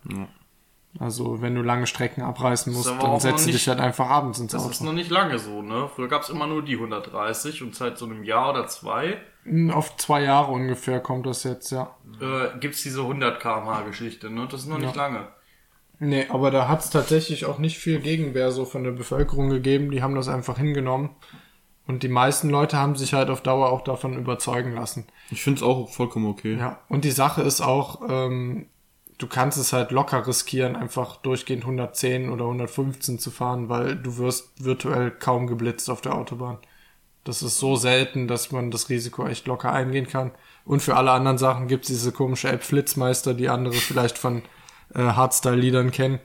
Also 0.99 1.41
wenn 1.41 1.55
du 1.55 1.62
lange 1.62 1.86
Strecken 1.88 2.24
abreißen 2.24 2.74
musst, 2.74 2.89
dann 2.89 3.20
setzt 3.20 3.47
du 3.47 3.51
dich 3.51 3.68
halt 3.70 3.80
einfach 3.80 4.10
abends 4.10 4.39
ins 4.39 4.51
Das 4.51 4.66
ist 4.66 4.82
Auto. 4.82 4.86
noch 4.86 4.93
nicht 4.93 5.12
lange 5.12 5.38
so, 5.39 5.62
ne? 5.62 5.88
Früher 5.95 6.07
gab's 6.07 6.30
immer 6.30 6.47
nur 6.47 6.64
die 6.64 6.74
130 6.76 7.62
und 7.62 7.76
seit 7.76 7.97
so 7.97 8.05
einem 8.05 8.24
Jahr 8.24 8.49
oder 8.49 8.68
zwei 8.68 9.18
Hm, 9.43 9.72
Auf 9.72 9.95
zwei 9.97 10.24
Jahre 10.24 10.51
ungefähr 10.51 10.99
kommt 10.99 11.26
das 11.26 11.43
jetzt, 11.45 11.72
ja. 11.72 11.95
äh, 12.20 12.57
gibt's 12.60 12.84
diese 12.84 13.01
100 13.01 13.39
km/h 13.39 13.84
Geschichte, 13.84 14.30
ne? 14.30 14.47
Das 14.51 14.62
ist 14.62 14.68
noch 14.68 14.80
nicht 14.80 14.95
lange. 14.95 15.28
Nee, 16.00 16.28
aber 16.30 16.50
da 16.50 16.68
hat 16.68 16.80
es 16.80 16.89
tatsächlich 16.89 17.45
auch 17.45 17.60
nicht 17.60 17.78
viel 17.78 18.00
Gegenwehr 18.00 18.52
so 18.52 18.66
von 18.66 18.84
der 18.84 18.91
Bevölkerung 18.91 19.50
gegeben. 19.50 19.91
Die 19.91 20.02
haben 20.02 20.16
das 20.16 20.30
einfach 20.30 20.58
hingenommen. 20.58 21.10
Und 21.86 22.04
die 22.04 22.08
meisten 22.08 22.50
Leute 22.50 22.78
haben 22.78 22.95
sich 22.95 23.14
halt 23.14 23.30
auf 23.30 23.41
Dauer 23.41 23.72
auch 23.72 23.82
davon 23.82 24.16
überzeugen 24.18 24.76
lassen. 24.76 25.08
Ich 25.32 25.41
finde 25.41 25.58
es 25.58 25.64
auch 25.64 25.89
vollkommen 25.89 26.28
okay. 26.28 26.56
Ja, 26.56 26.80
und 26.88 27.04
die 27.04 27.12
Sache 27.12 27.41
ist 27.41 27.62
auch, 27.62 28.02
ähm, 28.08 28.68
du 29.18 29.28
kannst 29.28 29.58
es 29.58 29.74
halt 29.74 29.91
locker 29.91 30.26
riskieren, 30.26 30.76
einfach 30.76 31.18
durchgehend 31.18 31.64
110 31.64 32.30
oder 32.30 32.45
115 32.45 33.18
zu 33.18 33.32
fahren, 33.32 33.70
weil 33.70 33.95
du 33.95 34.18
wirst 34.18 34.64
virtuell 34.64 35.10
kaum 35.10 35.47
geblitzt 35.47 35.89
auf 35.89 36.02
der 36.02 36.14
Autobahn. 36.16 36.60
Das 37.24 37.41
ist 37.41 37.58
so 37.58 37.76
selten, 37.76 38.28
dass 38.28 38.52
man 38.52 38.72
das 38.72 38.89
Risiko 38.89 39.26
echt 39.26 39.47
locker 39.47 39.74
eingehen 39.74 40.08
kann. 40.08 40.32
Und 40.66 40.82
für 40.82 40.95
alle 40.95 41.12
anderen 41.12 41.39
Sachen 41.39 41.68
gibt's 41.68 41.88
diese 41.88 42.12
komische 42.12 42.50
App 42.50 42.64
Flitzmeister, 42.64 43.34
die 43.34 43.50
andere 43.50 43.74
vielleicht 43.74 44.18
von 44.18 44.43
äh, 44.94 45.00
Hardstyle-Liedern 45.00 45.92
kennen, 45.92 46.20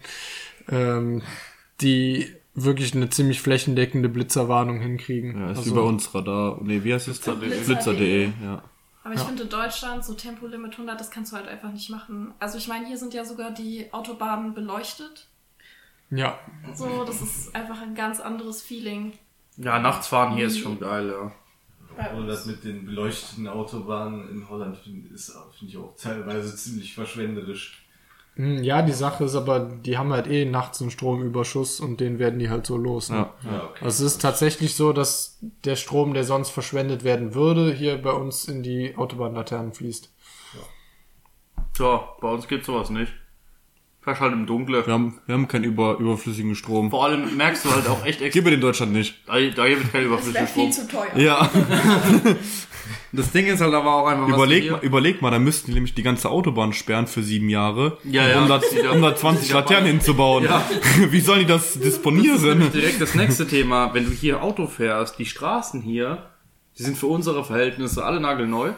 ähm, 0.68 1.22
die 1.80 2.34
wirklich 2.54 2.94
eine 2.94 3.10
ziemlich 3.10 3.40
flächendeckende 3.40 4.08
Blitzerwarnung 4.08 4.80
hinkriegen. 4.80 5.38
Ja, 5.40 5.50
ist 5.50 5.58
Also- 5.58 5.70
wie 5.70 5.74
bei 5.74 5.80
uns 5.82 6.14
Radar. 6.14 6.58
Nee, 6.62 6.84
wie 6.84 6.94
heißt 6.94 7.08
es? 7.08 7.18
Blitzer.de. 7.18 7.64
Blitzer.de, 7.64 8.30
ja. 8.42 8.62
Aber 9.02 9.12
ich 9.14 9.20
finde 9.20 9.42
in 9.42 9.48
Deutschland 9.50 10.02
so 10.04 10.14
Tempolimit 10.14 10.78
100, 10.78 10.98
das 10.98 11.10
kannst 11.10 11.32
du 11.32 11.36
halt 11.36 11.46
einfach 11.46 11.70
nicht 11.70 11.90
machen. 11.90 12.32
Also 12.38 12.56
ich 12.56 12.68
meine, 12.68 12.86
hier 12.86 12.96
sind 12.96 13.12
ja 13.12 13.24
sogar 13.24 13.50
die 13.50 13.92
Autobahnen 13.92 14.54
beleuchtet. 14.54 15.26
Ja, 16.10 16.38
So, 16.74 17.04
das 17.04 17.20
ist 17.20 17.54
einfach 17.54 17.82
ein 17.82 17.94
ganz 17.94 18.20
anderes 18.20 18.62
Feeling. 18.62 19.12
Ja, 19.56 19.78
nachts 19.78 20.06
fahren 20.06 20.34
hier 20.36 20.46
ist 20.46 20.58
schon 20.58 20.78
geil, 20.80 21.08
ja. 21.12 21.32
Und 22.16 22.26
das 22.28 22.46
mit 22.46 22.64
den 22.64 22.86
beleuchteten 22.86 23.46
Autobahnen 23.46 24.28
in 24.30 24.48
Holland 24.48 24.76
finde 24.78 25.08
find 25.08 25.70
ich 25.70 25.76
auch 25.76 25.94
teilweise 25.96 26.56
ziemlich 26.56 26.94
verschwenderisch. 26.94 27.83
Hm, 28.36 28.62
Ja, 28.64 28.82
die 28.82 28.92
Sache 28.92 29.24
ist 29.24 29.34
aber, 29.34 29.60
die 29.60 29.96
haben 29.96 30.12
halt 30.12 30.26
eh 30.26 30.44
nachts 30.44 30.80
einen 30.80 30.90
Stromüberschuss 30.90 31.80
und 31.80 32.00
den 32.00 32.18
werden 32.18 32.38
die 32.38 32.50
halt 32.50 32.66
so 32.66 32.76
los. 32.76 33.10
Ne? 33.10 33.16
Ja. 33.16 33.34
Ja, 33.50 33.64
okay. 33.64 33.84
Also 33.84 34.04
es 34.04 34.12
ist 34.14 34.22
tatsächlich 34.22 34.74
so, 34.74 34.92
dass 34.92 35.38
der 35.64 35.76
Strom, 35.76 36.14
der 36.14 36.24
sonst 36.24 36.50
verschwendet 36.50 37.04
werden 37.04 37.34
würde, 37.34 37.72
hier 37.72 38.00
bei 38.00 38.12
uns 38.12 38.46
in 38.46 38.62
die 38.62 38.96
Autobahnlaternen 38.96 39.72
fließt. 39.72 40.10
Tja, 41.74 42.08
bei 42.20 42.28
uns 42.28 42.46
gibt's 42.46 42.66
sowas 42.66 42.90
nicht. 42.90 43.12
Fährst 44.04 44.20
halt 44.20 44.32
im 44.34 44.46
Dunkeln. 44.46 44.84
Wir 44.86 44.92
haben, 44.92 45.18
wir 45.26 45.34
haben 45.34 45.48
keinen 45.48 45.64
über, 45.64 45.98
überflüssigen 45.98 46.54
Strom. 46.54 46.90
Vor 46.90 47.04
allem 47.06 47.36
merkst 47.36 47.64
du 47.64 47.70
halt 47.70 47.88
auch 47.88 48.04
echt 48.04 48.20
extra. 48.20 48.38
Gib 48.40 48.44
mir 48.44 48.54
in 48.54 48.60
Deutschland 48.60 48.92
nicht. 48.92 49.14
Da, 49.26 49.32
da 49.32 49.64
hier 49.64 49.78
wird 49.78 49.92
kein 49.92 50.02
Das 50.02 50.06
überflüssiger 50.06 50.34
wäre 50.40 50.46
viel 50.46 50.72
Strom. 50.72 50.72
zu 50.72 50.88
teuer. 50.88 51.16
Ja, 51.16 51.50
Das 53.12 53.30
Ding 53.30 53.46
ist 53.46 53.60
halt 53.60 53.72
aber 53.72 53.94
auch 53.94 54.06
einfach, 54.08 54.28
überleg, 54.28 54.70
mal, 54.72 54.80
überleg 54.82 55.22
mal, 55.22 55.30
da 55.30 55.38
müssten 55.38 55.68
die 55.68 55.74
nämlich 55.74 55.94
die 55.94 56.02
ganze 56.02 56.28
Autobahn 56.30 56.72
sperren 56.72 57.06
für 57.06 57.22
sieben 57.22 57.48
Jahre, 57.48 57.96
Ja, 58.02 58.28
ja. 58.28 58.42
um 58.42 58.48
da, 58.48 58.60
um 58.92 59.00
da 59.02 59.14
20 59.14 59.46
die 59.46 59.52
da- 59.52 59.60
Laternen 59.60 59.86
hinzubauen. 59.86 60.44
Ja. 60.44 60.68
Wie 61.10 61.20
sollen 61.20 61.38
die 61.40 61.46
das 61.46 61.74
disponieren? 61.78 62.70
Direkt 62.72 63.00
das 63.00 63.14
nächste 63.14 63.46
Thema. 63.46 63.94
Wenn 63.94 64.04
du 64.06 64.10
hier 64.10 64.42
Auto 64.42 64.66
fährst, 64.66 65.16
die 65.18 65.26
Straßen 65.26 65.80
hier, 65.80 66.26
die 66.76 66.82
sind 66.82 66.98
für 66.98 67.06
unsere 67.06 67.44
Verhältnisse 67.44 68.04
alle 68.04 68.18
nagelneu. 68.20 68.72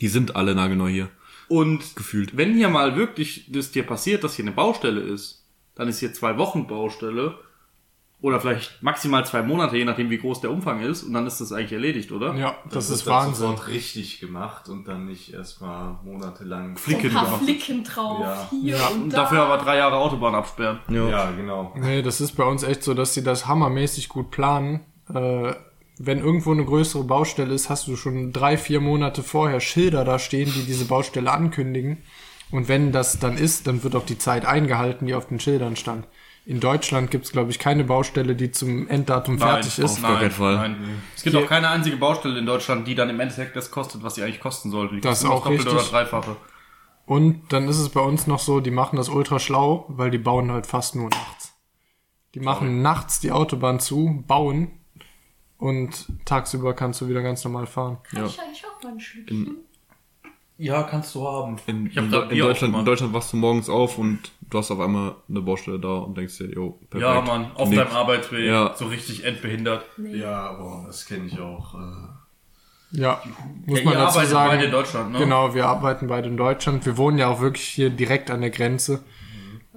Die 0.00 0.08
sind 0.08 0.34
alle 0.34 0.54
nagelneu 0.54 0.88
hier. 0.88 1.08
Und 1.48 1.96
Gefühlt. 1.96 2.36
wenn 2.36 2.54
hier 2.54 2.68
mal 2.68 2.96
wirklich 2.96 3.50
das 3.52 3.70
dir 3.70 3.84
passiert, 3.86 4.24
dass 4.24 4.34
hier 4.34 4.44
eine 4.44 4.52
Baustelle 4.54 5.00
ist, 5.00 5.44
dann 5.74 5.88
ist 5.88 6.00
hier 6.00 6.12
zwei 6.12 6.38
Wochen 6.38 6.66
Baustelle 6.66 7.38
oder 8.22 8.40
vielleicht 8.40 8.82
maximal 8.82 9.24
zwei 9.26 9.42
Monate, 9.42 9.76
je 9.76 9.84
nachdem 9.84 10.08
wie 10.08 10.16
groß 10.16 10.40
der 10.40 10.50
Umfang 10.50 10.80
ist, 10.80 11.02
und 11.02 11.12
dann 11.12 11.26
ist 11.26 11.38
das 11.40 11.52
eigentlich 11.52 11.72
erledigt, 11.74 12.10
oder? 12.12 12.34
Ja, 12.34 12.56
das, 12.70 12.88
wird 12.88 12.98
ist 13.00 13.06
Wahnsinn. 13.06 13.34
sofort 13.34 13.68
richtig 13.68 14.20
gemacht 14.20 14.68
und 14.70 14.88
dann 14.88 15.04
nicht 15.04 15.34
erstmal 15.34 15.98
monatelang 16.02 16.78
Flicke 16.78 17.08
Ein 17.08 17.12
paar 17.14 17.24
gemacht. 17.26 17.42
Flicken 17.44 17.84
drauf, 17.84 18.20
Ja. 18.22 18.48
hier 18.50 18.76
Ja, 18.78 18.86
und 18.88 19.02
Und 19.04 19.12
da. 19.12 19.18
dafür 19.18 19.42
aber 19.42 19.62
drei 19.62 19.76
Jahre 19.76 19.96
Autobahn 19.96 20.34
absperren. 20.34 20.80
Ja, 20.88 21.30
genau. 21.32 21.74
Nee, 21.76 22.00
das 22.02 22.22
ist 22.22 22.32
bei 22.32 22.44
uns 22.44 22.62
echt 22.62 22.82
so, 22.82 22.94
dass 22.94 23.12
sie 23.12 23.22
das 23.22 23.46
hammermäßig 23.46 24.08
gut 24.08 24.30
planen. 24.30 24.80
Äh, 25.14 25.52
wenn 25.98 26.18
irgendwo 26.18 26.52
eine 26.52 26.64
größere 26.64 27.04
Baustelle 27.04 27.54
ist, 27.54 27.70
hast 27.70 27.86
du 27.86 27.96
schon 27.96 28.32
drei, 28.32 28.58
vier 28.58 28.80
Monate 28.80 29.22
vorher 29.22 29.60
Schilder 29.60 30.04
da 30.04 30.18
stehen, 30.18 30.52
die 30.54 30.64
diese 30.64 30.84
Baustelle 30.84 31.30
ankündigen. 31.32 31.98
Und 32.50 32.68
wenn 32.68 32.92
das 32.92 33.18
dann 33.18 33.36
ist, 33.36 33.66
dann 33.66 33.82
wird 33.82 33.96
auch 33.96 34.04
die 34.04 34.18
Zeit 34.18 34.44
eingehalten, 34.44 35.06
die 35.06 35.14
auf 35.14 35.26
den 35.26 35.40
Schildern 35.40 35.74
stand. 35.76 36.06
In 36.44 36.60
Deutschland 36.60 37.10
gibt's 37.10 37.32
glaube 37.32 37.50
ich, 37.50 37.58
keine 37.58 37.82
Baustelle, 37.82 38.36
die 38.36 38.52
zum 38.52 38.86
Enddatum 38.88 39.38
fertig 39.38 39.78
ist. 39.78 39.96
auf 39.96 40.02
gar 40.02 40.20
keinen 40.20 40.30
Fall. 40.30 40.54
Nein. 40.54 41.02
Es 41.16 41.24
gibt 41.24 41.34
auch 41.34 41.46
keine 41.46 41.70
einzige 41.70 41.96
Baustelle 41.96 42.38
in 42.38 42.46
Deutschland, 42.46 42.86
die 42.86 42.94
dann 42.94 43.10
im 43.10 43.18
Endeffekt 43.18 43.56
das 43.56 43.70
kostet, 43.70 44.04
was 44.04 44.14
sie 44.14 44.22
eigentlich 44.22 44.40
kosten 44.40 44.70
sollte. 44.70 44.94
Die 44.94 45.00
Das 45.00 45.22
kostet 45.22 45.28
nur 45.28 45.36
auch 45.38 45.44
Doppelte 45.44 45.64
richtig. 45.64 45.90
oder 45.90 45.98
dreifache. 45.98 46.36
Und 47.04 47.52
dann 47.52 47.68
ist 47.68 47.78
es 47.78 47.88
bei 47.88 48.00
uns 48.00 48.26
noch 48.26 48.38
so, 48.38 48.60
die 48.60 48.70
machen 48.70 48.96
das 48.96 49.08
ultra 49.08 49.38
schlau, 49.38 49.86
weil 49.88 50.10
die 50.10 50.18
bauen 50.18 50.52
halt 50.52 50.66
fast 50.66 50.94
nur 50.94 51.08
nachts. 51.08 51.54
Die 52.34 52.40
machen 52.40 52.82
nachts 52.82 53.18
die 53.18 53.32
Autobahn 53.32 53.80
zu, 53.80 54.22
bauen 54.26 54.70
und 55.58 56.06
tagsüber 56.24 56.74
kannst 56.74 57.00
du 57.00 57.08
wieder 57.08 57.22
ganz 57.22 57.44
normal 57.44 57.66
fahren. 57.66 57.98
Kann 58.10 58.26
ich 58.26 58.40
eigentlich 58.40 58.64
auch 58.66 58.82
mal 58.82 58.92
ein 58.92 59.00
Schlückchen? 59.00 59.56
Ja, 60.58 60.82
kannst 60.84 61.14
du 61.14 61.26
haben. 61.26 61.56
In, 61.66 61.86
in, 61.88 62.04
in, 62.04 62.10
Deutschland, 62.10 62.74
in. 62.74 62.84
Deutschland 62.84 63.12
wachst 63.12 63.32
du 63.32 63.36
morgens 63.36 63.68
auf 63.68 63.98
und 63.98 64.20
du 64.48 64.56
hast 64.58 64.70
auf 64.70 64.80
einmal 64.80 65.16
eine 65.28 65.42
Baustelle 65.42 65.78
da 65.78 65.98
und 65.98 66.16
denkst 66.16 66.38
dir, 66.38 66.50
jo, 66.50 66.78
perfekt. 66.88 67.02
Ja, 67.02 67.20
Mann, 67.20 67.50
auf 67.56 67.68
Nix. 67.68 67.82
deinem 67.82 67.94
Arbeitsweg. 67.94 68.46
Ja. 68.46 68.74
So 68.74 68.86
richtig 68.86 69.24
entbehindert. 69.24 69.84
Ja, 69.98 70.52
boah, 70.54 70.84
das 70.86 71.04
kenne 71.04 71.26
ich 71.26 71.38
auch. 71.38 71.74
Äh, 71.74 71.78
Ja, 72.92 73.20
muss 73.66 73.80
Ja, 73.80 73.84
man 73.84 73.94
dazu 73.94 74.20
sagen. 74.24 74.50
beide 74.52 74.64
in 74.64 74.70
Deutschland, 74.70 75.12
ne? 75.12 75.18
Genau, 75.18 75.54
wir 75.54 75.66
arbeiten 75.66 76.06
beide 76.06 76.28
in 76.28 76.38
Deutschland. 76.38 76.86
Wir 76.86 76.96
wohnen 76.96 77.18
ja 77.18 77.28
auch 77.28 77.40
wirklich 77.40 77.64
hier 77.66 77.90
direkt 77.90 78.30
an 78.30 78.40
der 78.40 78.50
Grenze. 78.50 79.04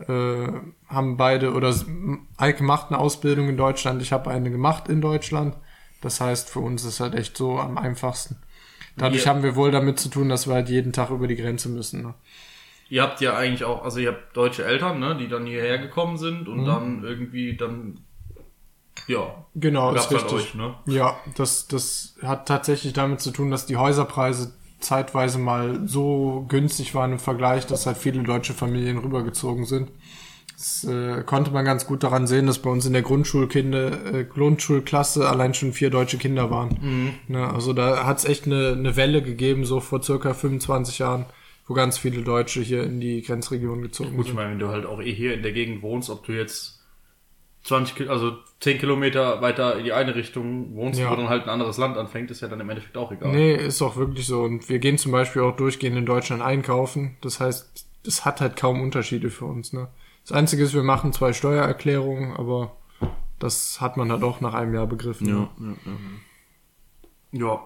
Äh, 0.08 0.48
haben 0.88 1.18
beide 1.18 1.52
oder 1.54 1.76
Eike 2.38 2.64
macht 2.64 2.88
eine 2.88 3.00
Ausbildung 3.00 3.50
in 3.50 3.58
Deutschland, 3.58 4.02
ich 4.02 4.14
habe 4.14 4.30
eine 4.32 4.50
gemacht 4.50 4.88
in 4.88 5.02
Deutschland. 5.02 5.58
Das 6.02 6.22
heißt, 6.22 6.50
für 6.50 6.60
uns 6.60 6.84
ist 6.86 7.00
halt 7.00 7.14
echt 7.16 7.36
so 7.38 7.60
am 7.60 7.78
einfachsten. 7.78 8.38
Dadurch 8.98 9.24
Wir- 9.26 9.30
haben 9.32 9.44
wir 9.44 9.56
wohl 9.56 9.72
damit 9.72 10.00
zu 10.00 10.10
tun, 10.10 10.30
dass 10.30 10.48
wir 10.48 10.54
halt 10.56 10.70
jeden 10.70 10.94
Tag 10.94 11.10
über 11.10 11.28
die 11.28 11.36
Grenze 11.36 11.70
müssen. 11.70 12.02
Ne? 12.04 12.14
Ihr 12.90 13.04
habt 13.04 13.22
ja 13.22 13.36
eigentlich 13.38 13.64
auch, 13.66 13.84
also 13.84 14.00
ihr 14.00 14.10
habt 14.10 14.36
deutsche 14.36 14.66
Eltern, 14.66 15.00
ne, 15.00 15.16
die 15.16 15.28
dann 15.28 15.46
hierher 15.46 15.78
gekommen 15.78 16.18
sind 16.18 16.48
und 16.48 16.66
dann 16.66 17.04
irgendwie 17.04 17.56
dann, 17.56 18.00
ja, 19.08 19.46
Genau, 19.56 19.94
ist 19.94 20.10
halt 20.10 20.24
richtig. 20.24 20.34
euch, 20.34 20.56
ne? 20.56 20.74
Ja, 20.88 21.18
das, 21.36 21.68
das 21.68 22.16
hat 22.24 22.48
tatsächlich 22.48 22.94
damit 22.94 23.22
zu 23.22 23.32
tun, 23.32 23.52
dass 23.52 23.66
die 23.66 23.78
Häuserpreise 23.78 24.54
zeitweise 24.80 25.38
mal 25.40 25.88
so 25.88 26.46
günstig 26.48 26.96
waren 26.96 27.12
im 27.14 27.20
Vergleich, 27.20 27.66
dass 27.68 27.86
halt 27.86 27.98
viele 27.98 28.24
deutsche 28.24 28.54
Familien 28.54 28.98
rübergezogen 28.98 29.66
sind. 29.66 29.92
Das 30.62 30.84
äh, 30.84 31.24
konnte 31.24 31.52
man 31.52 31.64
ganz 31.64 31.86
gut 31.88 32.04
daran 32.04 32.28
sehen, 32.28 32.46
dass 32.46 32.60
bei 32.60 32.70
uns 32.70 32.86
in 32.86 32.92
der 32.92 33.02
Grundschulkinder, 33.02 34.14
äh, 34.14 34.26
Grundschulklasse 34.26 35.30
allein 35.30 35.54
schon 35.54 35.72
vier 35.72 35.90
deutsche 35.90 36.18
Kinder 36.18 36.52
waren. 36.52 37.16
Ne, 37.30 37.48
also 37.50 37.72
da 37.72 38.06
hat 38.06 38.18
es 38.18 38.26
echt 38.26 38.46
eine, 38.46 38.74
eine 38.74 38.98
Welle 38.98 39.22
gegeben, 39.22 39.64
so 39.64 39.80
vor 39.80 40.04
circa 40.04 40.34
25 40.34 41.00
Jahren, 41.00 41.26
wo 41.66 41.74
ganz 41.74 41.98
viele 41.98 42.24
Deutsche 42.24 42.60
hier 42.62 42.84
in 42.84 43.00
die 43.00 43.22
Grenzregion 43.22 43.82
gezogen 43.82 44.12
Gut, 44.18 44.26
ich 44.26 44.28
sind. 44.28 44.36
meine, 44.36 44.52
wenn 44.52 44.60
du 44.60 44.68
halt 44.68 44.86
auch 44.86 45.00
eh 45.02 45.14
hier 45.14 45.34
in 45.34 45.44
der 45.44 45.54
Gegend 45.54 45.82
wohnst, 45.82 46.10
ob 46.10 46.26
du 46.26 46.34
jetzt 46.34 46.84
20, 47.64 47.96
Ki- 47.96 48.08
also 48.10 48.34
10 48.60 48.80
Kilometer 48.80 49.42
weiter 49.42 49.78
in 49.78 49.86
die 49.86 49.94
eine 49.94 50.14
Richtung 50.14 50.76
wohnst, 50.76 51.00
Ja. 51.00 51.10
wo 51.10 51.16
dann 51.16 51.30
halt 51.30 51.44
ein 51.44 51.50
anderes 51.50 51.78
Land 51.78 51.96
anfängt, 51.96 52.32
ist 52.32 52.42
ja 52.42 52.50
dann 52.50 52.60
im 52.60 52.70
Endeffekt 52.70 52.98
auch 52.98 53.14
egal. 53.14 53.32
Nee, 53.32 53.56
ist 53.56 53.82
auch 53.82 53.96
wirklich 53.96 54.26
so. 54.28 54.42
Und 54.42 54.68
wir 54.68 54.80
gehen 54.80 54.98
zum 54.98 55.14
Beispiel 55.14 55.42
auch 55.42 55.56
durchgehend 55.56 55.98
in 55.98 56.06
Deutschland 56.06 56.42
einkaufen. 56.42 57.16
Das 57.22 57.40
heißt, 57.40 57.86
es 58.06 58.26
hat 58.26 58.42
halt 58.42 58.58
kaum 58.58 58.82
Unterschiede 58.82 59.30
für 59.30 59.46
uns. 59.46 59.72
Ne? 59.72 59.88
Das 60.30 60.38
Einzige 60.38 60.62
ist, 60.62 60.76
wir 60.76 60.84
machen 60.84 61.12
zwei 61.12 61.34
Steuererklärungen, 61.34 62.38
aber 62.38 62.78
das 63.40 63.82
hat 63.82 63.98
man 63.98 64.12
halt 64.12 64.22
auch 64.22 64.42
nach 64.42 64.54
einem 64.54 64.76
Jahr 64.76 64.86
begriffen. 64.86 65.28
Ja, 65.28 65.50
ne? 65.58 65.76
ja, 65.84 65.92
ja. 67.32 67.48
Ja. 67.48 67.66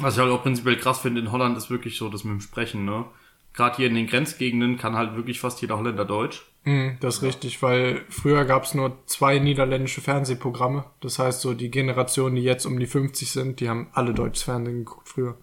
Was 0.00 0.14
ich 0.14 0.20
halt 0.20 0.30
auch 0.30 0.42
prinzipiell 0.42 0.76
krass 0.76 0.98
finde, 0.98 1.22
in 1.22 1.32
Holland 1.32 1.56
ist 1.56 1.70
wirklich 1.70 1.96
so 1.96 2.10
das 2.10 2.24
mit 2.24 2.34
dem 2.34 2.40
Sprechen, 2.42 2.84
ne? 2.84 3.06
Gerade 3.54 3.76
hier 3.76 3.86
in 3.86 3.94
den 3.94 4.06
Grenzgegenden 4.06 4.76
kann 4.76 4.96
halt 4.96 5.16
wirklich 5.16 5.40
fast 5.40 5.62
jeder 5.62 5.78
Holländer 5.78 6.04
Deutsch. 6.04 6.44
Mhm, 6.64 6.98
das 7.00 7.16
ist 7.16 7.22
richtig, 7.22 7.62
weil 7.62 8.04
früher 8.10 8.44
gab 8.44 8.64
es 8.64 8.74
nur 8.74 8.98
zwei 9.06 9.38
niederländische 9.38 10.02
Fernsehprogramme. 10.02 10.84
Das 11.00 11.18
heißt, 11.18 11.40
so 11.40 11.54
die 11.54 11.70
Generation, 11.70 12.34
die 12.34 12.42
jetzt 12.42 12.66
um 12.66 12.78
die 12.78 12.86
50 12.86 13.30
sind, 13.30 13.60
die 13.60 13.70
haben 13.70 13.88
alle 13.94 14.12
deutsches 14.12 14.42
Fernsehen 14.42 14.84
geguckt 14.84 15.08
früher. 15.08 15.38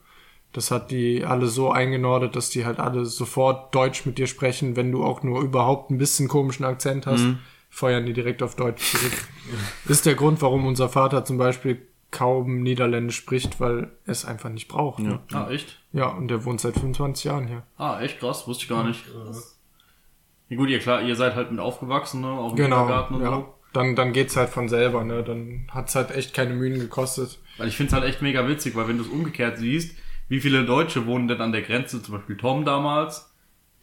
Das 0.56 0.72
hat 0.72 0.90
die 0.90 1.26
alle 1.26 1.48
so 1.48 1.70
eingenordet, 1.70 2.36
dass 2.38 2.50
die 2.50 2.66
halt 2.66 2.80
alle 2.80 3.06
sofort 3.06 3.76
Deutsch 3.76 4.06
mit 4.06 4.18
dir 4.18 4.26
sprechen. 4.26 4.78
Wenn 4.78 4.90
du 4.90 5.04
auch 5.04 5.22
nur 5.22 5.42
überhaupt 5.42 5.92
ein 5.92 5.98
bisschen 5.98 6.30
komischen 6.30 6.64
Akzent 6.64 7.06
hast, 7.08 7.26
feuern 7.70 8.06
die 8.06 8.14
direkt 8.14 8.42
auf 8.42 8.56
Deutsch 8.56 8.92
zurück. 8.92 9.12
ist 9.90 10.06
der 10.06 10.16
Grund, 10.16 10.42
warum 10.42 10.66
unser 10.66 10.88
Vater 10.88 11.26
zum 11.26 11.38
Beispiel 11.38 11.86
kaum 12.12 12.62
Niederländisch 12.62 13.18
spricht, 13.18 13.60
weil 13.60 13.92
er 14.06 14.12
es 14.14 14.24
einfach 14.24 14.50
nicht 14.50 14.70
braucht. 14.70 15.00
Ne? 15.00 15.20
Ah, 15.34 15.50
echt? 15.50 15.78
Ja, 15.92 16.08
und 16.08 16.30
der 16.30 16.46
wohnt 16.46 16.62
seit 16.62 16.76
25 16.76 17.26
Jahren 17.26 17.48
hier. 17.48 17.64
Ah, 17.78 18.00
echt 18.00 18.20
krass, 18.22 18.48
wusste 18.48 18.64
ich 18.64 18.70
gar 18.70 18.86
nicht. 18.86 19.04
Ja, 20.48 20.56
gut, 20.56 20.70
ihr 20.70 20.80
klar, 20.80 21.02
ihr 21.02 21.18
seid 21.18 21.36
halt 21.36 21.52
mit 21.52 21.60
aufgewachsen, 21.60 22.22
ne? 22.22 22.28
Auch 22.30 22.52
im 22.52 22.56
Genau, 22.56 22.84
Kindergarten 22.84 23.16
und 23.16 23.22
ja. 23.24 23.32
so. 23.32 23.54
Dann, 23.74 23.96
dann 23.98 24.14
geht's 24.14 24.38
halt 24.38 24.50
von 24.52 24.70
selber, 24.70 25.04
ne? 25.04 25.22
Dann 25.22 25.68
hat's 25.70 25.96
halt 25.96 26.12
echt 26.12 26.34
keine 26.34 26.54
Mühen 26.54 26.80
gekostet. 26.80 27.40
Weil 27.58 27.68
ich 27.68 27.76
finde 27.76 27.90
es 27.90 27.94
halt 27.94 28.06
echt 28.06 28.22
mega 28.22 28.48
witzig, 28.48 28.74
weil 28.76 28.88
wenn 28.88 28.98
du 28.98 29.04
es 29.04 29.10
umgekehrt 29.10 29.58
siehst, 29.58 29.98
wie 30.28 30.40
viele 30.40 30.66
Deutsche 30.66 31.06
wohnen 31.06 31.28
denn 31.28 31.42
an 31.42 31.52
der 31.52 31.62
Grenze, 31.62 32.02
zum 32.02 32.16
Beispiel 32.16 32.38
Tom 32.38 32.66
damals, 32.66 33.32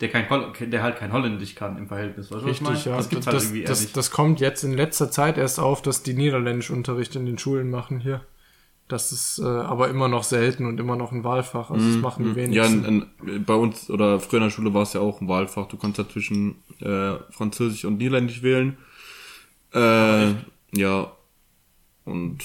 der 0.00 0.08
kein 0.08 0.28
Hol- 0.28 0.52
der 0.60 0.82
halt 0.82 0.96
kein 0.96 1.12
Holländisch 1.12 1.54
kann 1.54 1.76
im 1.78 1.86
Verhältnis. 1.86 2.30
Weißt 2.30 2.42
du, 2.42 2.46
was 2.48 2.52
ich 2.56 2.60
Richtig, 2.60 2.68
meine? 2.68 2.84
ja. 2.84 2.96
Das 2.96 3.08
gibt's 3.08 3.26
halt 3.26 3.36
das, 3.36 3.44
irgendwie 3.44 3.64
das, 3.64 3.80
nicht. 3.82 3.96
das 3.96 4.10
kommt 4.10 4.40
jetzt 4.40 4.64
in 4.64 4.72
letzter 4.72 5.10
Zeit 5.10 5.38
erst 5.38 5.60
auf, 5.60 5.82
dass 5.82 6.02
die 6.02 6.14
Niederländischunterricht 6.14 7.14
in 7.16 7.26
den 7.26 7.38
Schulen 7.38 7.70
machen 7.70 8.00
hier. 8.00 8.22
Das 8.88 9.12
ist 9.12 9.38
äh, 9.38 9.44
aber 9.44 9.88
immer 9.88 10.08
noch 10.08 10.24
selten 10.24 10.66
und 10.66 10.78
immer 10.80 10.96
noch 10.96 11.12
ein 11.12 11.24
Wahlfach. 11.24 11.70
Also 11.70 11.86
das 11.86 11.96
machen 12.02 12.24
die 12.24 12.30
Ja, 12.30 12.64
wenigsten. 12.64 12.84
in, 12.84 13.06
in, 13.26 13.44
bei 13.44 13.54
uns 13.54 13.88
oder 13.88 14.18
früher 14.20 14.38
in 14.38 14.44
der 14.46 14.50
Schule 14.50 14.74
war 14.74 14.82
es 14.82 14.92
ja 14.92 15.00
auch 15.00 15.20
ein 15.20 15.28
Wahlfach. 15.28 15.66
Du 15.68 15.76
konntest 15.76 16.08
ja 16.08 16.12
zwischen 16.12 16.56
äh, 16.80 17.14
Französisch 17.30 17.84
und 17.84 17.98
Niederländisch 17.98 18.42
wählen. 18.42 18.76
Äh, 19.72 20.34
ja. 20.74 21.12
Und 22.04 22.38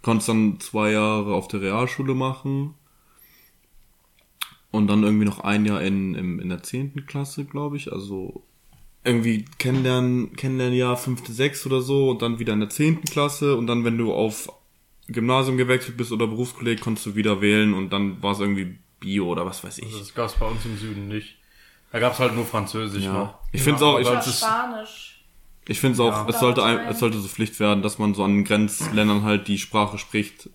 konntest 0.00 0.28
dann 0.30 0.58
zwei 0.60 0.92
Jahre 0.92 1.34
auf 1.34 1.46
der 1.48 1.60
Realschule 1.60 2.14
machen. 2.14 2.74
Und 4.72 4.86
dann 4.88 5.02
irgendwie 5.04 5.26
noch 5.26 5.40
ein 5.40 5.64
Jahr 5.66 5.80
in, 5.82 6.14
in, 6.14 6.38
in 6.40 6.48
der 6.48 6.62
zehnten 6.64 7.06
Klasse, 7.06 7.44
glaube 7.44 7.76
ich. 7.76 7.92
Also 7.92 8.42
irgendwie 9.04 9.44
kennenlernen, 9.58 10.34
Kennenlernjahr 10.34 10.96
fünfte, 10.96 11.32
sechste 11.32 11.68
oder 11.68 11.82
so 11.82 12.08
und 12.10 12.22
dann 12.22 12.38
wieder 12.40 12.52
in 12.54 12.60
der 12.60 12.70
zehnten 12.70 13.04
Klasse 13.06 13.56
und 13.56 13.66
dann, 13.66 13.84
wenn 13.84 13.98
du 13.98 14.12
auf 14.14 14.48
Gymnasium 15.08 15.56
gewechselt 15.58 15.96
bist 15.96 16.10
oder 16.12 16.26
Berufskolleg, 16.26 16.80
konntest 16.80 17.06
du 17.06 17.14
wieder 17.14 17.40
wählen 17.40 17.74
und 17.74 17.90
dann 17.90 18.22
war 18.22 18.32
es 18.32 18.40
irgendwie 18.40 18.78
Bio 19.00 19.26
oder 19.26 19.44
was 19.44 19.62
weiß 19.62 19.78
ich. 19.78 19.92
Das 19.98 20.14
gab's 20.14 20.34
bei 20.34 20.46
uns 20.46 20.64
im 20.64 20.76
Süden 20.78 21.08
nicht. 21.08 21.36
Da 21.90 21.98
gab's 21.98 22.18
halt 22.18 22.34
nur 22.34 22.46
Französisch 22.46 23.04
Ja. 23.04 23.12
noch. 23.12 23.34
Ich 23.52 23.60
finde 23.62 23.76
es 23.76 23.82
auch, 23.82 23.98
ich, 23.98 24.08
es 24.08 24.26
ist- 24.26 24.38
Spanisch. 24.38 25.22
ich 25.68 25.78
finde 25.80 25.94
es 25.94 26.00
auch, 26.00 26.12
Ja. 26.12 26.26
es 26.30 26.40
sollte, 26.40 26.62
ein, 26.64 26.78
es 26.88 26.98
sollte 27.00 27.18
so 27.18 27.28
Pflicht 27.28 27.60
werden, 27.60 27.82
dass 27.82 27.98
man 27.98 28.14
so 28.14 28.24
an 28.24 28.44
Grenzländern 28.44 29.24
halt 29.24 29.48
die 29.48 29.58
Sprache 29.58 29.98
spricht. 29.98 30.48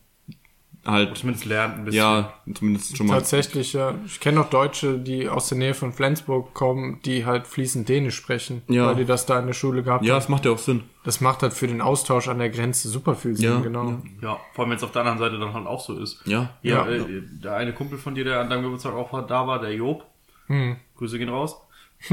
Halt, 0.88 1.18
Zumindest 1.18 1.46
lernt 1.46 1.76
ein 1.80 1.86
bisschen. 1.86 2.00
ja, 2.02 2.34
zumindest 2.54 2.96
schon 2.98 3.08
mal. 3.08 3.16
Tatsächlich, 3.16 3.74
ja. 3.74 3.94
Ich 4.06 4.20
kenne 4.22 4.38
noch 4.38 4.50
Deutsche, 4.50 4.98
die 4.98 5.28
aus 5.28 5.50
der 5.50 5.58
Nähe 5.58 5.74
von 5.74 5.92
Flensburg 5.92 6.54
kommen, 6.54 7.00
die 7.04 7.26
halt 7.26 7.46
fließend 7.46 7.90
Dänisch 7.90 8.16
sprechen, 8.16 8.62
Ja. 8.70 8.88
weil 8.88 8.96
die 8.96 9.06
das 9.06 9.26
da 9.26 9.38
in 9.40 9.48
der 9.48 9.54
Schule 9.54 9.84
gehabt 9.84 10.06
Ja, 10.06 10.14
haben. 10.14 10.22
es 10.22 10.30
macht 10.30 10.46
ja 10.46 10.52
auch 10.52 10.58
Sinn. 10.58 10.84
Das 11.04 11.20
macht 11.22 11.42
halt 11.44 11.54
für 11.54 11.68
den 11.68 11.82
Austausch 11.82 12.28
an 12.30 12.40
der 12.40 12.50
Grenze 12.50 12.88
super 12.90 13.16
viel 13.16 13.36
Sinn, 13.36 13.50
Ja, 13.50 13.60
genau. 13.60 13.90
ja. 13.90 14.02
Ja, 14.22 14.40
vor 14.54 14.64
allem 14.64 14.72
wenn 14.72 14.78
es 14.78 14.84
auf 14.84 14.92
der 14.92 15.02
anderen 15.02 15.20
Seite 15.20 15.38
dann 15.38 15.54
halt 15.54 15.68
auch 15.68 15.82
so 15.82 16.00
ist. 16.00 16.22
Ja. 16.26 16.52
Ja, 16.62 16.88
Ja. 16.90 16.90
äh, 16.90 17.22
der 17.44 17.56
eine 17.58 17.74
Kumpel 17.74 17.98
von 17.98 18.16
dir, 18.16 18.24
der 18.24 18.40
an 18.40 18.50
deinem 18.50 18.64
Geburtstag 18.64 18.94
auch 18.94 19.12
war- 19.12 19.28
da 19.28 19.46
war, 19.46 19.60
der 19.60 19.74
Job. 19.74 20.06
Hm. 20.48 20.78
Grüße 20.98 21.18
gehen 21.20 21.30
raus. 21.30 21.58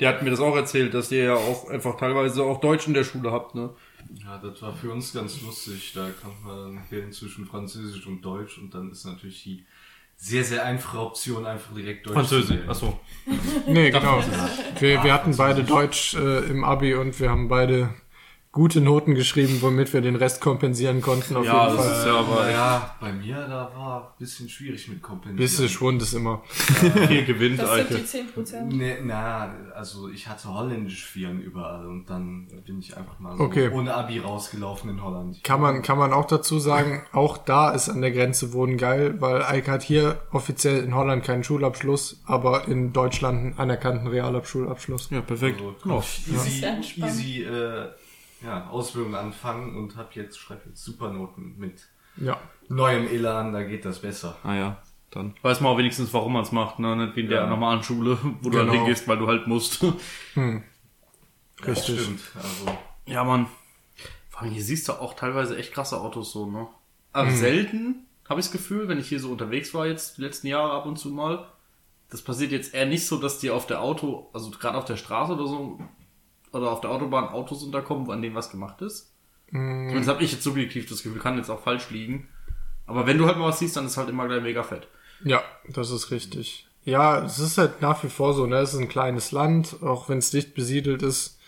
der 0.00 0.08
hat 0.08 0.22
mir 0.22 0.30
das 0.30 0.40
auch 0.40 0.54
erzählt, 0.56 0.94
dass 0.94 1.10
ihr 1.12 1.24
ja 1.24 1.34
auch 1.34 1.68
einfach 1.68 1.96
teilweise 1.96 2.42
auch 2.44 2.60
Deutsch 2.60 2.86
in 2.86 2.94
der 2.94 3.04
Schule 3.04 3.32
habt, 3.32 3.54
ne? 3.54 3.70
Ja, 4.14 4.38
das 4.38 4.60
war 4.62 4.74
für 4.74 4.92
uns 4.92 5.12
ganz 5.12 5.40
lustig. 5.42 5.92
Da 5.94 6.10
kann 6.10 6.32
man 6.44 6.82
wählen 6.90 7.12
zwischen 7.12 7.46
Französisch 7.46 8.06
und 8.06 8.22
Deutsch 8.22 8.58
und 8.58 8.74
dann 8.74 8.90
ist 8.90 9.04
natürlich 9.04 9.42
die 9.42 9.64
sehr, 10.16 10.44
sehr 10.44 10.64
einfache 10.64 11.00
Option, 11.00 11.46
einfach 11.46 11.74
direkt 11.74 12.06
Deutsch 12.06 12.14
Französisch. 12.14 12.68
Achso. 12.68 13.00
Nee, 13.66 13.90
genau. 13.90 14.22
Wir, 14.78 15.02
wir 15.02 15.12
hatten 15.12 15.36
beide 15.36 15.64
Deutsch 15.64 16.14
äh, 16.14 16.44
im 16.44 16.62
Abi 16.64 16.94
und 16.94 17.18
wir 17.18 17.30
haben 17.30 17.48
beide 17.48 17.94
gute 18.52 18.82
Noten 18.82 19.14
geschrieben, 19.14 19.58
womit 19.62 19.94
wir 19.94 20.02
den 20.02 20.14
Rest 20.14 20.42
kompensieren 20.42 21.00
konnten. 21.00 21.36
Auf 21.36 21.46
Ja, 21.46 21.64
jeden 21.68 21.76
das 21.78 21.86
Fall. 21.86 21.98
ist 21.98 22.06
ja 22.06 22.14
aber 22.18 22.50
Ja, 22.50 22.96
bei 23.00 23.10
mir, 23.10 23.36
da 23.48 23.72
war 23.74 24.02
ein 24.02 24.18
bisschen 24.18 24.46
schwierig 24.46 24.88
mit 24.88 25.00
kompensieren. 25.00 25.36
Bisschen 25.38 25.68
Schwund 25.70 26.02
ist 26.02 26.12
immer. 26.12 26.42
viel 27.08 27.24
gewinnt, 27.24 27.58
Das 27.58 27.70
sind 27.70 27.78
Alter. 27.78 27.94
die 27.94 28.04
10%. 28.04 28.62
Nee, 28.76 28.96
na, 29.02 29.54
also 29.74 30.10
ich 30.10 30.28
hatte 30.28 30.52
Holländisch 30.52 31.02
Vieren 31.06 31.40
überall 31.40 31.86
und 31.86 32.10
dann 32.10 32.46
bin 32.66 32.78
ich 32.78 32.94
einfach 32.94 33.18
mal 33.18 33.36
so 33.38 33.44
Okay. 33.44 33.70
ohne 33.70 33.94
Abi 33.94 34.18
rausgelaufen 34.18 34.90
in 34.90 35.02
Holland. 35.02 35.42
Kann 35.42 35.60
man, 35.62 35.80
kann 35.80 35.96
man 35.96 36.12
auch 36.12 36.26
dazu 36.26 36.58
sagen, 36.58 37.04
auch 37.12 37.38
da 37.38 37.70
ist 37.70 37.88
an 37.88 38.02
der 38.02 38.10
Grenze 38.12 38.52
Wohnen 38.52 38.76
geil, 38.76 39.14
weil 39.20 39.42
Eike 39.44 39.70
hat 39.70 39.82
hier 39.82 40.20
offiziell 40.30 40.84
in 40.84 40.94
Holland 40.94 41.24
keinen 41.24 41.42
Schulabschluss, 41.42 42.20
aber 42.26 42.68
in 42.68 42.92
Deutschland 42.92 43.38
einen 43.38 43.58
anerkannten 43.58 44.08
Realschulabschluss. 44.08 45.08
Ja, 45.10 45.22
perfekt. 45.22 45.58
Also 45.58 45.74
kann 45.82 45.98
ich 46.82 46.98
easy, 46.98 47.02
easy 47.02 47.42
äh, 47.44 47.86
ja, 48.44 48.68
Ausbildung 48.68 49.14
anfangen 49.14 49.76
und 49.76 49.96
hab 49.96 50.14
jetzt, 50.16 50.38
schreibe 50.38 50.62
jetzt 50.68 50.84
Supernoten 50.84 51.56
mit 51.58 51.86
Ja. 52.16 52.38
neuem 52.68 53.06
Elan, 53.08 53.52
da 53.52 53.62
geht 53.62 53.84
das 53.84 54.00
besser. 54.00 54.36
Ah 54.42 54.54
ja, 54.54 54.82
dann. 55.10 55.34
Weiß 55.42 55.60
man 55.60 55.72
auch 55.72 55.78
wenigstens, 55.78 56.12
warum 56.12 56.32
man 56.34 56.42
es 56.42 56.52
macht, 56.52 56.78
ne? 56.78 56.96
Nicht 56.96 57.16
wie 57.16 57.20
in 57.20 57.28
der 57.28 57.42
Ja. 57.42 57.46
normalen 57.46 57.82
Schule, 57.82 58.18
wo 58.40 58.50
du 58.50 58.58
Genau. 58.58 58.64
dann 58.72 58.74
hingehst, 58.82 59.06
weil 59.08 59.18
du 59.18 59.26
halt 59.28 59.46
musst. 59.46 59.82
Ja, 59.82 59.90
Richtig. 61.66 62.00
stimmt. 62.00 62.20
Also, 62.36 62.78
Ja, 63.06 63.24
Mann. 63.24 63.46
Vor 64.30 64.42
allem 64.42 64.52
hier 64.52 64.62
siehst 64.62 64.88
du 64.88 64.92
auch 64.94 65.14
teilweise 65.14 65.56
echt 65.56 65.72
krasse 65.72 66.00
Autos 66.00 66.32
so, 66.32 66.46
ne? 66.50 66.66
Aber 67.12 67.30
selten 67.30 68.06
habe 68.28 68.40
ich 68.40 68.46
das 68.46 68.52
Gefühl, 68.52 68.88
wenn 68.88 68.98
ich 68.98 69.08
hier 69.08 69.20
so 69.20 69.30
unterwegs 69.30 69.74
war 69.74 69.86
jetzt 69.86 70.16
die 70.18 70.22
letzten 70.22 70.46
Jahre 70.46 70.72
ab 70.72 70.86
und 70.86 70.98
zu 70.98 71.10
mal, 71.10 71.46
das 72.10 72.22
passiert 72.22 72.50
jetzt 72.52 72.74
eher 72.74 72.86
nicht 72.86 73.06
so, 73.06 73.18
dass 73.18 73.38
dir 73.38 73.54
auf 73.54 73.66
der 73.66 73.80
Auto, 73.82 74.30
also 74.32 74.50
gerade 74.50 74.78
auf 74.78 74.84
der 74.86 74.96
Straße 74.96 75.32
oder 75.34 75.46
so, 75.46 75.78
oder 76.52 76.70
auf 76.70 76.80
der 76.80 76.90
Autobahn 76.90 77.28
Autos 77.28 77.62
unterkommen, 77.62 78.10
an 78.10 78.22
denen 78.22 78.34
was 78.34 78.50
gemacht 78.50 78.82
ist. 78.82 79.12
Zumindest 79.50 80.08
habe 80.08 80.22
ich 80.22 80.32
jetzt 80.32 80.44
subjektiv 80.44 80.88
das 80.88 81.02
Gefühl, 81.02 81.20
kann 81.20 81.36
jetzt 81.36 81.50
auch 81.50 81.62
falsch 81.62 81.90
liegen. 81.90 82.28
Aber 82.86 83.06
wenn 83.06 83.18
du 83.18 83.26
halt 83.26 83.36
mal 83.36 83.48
was 83.48 83.58
siehst, 83.58 83.76
dann 83.76 83.86
ist 83.86 83.96
halt 83.96 84.08
immer 84.08 84.26
gleich 84.26 84.42
mega 84.42 84.62
fett. 84.62 84.88
Ja, 85.24 85.42
das 85.68 85.90
ist 85.90 86.10
richtig. 86.10 86.66
Ja, 86.84 87.24
es 87.24 87.38
ist 87.38 87.58
halt 87.58 87.80
nach 87.80 88.02
wie 88.02 88.08
vor 88.08 88.34
so, 88.34 88.46
ne? 88.46 88.56
Es 88.56 88.74
ist 88.74 88.80
ein 88.80 88.88
kleines 88.88 89.30
Land, 89.30 89.76
auch 89.82 90.08
wenn 90.08 90.18
es 90.18 90.30
dicht 90.30 90.54
besiedelt 90.54 91.02
ist. 91.02 91.38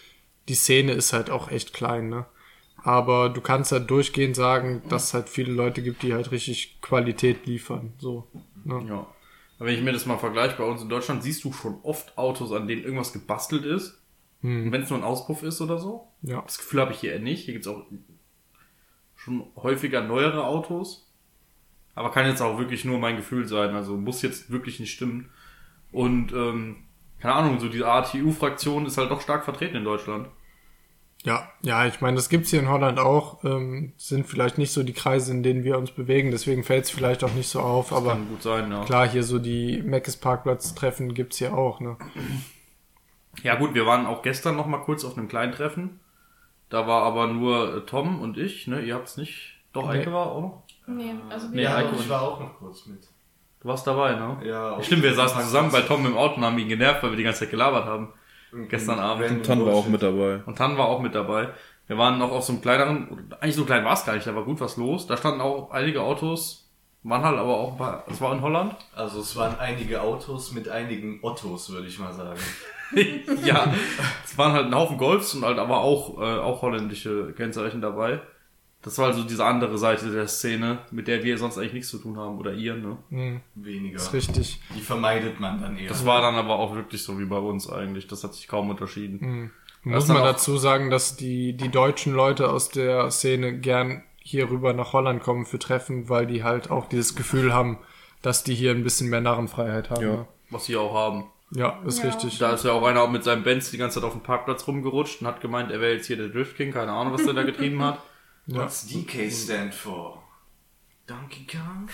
Die 0.49 0.55
Szene 0.55 0.93
ist 0.93 1.13
halt 1.13 1.31
auch 1.31 1.51
echt 1.51 1.73
klein, 1.73 2.09
ne? 2.09 2.27
Aber 2.77 3.31
du 3.31 3.41
kannst 3.41 3.73
halt 3.73 3.91
durchgehend 3.91 4.37
sagen, 4.37 4.83
dass 4.91 5.05
es 5.05 5.15
halt 5.15 5.31
viele 5.31 5.53
Leute 5.53 5.83
gibt, 5.83 6.03
die 6.03 6.13
halt 6.13 6.31
richtig 6.31 6.79
Qualität 6.83 7.47
liefern. 7.47 7.95
So. 7.99 8.29
Ne? 8.63 8.85
Ja. 8.87 9.07
Aber 9.59 9.69
wenn 9.69 9.75
ich 9.75 9.83
mir 9.83 9.93
das 9.93 10.05
mal 10.05 10.19
vergleiche, 10.19 10.57
bei 10.59 10.65
uns 10.65 10.83
in 10.83 10.91
Deutschland 10.91 11.23
siehst 11.23 11.43
du 11.45 11.53
schon 11.53 11.79
oft 11.83 12.17
Autos, 12.19 12.53
an 12.53 12.69
denen 12.69 12.85
irgendwas 12.85 13.15
gebastelt 13.15 13.65
ist. 13.65 13.99
Und 14.45 14.73
wenn 14.73 14.83
es 14.83 14.91
nur 14.91 14.99
ein 14.99 15.05
Auspuff 15.05 15.43
ist 15.43 15.61
oder 15.61 15.79
so. 15.79 16.09
Ja. 16.23 16.43
Das 16.43 16.59
Gefühl 16.59 16.81
habe 16.81 16.93
ich 16.93 17.01
hier 17.01 17.13
eher 17.13 17.21
nicht. 17.21 17.45
Hier 17.45 17.55
gibt's 17.55 17.67
auch 17.67 17.87
schon 19.17 19.45
häufiger 19.57 20.03
neuere 20.03 20.47
Autos. 20.47 21.11
Aber 21.95 22.11
kann 22.11 22.27
jetzt 22.27 22.43
auch 22.43 22.59
wirklich 22.59 22.85
nur 22.85 22.99
mein 22.99 23.17
Gefühl 23.17 23.49
sein. 23.49 23.75
Also 23.75 23.97
muss 23.97 24.21
jetzt 24.23 24.51
wirklich 24.51 24.81
nicht 24.81 24.93
stimmen. 24.93 25.31
Und 25.93 26.33
ähm, 26.33 26.77
keine 27.21 27.35
Ahnung, 27.35 27.59
so 27.59 27.69
diese 27.69 27.87
ATU-Fraktion 27.87 28.85
ist 28.85 28.99
halt 28.99 29.11
doch 29.11 29.23
stark 29.23 29.45
vertreten 29.45 29.77
in 29.77 29.85
Deutschland. 29.85 30.29
Ja, 31.25 31.51
ja, 31.63 31.87
ich 31.87 32.03
meine, 32.03 32.17
das 32.17 32.29
gibt's 32.29 32.51
hier 32.51 32.61
in 32.61 32.69
Holland 32.69 32.99
auch. 32.99 33.43
Ähm, 33.45 33.95
sind 33.97 34.27
vielleicht 34.27 34.59
nicht 34.59 34.73
so 34.73 34.83
die 34.83 34.93
Kreise, 34.93 35.33
in 35.33 35.43
denen 35.43 35.65
wir 35.65 35.79
uns 35.79 35.91
bewegen, 35.91 36.31
deswegen 36.31 36.65
fällt's 36.65 36.91
vielleicht 36.91 37.25
auch 37.25 37.33
nicht 37.33 37.49
so 37.49 37.61
auf, 37.61 37.95
aber 37.95 38.11
Kann 38.11 38.29
gut 38.29 38.43
sein, 38.43 38.71
ja. 38.71 38.85
klar, 38.85 39.09
hier 39.09 39.23
so 39.23 39.39
die 39.39 39.83
Meckes 39.83 40.19
Parkplatz-Treffen 40.19 41.15
gibt's 41.15 41.39
hier 41.39 41.57
auch, 41.57 41.81
ne? 41.81 41.97
Ja 43.43 43.57
gut, 43.57 43.75
wir 43.75 43.87
waren 43.87 44.07
auch 44.07 44.23
gestern 44.23 44.57
noch 44.57 44.67
mal 44.67 44.79
kurz 44.79 45.05
auf 45.05 45.17
einem 45.19 45.29
kleinen 45.29 45.53
Treffen. 45.53 46.01
Da 46.71 46.87
war 46.87 47.03
aber 47.03 47.27
nur 47.27 47.77
äh, 47.77 47.81
Tom 47.83 48.21
und 48.21 48.39
ich, 48.39 48.67
ne? 48.67 48.81
Ihr 48.83 48.95
habt's 48.95 49.17
nicht. 49.17 49.55
Doch, 49.73 49.91
Nee. 49.93 49.99
Eike 50.01 50.13
war 50.13 50.27
auch 50.27 50.41
noch. 50.41 50.63
Nee, 50.87 51.15
also 51.31 51.51
wir 51.51 51.57
Nee, 51.57 51.63
ja, 51.63 51.75
Heiko 51.77 51.95
ich 51.95 52.01
und- 52.03 52.09
war 52.11 52.23
auch 52.23 52.41
noch 52.41 52.59
kurz 52.59 52.87
mit. 52.87 53.03
Du 53.61 53.69
warst 53.69 53.87
dabei, 53.87 54.13
ne? 54.15 54.37
Ja, 54.45 54.81
Stimmt, 54.83 55.03
wir 55.03 55.15
saßen 55.15 55.41
zusammen 55.43 55.71
bei 55.73 55.81
Tom 55.81 56.05
im 56.07 56.17
Auto 56.17 56.37
und 56.37 56.45
haben 56.45 56.59
ihn 56.59 56.69
genervt, 56.69 57.03
weil 57.03 57.11
wir 57.11 57.17
die 57.17 57.23
ganze 57.23 57.41
Zeit 57.41 57.51
gelabert 57.51 57.87
haben. 57.87 58.13
Gestern 58.69 58.99
Abend. 59.01 59.25
Random 59.25 59.43
Tan 59.43 59.67
war 59.67 59.75
auch 59.75 59.87
mit 59.89 60.03
dabei. 60.03 60.43
Und 60.47 60.57
Tan 60.59 60.77
war 60.79 60.87
auch 60.87 61.01
mit 61.01 61.15
dabei. 61.15 61.49
Wir 61.87 61.99
waren 61.99 62.19
noch 62.19 62.31
auf 62.31 62.45
so 62.45 62.53
einem 62.53 62.63
kleineren, 62.63 63.35
eigentlich 63.41 63.57
so 63.57 63.65
klein 63.65 63.85
war 63.85 63.95
es 63.95 64.05
gar 64.05 64.15
nicht, 64.15 64.27
da 64.27 64.35
war 64.35 64.45
gut 64.45 64.61
was 64.61 64.77
los. 64.77 65.07
Da 65.07 65.17
standen 65.17 65.41
auch 65.41 65.71
einige 65.71 66.03
Autos, 66.03 66.71
waren 67.03 67.23
halt 67.25 67.39
aber 67.39 67.57
auch 67.57 67.73
ein 67.73 67.79
paar, 67.79 68.05
es 68.09 68.21
war 68.21 68.33
in 68.33 68.43
Holland. 68.43 68.77
Also 68.95 69.21
es 69.21 69.35
waren 69.37 69.59
einige 69.59 70.01
Autos 70.03 70.53
mit 70.53 70.69
einigen 70.69 71.19
Ottos, 71.23 71.71
würde 71.71 71.89
ich 71.89 71.99
mal 71.99 72.13
sagen. 72.13 72.39
ja, 73.45 73.73
es 74.25 74.37
waren 74.39 74.53
halt 74.53 74.67
ein 74.67 74.75
Haufen 74.75 74.99
Golfs 74.99 75.35
und 75.35 75.45
halt 75.45 75.59
aber 75.59 75.81
auch, 75.81 76.19
äh, 76.21 76.39
auch 76.39 76.63
holländische 76.63 77.33
Kennzeichen 77.37 77.81
dabei. 77.81 78.21
Das 78.83 78.99
war 78.99 79.07
also 79.07 79.23
diese 79.23 79.45
andere 79.47 79.79
Seite 79.79 80.13
der 80.13 80.29
Szene, 80.29 80.81
mit 80.91 81.09
der 81.09 81.25
wir 81.25 81.39
sonst 81.39 81.57
eigentlich 81.57 81.73
nichts 81.73 81.89
zu 81.89 81.99
tun 81.99 82.19
haben, 82.19 82.39
oder 82.39 82.53
ihr, 82.53 82.75
ne? 82.75 82.99
Hm, 83.09 83.41
Weniger. 83.55 83.97
ist 83.97 84.13
richtig. 84.13 84.61
Die 84.77 84.83
vermeidet 84.83 85.41
man 85.41 85.59
dann 85.59 85.79
eher. 85.79 85.89
Das 85.89 86.05
war 86.05 86.21
dann 86.21 86.35
aber 86.35 86.59
auch 86.59 86.75
wirklich 86.75 87.03
so 87.03 87.19
wie 87.19 87.25
bei 87.25 87.39
uns 87.39 87.71
eigentlich. 87.71 88.09
Das 88.09 88.23
hat 88.25 88.35
sich 88.35 88.47
kaum 88.47 88.69
unterschieden. 88.69 89.51
Muss 89.85 90.05
ist 90.05 90.09
dann 90.09 90.19
man 90.19 90.25
dazu 90.25 90.59
sagen, 90.59 90.91
dass 90.91 91.17
die, 91.17 91.57
die 91.57 91.71
deutschen 91.71 92.13
Leute 92.15 92.51
aus 92.51 92.69
der 92.69 93.11
Szene 93.11 93.59
gern 93.59 94.03
hier 94.19 94.51
rüber 94.51 94.73
nach 94.73 94.93
Holland 94.93 95.23
kommen 95.23 95.47
für 95.47 95.59
Treffen, 95.59 96.09
weil 96.09 96.27
die 96.27 96.43
halt 96.43 96.71
auch 96.71 96.87
dieses 96.89 97.15
Gefühl 97.15 97.53
haben, 97.55 97.79
dass 98.23 98.45
die 98.45 98.55
hier 98.55 98.71
ein 98.71 98.83
bisschen 98.83 99.11
mehr 99.11 99.21
Narrenfreiheit 99.21 99.91
haben. 99.91 100.03
Ja. 100.03 100.13
ne? 100.13 100.29
Was 100.51 100.65
sie 100.67 100.77
auch 100.77 100.95
haben. 100.95 101.25
Ja, 101.55 101.81
ist 101.87 102.01
Ja. 102.03 102.07
richtig. 102.11 102.39
Da 102.39 102.53
ist 102.53 102.65
ja 102.65 102.73
auch 102.73 102.85
einer 102.85 103.07
mit 103.07 103.25
seinem 103.25 103.45
Benz 103.45 103.71
die 103.71 103.79
ganze 103.79 104.01
Zeit 104.01 104.05
auf 104.05 104.13
dem 104.13 104.23
Parkplatz 104.23 104.67
rumgerutscht 104.67 105.21
und 105.21 105.27
hat 105.27 105.41
gemeint, 105.41 105.71
er 105.71 105.81
wäre 105.81 105.93
jetzt 105.95 106.07
hier 106.07 106.17
der 106.17 106.29
Drift 106.29 106.57
King, 106.57 106.73
keine 106.73 106.93
Ahnung, 106.93 107.13
was 107.13 107.25
der 107.25 107.35
da 107.35 107.43
getrieben 107.45 107.83
hat. 107.83 108.01
What's 108.47 108.87
DK 108.87 109.31
stand 109.31 109.75
for? 109.75 110.23
Donkey 111.07 111.47
Kong? 111.47 111.89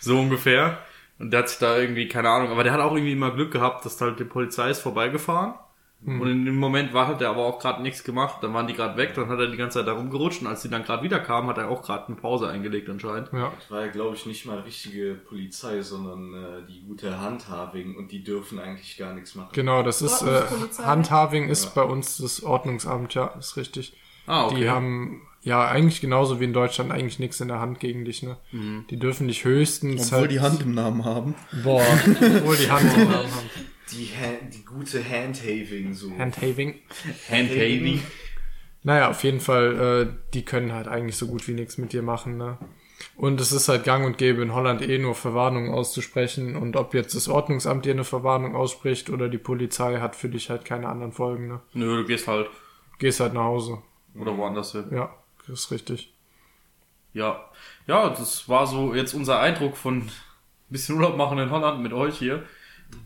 So 0.00 0.18
ungefähr. 0.18 0.78
Und 1.18 1.30
der 1.30 1.40
hat 1.40 1.48
sich 1.48 1.58
da 1.58 1.76
irgendwie, 1.78 2.08
keine 2.08 2.28
Ahnung, 2.28 2.50
aber 2.50 2.64
der 2.64 2.72
hat 2.72 2.80
auch 2.80 2.92
irgendwie 2.92 3.12
immer 3.12 3.30
Glück 3.30 3.52
gehabt, 3.52 3.84
dass 3.84 4.00
halt 4.00 4.18
die 4.18 4.24
Polizei 4.24 4.70
ist 4.70 4.80
vorbeigefahren. 4.80 5.54
Und 6.04 6.28
in 6.28 6.44
dem 6.44 6.58
Moment 6.58 6.92
war, 6.92 7.06
hat 7.06 7.22
er 7.22 7.30
aber 7.30 7.44
auch 7.44 7.60
gerade 7.60 7.80
nichts 7.80 8.02
gemacht, 8.02 8.38
dann 8.42 8.52
waren 8.52 8.66
die 8.66 8.74
gerade 8.74 8.96
weg, 8.96 9.14
dann 9.14 9.28
hat 9.28 9.38
er 9.38 9.46
die 9.46 9.56
ganze 9.56 9.78
Zeit 9.78 9.86
da 9.86 9.92
rumgerutscht 9.92 10.40
und 10.42 10.48
als 10.48 10.62
die 10.62 10.68
dann 10.68 10.82
gerade 10.82 11.04
wieder 11.04 11.20
kamen, 11.20 11.48
hat 11.48 11.58
er 11.58 11.68
auch 11.68 11.82
gerade 11.82 12.08
eine 12.08 12.16
Pause 12.16 12.48
eingelegt 12.48 12.88
anscheinend. 12.90 13.30
Ja. 13.32 13.52
Das 13.56 13.70
war 13.70 13.84
ja, 13.84 13.92
glaube 13.92 14.16
ich, 14.16 14.26
nicht 14.26 14.44
mal 14.44 14.58
richtige 14.60 15.14
Polizei, 15.14 15.80
sondern 15.82 16.34
äh, 16.34 16.66
die 16.68 16.82
gute 16.82 17.20
Handhaving 17.20 17.94
und 17.94 18.10
die 18.10 18.24
dürfen 18.24 18.58
eigentlich 18.58 18.96
gar 18.96 19.14
nichts 19.14 19.36
machen. 19.36 19.50
Genau, 19.52 19.84
das 19.84 20.02
ist 20.02 20.22
äh. 20.22 20.42
Handhaving 20.82 21.48
ist 21.48 21.72
bei 21.74 21.82
uns 21.82 22.18
das 22.18 22.42
Ordnungsamt, 22.42 23.14
ja, 23.14 23.26
ist 23.38 23.56
richtig. 23.56 23.96
Ah, 24.26 24.46
okay. 24.46 24.56
Die 24.56 24.70
haben 24.70 25.22
ja 25.42 25.66
eigentlich 25.66 26.00
genauso 26.00 26.40
wie 26.40 26.44
in 26.44 26.52
Deutschland 26.52 26.90
eigentlich 26.90 27.18
nichts 27.18 27.40
in 27.40 27.48
der 27.48 27.60
Hand 27.60 27.80
gegen 27.80 28.04
dich, 28.04 28.22
ne? 28.22 28.38
Mhm. 28.52 28.86
Die 28.90 28.98
dürfen 28.98 29.28
dich 29.28 29.44
höchstens 29.44 30.06
Obwohl 30.06 30.20
halt, 30.20 30.30
die 30.30 30.40
Hand 30.40 30.62
im 30.62 30.74
Namen 30.74 31.04
haben. 31.04 31.34
boah, 31.62 31.82
obwohl 32.20 32.56
die 32.56 32.70
Hand 32.70 32.92
im 32.96 33.04
Namen 33.04 33.14
haben. 33.14 33.50
Die, 33.92 34.10
die 34.52 34.64
gute 34.64 35.02
Handhaving 35.08 35.94
so. 35.94 36.10
Handhaving. 36.18 36.80
Handhaving. 37.30 38.02
Naja, 38.82 39.10
auf 39.10 39.22
jeden 39.22 39.40
Fall, 39.40 40.08
äh, 40.08 40.30
die 40.34 40.44
können 40.44 40.72
halt 40.72 40.88
eigentlich 40.88 41.16
so 41.16 41.26
gut 41.26 41.46
wie 41.46 41.52
nichts 41.52 41.78
mit 41.78 41.92
dir 41.92 42.02
machen, 42.02 42.36
ne? 42.36 42.58
Und 43.16 43.40
es 43.40 43.52
ist 43.52 43.68
halt 43.68 43.84
gang 43.84 44.06
und 44.06 44.16
gäbe 44.16 44.42
in 44.42 44.54
Holland 44.54 44.80
eh 44.80 44.98
nur 44.98 45.14
Verwarnungen 45.14 45.72
auszusprechen 45.72 46.56
und 46.56 46.76
ob 46.76 46.94
jetzt 46.94 47.14
das 47.14 47.28
Ordnungsamt 47.28 47.84
dir 47.84 47.92
eine 47.92 48.04
Verwarnung 48.04 48.54
ausspricht 48.54 49.10
oder 49.10 49.28
die 49.28 49.38
Polizei 49.38 49.98
hat 49.98 50.16
für 50.16 50.28
dich 50.28 50.50
halt 50.50 50.64
keine 50.64 50.88
anderen 50.88 51.12
Folgen, 51.12 51.48
ne? 51.48 51.60
Nö, 51.74 51.98
du 51.98 52.04
gehst 52.06 52.28
halt. 52.28 52.48
Gehst 52.98 53.20
halt 53.20 53.34
nach 53.34 53.44
Hause. 53.44 53.78
Oder 54.14 54.36
woanders 54.36 54.72
hin. 54.72 54.86
Ja, 54.92 55.14
das 55.46 55.60
ist 55.60 55.70
richtig. 55.70 56.12
Ja. 57.12 57.44
Ja, 57.86 58.08
das 58.08 58.48
war 58.48 58.66
so 58.66 58.94
jetzt 58.94 59.14
unser 59.14 59.40
Eindruck 59.40 59.76
von 59.76 59.98
ein 59.98 60.10
bisschen 60.68 60.96
Urlaub 60.96 61.16
machen 61.16 61.38
in 61.38 61.50
Holland 61.50 61.82
mit 61.82 61.92
euch 61.92 62.18
hier. 62.18 62.44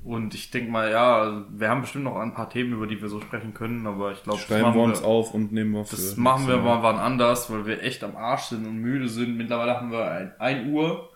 Und 0.05 0.35
ich 0.35 0.53
denke 0.53 0.71
mal, 0.71 0.91
ja, 0.91 1.45
wir 1.51 1.69
haben 1.69 1.81
bestimmt 1.81 2.05
noch 2.05 2.17
ein 2.17 2.33
paar 2.33 2.49
Themen, 2.49 2.73
über 2.73 2.87
die 2.87 3.01
wir 3.03 3.09
so 3.09 3.21
sprechen 3.21 3.55
können, 3.55 3.87
aber 3.87 4.13
ich 4.13 4.23
glaube, 4.23 4.39
Schreiben 4.39 4.73
wir 4.75 4.83
uns 4.83 5.03
auf 5.03 5.35
und 5.35 5.53
nehmen 5.53 5.73
wir 5.73 5.85
für. 5.85 5.97
Das 5.97 6.17
machen 6.17 6.47
wir 6.47 6.59
mal 6.59 6.83
wann 6.83 6.97
anders, 6.97 7.51
weil 7.51 7.67
wir 7.67 7.83
echt 7.83 8.05
am 8.05 8.17
Arsch 8.17 8.45
sind 8.45 8.67
und 8.67 8.77
müde 8.77 9.09
sind. 9.09 9.37
Mittlerweile 9.37 9.77
haben 9.77 9.91
wir 9.91 10.09
ein, 10.09 10.33
1 10.39 10.69
Uhr 10.69 11.11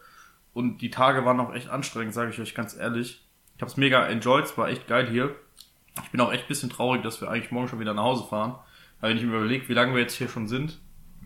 und 0.52 0.82
die 0.82 0.90
Tage 0.90 1.24
waren 1.24 1.38
auch 1.38 1.54
echt 1.54 1.68
anstrengend, 1.68 2.14
sage 2.14 2.30
ich 2.30 2.40
euch 2.40 2.54
ganz 2.54 2.76
ehrlich. 2.76 3.24
Ich 3.56 3.62
habe 3.62 3.70
es 3.70 3.76
mega 3.76 4.06
enjoyed, 4.06 4.44
es 4.44 4.58
war 4.58 4.68
echt 4.68 4.88
geil 4.88 5.08
hier. 5.08 5.36
Ich 6.02 6.10
bin 6.10 6.20
auch 6.20 6.32
echt 6.32 6.44
ein 6.44 6.48
bisschen 6.48 6.70
traurig, 6.70 7.02
dass 7.02 7.20
wir 7.20 7.30
eigentlich 7.30 7.52
morgen 7.52 7.68
schon 7.68 7.80
wieder 7.80 7.94
nach 7.94 8.04
Hause 8.04 8.24
fahren. 8.24 8.56
Weil 9.00 9.10
wenn 9.10 9.18
ich 9.18 9.24
mir 9.24 9.36
überlege, 9.36 9.68
wie 9.68 9.74
lange 9.74 9.94
wir 9.94 10.00
jetzt 10.00 10.14
hier 10.16 10.28
schon 10.28 10.48
sind, 10.48 10.80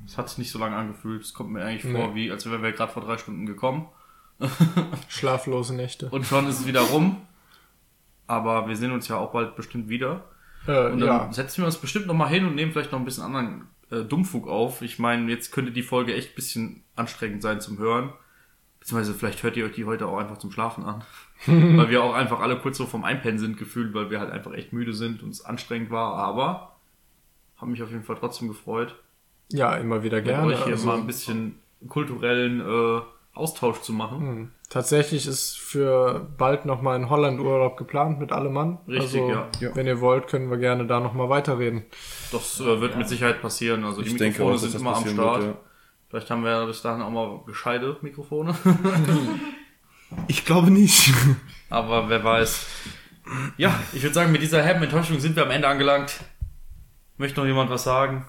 es 0.07 0.19
hat 0.19 0.29
sich 0.29 0.39
nicht 0.39 0.51
so 0.51 0.59
lange 0.59 0.77
angefühlt. 0.77 1.23
Es 1.23 1.33
kommt 1.33 1.51
mir 1.51 1.65
eigentlich 1.65 1.91
vor, 1.91 2.15
wie 2.15 2.31
als 2.31 2.45
wären 2.45 2.63
wir 2.63 2.73
gerade 2.73 2.93
vor 2.93 3.03
drei 3.03 3.17
Stunden 3.17 3.47
gekommen. 3.47 3.89
Schlaflose 5.09 5.75
Nächte. 5.75 6.11
Und 6.11 6.27
schon 6.27 6.47
ist 6.47 6.61
es 6.61 6.67
wieder 6.67 6.81
rum. 6.81 7.23
Aber 8.27 8.69
wir 8.69 8.77
sehen 8.77 8.93
uns 8.93 9.09
ja 9.09 9.17
auch 9.17 9.33
bald 9.33 9.57
bestimmt 9.57 9.89
wieder. 9.89 10.25
Äh, 10.67 10.91
Und 10.91 11.01
dann 11.01 11.09
ja, 11.09 11.33
setzen 11.33 11.59
wir 11.59 11.67
uns 11.67 11.77
bestimmt 11.77 12.07
noch 12.07 12.15
mal 12.15 12.29
hin 12.29 12.47
und 12.47 12.55
nehmen 12.55 12.73
vielleicht 12.73 12.93
noch 12.93 12.99
ein 12.99 13.05
bisschen 13.05 13.25
anderen 13.25 13.67
äh, 13.91 14.03
Dummfug 14.03 14.49
auf. 14.49 14.81
Ich 14.83 14.99
meine, 14.99 15.31
jetzt 15.31 15.53
könnte 15.53 15.73
die 15.73 15.83
Folge 15.83 16.15
echt 16.15 16.33
ein 16.33 16.35
bisschen 16.37 16.83
anstrengend 16.97 17.43
sein 17.43 17.61
zum 17.61 17.79
Hören. 17.79 18.13
Beziehungsweise 18.81 19.15
vielleicht 19.15 19.43
hört 19.43 19.57
ihr 19.57 19.65
euch 19.67 19.73
die 19.73 19.85
heute 19.85 20.07
auch 20.07 20.19
einfach 20.19 20.39
zum 20.39 20.51
Schlafen 20.51 20.85
an. 20.85 21.03
weil 21.47 21.91
wir 21.91 22.03
auch 22.03 22.15
einfach 22.15 22.41
alle 22.41 22.59
kurz 22.59 22.79
so 22.79 22.87
vom 22.87 23.05
Einpennen 23.05 23.39
sind 23.39 23.59
gefühlt, 23.59 23.93
weil 23.93 24.11
wir 24.11 24.21
halt 24.21 24.31
einfach 24.31 24.53
echt 24.53 24.73
müde 24.73 24.95
sind 24.95 25.23
und 25.23 25.31
es 25.31 25.45
anstrengend 25.45 25.91
war. 25.91 26.15
Aber 26.15 26.77
haben 27.57 27.71
mich 27.73 27.83
auf 27.83 27.91
jeden 27.91 28.05
Fall 28.05 28.17
trotzdem 28.19 28.49
gefreut, 28.49 28.95
ja, 29.51 29.77
immer 29.77 30.03
wieder 30.03 30.17
mit 30.17 30.27
gerne. 30.27 30.47
euch 30.47 30.65
hier 30.65 30.73
also- 30.73 30.87
mal 30.87 30.97
ein 30.99 31.07
bisschen 31.07 31.59
kulturellen 31.89 32.61
äh, 32.61 33.01
Austausch 33.35 33.81
zu 33.81 33.93
machen. 33.93 34.21
Hm. 34.21 34.51
Tatsächlich 34.71 35.27
ist 35.27 35.59
für 35.59 36.27
bald 36.37 36.65
nochmal 36.65 36.97
in 36.97 37.09
Holland 37.09 37.41
Urlaub 37.41 37.77
geplant 37.77 38.19
mit 38.19 38.33
allem 38.33 38.55
Mann. 38.55 38.79
Richtig, 38.89 39.23
also, 39.23 39.47
ja. 39.61 39.75
Wenn 39.75 39.87
ihr 39.87 40.01
wollt, 40.01 40.27
können 40.27 40.51
wir 40.51 40.59
gerne 40.59 40.87
da 40.87 41.01
nochmal 41.01 41.29
weiterreden. 41.29 41.85
Das 42.33 42.61
äh, 42.61 42.81
wird 42.81 42.97
mit 42.97 43.09
Sicherheit 43.09 43.41
passieren. 43.41 43.85
Also 43.85 44.03
die 44.03 44.09
Ich 44.09 44.17
denke 44.17 44.39
Mikrofone 44.39 44.57
auch, 44.57 44.59
sind 44.59 44.81
immer 44.81 44.97
am 44.97 45.07
Start. 45.07 45.43
wird, 45.43 45.55
ja. 45.55 45.61
Vielleicht 46.09 46.31
haben 46.31 46.45
wir 46.45 46.51
ja 46.51 46.65
bis 46.65 46.83
dahin 46.83 47.03
auch 47.03 47.11
mal 47.11 47.41
gescheite 47.47 47.97
Mikrofone. 48.01 48.55
Ich 50.29 50.45
glaube 50.45 50.71
nicht. 50.71 51.13
Aber 51.71 52.09
wer 52.09 52.23
weiß. 52.23 52.67
Ja, 53.57 53.81
ich 53.93 54.03
würde 54.03 54.15
sagen, 54.15 54.33
mit 54.33 54.43
dieser 54.43 54.63
herben 54.63 54.83
Enttäuschung 54.83 55.19
sind 55.19 55.35
wir 55.35 55.45
am 55.45 55.51
Ende 55.51 55.67
angelangt. 55.67 56.21
Möchte 57.17 57.41
noch 57.41 57.47
jemand 57.47 57.71
was 57.71 57.85
sagen? 57.85 58.27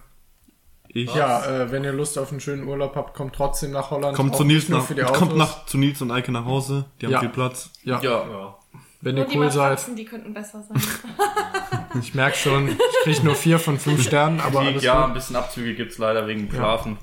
Ich. 0.98 1.14
Ja, 1.14 1.46
äh, 1.46 1.72
wenn 1.72 1.84
ihr 1.84 1.92
Lust 1.92 2.18
auf 2.18 2.32
einen 2.32 2.40
schönen 2.40 2.66
Urlaub 2.66 2.96
habt, 2.96 3.14
kommt 3.16 3.36
trotzdem 3.36 3.72
nach 3.72 3.92
Holland. 3.92 4.16
Kommt 4.16 4.34
Auch 4.34 4.38
zu 4.38 4.44
Nils 4.46 4.70
nach, 4.70 4.82
für 4.86 4.96
die 4.96 5.04
Autos. 5.04 5.18
kommt 5.20 5.36
nach, 5.36 5.66
zu 5.66 5.78
Nils 5.78 6.02
und 6.02 6.10
Eike 6.10 6.32
nach 6.32 6.46
Hause. 6.46 6.86
Die 7.02 7.06
haben 7.08 7.12
Ja. 7.14 7.20
viel 7.20 7.28
Platz. 7.30 7.70
Ja, 7.84 8.00
Ja. 8.02 8.56
wenn 9.02 9.16
Nur 9.16 9.30
ihr 9.30 9.38
cool 9.38 9.52
seid. 9.52 9.72
Matratzen, 9.72 9.96
die 9.98 10.06
könnten 10.06 10.34
besser 10.34 10.64
sein. 10.64 10.82
Ich 12.02 12.14
merke 12.14 12.36
schon, 12.38 12.68
ich 12.68 12.78
krieg 13.04 13.24
nur 13.24 13.36
vier 13.36 13.58
von 13.58 13.80
fünf 13.80 14.04
Sternen, 14.04 14.42
aber 14.42 14.62
Die, 14.62 14.68
alles 14.68 14.84
ja, 14.84 15.00
ein 15.00 15.06
gut. 15.06 15.14
bisschen 15.16 15.38
Abzüge 15.38 15.76
gibt's 15.76 15.98
leider 15.98 16.28
wegen 16.28 16.42
dem 16.48 16.52
Schlafen. 16.52 16.98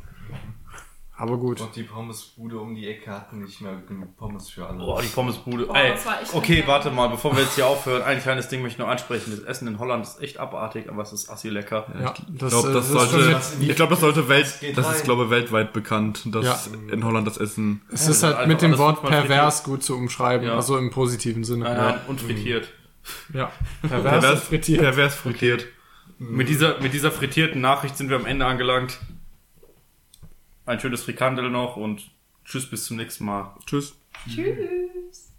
Aber 1.23 1.37
gut. 1.39 1.61
Und 1.61 1.77
die 1.77 1.85
Pommesbude 1.85 2.59
um 2.59 2.75
die 2.75 2.89
Ecke 2.89 3.13
hatten 3.13 3.45
nicht 3.45 3.61
mehr 3.61 3.77
genug 3.87 4.17
Pommes 4.17 4.51
für 4.51 4.67
alle. 4.67 4.79
Boah, 4.79 5.01
die 5.01 5.07
Pommesbude. 5.07 5.67
Boah, 5.67 5.77
Ey, 5.77 5.93
das 5.93 6.35
okay, 6.35 6.57
lecker. 6.57 6.67
warte 6.67 6.91
mal, 6.91 7.07
bevor 7.07 7.37
wir 7.37 7.45
jetzt 7.45 7.55
hier 7.55 7.69
aufhören, 7.69 8.03
ein 8.03 8.21
kleines 8.21 8.49
Ding 8.49 8.61
möchte 8.61 8.75
ich 8.75 8.79
noch 8.85 8.89
ansprechen. 8.89 9.31
Das 9.31 9.39
Essen 9.45 9.69
in 9.69 9.79
Holland 9.79 10.05
ist 10.05 10.21
echt 10.21 10.39
abartig, 10.39 10.89
aber 10.89 11.03
es 11.03 11.13
ist 11.13 11.31
assi 11.31 11.49
lecker. 11.49 11.87
Ja, 12.01 12.13
Ich 12.19 12.25
das, 12.39 12.51
glaube, 12.51 12.71
äh, 12.71 12.73
das 12.75 12.91
ist 12.91 12.99
schon 12.99 13.09
sollte, 13.23 13.41
ich 13.61 13.77
glaube, 13.77 13.91
das 13.91 14.01
sollte 14.01 14.29
Welt, 14.29 14.53
das 14.75 14.97
ist, 14.97 15.05
glaube 15.05 15.31
weltweit 15.31 15.73
bekannt, 15.73 16.23
dass 16.27 16.45
Ja. 16.67 16.93
in 16.93 17.05
Holland 17.05 17.25
das 17.29 17.37
Essen. 17.37 17.83
es 17.93 18.09
ist 18.09 18.25
halt 18.25 18.35
einfach 18.35 18.49
mit 18.49 18.61
dem 18.63 18.77
Wort 18.79 19.03
pervers 19.05 19.63
gut 19.63 19.85
zu 19.85 19.95
umschreiben, 19.97 20.49
Ja. 20.49 20.57
also 20.57 20.77
im 20.77 20.91
positiven 20.91 21.45
Sinne. 21.45 21.67
Nein, 21.67 21.77
nein, 21.77 22.01
und 22.09 22.21
frittiert. 22.21 22.67
Ja, 23.33 23.53
pervers, 23.89 24.25
und 24.25 24.39
frittiert. 24.41 24.81
Pervers 24.81 25.15
frittiert. 25.15 25.67
Mit 26.19 26.49
dieser, 26.49 26.81
mit 26.81 26.93
dieser 26.95 27.13
frittierten 27.13 27.61
Nachricht 27.61 27.97
sind 27.97 28.11
wir 28.11 28.17
am 28.17 28.27
Ende 28.27 28.45
angelangt 28.47 28.99
ein 30.67 30.81
schönes 30.81 31.03
Frikandel 31.05 31.51
noch 31.51 31.77
und 31.77 32.11
tschüss, 32.45 32.69
bis 32.69 32.87
zum 32.87 32.97
nächsten 32.97 33.25
Mal. 33.25 33.55
Tschüss. 33.67 33.97
Tschüss. 34.29 35.31